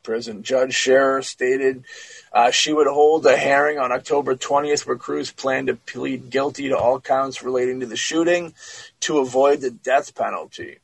prison. 0.03 0.43
Judge 0.43 0.73
Scherer 0.73 1.21
stated 1.21 1.85
uh, 2.33 2.51
she 2.51 2.73
would 2.73 2.87
hold 2.87 3.25
a 3.25 3.37
hearing 3.37 3.77
on 3.77 3.91
October 3.91 4.35
20th, 4.35 4.85
where 4.87 4.97
Cruz 4.97 5.31
planned 5.31 5.67
to 5.67 5.75
plead 5.75 6.29
guilty 6.29 6.69
to 6.69 6.77
all 6.77 6.99
counts 6.99 7.43
relating 7.43 7.81
to 7.81 7.85
the 7.85 7.97
shooting 7.97 8.53
to 9.01 9.19
avoid 9.19 9.61
the 9.61 9.71
death 9.71 10.15
penalty. 10.15 10.79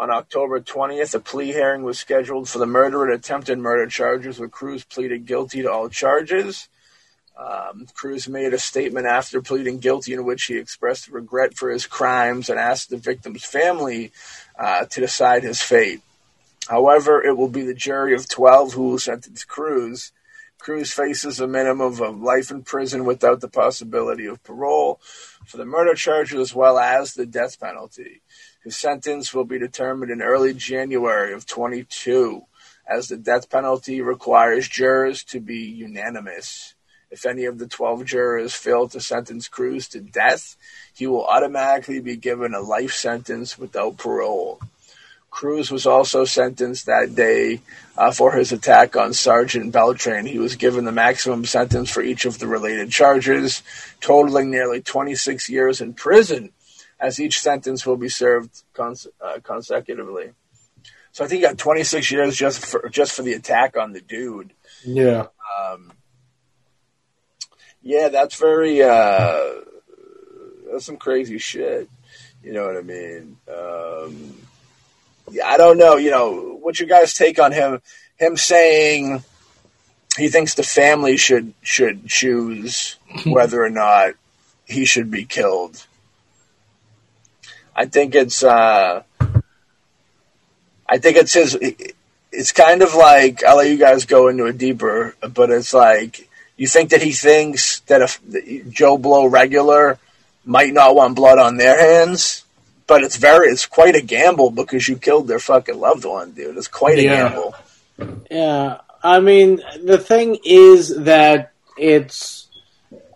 On 0.00 0.10
October 0.10 0.60
20th, 0.60 1.14
a 1.14 1.20
plea 1.20 1.52
hearing 1.52 1.82
was 1.82 1.98
scheduled 1.98 2.48
for 2.48 2.56
the 2.56 2.64
murder 2.64 3.04
and 3.04 3.12
attempted 3.12 3.58
murder 3.58 3.86
charges, 3.86 4.38
where 4.38 4.48
Cruz 4.48 4.82
pleaded 4.82 5.26
guilty 5.26 5.60
to 5.60 5.70
all 5.70 5.90
charges. 5.90 6.70
Um, 7.38 7.86
Cruz 7.92 8.26
made 8.26 8.54
a 8.54 8.58
statement 8.58 9.06
after 9.06 9.42
pleading 9.42 9.78
guilty 9.78 10.14
in 10.14 10.24
which 10.24 10.44
he 10.44 10.56
expressed 10.56 11.08
regret 11.08 11.54
for 11.54 11.68
his 11.68 11.86
crimes 11.86 12.48
and 12.48 12.58
asked 12.58 12.88
the 12.88 12.96
victim's 12.96 13.44
family 13.44 14.10
uh, 14.58 14.86
to 14.86 15.00
decide 15.02 15.42
his 15.42 15.60
fate. 15.60 16.00
However, 16.66 17.22
it 17.22 17.36
will 17.36 17.50
be 17.50 17.66
the 17.66 17.74
jury 17.74 18.14
of 18.14 18.26
12 18.26 18.72
who 18.72 18.88
will 18.88 18.98
sentence 18.98 19.44
Cruz. 19.44 20.12
Cruz 20.56 20.94
faces 20.94 21.40
a 21.40 21.46
minimum 21.46 22.00
of 22.00 22.22
life 22.22 22.50
in 22.50 22.62
prison 22.62 23.04
without 23.04 23.42
the 23.42 23.48
possibility 23.48 24.24
of 24.24 24.42
parole 24.44 24.98
for 25.44 25.58
the 25.58 25.66
murder 25.66 25.94
charges 25.94 26.38
as 26.38 26.54
well 26.54 26.78
as 26.78 27.12
the 27.12 27.26
death 27.26 27.60
penalty. 27.60 28.22
His 28.62 28.76
sentence 28.76 29.32
will 29.32 29.44
be 29.44 29.58
determined 29.58 30.12
in 30.12 30.20
early 30.20 30.52
January 30.52 31.32
of 31.32 31.46
22, 31.46 32.44
as 32.86 33.08
the 33.08 33.16
death 33.16 33.48
penalty 33.48 34.02
requires 34.02 34.68
jurors 34.68 35.24
to 35.24 35.40
be 35.40 35.60
unanimous. 35.60 36.74
If 37.10 37.24
any 37.24 37.46
of 37.46 37.58
the 37.58 37.66
12 37.66 38.04
jurors 38.04 38.54
fail 38.54 38.86
to 38.88 39.00
sentence 39.00 39.48
Cruz 39.48 39.88
to 39.88 40.00
death, 40.00 40.56
he 40.94 41.06
will 41.06 41.24
automatically 41.24 42.00
be 42.00 42.16
given 42.16 42.52
a 42.52 42.60
life 42.60 42.92
sentence 42.92 43.58
without 43.58 43.96
parole. 43.96 44.60
Cruz 45.30 45.70
was 45.70 45.86
also 45.86 46.24
sentenced 46.26 46.86
that 46.86 47.14
day 47.14 47.60
uh, 47.96 48.12
for 48.12 48.32
his 48.32 48.52
attack 48.52 48.94
on 48.94 49.14
Sergeant 49.14 49.72
Beltran. 49.72 50.26
He 50.26 50.38
was 50.38 50.56
given 50.56 50.84
the 50.84 50.92
maximum 50.92 51.46
sentence 51.46 51.88
for 51.88 52.02
each 52.02 52.26
of 52.26 52.38
the 52.38 52.46
related 52.46 52.90
charges, 52.90 53.62
totaling 54.00 54.50
nearly 54.50 54.82
26 54.82 55.48
years 55.48 55.80
in 55.80 55.94
prison, 55.94 56.50
as 57.00 57.20
each 57.20 57.40
sentence 57.40 57.86
will 57.86 57.96
be 57.96 58.08
served 58.08 58.62
cons- 58.74 59.06
uh, 59.24 59.38
consecutively. 59.42 60.30
So 61.12 61.24
I 61.24 61.28
think 61.28 61.40
he 61.40 61.46
got 61.46 61.58
26 61.58 62.10
years 62.10 62.36
just 62.36 62.64
for 62.64 62.88
just 62.88 63.12
for 63.12 63.22
the 63.22 63.32
attack 63.32 63.76
on 63.76 63.92
the 63.92 64.00
dude. 64.00 64.52
Yeah. 64.84 65.26
Um, 65.60 65.92
yeah, 67.82 68.08
that's 68.08 68.36
very 68.36 68.82
uh, 68.82 69.42
that's 70.70 70.84
some 70.84 70.98
crazy 70.98 71.38
shit. 71.38 71.88
You 72.42 72.52
know 72.52 72.66
what 72.66 72.76
I 72.76 72.82
mean? 72.82 73.36
Um, 73.48 74.34
yeah, 75.30 75.46
I 75.46 75.56
don't 75.56 75.78
know. 75.78 75.96
You 75.96 76.10
know, 76.10 76.58
what's 76.60 76.78
your 76.78 76.88
guys' 76.88 77.14
take 77.14 77.38
on 77.38 77.52
him? 77.52 77.80
Him 78.16 78.36
saying 78.36 79.24
he 80.16 80.28
thinks 80.28 80.54
the 80.54 80.62
family 80.62 81.16
should 81.16 81.54
should 81.62 82.06
choose 82.06 82.96
whether 83.26 83.62
or 83.62 83.70
not 83.70 84.14
he 84.64 84.84
should 84.84 85.10
be 85.10 85.24
killed. 85.24 85.86
I 87.80 87.86
think 87.86 88.14
it's. 88.14 88.44
Uh, 88.44 89.02
I 90.86 90.98
think 90.98 91.16
it's 91.16 91.32
his. 91.32 91.56
It's 92.30 92.52
kind 92.52 92.82
of 92.82 92.94
like 92.94 93.42
I'll 93.42 93.56
let 93.56 93.70
you 93.70 93.78
guys 93.78 94.04
go 94.04 94.28
into 94.28 94.44
it 94.44 94.58
deeper, 94.58 95.14
but 95.32 95.48
it's 95.50 95.72
like 95.72 96.28
you 96.58 96.66
think 96.68 96.90
that 96.90 97.00
he 97.02 97.12
thinks 97.12 97.80
that 97.88 98.02
if 98.02 98.20
Joe 98.70 98.98
Blow 98.98 99.24
regular 99.24 99.98
might 100.44 100.74
not 100.74 100.94
want 100.94 101.16
blood 101.16 101.38
on 101.38 101.56
their 101.56 101.78
hands, 101.80 102.44
but 102.86 103.02
it's 103.02 103.16
very 103.16 103.48
it's 103.48 103.64
quite 103.64 103.96
a 103.96 104.02
gamble 104.02 104.50
because 104.50 104.86
you 104.86 104.96
killed 104.98 105.26
their 105.26 105.38
fucking 105.38 105.80
loved 105.80 106.04
one, 106.04 106.32
dude. 106.32 106.58
It's 106.58 106.68
quite 106.68 106.98
a 106.98 107.02
Yeah. 107.02 107.16
gamble. 107.30 107.54
Yeah, 108.30 108.78
I 109.02 109.20
mean, 109.20 109.62
the 109.82 109.96
thing 109.98 110.36
is 110.44 110.94
that 111.04 111.52
it's. 111.78 112.46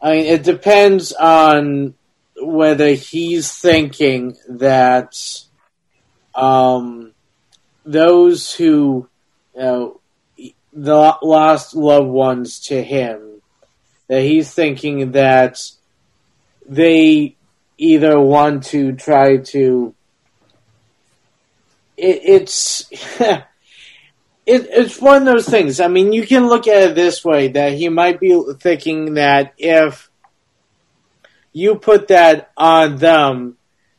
I 0.01 0.13
mean, 0.13 0.27
it 0.27 0.43
depends 0.43 1.13
on 1.13 1.95
whether 2.41 2.89
he's 2.95 3.53
thinking 3.53 4.37
that 4.49 5.17
um, 6.35 7.13
those 7.85 8.55
who, 8.55 9.09
you 9.55 9.63
know, 9.63 10.01
the 10.73 11.17
lost 11.23 11.75
loved 11.75 12.09
ones 12.09 12.61
to 12.61 12.83
him, 12.83 13.41
that 14.09 14.23
he's 14.23 14.53
thinking 14.53 15.13
that 15.13 15.63
they 16.67 17.37
either 17.79 18.21
want 18.21 18.65
to 18.65 18.93
try 18.93 19.39
to. 19.39 19.95
It, 21.97 22.21
it's. 22.25 22.91
it, 23.21 23.45
it's 24.47 25.01
one 25.01 25.23
of 25.23 25.25
those 25.27 25.49
things. 25.49 25.81
I 25.81 25.89
mean, 25.89 26.13
you 26.13 26.27
can 26.27 26.49
look 26.49 26.67
at 26.67 26.91
it 26.91 26.95
this 26.95 27.25
way 27.25 27.49
that 27.49 27.73
he 27.75 27.89
might 27.89 28.21
be 28.21 28.39
thinking 28.59 29.15
that 29.15 29.55
if 29.57 30.11
you 31.55 31.77
put 31.77 32.09
that 32.09 32.51
on 32.57 32.97
them, 32.97 33.57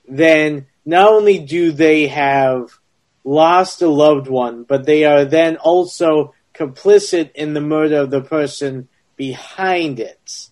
then 0.08 0.68
not 0.86 1.12
only 1.12 1.40
do 1.40 1.72
they 1.72 2.08
have 2.08 2.70
lost 3.24 3.82
a 3.82 3.88
loved 3.88 4.28
one, 4.28 4.64
but 4.64 4.86
they 4.86 5.06
are 5.06 5.26
then 5.26 5.58
also 5.58 6.36
complicit 6.54 7.32
in 7.34 7.54
the 7.54 7.62
murder 7.62 8.02
of 8.02 8.12
the 8.12 8.22
person 8.22 8.88
behind 9.16 10.00
it, 10.00 10.50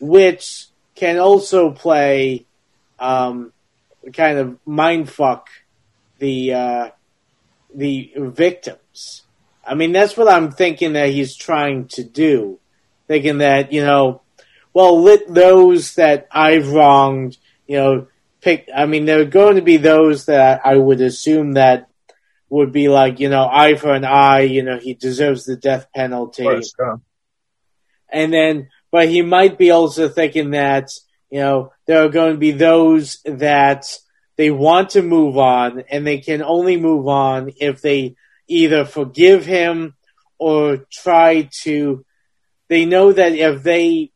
which 0.00 0.66
can 0.96 1.18
also 1.18 1.70
play 1.70 2.46
um, 2.98 3.52
kind 4.12 4.38
of 4.38 4.58
mindfuck 4.66 5.42
the 6.18 6.54
uh, 6.54 6.90
the 7.74 8.12
victims. 8.16 9.22
I 9.66 9.74
mean, 9.74 9.92
that's 9.92 10.16
what 10.16 10.28
I'm 10.28 10.50
thinking 10.50 10.94
that 10.94 11.10
he's 11.10 11.36
trying 11.36 11.88
to 11.88 12.04
do. 12.04 12.58
Thinking 13.08 13.38
that, 13.38 13.72
you 13.72 13.84
know, 13.84 14.22
well, 14.74 15.00
let 15.00 15.32
those 15.32 15.94
that 15.94 16.26
I've 16.32 16.68
wronged, 16.68 17.38
you 17.66 17.76
know, 17.78 18.06
pick, 18.40 18.68
I 18.74 18.86
mean, 18.86 19.06
there 19.06 19.20
are 19.20 19.24
going 19.24 19.56
to 19.56 19.62
be 19.62 19.76
those 19.76 20.26
that 20.26 20.60
I 20.64 20.76
would 20.76 21.00
assume 21.00 21.52
that 21.52 21.88
would 22.50 22.72
be 22.72 22.88
like, 22.88 23.20
you 23.20 23.28
know, 23.28 23.48
eye 23.50 23.76
for 23.76 23.94
an 23.94 24.04
eye, 24.04 24.42
you 24.42 24.62
know, 24.62 24.78
he 24.78 24.94
deserves 24.94 25.44
the 25.44 25.56
death 25.56 25.86
penalty. 25.94 26.44
And 28.12 28.32
then, 28.32 28.68
but 28.90 29.08
he 29.08 29.22
might 29.22 29.58
be 29.58 29.70
also 29.70 30.08
thinking 30.08 30.50
that, 30.50 30.90
you 31.30 31.40
know, 31.40 31.72
there 31.86 32.04
are 32.04 32.10
going 32.10 32.32
to 32.32 32.38
be 32.38 32.52
those 32.52 33.20
that 33.24 33.86
they 34.36 34.50
want 34.50 34.90
to 34.90 35.02
move 35.02 35.38
on 35.38 35.84
and 35.90 36.06
they 36.06 36.18
can 36.18 36.42
only 36.42 36.76
move 36.76 37.06
on 37.06 37.52
if 37.60 37.80
they 37.80 38.16
either 38.48 38.84
forgive 38.84 39.46
him 39.46 39.94
or 40.38 40.78
try 40.92 41.48
to, 41.62 42.04
they 42.68 42.84
know 42.84 43.12
that 43.12 43.32
if 43.32 43.62
they 43.62 44.10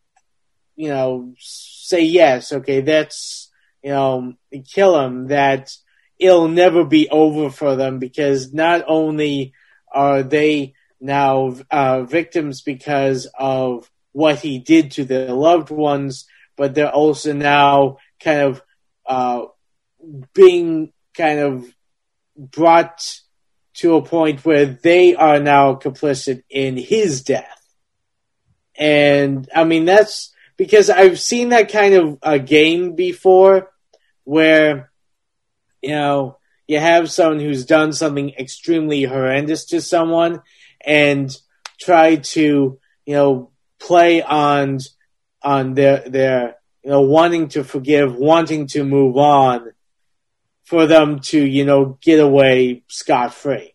you 0.79 0.91
know, 0.91 1.35
say 1.41 2.05
yes, 2.05 2.53
okay, 2.53 2.83
that's, 2.83 3.51
you 3.83 3.91
know, 3.91 4.35
kill 4.73 4.97
him, 5.01 5.27
that 5.27 5.73
it'll 6.21 6.47
never 6.47 6.85
be 6.85 7.09
over 7.09 7.51
for 7.51 7.75
them 7.75 7.99
because 7.99 8.55
not 8.55 8.85
only 8.87 9.55
are 9.93 10.23
they 10.23 10.75
now 11.01 11.57
uh, 11.73 12.03
victims 12.05 12.63
because 12.63 13.27
of 13.37 13.91
what 14.13 14.39
he 14.39 14.61
did 14.61 14.93
to 14.93 15.05
their 15.05 15.33
loved 15.33 15.71
ones, 15.71 16.27
but 16.57 16.77
they're 16.77 16.93
also 16.93 17.33
now 17.33 17.97
kind 18.23 18.43
of 18.43 18.63
uh, 19.05 19.47
being 20.33 20.93
kind 21.13 21.41
of 21.41 21.75
brought 22.37 23.19
to 23.75 23.97
a 23.97 24.03
point 24.03 24.45
where 24.45 24.67
they 24.67 25.17
are 25.17 25.41
now 25.41 25.75
complicit 25.75 26.45
in 26.49 26.77
his 26.77 27.23
death. 27.23 27.65
And 28.77 29.49
I 29.53 29.65
mean, 29.65 29.85
that's 29.85 30.33
because 30.59 30.91
I've 30.91 31.19
seen 31.19 31.51
that 31.51 31.73
kind 31.73 31.95
of 31.95 32.19
a 32.23 32.39
game 32.39 32.95
before 32.95 33.71
where, 34.25 34.91
you 35.81 35.91
know, 35.91 36.37
you 36.67 36.79
have 36.79 37.11
someone 37.11 37.41
who's 37.41 37.65
done 37.65 37.95
something 37.95 38.31
extremely 38.31 39.05
horrendous 39.05 39.65
to 39.67 39.81
someone 39.81 40.43
and 40.85 41.35
try 41.81 42.17
to, 42.17 42.79
you 43.07 43.15
know, 43.15 43.51
play 43.79 44.21
on, 44.21 44.81
on 45.43 45.73
their, 45.73 46.01
their, 46.01 46.57
you 46.83 46.91
know, 46.91 47.03
wanting 47.03 47.49
to 47.49 47.65
forgive, 47.65 48.17
wanting 48.17 48.67
to 48.67 48.85
move 48.85 49.17
on 49.17 49.71
for 50.65 50.87
them 50.87 51.21
to, 51.21 51.41
you 51.43 51.65
know, 51.65 51.99
get 52.03 52.21
away 52.21 52.83
scot 52.89 53.33
free 53.33 53.75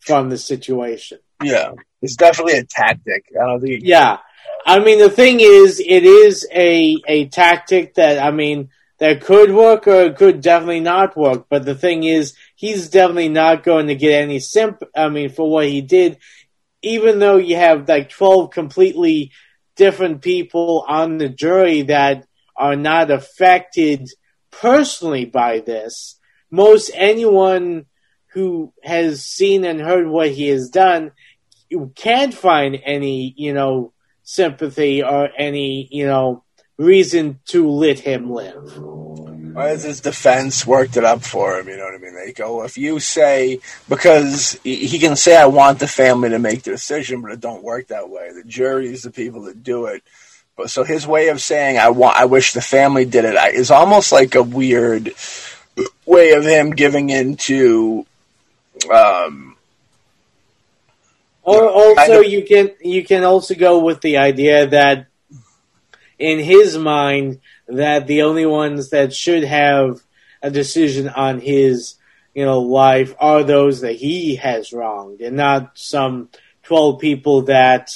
from 0.00 0.30
the 0.30 0.38
situation. 0.38 1.18
Yeah, 1.42 1.72
it's 2.02 2.16
definitely 2.16 2.58
a 2.58 2.64
tactic. 2.64 3.26
I 3.40 3.46
don't 3.46 3.60
think. 3.60 3.82
Yeah, 3.84 4.18
I 4.70 4.78
mean 4.78 5.00
the 5.00 5.10
thing 5.10 5.40
is, 5.40 5.80
it 5.84 6.04
is 6.04 6.46
a 6.54 6.96
a 7.08 7.26
tactic 7.26 7.94
that 7.94 8.22
I 8.24 8.30
mean 8.30 8.68
that 8.98 9.20
could 9.20 9.52
work 9.52 9.88
or 9.88 10.02
it 10.02 10.16
could 10.16 10.40
definitely 10.40 10.78
not 10.78 11.16
work. 11.16 11.46
But 11.50 11.64
the 11.64 11.74
thing 11.74 12.04
is, 12.04 12.34
he's 12.54 12.88
definitely 12.88 13.30
not 13.30 13.64
going 13.64 13.88
to 13.88 13.96
get 13.96 14.22
any 14.22 14.38
simp. 14.38 14.84
I 14.94 15.08
mean, 15.08 15.30
for 15.30 15.50
what 15.50 15.66
he 15.66 15.80
did, 15.80 16.18
even 16.82 17.18
though 17.18 17.36
you 17.36 17.56
have 17.56 17.88
like 17.88 18.10
twelve 18.10 18.52
completely 18.52 19.32
different 19.74 20.22
people 20.22 20.84
on 20.86 21.18
the 21.18 21.28
jury 21.28 21.82
that 21.82 22.28
are 22.56 22.76
not 22.76 23.10
affected 23.10 24.08
personally 24.52 25.24
by 25.24 25.58
this. 25.58 26.16
Most 26.48 26.92
anyone 26.94 27.86
who 28.34 28.72
has 28.84 29.24
seen 29.24 29.64
and 29.64 29.80
heard 29.80 30.06
what 30.06 30.30
he 30.30 30.46
has 30.46 30.68
done 30.68 31.10
you 31.70 31.92
can't 31.94 32.34
find 32.34 32.76
any, 32.84 33.32
you 33.36 33.54
know, 33.54 33.92
sympathy 34.30 35.02
or 35.02 35.28
any, 35.36 35.88
you 35.90 36.06
know, 36.06 36.44
reason 36.78 37.40
to 37.46 37.68
let 37.68 37.98
him 37.98 38.30
live. 38.30 38.78
As 39.56 39.82
his 39.82 40.00
defense 40.00 40.64
worked 40.64 40.96
it 40.96 41.04
up 41.04 41.24
for 41.24 41.58
him, 41.58 41.68
you 41.68 41.76
know 41.76 41.84
what 41.84 41.94
I 41.94 41.98
mean? 41.98 42.14
They 42.14 42.32
go, 42.32 42.62
if 42.62 42.78
you 42.78 43.00
say, 43.00 43.58
because 43.88 44.52
he 44.62 45.00
can 45.00 45.16
say, 45.16 45.36
I 45.36 45.46
want 45.46 45.80
the 45.80 45.88
family 45.88 46.30
to 46.30 46.38
make 46.38 46.62
the 46.62 46.70
decision, 46.70 47.20
but 47.20 47.32
it 47.32 47.40
don't 47.40 47.64
work 47.64 47.88
that 47.88 48.08
way. 48.08 48.30
The 48.32 48.44
jury 48.44 48.86
is 48.86 49.02
the 49.02 49.10
people 49.10 49.42
that 49.42 49.64
do 49.64 49.86
it. 49.86 50.04
But 50.56 50.70
so 50.70 50.84
his 50.84 51.08
way 51.08 51.28
of 51.28 51.40
saying, 51.40 51.78
I 51.78 51.88
want, 51.88 52.16
I 52.16 52.26
wish 52.26 52.52
the 52.52 52.62
family 52.62 53.04
did 53.04 53.24
it, 53.24 53.34
is 53.54 53.72
almost 53.72 54.12
like 54.12 54.36
a 54.36 54.42
weird 54.42 55.12
way 56.06 56.32
of 56.32 56.44
him 56.44 56.70
giving 56.70 57.10
into, 57.10 58.06
um, 58.94 59.49
or 61.50 61.68
also 61.68 62.20
you 62.20 62.44
can 62.44 62.70
you 62.80 63.04
can 63.04 63.24
also 63.24 63.54
go 63.54 63.78
with 63.78 64.00
the 64.00 64.18
idea 64.18 64.66
that 64.66 65.06
in 66.18 66.38
his 66.38 66.76
mind 66.76 67.40
that 67.68 68.06
the 68.06 68.22
only 68.22 68.46
ones 68.46 68.90
that 68.90 69.12
should 69.12 69.44
have 69.44 70.00
a 70.42 70.50
decision 70.50 71.08
on 71.08 71.40
his 71.40 71.96
you 72.34 72.44
know 72.44 72.60
life 72.60 73.14
are 73.18 73.42
those 73.42 73.80
that 73.80 73.96
he 73.96 74.36
has 74.36 74.72
wronged 74.72 75.20
and 75.20 75.36
not 75.36 75.78
some 75.78 76.28
12 76.64 77.00
people 77.00 77.42
that 77.42 77.90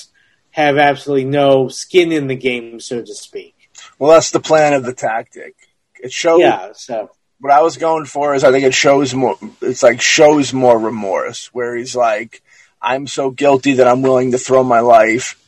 have 0.50 0.78
absolutely 0.78 1.24
no 1.24 1.68
skin 1.68 2.12
in 2.12 2.28
the 2.28 2.36
game 2.36 2.78
so 2.80 3.02
to 3.02 3.14
speak. 3.14 3.54
Well, 3.98 4.12
that's 4.12 4.30
the 4.30 4.40
plan 4.40 4.72
of 4.72 4.84
the 4.84 4.92
tactic. 4.92 5.54
It 6.00 6.12
shows, 6.12 6.40
yeah 6.40 6.72
so. 6.74 7.10
What 7.40 7.52
I 7.52 7.62
was 7.62 7.76
going 7.76 8.04
for 8.06 8.34
is 8.34 8.44
I 8.44 8.52
think 8.52 8.64
it 8.64 8.72
shows 8.72 9.12
more, 9.14 9.36
it's 9.60 9.82
like 9.82 10.00
shows 10.00 10.52
more 10.52 10.78
remorse, 10.78 11.52
where 11.52 11.76
he's 11.76 11.94
like, 11.96 12.42
I'm 12.84 13.06
so 13.06 13.30
guilty 13.30 13.74
that 13.74 13.88
I'm 13.88 14.02
willing 14.02 14.32
to 14.32 14.38
throw 14.38 14.62
my 14.62 14.80
life 14.80 15.40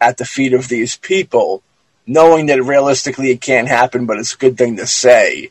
at 0.00 0.16
the 0.16 0.24
feet 0.24 0.54
of 0.54 0.68
these 0.68 0.96
people, 0.96 1.62
knowing 2.06 2.46
that 2.46 2.62
realistically 2.62 3.30
it 3.30 3.40
can't 3.40 3.66
happen, 3.66 4.06
but 4.06 4.18
it's 4.18 4.34
a 4.34 4.38
good 4.38 4.56
thing 4.56 4.76
to 4.76 4.86
say. 4.86 5.50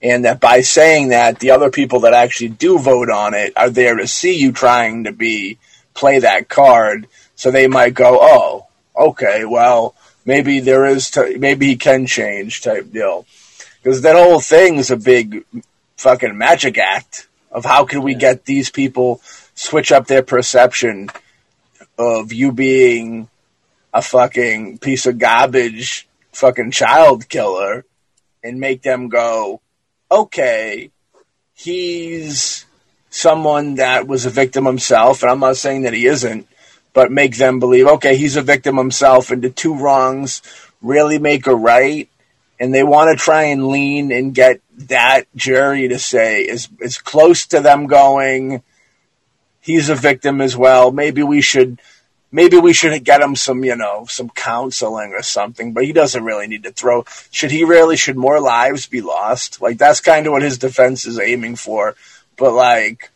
And 0.00 0.24
that 0.24 0.40
by 0.40 0.62
saying 0.62 1.08
that, 1.08 1.40
the 1.40 1.50
other 1.50 1.70
people 1.70 2.00
that 2.00 2.14
actually 2.14 2.50
do 2.50 2.78
vote 2.78 3.10
on 3.10 3.34
it 3.34 3.52
are 3.56 3.68
there 3.68 3.96
to 3.96 4.06
see 4.06 4.38
you 4.38 4.50
trying 4.52 5.04
to 5.04 5.12
be, 5.12 5.58
play 5.92 6.20
that 6.20 6.48
card. 6.48 7.06
So 7.36 7.50
they 7.50 7.66
might 7.66 7.92
go, 7.92 8.18
oh, 8.20 8.66
okay, 8.96 9.44
well, 9.44 9.94
maybe 10.24 10.60
there 10.60 10.86
is, 10.86 11.10
t- 11.10 11.36
maybe 11.36 11.66
he 11.66 11.76
can 11.76 12.06
change 12.06 12.62
type 12.62 12.90
deal. 12.90 13.26
Because 13.82 14.02
that 14.02 14.16
whole 14.16 14.40
thing 14.40 14.76
is 14.76 14.90
a 14.90 14.96
big 14.96 15.44
fucking 15.96 16.38
magic 16.38 16.78
act 16.78 17.28
of 17.50 17.64
how 17.64 17.84
can 17.84 18.02
we 18.02 18.14
get 18.14 18.44
these 18.44 18.70
people 18.70 19.20
switch 19.58 19.90
up 19.90 20.06
their 20.06 20.22
perception 20.22 21.08
of 21.98 22.32
you 22.32 22.52
being 22.52 23.28
a 23.92 24.00
fucking 24.00 24.78
piece 24.78 25.04
of 25.04 25.18
garbage 25.18 26.06
fucking 26.32 26.70
child 26.70 27.28
killer 27.28 27.84
and 28.44 28.60
make 28.60 28.82
them 28.82 29.08
go, 29.08 29.60
okay, 30.10 30.92
he's 31.54 32.66
someone 33.10 33.74
that 33.74 34.06
was 34.06 34.26
a 34.26 34.30
victim 34.30 34.64
himself, 34.64 35.22
and 35.22 35.32
I'm 35.32 35.40
not 35.40 35.56
saying 35.56 35.82
that 35.82 35.92
he 35.92 36.06
isn't, 36.06 36.46
but 36.92 37.10
make 37.10 37.36
them 37.36 37.58
believe, 37.58 37.88
okay, 37.88 38.16
he's 38.16 38.36
a 38.36 38.42
victim 38.42 38.76
himself, 38.76 39.32
and 39.32 39.42
the 39.42 39.50
two 39.50 39.74
wrongs 39.74 40.40
really 40.80 41.18
make 41.18 41.48
a 41.48 41.54
right, 41.54 42.08
and 42.60 42.72
they 42.72 42.84
want 42.84 43.10
to 43.10 43.22
try 43.22 43.44
and 43.44 43.66
lean 43.66 44.12
and 44.12 44.34
get 44.34 44.60
that 44.86 45.24
jury 45.34 45.88
to 45.88 45.98
say 45.98 46.42
is 46.42 46.68
is 46.80 46.98
close 46.98 47.46
to 47.48 47.60
them 47.60 47.86
going, 47.86 48.62
he's 49.60 49.88
a 49.88 49.94
victim 49.94 50.40
as 50.40 50.56
well. 50.56 50.90
Maybe 50.90 51.22
we 51.22 51.40
should 51.40 51.78
maybe 52.30 52.58
we 52.58 52.72
should 52.72 53.04
get 53.04 53.20
him 53.20 53.36
some, 53.36 53.64
you 53.64 53.76
know, 53.76 54.04
some 54.08 54.28
counseling 54.30 55.12
or 55.12 55.22
something, 55.22 55.72
but 55.72 55.84
he 55.84 55.92
doesn't 55.92 56.24
really 56.24 56.46
need 56.46 56.64
to 56.64 56.72
throw. 56.72 57.04
Should 57.30 57.50
he 57.50 57.64
really, 57.64 57.96
should 57.96 58.16
more 58.16 58.40
lives 58.40 58.86
be 58.86 59.00
lost? 59.00 59.60
Like, 59.60 59.78
that's 59.78 60.00
kind 60.00 60.26
of 60.26 60.32
what 60.32 60.42
his 60.42 60.58
defense 60.58 61.06
is 61.06 61.18
aiming 61.18 61.56
for. 61.56 61.94
But, 62.36 62.52
like, 62.52 63.10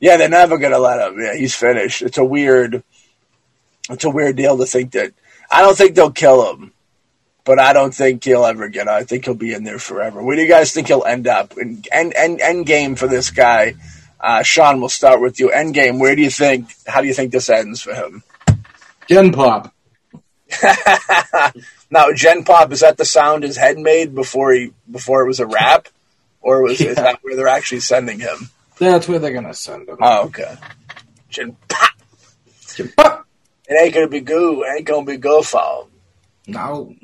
yeah, 0.00 0.16
they're 0.16 0.28
never 0.28 0.58
going 0.58 0.72
to 0.72 0.78
let 0.78 1.06
him. 1.06 1.20
Yeah, 1.20 1.34
he's 1.34 1.54
finished. 1.54 2.02
It's 2.02 2.18
a 2.18 2.24
weird, 2.24 2.82
it's 3.88 4.04
a 4.04 4.10
weird 4.10 4.36
deal 4.36 4.58
to 4.58 4.66
think 4.66 4.92
that. 4.92 5.12
I 5.52 5.62
don't 5.62 5.76
think 5.76 5.96
they'll 5.96 6.12
kill 6.12 6.52
him, 6.52 6.72
but 7.44 7.58
I 7.58 7.72
don't 7.72 7.92
think 7.92 8.22
he'll 8.22 8.44
ever 8.44 8.68
get 8.68 8.86
out. 8.86 9.00
I 9.00 9.04
think 9.04 9.24
he'll 9.24 9.34
be 9.34 9.52
in 9.52 9.64
there 9.64 9.80
forever. 9.80 10.22
Where 10.22 10.36
do 10.36 10.42
you 10.42 10.48
guys 10.48 10.72
think 10.72 10.86
he'll 10.86 11.04
end 11.04 11.26
up? 11.26 11.56
And 11.56 11.86
end, 11.90 12.14
end, 12.16 12.40
end 12.40 12.66
game 12.66 12.94
for 12.94 13.08
this 13.08 13.30
guy. 13.30 13.74
Uh, 14.20 14.42
Sean, 14.42 14.80
we'll 14.80 14.88
start 14.88 15.20
with 15.20 15.40
you. 15.40 15.50
End 15.50 15.72
game. 15.74 15.98
Where 15.98 16.14
do 16.14 16.22
you 16.22 16.30
think? 16.30 16.74
How 16.86 17.00
do 17.00 17.06
you 17.06 17.14
think 17.14 17.32
this 17.32 17.48
ends 17.48 17.80
for 17.80 17.94
him? 17.94 18.22
Gen 19.08 19.32
Pop. 19.32 19.74
now, 21.90 22.12
Gen 22.14 22.44
Pop 22.44 22.70
is 22.72 22.80
that 22.80 22.96
the 22.96 23.04
sound 23.04 23.44
his 23.44 23.56
head 23.56 23.78
made 23.78 24.14
before 24.14 24.52
he 24.52 24.72
before 24.90 25.22
it 25.22 25.26
was 25.26 25.40
a 25.40 25.46
rap, 25.46 25.88
or 26.40 26.62
was 26.62 26.80
is 26.80 26.96
that 26.96 27.20
where 27.22 27.36
they're 27.36 27.48
actually 27.48 27.80
sending 27.80 28.20
him? 28.20 28.50
That's 28.78 29.08
where 29.08 29.18
they're 29.18 29.32
gonna 29.32 29.54
send 29.54 29.88
him. 29.88 29.98
Oh, 30.00 30.26
okay. 30.26 30.54
Gen 31.28 31.56
Pop. 31.68 31.90
Gen 32.74 32.92
Pop. 32.96 33.26
It 33.68 33.80
ain't 33.80 33.94
gonna 33.94 34.08
be 34.08 34.20
goo. 34.20 34.64
It 34.64 34.78
ain't 34.78 34.86
gonna 34.86 35.06
be 35.06 35.16
go 35.16 35.42
foul. 35.42 35.88
No. 36.46 36.94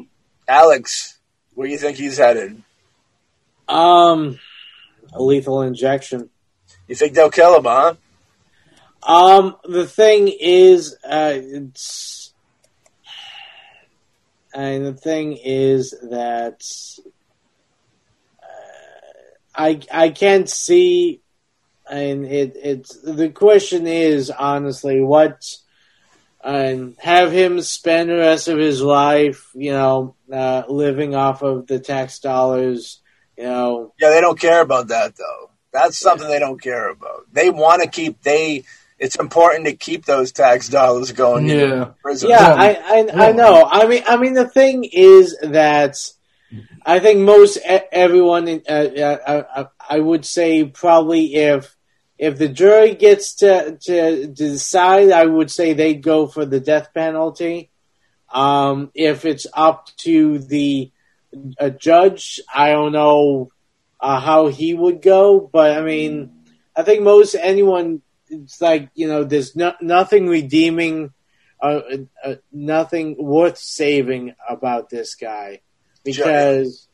Alex, 0.48 1.18
where 1.55 1.66
do 1.66 1.72
you 1.72 1.78
think 1.78 1.97
he's 1.97 2.18
headed? 2.18 2.62
um 3.68 4.38
a 5.12 5.22
lethal 5.22 5.62
injection 5.62 6.30
You 6.88 6.94
think 6.94 7.14
they'll 7.14 7.30
kill 7.30 7.56
him, 7.56 7.64
huh? 7.64 7.94
Um, 9.02 9.56
the 9.64 9.86
thing 9.86 10.28
is, 10.28 10.96
uh, 11.04 11.32
it's, 11.34 12.32
and 14.54 14.86
the 14.86 14.94
thing 14.94 15.38
is 15.42 15.94
that 16.10 16.62
uh, 18.42 19.54
I 19.54 19.80
I 19.92 20.08
can't 20.10 20.48
see, 20.48 21.20
and 21.88 22.24
it 22.24 22.56
it's 22.56 23.00
the 23.00 23.28
question 23.28 23.86
is 23.86 24.30
honestly 24.30 25.00
what, 25.00 25.44
and 26.42 26.96
have 26.98 27.30
him 27.32 27.60
spend 27.62 28.10
the 28.10 28.16
rest 28.16 28.48
of 28.48 28.58
his 28.58 28.80
life, 28.80 29.50
you 29.54 29.72
know, 29.72 30.16
uh, 30.32 30.62
living 30.68 31.14
off 31.14 31.42
of 31.42 31.66
the 31.66 31.78
tax 31.78 32.18
dollars, 32.18 33.02
you 33.36 33.44
know, 33.44 33.92
Yeah, 34.00 34.10
they 34.10 34.20
don't 34.20 34.38
care 34.40 34.62
about 34.62 34.88
that 34.88 35.14
though. 35.16 35.50
That's 35.77 35.98
something 35.98 36.27
they 36.28 36.39
don't 36.39 36.61
care 36.61 36.89
about. 36.90 37.27
They 37.32 37.51
want 37.51 37.82
to 37.82 37.89
keep 37.89 38.23
they 38.23 38.65
it's 38.98 39.16
important 39.16 39.66
to 39.66 39.74
keep 39.77 40.05
those 40.07 40.32
tax 40.32 40.69
dollars 40.78 41.12
going. 41.12 41.48
into 41.51 41.66
Yeah. 41.69 41.85
prison. 42.03 42.31
Yeah, 42.31 42.55
I, 42.55 42.69
I. 43.15 43.28
I 43.28 43.32
know. 43.32 43.69
I 43.70 43.86
mean, 43.86 44.03
I 44.07 44.16
mean, 44.16 44.32
the 44.35 44.48
thing 44.48 44.85
is 44.85 45.36
that 45.43 45.97
I 46.85 46.98
think 47.01 47.20
most 47.20 47.59
e- 47.59 47.89
everyone, 47.93 48.48
in- 48.48 48.62
uh, 48.69 48.73
uh, 48.73 49.43
uh, 49.57 49.65
I 49.90 49.98
would 50.01 50.24
say 50.24 50.65
probably 50.65 51.35
if 51.35 51.77
if 52.19 52.39
the 52.39 52.48
jury 52.48 52.94
gets 52.94 53.35
to 53.36 53.77
to 53.82 54.27
decide, 54.28 55.11
I 55.11 55.27
would 55.27 55.51
say 55.51 55.74
they'd 55.74 56.03
go 56.03 56.27
for 56.27 56.47
the 56.47 56.61
death 56.61 56.94
penalty. 56.94 57.70
Um, 58.32 58.90
if 58.94 59.24
it's 59.27 59.47
up 59.53 59.90
to 59.98 60.39
the 60.39 60.90
a 61.59 61.70
judge, 61.70 62.40
I 62.55 62.70
don't 62.70 62.93
know 62.93 63.51
uh, 64.06 64.20
how 64.20 64.46
he 64.46 64.72
would 64.72 65.02
go, 65.02 65.40
but 65.52 65.76
I 65.76 65.82
mean, 65.82 66.30
I 66.76 66.84
think 66.84 67.02
most 67.02 67.34
anyone, 67.34 68.02
it's 68.28 68.60
like 68.60 68.88
you 68.94 69.08
know, 69.08 69.24
there's 69.24 69.56
no, 69.56 69.74
nothing 69.80 70.28
redeeming 70.28 71.12
uh, 71.60 71.80
uh, 72.22 72.34
nothing 72.52 73.16
worth 73.18 73.58
saving 73.58 74.34
about 74.48 74.90
this 74.90 75.16
guy 75.16 75.60
because 76.04 76.86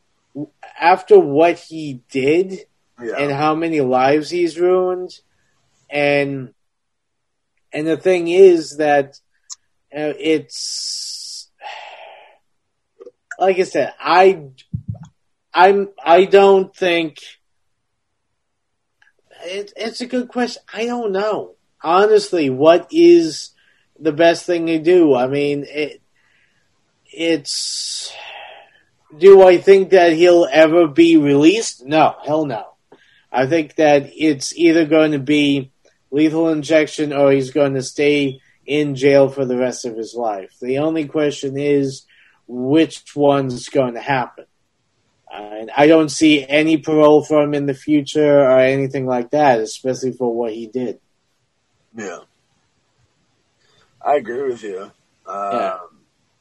after 0.79 1.19
what 1.19 1.59
he 1.59 2.01
did 2.09 2.65
Yeah. 2.99 3.17
and 3.19 3.31
how 3.31 3.53
many 3.53 3.81
lives 3.81 4.31
he's 4.31 4.59
ruined 4.59 5.11
and 5.89 6.53
and 7.71 7.85
the 7.85 7.97
thing 7.97 8.27
is 8.27 8.77
that 8.77 9.19
uh, 9.95 10.13
it's 10.17 11.51
like 13.37 13.59
I 13.59 13.63
said 13.63 13.93
I 13.99 14.49
I'm 15.53 15.89
I 16.03 16.25
don't 16.25 16.75
think 16.75 17.19
it, 19.45 19.73
it's 19.75 20.01
a 20.01 20.07
good 20.07 20.29
question 20.29 20.63
I 20.73 20.85
don't 20.85 21.11
know 21.11 21.55
honestly 21.81 22.49
what 22.49 22.87
is 22.91 23.51
the 23.99 24.13
best 24.13 24.45
thing 24.45 24.67
to 24.67 24.79
do 24.79 25.15
I 25.15 25.27
mean 25.27 25.65
it 25.67 26.01
it's 27.05 28.13
do 29.17 29.43
I 29.43 29.57
think 29.57 29.91
that 29.91 30.13
he'll 30.13 30.47
ever 30.51 30.87
be 30.87 31.17
released? 31.17 31.85
No, 31.85 32.15
hell 32.25 32.45
no. 32.45 32.73
I 33.31 33.47
think 33.47 33.75
that 33.75 34.09
it's 34.15 34.55
either 34.55 34.85
going 34.85 35.11
to 35.11 35.19
be 35.19 35.71
lethal 36.11 36.49
injection 36.49 37.13
or 37.13 37.31
he's 37.31 37.51
going 37.51 37.73
to 37.73 37.81
stay 37.81 38.39
in 38.65 38.95
jail 38.95 39.29
for 39.29 39.45
the 39.45 39.57
rest 39.57 39.85
of 39.85 39.95
his 39.95 40.13
life. 40.15 40.55
The 40.61 40.79
only 40.79 41.05
question 41.05 41.57
is 41.57 42.05
which 42.47 43.15
one's 43.15 43.69
going 43.69 43.95
to 43.95 44.01
happen. 44.01 44.45
And 45.33 45.71
I 45.75 45.87
don't 45.87 46.09
see 46.09 46.45
any 46.47 46.77
parole 46.77 47.23
for 47.23 47.41
him 47.41 47.53
in 47.55 47.65
the 47.65 47.73
future 47.73 48.39
or 48.39 48.59
anything 48.59 49.07
like 49.07 49.31
that, 49.31 49.59
especially 49.59 50.11
for 50.11 50.33
what 50.33 50.53
he 50.53 50.67
did. 50.67 50.99
Yeah. 51.95 52.19
I 54.05 54.15
agree 54.15 54.43
with 54.43 54.63
you. 54.63 54.91
Um, 55.25 55.51
Yeah. 55.53 55.77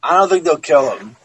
I 0.03 0.19
don't 0.19 0.29
think 0.29 0.45
they'll 0.45 0.59
kill 0.59 0.97
him. 0.97 1.17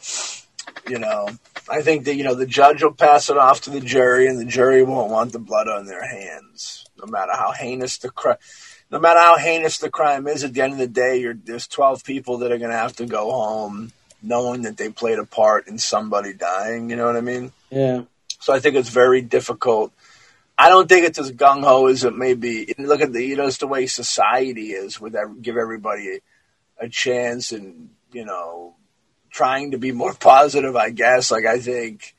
You 0.88 1.00
know, 1.00 1.28
I 1.70 1.82
think 1.82 2.06
that, 2.06 2.16
you 2.16 2.24
know, 2.24 2.36
the 2.36 2.46
judge 2.46 2.84
will 2.84 2.94
pass 2.94 3.30
it 3.30 3.38
off 3.38 3.62
to 3.62 3.70
the 3.72 3.82
jury 3.82 4.28
and 4.28 4.40
the 4.40 4.46
jury 4.46 4.84
won't 4.84 5.12
want 5.12 5.34
the 5.34 5.40
blood 5.40 5.68
on 5.68 5.86
their 5.86 6.08
hands. 6.08 6.86
No 6.98 7.08
matter 7.08 7.34
how 7.34 7.52
heinous 7.52 7.98
the 7.98 8.10
crime, 8.10 8.38
no 8.90 9.00
matter 9.00 9.20
how 9.20 9.38
heinous 9.38 9.80
the 9.80 9.90
crime 9.90 10.28
is, 10.28 10.44
at 10.44 10.54
the 10.54 10.62
end 10.62 10.74
of 10.74 10.80
the 10.80 10.88
day, 10.88 11.20
you're, 11.20 11.34
there's 11.34 11.68
12 11.68 12.06
people 12.06 12.38
that 12.38 12.52
are 12.52 12.58
going 12.58 12.72
to 12.72 12.78
have 12.78 12.96
to 12.98 13.06
go 13.06 13.32
home 13.32 13.92
knowing 14.22 14.62
that 14.64 14.78
they 14.78 14.90
played 14.90 15.20
a 15.20 15.26
part 15.26 15.68
in 15.68 15.78
somebody 15.78 16.34
dying. 16.34 16.90
You 16.90 16.96
know 16.96 17.06
what 17.06 17.18
I 17.18 17.22
mean? 17.22 17.52
Yeah. 17.70 18.04
So 18.40 18.54
I 18.54 18.60
think 18.60 18.76
it's 18.76 18.90
very 18.90 19.22
difficult. 19.22 19.92
I 20.58 20.70
don't 20.70 20.90
think 20.90 21.06
it's 21.06 21.20
as 21.20 21.32
gung 21.32 21.64
ho 21.64 21.88
as 21.88 22.04
it 22.04 22.16
may 22.16 22.34
be. 22.34 22.74
Look 22.78 23.02
at 23.02 23.14
the, 23.14 23.24
you 23.24 23.36
know, 23.36 23.48
it's 23.48 23.58
the 23.58 23.68
way 23.68 23.86
society 23.86 24.72
is 24.72 25.00
with 25.00 25.16
every, 25.16 25.40
give 25.40 25.58
everybody 25.58 26.20
a, 26.80 26.86
a 26.86 26.90
chance 26.90 27.52
and, 27.52 27.90
you 28.12 28.26
know, 28.26 28.76
trying 29.30 29.72
to 29.72 29.78
be 29.78 29.92
more 29.92 30.14
positive, 30.20 30.76
I 30.76 30.90
guess. 30.90 31.30
Like, 31.30 31.46
I 31.46 31.60
think, 31.60 32.16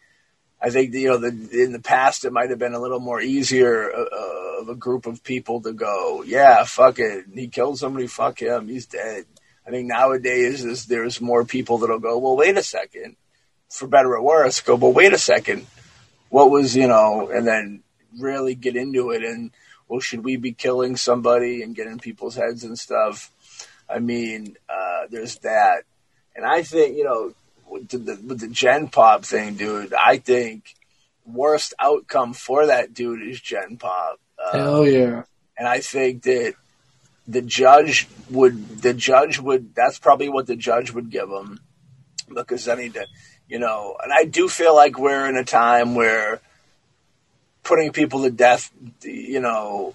I 0.60 0.70
think, 0.70 0.94
you 0.94 1.08
know, 1.08 1.18
the, 1.18 1.28
in 1.28 1.72
the 1.72 1.80
past 1.80 2.24
it 2.24 2.32
might 2.32 2.50
have 2.50 2.58
been 2.58 2.74
a 2.74 2.80
little 2.80 3.00
more 3.00 3.20
easier 3.20 3.92
uh, 3.92 4.60
of 4.60 4.68
a 4.68 4.74
group 4.74 5.06
of 5.06 5.24
people 5.24 5.60
to 5.62 5.72
go, 5.72 6.22
yeah, 6.24 6.64
fuck 6.64 6.98
it. 6.98 7.26
He 7.32 7.48
killed 7.48 7.78
somebody, 7.78 8.06
fuck 8.06 8.40
him, 8.40 8.68
he's 8.68 8.86
dead. 8.86 9.24
I 9.66 9.70
think 9.70 9.88
nowadays 9.88 10.64
is 10.64 10.86
there's 10.86 11.20
more 11.20 11.44
people 11.44 11.78
that'll 11.78 11.98
go, 11.98 12.18
well, 12.18 12.36
wait 12.36 12.56
a 12.56 12.62
second, 12.62 13.16
for 13.68 13.86
better 13.86 14.16
or 14.16 14.22
worse, 14.22 14.60
go, 14.60 14.76
well, 14.76 14.92
wait 14.92 15.12
a 15.12 15.18
second. 15.18 15.66
What 16.30 16.50
was 16.50 16.76
you 16.76 16.86
know 16.86 17.30
and 17.32 17.46
then 17.46 17.82
really 18.18 18.54
get 18.54 18.76
into 18.76 19.10
it 19.10 19.22
and 19.22 19.50
well 19.88 20.00
should 20.00 20.24
we 20.24 20.36
be 20.36 20.52
killing 20.52 20.96
somebody 20.96 21.62
and 21.62 21.74
get 21.74 21.86
in 21.86 21.98
people's 21.98 22.36
heads 22.36 22.64
and 22.64 22.78
stuff? 22.78 23.30
I 23.88 23.98
mean 23.98 24.56
uh, 24.68 25.06
there's 25.10 25.36
that. 25.38 25.84
And 26.36 26.44
i 26.44 26.62
think 26.62 26.96
you 26.96 27.04
know 27.04 27.34
with 27.68 27.88
the, 27.88 28.20
with 28.26 28.40
the 28.40 28.48
gen 28.48 28.88
pop 28.88 29.24
thing 29.24 29.56
dude 29.56 29.92
i 29.92 30.16
think 30.16 30.74
worst 31.32 31.74
outcome 31.78 32.32
for 32.32 32.66
that 32.66 32.94
dude 32.94 33.26
is 33.26 33.40
gen 33.40 33.76
pop. 33.76 34.18
Uh, 34.38 34.58
Hell 34.58 34.86
yeah. 34.86 35.22
and 35.56 35.68
I 35.68 35.80
think 35.80 36.22
that 36.22 36.54
the 37.26 37.42
judge 37.42 38.08
would 38.30 38.80
the 38.80 38.94
judge 38.94 39.38
would 39.38 39.74
that's 39.74 39.98
probably 39.98 40.28
what 40.28 40.46
the 40.46 40.56
judge 40.56 40.92
would 40.92 41.10
give 41.10 41.28
him. 41.28 41.60
Because 42.32 42.64
then 42.66 42.78
he 42.78 42.88
did 42.88 43.08
you 43.48 43.58
know 43.58 43.96
and 44.02 44.12
I 44.12 44.24
do 44.24 44.48
feel 44.48 44.74
like 44.74 44.98
we're 44.98 45.28
in 45.28 45.36
a 45.36 45.44
time 45.44 45.94
where 45.94 46.40
putting 47.62 47.92
people 47.92 48.22
to 48.22 48.30
death 48.30 48.70
you 49.02 49.40
know 49.40 49.94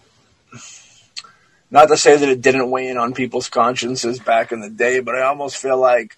not 1.74 1.88
to 1.88 1.98
say 1.98 2.16
that 2.16 2.30
it 2.30 2.40
didn't 2.40 2.70
weigh 2.70 2.88
in 2.88 2.98
on 2.98 3.16
people's 3.16 3.50
consciences 3.50 4.20
back 4.20 4.52
in 4.52 4.60
the 4.60 4.70
day, 4.70 5.00
but 5.00 5.16
I 5.16 5.24
almost 5.24 5.58
feel 5.58 5.80
like 5.80 6.16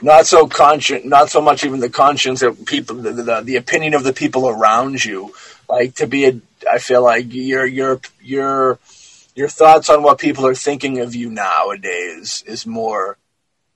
not 0.00 0.26
so 0.26 0.46
conscient, 0.46 1.04
not 1.04 1.28
so 1.28 1.42
much 1.42 1.62
even 1.62 1.80
the 1.80 1.90
conscience 1.90 2.40
of 2.40 2.64
people, 2.64 2.96
the, 2.96 3.12
the, 3.12 3.40
the 3.42 3.56
opinion 3.56 3.92
of 3.92 4.02
the 4.02 4.14
people 4.14 4.48
around 4.48 5.04
you. 5.04 5.34
Like 5.68 5.96
to 5.96 6.06
be 6.06 6.24
a, 6.24 6.40
I 6.72 6.78
feel 6.78 7.02
like 7.02 7.26
your 7.28 7.66
your 7.66 8.00
your 8.22 8.78
your 9.34 9.48
thoughts 9.48 9.90
on 9.90 10.02
what 10.02 10.18
people 10.18 10.46
are 10.46 10.54
thinking 10.54 11.00
of 11.00 11.14
you 11.14 11.28
nowadays 11.28 12.42
is 12.46 12.64
more 12.64 13.18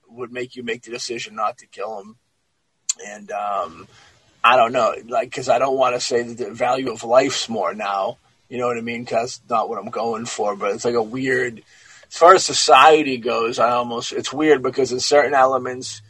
would 0.09 0.33
make 0.33 0.57
you 0.57 0.63
make 0.63 0.83
the 0.83 0.91
decision 0.91 1.35
not 1.35 1.59
to 1.59 1.67
kill 1.67 1.99
them. 1.99 2.17
And 3.07 3.31
um, 3.31 3.89
I 4.43 4.57
don't 4.57 4.73
know, 4.73 4.95
like 5.07 5.31
because 5.31 5.49
I 5.49 5.59
don't 5.59 5.77
want 5.77 5.95
to 5.95 6.01
say 6.01 6.23
that 6.23 6.39
the 6.39 6.53
value 6.53 6.91
of 6.91 7.05
life's 7.05 7.49
more 7.49 7.75
now. 7.75 8.19
You 8.49 8.59
know 8.59 8.67
what 8.67 8.79
I 8.79 8.83
mean? 8.83 9.05
Because 9.05 9.41
not 9.49 9.69
what 9.69 9.79
I'm 9.79 9.91
going 9.91 10.25
for, 10.25 10.57
but 10.57 10.73
it's 10.73 10.85
like 10.85 10.95
a 10.95 11.03
weird. 11.03 11.63
As 12.11 12.17
far 12.17 12.35
as 12.35 12.45
society 12.45 13.19
goes, 13.19 13.59
I 13.59 13.71
almost 13.71 14.13
it's 14.13 14.33
weird 14.33 14.63
because 14.63 14.93
in 14.93 15.01
certain 15.01 15.35
elements, 15.35 16.01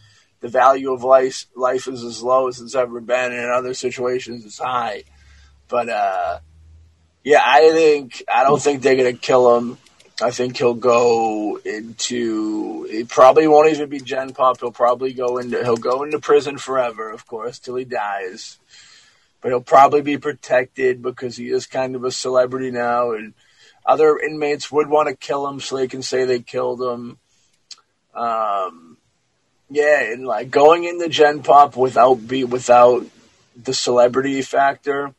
the 0.41 0.49
value 0.49 0.93
of 0.93 1.03
life 1.03 1.47
life 1.57 1.89
is 1.89 2.05
as 2.05 2.23
low 2.23 2.49
as 2.49 2.61
it's 2.61 2.75
ever 2.75 3.01
been, 3.01 3.33
and 3.33 3.43
in 3.43 3.51
other 3.51 3.75
situations, 3.75 4.45
it's 4.45 4.59
high. 4.59 5.05
But 5.69 5.89
uh, 5.89 6.39
yeah, 7.25 7.43
I 7.45 7.71
think 7.73 8.23
I 8.33 8.45
don't 8.45 8.63
think 8.63 8.83
they're 8.83 8.97
gonna 8.97 9.13
kill 9.15 9.57
him. 9.57 9.79
I 10.21 10.33
think 10.33 10.57
he'll 10.57 10.75
go 10.75 11.61
into. 11.65 12.85
He 12.85 13.05
probably 13.05 13.47
won't 13.47 13.71
even 13.71 13.89
be 13.89 14.01
Gen 14.01 14.35
Pop. 14.35 14.61
He'll 14.61 14.73
probably 14.73 15.13
go 15.13 15.39
into. 15.39 15.63
He'll 15.63 15.77
go 15.77 16.03
into 16.03 16.19
prison 16.19 16.59
forever, 16.59 17.11
of 17.11 17.27
course, 17.27 17.59
till 17.59 17.77
he 17.77 17.85
dies 17.85 18.59
but 19.41 19.49
he'll 19.49 19.61
probably 19.61 20.03
be 20.03 20.19
protected 20.19 21.03
because 21.03 21.37
he 21.37 21.49
is 21.51 21.67
kind 21.67 21.95
of 21.95 22.05
a 22.05 22.11
celebrity 22.11 22.71
now, 22.71 23.13
and 23.13 23.35
other 23.87 24.19
inmates 24.19 24.71
would 24.71 24.89
want 24.89 25.09
to 25.09 25.15
kill 25.15 25.47
him 25.47 25.61
so 25.61 25.77
they 25.77 25.89
can 25.89 26.03
say 26.03 26.25
they 26.25 26.41
killed 26.41 26.83
him. 26.83 27.19
Um, 28.15 28.97
yeah, 29.71 30.13
and 30.13 30.27
like 30.27 30.51
going 30.51 30.85
into 30.85 31.09
Gen 31.09 31.43
Pop 31.43 31.77
without 31.77 32.27
be 32.27 32.45
without 32.45 33.07
the 33.57 33.75
celebrity 33.75 34.43
factor, 34.43 35.15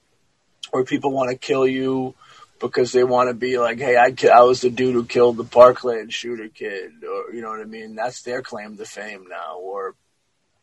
where 0.72 0.84
people 0.84 1.12
want 1.12 1.30
to 1.32 1.38
kill 1.38 1.68
you 1.68 2.14
because 2.60 2.92
they 2.92 3.04
want 3.04 3.30
to 3.30 3.34
be 3.34 3.58
like, 3.58 3.80
hey, 3.80 3.96
I, 3.98 4.14
I 4.34 4.42
was 4.42 4.62
the 4.62 4.70
dude 4.70 4.94
who 4.94 5.06
killed 5.06 5.38
the 5.38 5.44
Parkland 5.44 6.14
shooter 6.14 6.50
kid, 6.50 7.04
or 7.04 7.34
you 7.34 7.42
know 7.42 7.50
what 7.50 7.62
I 7.62 7.66
mean? 7.66 7.96
That's 7.96 8.22
their 8.22 8.42
claim 8.42 8.78
to 8.78 8.86
fame 8.86 9.26
now, 9.30 9.58
or 9.60 9.96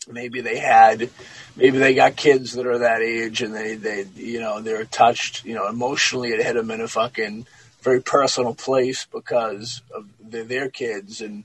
maybe 0.09 0.40
they 0.40 0.59
had 0.59 1.10
maybe 1.56 1.78
they 1.78 1.94
got 1.94 2.16
kids 2.16 2.52
that 2.52 2.66
are 2.66 2.78
that 2.78 3.02
age 3.02 3.43
and 3.43 3.55
they 3.55 3.74
they 3.74 4.06
you 4.14 4.40
know 4.40 4.60
they're 4.60 4.85
touched 4.85 5.44
you 5.44 5.55
know 5.55 5.68
emotionally 5.68 6.31
it 6.31 6.44
hit 6.44 6.55
them 6.55 6.70
in 6.70 6.81
a 6.81 6.89
fucking 6.89 7.47
very 7.82 8.01
personal 8.01 8.55
place 8.55 9.06
because 9.12 9.82
of 9.94 10.09
their, 10.20 10.44
their 10.44 10.70
kids 10.70 11.20
and 11.20 11.44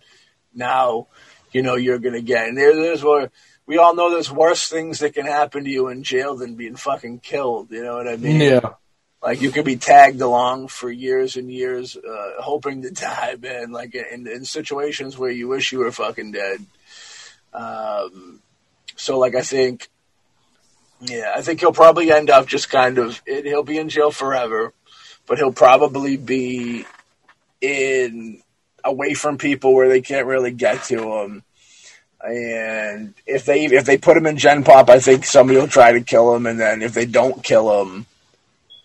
now 0.53 1.07
you 1.51 1.61
know 1.61 1.75
you're 1.75 1.99
gonna 1.99 2.21
get 2.21 2.47
and 2.47 2.57
there, 2.57 2.75
there's 2.75 3.03
where 3.03 3.31
we 3.65 3.77
all 3.77 3.95
know 3.95 4.11
there's 4.11 4.31
worse 4.31 4.69
things 4.69 4.99
that 4.99 5.13
can 5.13 5.25
happen 5.25 5.63
to 5.63 5.69
you 5.69 5.87
in 5.87 6.03
jail 6.03 6.35
than 6.35 6.55
being 6.55 6.75
fucking 6.75 7.19
killed 7.19 7.71
you 7.71 7.83
know 7.83 7.95
what 7.95 8.07
i 8.07 8.15
mean 8.15 8.41
Yeah. 8.41 8.69
Like 9.22 9.41
you 9.41 9.52
could 9.52 9.65
be 9.65 9.76
tagged 9.76 10.22
along 10.22 10.68
for 10.68 10.89
years 10.89 11.38
and 11.38 11.52
years 11.52 11.95
uh, 11.95 12.41
hoping 12.41 12.81
to 12.81 12.91
die 12.91 13.35
man 13.41 13.72
like 13.72 13.95
in, 13.95 14.27
in 14.27 14.45
situations 14.45 15.18
where 15.18 15.31
you 15.31 15.48
wish 15.48 15.72
you 15.72 15.80
were 15.80 15.91
fucking 15.91 16.31
dead 16.31 16.65
um, 17.53 18.41
so 18.95 19.18
like 19.18 19.35
I 19.35 19.41
think, 19.41 19.89
yeah, 21.02 21.34
I 21.35 21.41
think 21.41 21.60
he'll 21.60 21.72
probably 21.72 22.11
end 22.11 22.30
up 22.30 22.48
just 22.48 22.69
kind 22.69 22.98
of 22.98 23.22
it, 23.26 23.45
he'll 23.45 23.64
be 23.64 23.77
in 23.77 23.89
jail 23.89 24.11
forever, 24.11 24.73
but 25.27 25.38
he'll 25.38 25.53
probably 25.53 26.18
be 26.18 26.85
in 27.60 28.41
away 28.84 29.14
from 29.14 29.38
people 29.38 29.73
where 29.73 29.89
they 29.89 30.02
can't 30.02 30.27
really 30.27 30.52
get 30.52 30.84
to 30.85 31.14
him. 31.14 31.43
And 32.23 33.15
if 33.26 33.45
they 33.45 33.65
if 33.65 33.85
they 33.85 33.98
put 33.98 34.18
him 34.18 34.27
in 34.27 34.38
Gen 34.38 34.64
Pop, 34.64 34.89
I 34.89 34.99
think 34.99 35.26
somebody 35.26 35.60
will 35.60 35.68
try 35.68 35.93
to 35.93 36.02
kill 36.02 36.35
him, 36.35 36.45
and 36.45 36.60
then 36.60 36.84
if 36.84 36.93
they 36.93 37.07
don't 37.07 37.43
kill 37.43 37.81
him, 37.81 38.06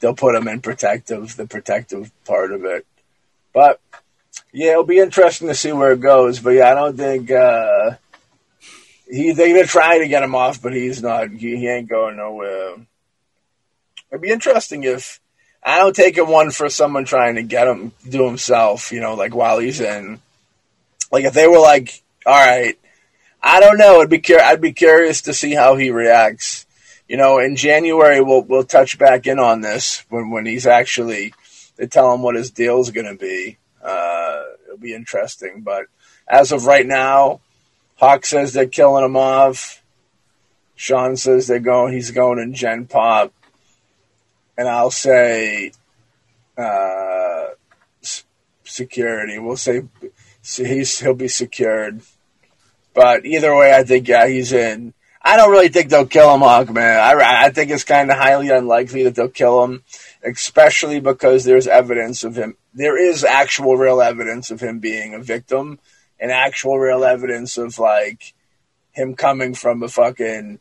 they'll 0.00 0.14
put 0.14 0.34
him 0.34 0.48
in 0.48 0.60
protective, 0.60 1.36
the 1.36 1.46
protective 1.46 2.10
part 2.24 2.52
of 2.52 2.64
it. 2.64 2.86
But 3.52 3.80
yeah, 4.52 4.72
it'll 4.72 4.84
be 4.84 4.98
interesting 4.98 5.48
to 5.48 5.54
see 5.54 5.72
where 5.72 5.92
it 5.92 6.00
goes. 6.00 6.40
But 6.40 6.50
yeah, 6.50 6.70
I 6.70 6.74
don't 6.74 6.96
think 6.96 7.30
uh, 7.30 7.92
he 9.08 9.32
they're 9.32 9.54
gonna 9.54 9.66
try 9.66 9.98
to 9.98 10.08
get 10.08 10.22
him 10.22 10.34
off, 10.34 10.62
but 10.62 10.74
he's 10.74 11.02
not. 11.02 11.30
He, 11.30 11.56
he 11.56 11.68
ain't 11.68 11.88
going 11.88 12.16
nowhere. 12.16 12.74
It'd 14.10 14.22
be 14.22 14.30
interesting 14.30 14.84
if 14.84 15.20
I 15.62 15.78
don't 15.78 15.96
take 15.96 16.16
it 16.16 16.26
one 16.26 16.50
for 16.50 16.68
someone 16.68 17.04
trying 17.04 17.36
to 17.36 17.42
get 17.42 17.68
him 17.68 17.92
do 18.08 18.24
himself. 18.26 18.92
You 18.92 19.00
know, 19.00 19.14
like 19.14 19.34
while 19.34 19.58
he's 19.58 19.80
in. 19.80 20.20
Like 21.12 21.24
if 21.24 21.34
they 21.34 21.46
were 21.46 21.60
like, 21.60 22.02
all 22.24 22.34
right, 22.34 22.78
I 23.42 23.60
don't 23.60 23.78
know. 23.78 24.00
I'd 24.00 24.10
be 24.10 24.18
cur- 24.18 24.42
I'd 24.42 24.60
be 24.60 24.72
curious 24.72 25.22
to 25.22 25.34
see 25.34 25.54
how 25.54 25.76
he 25.76 25.90
reacts. 25.90 26.65
You 27.08 27.16
know, 27.16 27.38
in 27.38 27.56
January 27.56 28.20
we'll 28.20 28.42
we'll 28.42 28.64
touch 28.64 28.98
back 28.98 29.26
in 29.26 29.38
on 29.38 29.60
this 29.60 30.04
when 30.08 30.30
when 30.30 30.46
he's 30.46 30.66
actually 30.66 31.32
they 31.76 31.86
tell 31.86 32.12
him 32.12 32.22
what 32.22 32.34
his 32.34 32.50
deal's 32.50 32.90
going 32.90 33.06
to 33.06 33.16
be. 33.16 33.58
Uh, 33.82 34.42
it'll 34.64 34.78
be 34.78 34.94
interesting. 34.94 35.62
But 35.62 35.86
as 36.26 36.52
of 36.52 36.66
right 36.66 36.86
now, 36.86 37.40
Hawk 37.96 38.26
says 38.26 38.52
they're 38.52 38.66
killing 38.66 39.04
him 39.04 39.16
off. 39.16 39.82
Sean 40.74 41.16
says 41.16 41.46
they're 41.46 41.58
going. 41.58 41.94
He's 41.94 42.10
going 42.10 42.38
in 42.38 42.54
Gen 42.54 42.86
Pop, 42.86 43.32
and 44.58 44.68
I'll 44.68 44.90
say 44.90 45.72
uh, 46.58 47.46
security. 48.64 49.38
We'll 49.38 49.56
say 49.56 49.82
he's 50.42 51.00
he'll 51.00 51.14
be 51.14 51.28
secured. 51.28 52.02
But 52.94 53.24
either 53.24 53.54
way, 53.54 53.74
I 53.74 53.84
think 53.84 54.08
yeah, 54.08 54.26
he's 54.26 54.52
in. 54.52 54.92
I 55.26 55.36
don't 55.36 55.50
really 55.50 55.70
think 55.70 55.90
they'll 55.90 56.06
kill 56.06 56.32
him, 56.32 56.40
Hawk 56.40 56.70
man. 56.70 57.00
I, 57.00 57.46
I 57.46 57.50
think 57.50 57.72
it's 57.72 57.82
kind 57.82 58.12
of 58.12 58.16
highly 58.16 58.48
unlikely 58.48 59.02
that 59.02 59.16
they'll 59.16 59.28
kill 59.28 59.64
him, 59.64 59.82
especially 60.22 61.00
because 61.00 61.42
there's 61.42 61.66
evidence 61.66 62.22
of 62.22 62.36
him. 62.36 62.56
There 62.72 62.96
is 62.96 63.24
actual, 63.24 63.76
real 63.76 64.00
evidence 64.00 64.52
of 64.52 64.60
him 64.60 64.78
being 64.78 65.14
a 65.14 65.18
victim, 65.18 65.80
and 66.20 66.30
actual, 66.30 66.78
real 66.78 67.02
evidence 67.04 67.58
of 67.58 67.76
like 67.80 68.34
him 68.92 69.16
coming 69.16 69.54
from 69.54 69.82
a 69.82 69.88
fucking 69.88 70.60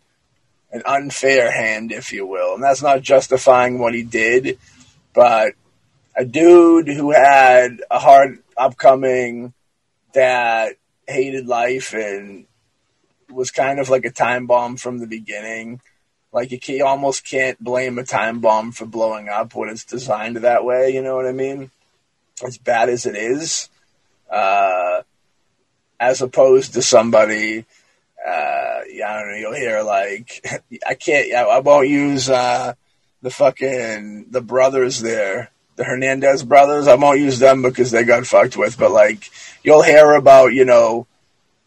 an 0.71 0.81
unfair 0.83 1.51
hand, 1.51 1.91
if 1.91 2.11
you 2.11 2.25
will. 2.25 2.55
And 2.55 2.63
that's 2.63 2.81
not 2.81 3.03
justifying 3.03 3.77
what 3.77 3.93
he 3.93 4.01
did, 4.01 4.57
but 5.13 5.53
a 6.15 6.25
dude 6.25 6.87
who 6.87 7.11
had 7.11 7.81
a 7.91 7.99
hard 7.99 8.39
upcoming 8.57 9.53
that 10.13 10.73
hated 11.07 11.45
life 11.45 11.93
and 11.93 12.47
was 13.29 13.51
kind 13.51 13.79
of 13.79 13.89
like 13.89 14.05
a 14.05 14.11
time 14.11 14.47
bomb 14.47 14.77
from 14.77 14.99
the 14.99 15.07
beginning. 15.07 15.81
Like 16.31 16.51
you, 16.51 16.59
can, 16.59 16.75
you 16.75 16.85
almost 16.85 17.25
can't 17.25 17.61
blame 17.63 17.97
a 17.97 18.03
time 18.03 18.41
bomb 18.41 18.71
for 18.71 18.85
blowing 18.85 19.29
up 19.29 19.55
when 19.55 19.69
it's 19.69 19.85
designed 19.85 20.37
that 20.37 20.65
way. 20.65 20.89
You 20.89 21.01
know 21.01 21.15
what 21.15 21.27
I 21.27 21.31
mean? 21.31 21.71
As 22.45 22.57
bad 22.57 22.89
as 22.89 23.05
it 23.05 23.15
is, 23.15 23.69
uh, 24.29 25.03
as 25.99 26.21
opposed 26.21 26.73
to 26.73 26.81
somebody. 26.81 27.65
Uh, 28.19 28.81
yeah, 28.89 29.13
I 29.13 29.19
don't 29.19 29.31
know. 29.31 29.37
You'll 29.37 29.53
hear 29.53 29.81
like 29.83 30.45
I 30.87 30.95
can't. 30.95 31.33
I, 31.33 31.43
I 31.43 31.59
won't 31.59 31.87
use 31.87 32.29
uh, 32.29 32.73
the 33.21 33.29
fucking 33.29 34.25
the 34.29 34.41
brothers 34.41 34.99
there, 34.99 35.51
the 35.77 35.85
Hernandez 35.85 36.43
brothers. 36.43 36.87
I 36.87 36.95
won't 36.95 37.19
use 37.19 37.39
them 37.39 37.61
because 37.61 37.91
they 37.91 38.03
got 38.03 38.27
fucked 38.27 38.57
with. 38.57 38.77
But 38.77 38.91
like 38.91 39.29
you'll 39.63 39.83
hear 39.83 40.13
about 40.13 40.53
you 40.53 40.65
know 40.65 41.07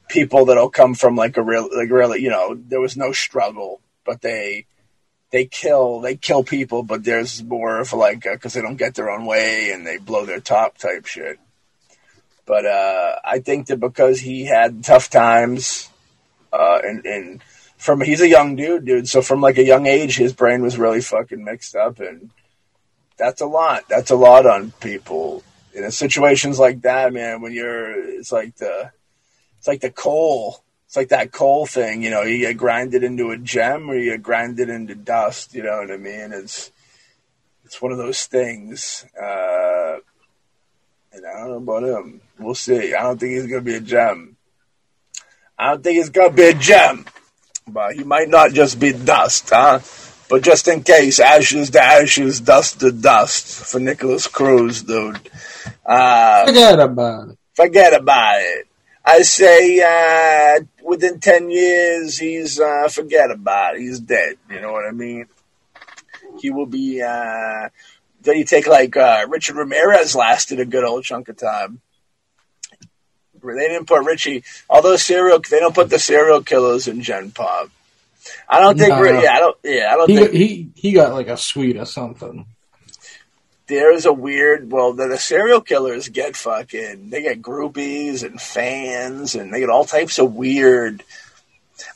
people 0.09 0.47
that'll 0.47 0.71
come 0.71 0.95
from 0.95 1.17
like 1.17 1.37
a 1.37 1.43
real 1.43 1.69
like 1.75 1.91
really 1.91 2.23
you 2.23 2.31
know 2.31 2.55
there 2.55 2.81
was 2.81 2.97
no 2.97 3.13
struggle 3.13 3.81
but 4.05 4.21
they 4.23 4.67
they 5.31 5.45
kill 5.45 6.01
they 6.01 6.17
kill 6.17 6.43
people 6.43 6.83
but 6.83 7.05
there's 7.05 7.43
more 7.43 7.79
of 7.79 7.93
like 7.93 8.23
because 8.23 8.55
they 8.55 8.63
don't 8.63 8.77
get 8.77 8.95
their 8.95 9.11
own 9.11 9.27
way 9.27 9.71
and 9.71 9.87
they 9.87 9.99
blow 9.99 10.25
their 10.25 10.41
top 10.41 10.79
type 10.79 11.07
shit. 11.07 11.39
But 12.47 12.65
uh 12.65 13.17
i 13.25 13.41
think 13.41 13.67
that 13.67 13.79
because 13.79 14.21
he 14.21 14.47
had 14.47 14.83
tough 14.83 15.11
times 15.11 15.91
uh 16.53 16.79
and 16.83 17.05
and 17.05 17.43
from 17.77 18.01
he's 18.01 18.23
a 18.23 18.29
young 18.29 18.57
dude 18.57 18.87
dude 18.87 19.09
so 19.09 19.21
from 19.21 19.41
like 19.41 19.59
a 19.59 19.65
young 19.65 19.87
age 19.87 20.17
his 20.17 20.33
brain 20.33 20.63
was 20.63 20.79
really 20.79 21.03
fucking 21.03 21.45
mixed 21.45 21.77
up 21.77 22.01
and 22.01 22.31
that's 23.19 23.41
a 23.41 23.47
lot. 23.47 23.85
That's 23.89 24.11
a 24.11 24.17
lot 24.17 24.47
on 24.47 24.71
people. 24.81 25.43
In 25.75 25.91
situations 25.91 26.59
like 26.59 26.83
that 26.83 27.13
man 27.13 27.43
when 27.43 27.53
you're 27.53 28.19
it's 28.19 28.33
like 28.33 28.57
the 28.57 28.91
it's 29.59 29.69
like 29.69 29.81
the 29.81 29.91
coal. 29.91 30.63
It's 30.87 30.97
like 30.97 31.09
that 31.11 31.33
coal 31.33 31.67
thing, 31.67 32.03
you 32.03 32.11
know. 32.11 32.23
You 32.23 32.39
get 32.39 32.57
grinded 32.57 33.05
into 33.05 33.31
a 33.31 33.37
gem, 33.37 33.91
or 33.91 33.97
you 33.97 34.13
get 34.13 34.23
grinded 34.23 34.71
into 34.71 34.95
dust. 34.95 35.55
You 35.55 35.65
know 35.65 35.79
what 35.79 35.91
I 35.91 35.99
mean? 35.99 36.33
It's 36.33 36.73
it's 37.65 37.83
one 37.83 37.93
of 37.93 37.99
those 37.99 38.25
things. 38.27 39.05
Uh, 39.21 39.99
and 41.13 41.27
I 41.27 41.41
don't 41.41 41.51
know 41.67 41.75
about 41.75 41.83
him. 41.83 42.21
We'll 42.39 42.55
see. 42.55 42.95
I 42.95 43.03
don't 43.03 43.19
think 43.19 43.33
he's 43.33 43.47
gonna 43.47 43.61
be 43.61 43.75
a 43.75 43.81
gem. 43.81 44.37
I 45.59 45.71
don't 45.71 45.83
think 45.83 45.97
he's 45.99 46.11
gonna 46.11 46.31
be 46.31 46.45
a 46.45 46.55
gem, 46.55 47.05
but 47.67 47.95
he 47.95 48.05
might 48.05 48.29
not 48.29 48.53
just 48.53 48.79
be 48.79 48.93
dust, 48.93 49.51
huh? 49.51 49.81
But 50.31 50.43
just 50.43 50.69
in 50.69 50.83
case, 50.83 51.21
ashes 51.21 51.71
to 51.71 51.83
ashes, 51.83 52.41
dust 52.41 52.81
to 52.81 52.93
dust 52.93 53.47
for 53.67 53.81
Nikolas 53.81 54.27
Cruz, 54.27 54.83
dude. 54.83 55.21
Uh, 55.85 56.47
forget 56.47 56.79
about 56.79 57.29
it. 57.31 57.39
Forget 57.55 57.95
about 57.95 58.41
it. 58.41 58.68
I 59.09 59.23
say 59.23 59.81
uh, 59.81 60.65
within 60.85 61.19
10 61.19 61.51
years, 61.51 62.19
he's, 62.19 62.61
uh, 62.61 62.89
forget 62.89 63.31
about 63.31 63.77
it. 63.77 63.81
He's 63.81 64.01
dead. 64.01 64.35
You 64.51 64.61
know 64.61 64.73
what 64.73 64.87
I 64.87 64.91
mean? 64.91 65.25
He 66.41 66.51
will 66.51 66.67
be, 66.67 67.01
uh, 67.01 67.71
then 68.21 68.37
you 68.37 68.45
take 68.45 68.67
like 68.67 68.97
uh, 68.99 69.25
Richard 69.29 69.57
Ramirez 69.57 70.15
lasted 70.15 70.61
a 70.61 70.67
good 70.67 70.85
old 70.85 71.05
chunk 71.05 71.31
of 71.31 71.39
time. 71.39 71.81
They 73.43 73.69
didn't 73.69 73.87
put 73.87 74.05
Richie, 74.05 74.45
although 74.69 74.97
serial, 74.97 75.39
they 75.39 75.61
don't 75.61 75.75
put 75.75 75.89
the 75.89 75.99
serial 75.99 76.43
killers 76.43 76.87
in 76.87 77.01
Gen 77.03 77.31
Pop. 77.31 77.71
I 78.47 78.61
don't 78.61 78.77
think, 78.77 78.91
No. 78.91 79.03
yeah, 79.05 79.33
I 79.33 79.39
don't, 79.39 79.57
yeah, 79.65 79.91
I 79.91 79.95
don't 79.97 80.11
He 80.11 80.17
think 80.17 80.33
he 80.33 80.71
he 80.75 80.93
got 80.93 81.15
like 81.15 81.29
a 81.29 81.37
suite 81.37 81.79
or 81.79 81.87
something. 81.87 82.45
There's 83.69 84.07
a 84.07 84.12
weird 84.12 84.70
well 84.73 84.93
the, 84.93 85.07
the 85.09 85.19
serial 85.19 85.61
killers 85.61 86.09
get 86.09 86.36
fucking 86.36 87.11
they 87.11 87.23
get 87.23 87.43
groupies 87.43 88.24
and 88.24 88.40
fans 88.40 89.35
and 89.35 89.53
they 89.53 89.61
get 89.61 89.70
all 89.70 89.85
types 89.85 90.19
of 90.19 90.35
weird 90.35 91.03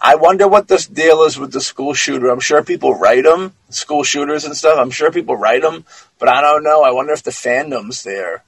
i 0.01 0.15
wonder 0.15 0.47
what 0.47 0.69
this 0.69 0.87
deal 0.87 1.23
is 1.25 1.39
with 1.39 1.53
the 1.53 1.61
school 1.61 1.95
shooter 1.95 2.29
i'm 2.29 2.41
sure 2.41 2.63
people 2.63 2.95
write 2.95 3.25
them 3.25 3.53
school 3.71 4.05
shooters 4.05 4.45
and 4.45 4.57
stuff 4.57 4.79
i'm 4.79 4.91
sure 4.91 5.11
people 5.11 5.37
write 5.37 5.63
them 5.63 5.85
but 6.19 6.29
i 6.29 6.41
don't 6.41 6.63
know 6.63 6.83
i 6.83 6.91
wonder 6.93 7.13
if 7.13 7.23
the 7.23 7.31
fandom's 7.31 8.03
there 8.05 8.45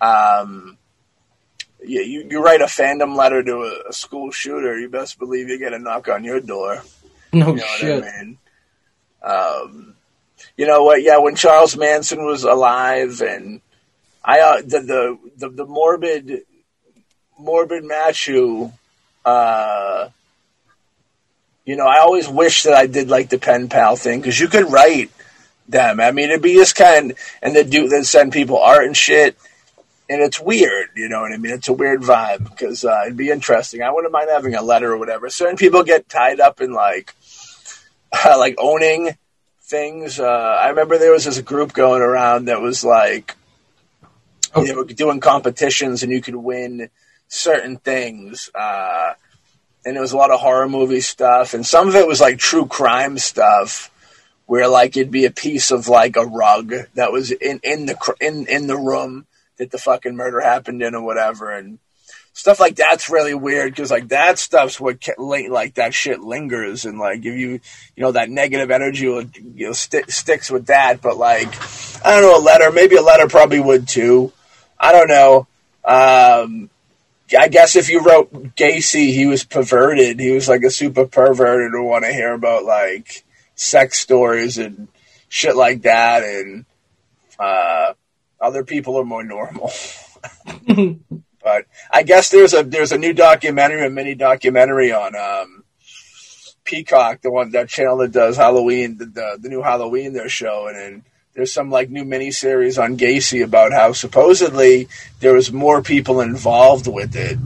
um 0.00 0.78
yeah, 1.84 2.02
you, 2.02 2.26
you 2.30 2.40
write 2.40 2.60
a 2.60 2.66
fandom 2.66 3.16
letter 3.16 3.42
to 3.42 3.54
a, 3.64 3.88
a 3.88 3.92
school 3.92 4.30
shooter, 4.30 4.78
you 4.78 4.88
best 4.88 5.18
believe 5.18 5.48
you 5.48 5.58
get 5.58 5.72
a 5.72 5.80
knock 5.80 6.08
on 6.08 6.22
your 6.22 6.38
door. 6.40 6.80
No 7.32 7.48
You 7.48 7.56
know 7.56 7.66
shit. 7.66 8.04
what 8.04 8.08
I 8.14 8.22
mean? 8.22 8.38
Um, 9.22 9.94
you 10.56 10.66
know 10.66 10.84
what? 10.84 11.02
Yeah, 11.02 11.18
when 11.18 11.34
Charles 11.34 11.76
Manson 11.76 12.24
was 12.24 12.44
alive, 12.44 13.20
and 13.20 13.60
I 14.24 14.40
uh, 14.40 14.62
the, 14.62 14.80
the 14.80 15.18
the 15.36 15.48
the 15.48 15.66
morbid 15.66 16.42
morbid 17.38 17.84
Machu, 17.84 18.72
uh, 19.24 20.08
you 21.64 21.76
know, 21.76 21.86
I 21.86 22.00
always 22.00 22.28
wish 22.28 22.64
that 22.64 22.74
I 22.74 22.86
did 22.86 23.08
like 23.08 23.30
the 23.30 23.38
pen 23.38 23.68
pal 23.68 23.96
thing 23.96 24.20
because 24.20 24.38
you 24.38 24.48
could 24.48 24.70
write 24.70 25.10
them. 25.68 26.00
I 26.00 26.12
mean, 26.12 26.30
it'd 26.30 26.42
be 26.42 26.54
this 26.54 26.72
kind, 26.72 27.14
and 27.40 27.56
they 27.56 27.64
do 27.64 27.88
they 27.88 28.02
send 28.02 28.32
people 28.32 28.58
art 28.58 28.84
and 28.84 28.96
shit. 28.96 29.36
And 30.10 30.20
it's 30.20 30.38
weird, 30.38 30.90
you 30.94 31.08
know 31.08 31.22
what 31.22 31.32
I 31.32 31.38
mean? 31.38 31.52
It's 31.52 31.68
a 31.68 31.72
weird 31.72 32.02
vibe 32.02 32.50
because 32.50 32.84
uh, 32.84 33.02
it'd 33.06 33.16
be 33.16 33.30
interesting. 33.30 33.82
I 33.82 33.90
wouldn't 33.90 34.12
mind 34.12 34.28
having 34.30 34.54
a 34.54 34.60
letter 34.60 34.92
or 34.92 34.98
whatever. 34.98 35.30
Certain 35.30 35.56
people 35.56 35.84
get 35.84 36.06
tied 36.06 36.38
up 36.38 36.60
in 36.60 36.72
like, 36.72 37.14
uh, 38.12 38.34
like 38.38 38.56
owning 38.58 39.16
things. 39.62 40.20
Uh, 40.20 40.26
I 40.26 40.68
remember 40.68 40.98
there 40.98 41.12
was 41.12 41.24
this 41.24 41.40
group 41.40 41.72
going 41.72 42.02
around 42.02 42.46
that 42.46 42.60
was 42.60 42.84
like, 42.84 43.36
Oh. 44.54 44.62
they 44.64 44.74
were 44.74 44.84
doing 44.84 45.20
competitions 45.20 46.02
and 46.02 46.12
you 46.12 46.20
could 46.20 46.36
win 46.36 46.90
certain 47.28 47.78
things. 47.78 48.50
Uh, 48.54 49.14
and 49.84 49.96
it 49.96 50.00
was 50.00 50.12
a 50.12 50.16
lot 50.16 50.30
of 50.30 50.40
horror 50.40 50.68
movie 50.68 51.00
stuff, 51.00 51.54
and 51.54 51.66
some 51.66 51.88
of 51.88 51.96
it 51.96 52.06
was 52.06 52.20
like 52.20 52.38
true 52.38 52.66
crime 52.66 53.18
stuff, 53.18 53.90
where 54.46 54.68
like 54.68 54.96
it'd 54.96 55.10
be 55.10 55.24
a 55.24 55.30
piece 55.30 55.70
of 55.72 55.88
like 55.88 56.16
a 56.16 56.24
rug 56.24 56.72
that 56.94 57.10
was 57.10 57.32
in 57.32 57.58
in 57.64 57.86
the 57.86 57.94
cr- 57.96 58.12
in 58.20 58.46
in 58.46 58.66
the 58.68 58.76
room 58.76 59.26
that 59.56 59.70
the 59.72 59.78
fucking 59.78 60.14
murder 60.14 60.40
happened 60.40 60.82
in 60.82 60.94
or 60.94 61.02
whatever, 61.02 61.50
and 61.50 61.78
stuff 62.32 62.58
like 62.60 62.76
that's 62.76 63.10
really 63.10 63.34
weird 63.34 63.72
because 63.72 63.90
like 63.90 64.08
that 64.08 64.38
stuff's 64.38 64.80
what 64.80 65.06
like 65.18 65.74
that 65.74 65.92
shit 65.92 66.20
lingers 66.20 66.84
and 66.84 66.98
like 66.98 67.18
if 67.18 67.24
you 67.24 67.60
you 67.96 68.02
know 68.02 68.12
that 68.12 68.30
negative 68.30 68.70
energy 68.70 69.06
will 69.06 69.24
you 69.54 69.66
know 69.66 69.72
sti 69.72 70.00
sticks 70.08 70.50
with 70.50 70.66
that 70.66 71.02
but 71.02 71.16
like 71.18 71.48
i 72.04 72.12
don't 72.12 72.22
know 72.22 72.38
a 72.38 72.40
letter 72.40 72.70
maybe 72.72 72.96
a 72.96 73.02
letter 73.02 73.28
probably 73.28 73.60
would 73.60 73.86
too 73.86 74.32
I 74.82 74.90
don't 74.90 75.08
know. 75.08 75.46
Um, 75.84 76.68
I 77.38 77.46
guess 77.48 77.76
if 77.76 77.88
you 77.88 78.00
wrote 78.00 78.32
Gacy, 78.56 79.12
he 79.12 79.26
was 79.26 79.44
perverted. 79.44 80.18
He 80.18 80.32
was 80.32 80.48
like 80.48 80.64
a 80.64 80.70
super 80.70 81.06
perverted 81.06 81.70
who 81.70 81.84
want 81.84 82.04
to 82.04 82.12
hear 82.12 82.32
about 82.32 82.64
like 82.64 83.24
sex 83.54 84.00
stories 84.00 84.58
and 84.58 84.88
shit 85.28 85.54
like 85.54 85.82
that, 85.82 86.24
and 86.24 86.64
uh, 87.38 87.94
other 88.40 88.64
people 88.64 88.96
are 88.96 89.04
more 89.04 89.22
normal. 89.22 89.70
but 91.42 91.66
I 91.90 92.02
guess 92.02 92.30
there's 92.30 92.54
a 92.54 92.62
there's 92.62 92.92
a 92.92 92.98
new 92.98 93.12
documentary, 93.12 93.86
a 93.86 93.90
mini 93.90 94.14
documentary 94.14 94.92
on 94.92 95.14
um, 95.16 95.64
Peacock, 96.64 97.22
the 97.22 97.30
one 97.30 97.50
that 97.50 97.68
channel 97.68 97.98
that 97.98 98.12
does 98.12 98.36
Halloween, 98.36 98.98
the 98.98 99.06
the, 99.06 99.38
the 99.40 99.48
new 99.48 99.62
Halloween 99.62 100.12
they're 100.12 100.28
showing, 100.28 100.76
and 100.76 101.02
there's 101.34 101.52
some 101.52 101.70
like 101.70 101.90
new 101.90 102.04
mini 102.04 102.30
series 102.30 102.78
on 102.78 102.96
Gacy 102.96 103.44
about 103.44 103.72
how 103.72 103.92
supposedly 103.92 104.88
there 105.20 105.34
was 105.34 105.52
more 105.52 105.82
people 105.82 106.20
involved 106.20 106.86
with 106.86 107.16
it, 107.16 107.38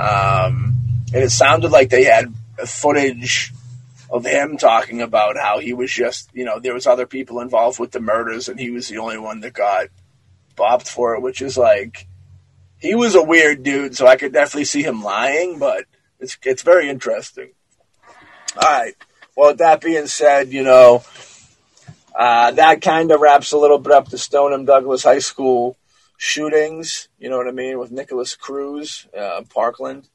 um, 0.00 0.74
and 1.12 1.22
it 1.22 1.30
sounded 1.30 1.70
like 1.70 1.90
they 1.90 2.04
had 2.04 2.32
footage 2.66 3.52
of 4.10 4.26
him 4.26 4.58
talking 4.58 5.00
about 5.00 5.36
how 5.38 5.58
he 5.58 5.72
was 5.72 5.90
just 5.90 6.28
you 6.34 6.44
know 6.44 6.60
there 6.60 6.74
was 6.74 6.86
other 6.86 7.06
people 7.06 7.40
involved 7.40 7.78
with 7.78 7.92
the 7.92 8.00
murders 8.00 8.50
and 8.50 8.60
he 8.60 8.70
was 8.70 8.88
the 8.88 8.98
only 8.98 9.16
one 9.16 9.40
that 9.40 9.54
got 9.54 9.88
bopped 10.56 10.88
for 10.88 11.14
it, 11.14 11.22
which 11.22 11.42
is 11.42 11.56
like 11.56 12.06
he 12.82 12.96
was 12.96 13.14
a 13.14 13.22
weird 13.22 13.62
dude, 13.62 13.96
so 13.96 14.08
I 14.08 14.16
could 14.16 14.32
definitely 14.32 14.64
see 14.64 14.82
him 14.82 15.02
lying, 15.02 15.60
but 15.60 15.84
it's 16.18 16.36
it's 16.42 16.62
very 16.62 16.90
interesting. 16.90 17.50
All 18.56 18.68
right. 18.68 18.94
Well, 19.36 19.54
that 19.54 19.80
being 19.80 20.08
said, 20.08 20.48
you 20.52 20.64
know, 20.64 21.04
uh, 22.14 22.50
that 22.50 22.82
kind 22.82 23.12
of 23.12 23.20
wraps 23.20 23.52
a 23.52 23.56
little 23.56 23.78
bit 23.78 23.92
up 23.92 24.08
the 24.08 24.18
Stoneman 24.18 24.64
Douglas 24.64 25.04
High 25.04 25.20
School 25.20 25.76
shootings. 26.18 27.08
You 27.18 27.30
know 27.30 27.36
what 27.36 27.46
I 27.46 27.52
mean 27.52 27.78
with 27.78 27.92
Nikolas 27.92 28.34
Cruz, 28.34 29.06
uh, 29.16 29.42
Parkland, 29.54 30.08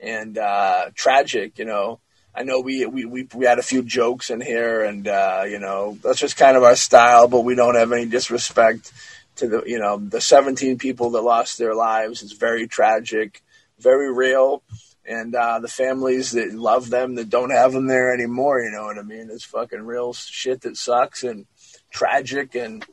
and 0.00 0.38
uh, 0.38 0.86
tragic. 0.94 1.58
You 1.58 1.66
know, 1.66 2.00
I 2.34 2.42
know 2.42 2.60
we, 2.60 2.86
we 2.86 3.04
we 3.04 3.28
we 3.34 3.44
had 3.44 3.58
a 3.58 3.62
few 3.62 3.82
jokes 3.82 4.30
in 4.30 4.40
here, 4.40 4.82
and 4.82 5.06
uh, 5.06 5.44
you 5.46 5.58
know 5.58 5.98
that's 6.02 6.20
just 6.20 6.38
kind 6.38 6.56
of 6.56 6.64
our 6.64 6.76
style, 6.76 7.28
but 7.28 7.42
we 7.42 7.54
don't 7.54 7.76
have 7.76 7.92
any 7.92 8.06
disrespect 8.06 8.92
to 9.38 9.48
the 9.48 9.62
you 9.66 9.78
know 9.78 9.96
the 9.96 10.20
17 10.20 10.78
people 10.78 11.10
that 11.10 11.22
lost 11.22 11.58
their 11.58 11.74
lives. 11.74 12.22
It's 12.22 12.32
very 12.32 12.66
tragic, 12.66 13.42
very 13.78 14.12
real 14.12 14.62
and 15.08 15.34
uh, 15.34 15.58
the 15.58 15.68
families 15.68 16.32
that 16.32 16.52
love 16.52 16.90
them 16.90 17.14
that 17.14 17.30
don't 17.30 17.50
have 17.50 17.72
them 17.72 17.86
there 17.86 18.12
anymore. 18.12 18.60
You 18.60 18.70
know 18.70 18.84
what 18.84 18.98
I 18.98 19.02
mean? 19.02 19.30
It's 19.30 19.44
fucking 19.44 19.80
real 19.80 20.12
shit 20.12 20.60
that 20.62 20.76
sucks 20.76 21.24
and 21.24 21.46
tragic, 21.90 22.54
and 22.54 22.84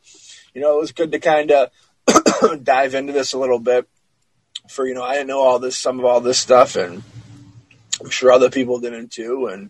you 0.53 0.61
know 0.61 0.77
it 0.77 0.81
was 0.81 0.93
good 0.93 1.11
to 1.11 1.19
kind 1.19 1.51
of 1.51 1.69
dive 2.63 2.95
into 2.95 3.13
this 3.13 3.33
a 3.33 3.37
little 3.37 3.59
bit. 3.59 3.87
For 4.69 4.87
you 4.87 4.93
know, 4.93 5.03
I 5.03 5.15
didn't 5.15 5.27
know 5.27 5.41
all 5.41 5.59
this, 5.59 5.77
some 5.77 5.99
of 5.99 6.05
all 6.05 6.21
this 6.21 6.39
stuff, 6.39 6.75
and 6.75 7.03
I'm 8.01 8.09
sure 8.09 8.31
other 8.31 8.49
people 8.49 8.79
didn't 8.79 9.11
too. 9.11 9.47
And 9.47 9.69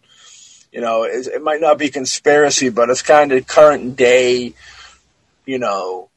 you 0.72 0.82
know, 0.82 1.04
it, 1.04 1.28
it 1.28 1.42
might 1.42 1.62
not 1.62 1.80
be 1.80 1.90
conspiracy, 1.90 2.70
but 2.70 2.90
it's 2.90 3.02
kind 3.02 3.32
of 3.32 3.48
current 3.48 3.96
day, 3.96 4.54
you 5.46 5.58
know, 5.58 6.10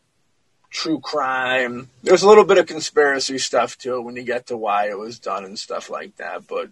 true 0.70 1.00
crime. 1.00 1.90
There's 2.02 2.22
a 2.22 2.28
little 2.28 2.44
bit 2.44 2.58
of 2.58 2.66
conspiracy 2.66 3.38
stuff 3.38 3.76
to 3.78 3.96
it 3.96 4.02
when 4.02 4.16
you 4.16 4.22
get 4.22 4.46
to 4.46 4.56
why 4.56 4.88
it 4.88 4.98
was 4.98 5.18
done 5.18 5.44
and 5.44 5.58
stuff 5.58 5.90
like 5.90 6.16
that. 6.16 6.46
But 6.46 6.70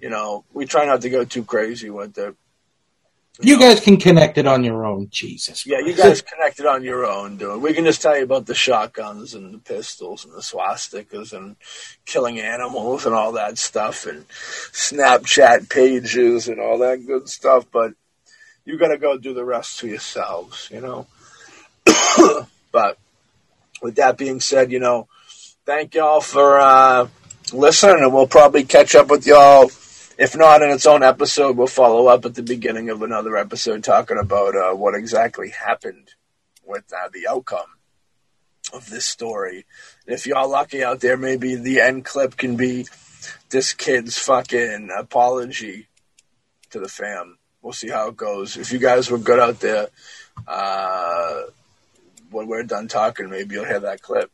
you 0.00 0.10
know, 0.10 0.44
we 0.52 0.66
try 0.66 0.84
not 0.84 1.02
to 1.02 1.10
go 1.10 1.24
too 1.24 1.44
crazy 1.44 1.90
with 1.90 2.18
it. 2.18 2.34
You 3.40 3.58
guys 3.58 3.80
can 3.80 3.96
connect 3.96 4.36
it 4.36 4.46
on 4.46 4.62
your 4.62 4.84
own. 4.84 5.08
Jesus. 5.10 5.66
Yeah, 5.66 5.78
you 5.78 5.94
guys 5.94 6.20
connect 6.20 6.60
it 6.60 6.66
on 6.66 6.84
your 6.84 7.06
own, 7.06 7.38
dude. 7.38 7.62
We 7.62 7.72
can 7.72 7.84
just 7.84 8.02
tell 8.02 8.16
you 8.16 8.24
about 8.24 8.44
the 8.44 8.54
shotguns 8.54 9.32
and 9.34 9.54
the 9.54 9.58
pistols 9.58 10.26
and 10.26 10.34
the 10.34 10.40
swastikas 10.40 11.32
and 11.32 11.56
killing 12.04 12.40
animals 12.40 13.06
and 13.06 13.14
all 13.14 13.32
that 13.32 13.56
stuff 13.56 14.06
and 14.06 14.28
Snapchat 14.28 15.70
pages 15.70 16.48
and 16.48 16.60
all 16.60 16.78
that 16.78 17.06
good 17.06 17.26
stuff. 17.28 17.64
But 17.72 17.94
you 18.66 18.78
got 18.78 18.88
to 18.88 18.98
go 18.98 19.16
do 19.16 19.32
the 19.32 19.44
rest 19.44 19.80
for 19.80 19.86
yourselves, 19.86 20.68
you 20.70 20.82
know. 20.82 21.06
but 22.70 22.98
with 23.82 23.96
that 23.96 24.16
being 24.16 24.40
said, 24.40 24.72
you 24.72 24.78
know, 24.78 25.08
thank 25.66 25.94
y'all 25.94 26.20
for 26.20 26.58
uh, 26.58 27.08
listening, 27.52 28.02
and 28.02 28.14
we'll 28.14 28.26
probably 28.26 28.64
catch 28.64 28.94
up 28.94 29.08
with 29.08 29.26
y'all. 29.26 29.70
If 30.18 30.36
not 30.36 30.62
in 30.62 30.70
its 30.70 30.86
own 30.86 31.02
episode, 31.02 31.56
we'll 31.56 31.66
follow 31.66 32.06
up 32.06 32.24
at 32.24 32.34
the 32.34 32.42
beginning 32.42 32.90
of 32.90 33.02
another 33.02 33.36
episode 33.36 33.82
talking 33.82 34.18
about 34.18 34.54
uh, 34.54 34.74
what 34.74 34.94
exactly 34.94 35.50
happened 35.50 36.14
with 36.64 36.84
uh, 36.92 37.08
the 37.12 37.26
outcome 37.28 37.60
of 38.72 38.88
this 38.88 39.04
story. 39.04 39.66
If 40.06 40.26
y'all 40.26 40.48
lucky 40.48 40.84
out 40.84 41.00
there, 41.00 41.16
maybe 41.16 41.56
the 41.56 41.80
end 41.80 42.04
clip 42.04 42.36
can 42.36 42.56
be 42.56 42.86
this 43.50 43.72
kid's 43.72 44.18
fucking 44.18 44.90
apology 44.96 45.88
to 46.70 46.78
the 46.78 46.88
fam. 46.88 47.38
We'll 47.60 47.72
see 47.72 47.88
how 47.88 48.08
it 48.08 48.16
goes. 48.16 48.56
If 48.56 48.72
you 48.72 48.78
guys 48.78 49.10
were 49.10 49.18
good 49.18 49.38
out 49.38 49.60
there, 49.60 49.88
uh, 50.46 51.42
when 52.32 52.48
we're 52.48 52.62
done 52.64 52.88
talking, 52.88 53.30
maybe 53.30 53.54
you'll 53.54 53.64
hear 53.64 53.80
that 53.80 54.02
clip. 54.02 54.30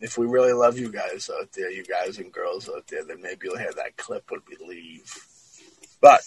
If 0.00 0.18
we 0.18 0.26
really 0.26 0.52
love 0.52 0.78
you 0.78 0.90
guys 0.90 1.30
out 1.34 1.52
there, 1.52 1.70
you 1.70 1.84
guys 1.84 2.18
and 2.18 2.32
girls 2.32 2.68
out 2.68 2.86
there, 2.88 3.04
then 3.04 3.22
maybe 3.22 3.46
you'll 3.46 3.58
hear 3.58 3.72
that 3.76 3.96
clip 3.96 4.30
when 4.30 4.40
we 4.48 4.56
leave. 4.66 5.14
But 6.00 6.22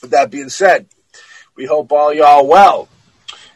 with 0.00 0.10
that 0.12 0.30
being 0.30 0.48
said, 0.48 0.86
we 1.56 1.66
hope 1.66 1.92
all 1.92 2.12
y'all 2.12 2.46
well. 2.46 2.88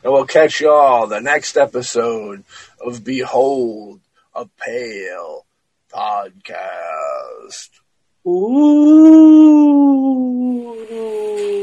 And 0.05 0.13
we'll 0.13 0.27
catch 0.27 0.61
y'all 0.61 1.07
the 1.07 1.21
next 1.21 1.57
episode 1.57 2.45
of 2.81 3.03
Behold 3.03 4.01
a 4.35 4.47
Pale 4.47 5.47
podcast. 5.93 7.71
Ooh. 8.27 9.47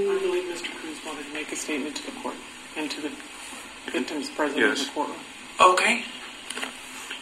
I 0.09 0.19
believe 0.19 0.45
Mr. 0.45 0.75
Cruz 0.75 0.97
wanted 1.05 1.25
to 1.25 1.33
make 1.33 1.51
a 1.51 1.55
statement 1.55 1.95
to 1.97 2.05
the 2.05 2.11
court 2.21 2.35
and 2.75 2.89
to 2.89 3.01
the 3.01 3.11
victims 3.91 4.29
present 4.31 4.61
in 4.61 4.69
the 4.69 4.89
courtroom. 4.93 5.17
Okay. 5.59 6.03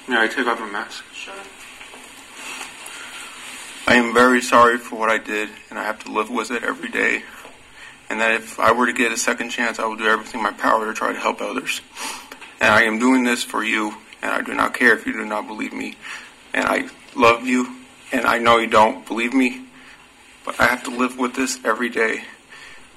May 0.07 0.21
I 0.21 0.27
take 0.27 0.47
off 0.47 0.59
my 0.59 0.69
mask? 0.69 1.03
Sure. 1.13 1.33
I 3.87 3.95
am 3.95 4.13
very 4.13 4.41
sorry 4.41 4.77
for 4.77 4.97
what 4.97 5.09
I 5.09 5.17
did, 5.17 5.49
and 5.69 5.77
I 5.77 5.83
have 5.83 6.03
to 6.05 6.11
live 6.11 6.29
with 6.29 6.51
it 6.51 6.63
every 6.63 6.89
day. 6.89 7.23
And 8.09 8.21
that 8.21 8.33
if 8.33 8.59
I 8.59 8.71
were 8.71 8.85
to 8.85 8.93
get 8.93 9.11
a 9.11 9.17
second 9.17 9.49
chance, 9.49 9.79
I 9.79 9.85
will 9.85 9.95
do 9.95 10.05
everything 10.05 10.39
in 10.39 10.43
my 10.43 10.51
power 10.51 10.85
to 10.85 10.93
try 10.93 11.13
to 11.13 11.19
help 11.19 11.41
others. 11.41 11.81
And 12.59 12.73
I 12.73 12.83
am 12.83 12.99
doing 12.99 13.23
this 13.23 13.43
for 13.43 13.63
you, 13.63 13.95
and 14.21 14.31
I 14.31 14.41
do 14.41 14.53
not 14.53 14.73
care 14.73 14.93
if 14.93 15.05
you 15.05 15.13
do 15.13 15.25
not 15.25 15.47
believe 15.47 15.73
me. 15.73 15.95
And 16.53 16.65
I 16.65 16.89
love 17.15 17.47
you, 17.47 17.75
and 18.11 18.25
I 18.25 18.37
know 18.37 18.57
you 18.57 18.67
don't 18.67 19.05
believe 19.05 19.33
me, 19.33 19.65
but 20.45 20.59
I 20.59 20.67
have 20.67 20.83
to 20.85 20.91
live 20.91 21.17
with 21.17 21.35
this 21.35 21.59
every 21.65 21.89
day. 21.89 22.23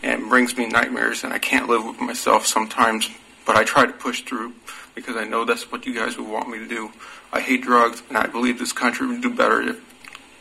And 0.03 0.23
it 0.23 0.29
brings 0.29 0.57
me 0.57 0.67
nightmares, 0.67 1.25
and 1.25 1.33
I 1.33 1.39
can't 1.39 1.69
live 1.69 1.85
with 1.85 2.01
myself 2.01 2.47
sometimes, 2.47 3.09
but 3.47 3.57
I 3.57 3.65
try 3.65 3.87
to 3.87 3.93
push 3.93 4.23
through 4.23 4.53
because 4.95 5.17
I 5.17 5.25
know 5.25 5.45
that's 5.45 5.71
what 5.71 5.87
you 5.87 5.95
guys 5.95 6.17
would 6.17 6.29
want 6.29 6.49
me 6.49 6.59
to 6.59 6.69
do. 6.69 6.93
I 7.33 7.41
hate 7.41 7.63
drugs, 7.63 8.03
and 8.09 8.17
I 8.17 8.27
believe 8.27 8.59
this 8.59 8.73
country 8.73 9.07
would 9.07 9.21
do 9.21 9.35
better 9.35 9.61
if 9.61 9.81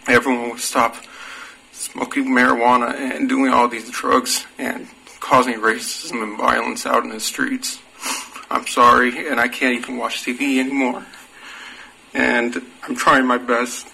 everyone 0.08 0.52
would 0.52 0.60
stop 0.60 0.96
smoking 1.72 2.26
marijuana 2.26 2.94
and 2.96 3.28
doing 3.28 3.52
all 3.52 3.68
these 3.68 3.90
drugs 3.90 4.46
and 4.58 4.88
causing 5.20 5.56
racism 5.56 6.22
and 6.24 6.38
violence 6.38 6.86
out 6.86 7.04
in 7.04 7.10
the 7.10 7.20
streets. 7.20 7.80
I'm 8.50 8.68
sorry, 8.68 9.28
and 9.28 9.40
I 9.40 9.48
can't 9.48 9.80
even 9.80 9.98
watch 9.98 10.24
TV 10.24 10.60
anymore. 10.60 11.06
And 12.14 12.62
I'm 12.84 12.96
trying 12.96 13.26
my 13.26 13.40
best 13.40 13.88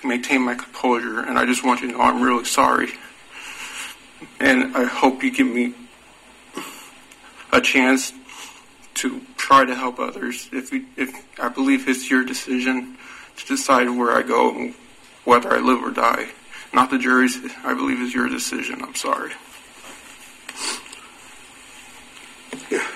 to 0.00 0.06
maintain 0.06 0.42
my 0.42 0.54
composure, 0.54 1.20
and 1.20 1.38
I 1.38 1.46
just 1.46 1.64
want 1.64 1.80
you 1.80 1.90
to 1.90 1.96
know 1.96 2.02
I'm 2.02 2.22
really 2.22 2.44
sorry. 2.44 2.90
And 4.40 4.76
I 4.76 4.84
hope 4.84 5.22
you 5.22 5.30
give 5.30 5.46
me 5.46 5.74
a 7.52 7.60
chance 7.60 8.12
to 8.98 9.20
try 9.36 9.64
to 9.64 9.74
help 9.74 9.98
others. 9.98 10.48
If 10.52 10.72
you, 10.72 10.86
if 10.96 11.12
I 11.40 11.48
believe 11.48 11.88
it's 11.88 12.10
your 12.10 12.24
decision 12.24 12.96
to 13.36 13.46
decide 13.46 13.88
where 13.88 14.12
I 14.12 14.22
go 14.22 14.54
and 14.54 14.74
whether 15.24 15.52
I 15.52 15.58
live 15.58 15.82
or 15.82 15.90
die, 15.90 16.28
not 16.72 16.90
the 16.90 16.98
jury's. 16.98 17.38
I 17.64 17.74
believe 17.74 18.00
is 18.00 18.14
your 18.14 18.28
decision. 18.28 18.82
I'm 18.82 18.94
sorry. 18.94 19.32
Yeah. 22.70 22.86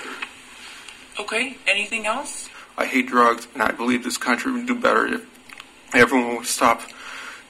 Okay, 1.20 1.56
anything 1.66 2.06
else? 2.06 2.48
I 2.76 2.86
hate 2.86 3.06
drugs, 3.06 3.46
and 3.54 3.62
I 3.62 3.70
believe 3.70 4.02
this 4.02 4.16
country 4.16 4.50
would 4.52 4.66
do 4.66 4.74
better 4.74 5.06
if 5.06 5.26
everyone 5.94 6.36
would 6.36 6.46
stop 6.46 6.82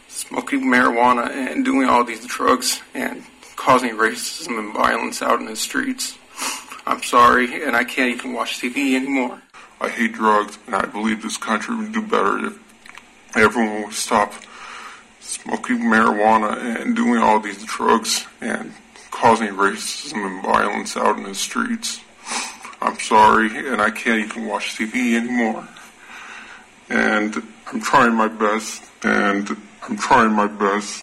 smoking 0.09 0.63
marijuana 0.63 1.31
and 1.31 1.65
doing 1.65 1.89
all 1.89 2.05
these 2.05 2.27
drugs 2.27 2.81
and 2.93 3.25
causing 3.57 3.93
racism 3.93 4.59
and 4.59 4.75
violence 4.75 5.23
out 5.23 5.41
in 5.41 5.47
the 5.47 5.57
streets. 5.57 6.19
I'm 6.87 7.03
sorry, 7.03 7.63
and 7.63 7.77
I 7.77 7.85
can't 7.85 8.17
even 8.17 8.33
watch 8.33 8.61
TV 8.61 8.95
anymore. 8.95 9.41
I 9.81 9.89
hate 9.89 10.13
drugs, 10.13 10.59
and 10.67 10.75
I 10.75 10.85
believe 10.87 11.23
this 11.23 11.37
country 11.37 11.77
would 11.77 11.93
do 11.93 12.03
better 12.03 12.47
if 12.47 13.37
everyone 13.37 13.85
would 13.85 13.93
stop 13.93 14.33
smoking 15.21 15.79
marijuana 15.79 16.81
and 16.81 16.95
doing 16.97 17.19
all 17.19 17.41
these 17.41 17.63
drugs 17.65 18.27
and 18.41 18.73
causing 19.11 19.49
racism 19.49 20.27
and 20.27 20.43
violence 20.43 20.97
out 20.97 21.17
in 21.17 21.25
the 21.25 21.35
streets. 21.35 22.01
I'm 22.81 22.99
sorry, 22.99 23.69
and 23.69 23.81
I 23.81 23.91
can't 23.91 24.25
even 24.25 24.47
watch 24.47 24.77
TV 24.77 25.15
anymore. 25.15 25.67
and 26.91 27.43
I'm 27.69 27.81
trying 27.81 28.15
my 28.15 28.29
best, 28.29 28.83
and 29.03 29.49
I'm 29.89 29.97
trying 29.97 30.33
my 30.33 30.49
best. 30.49 31.01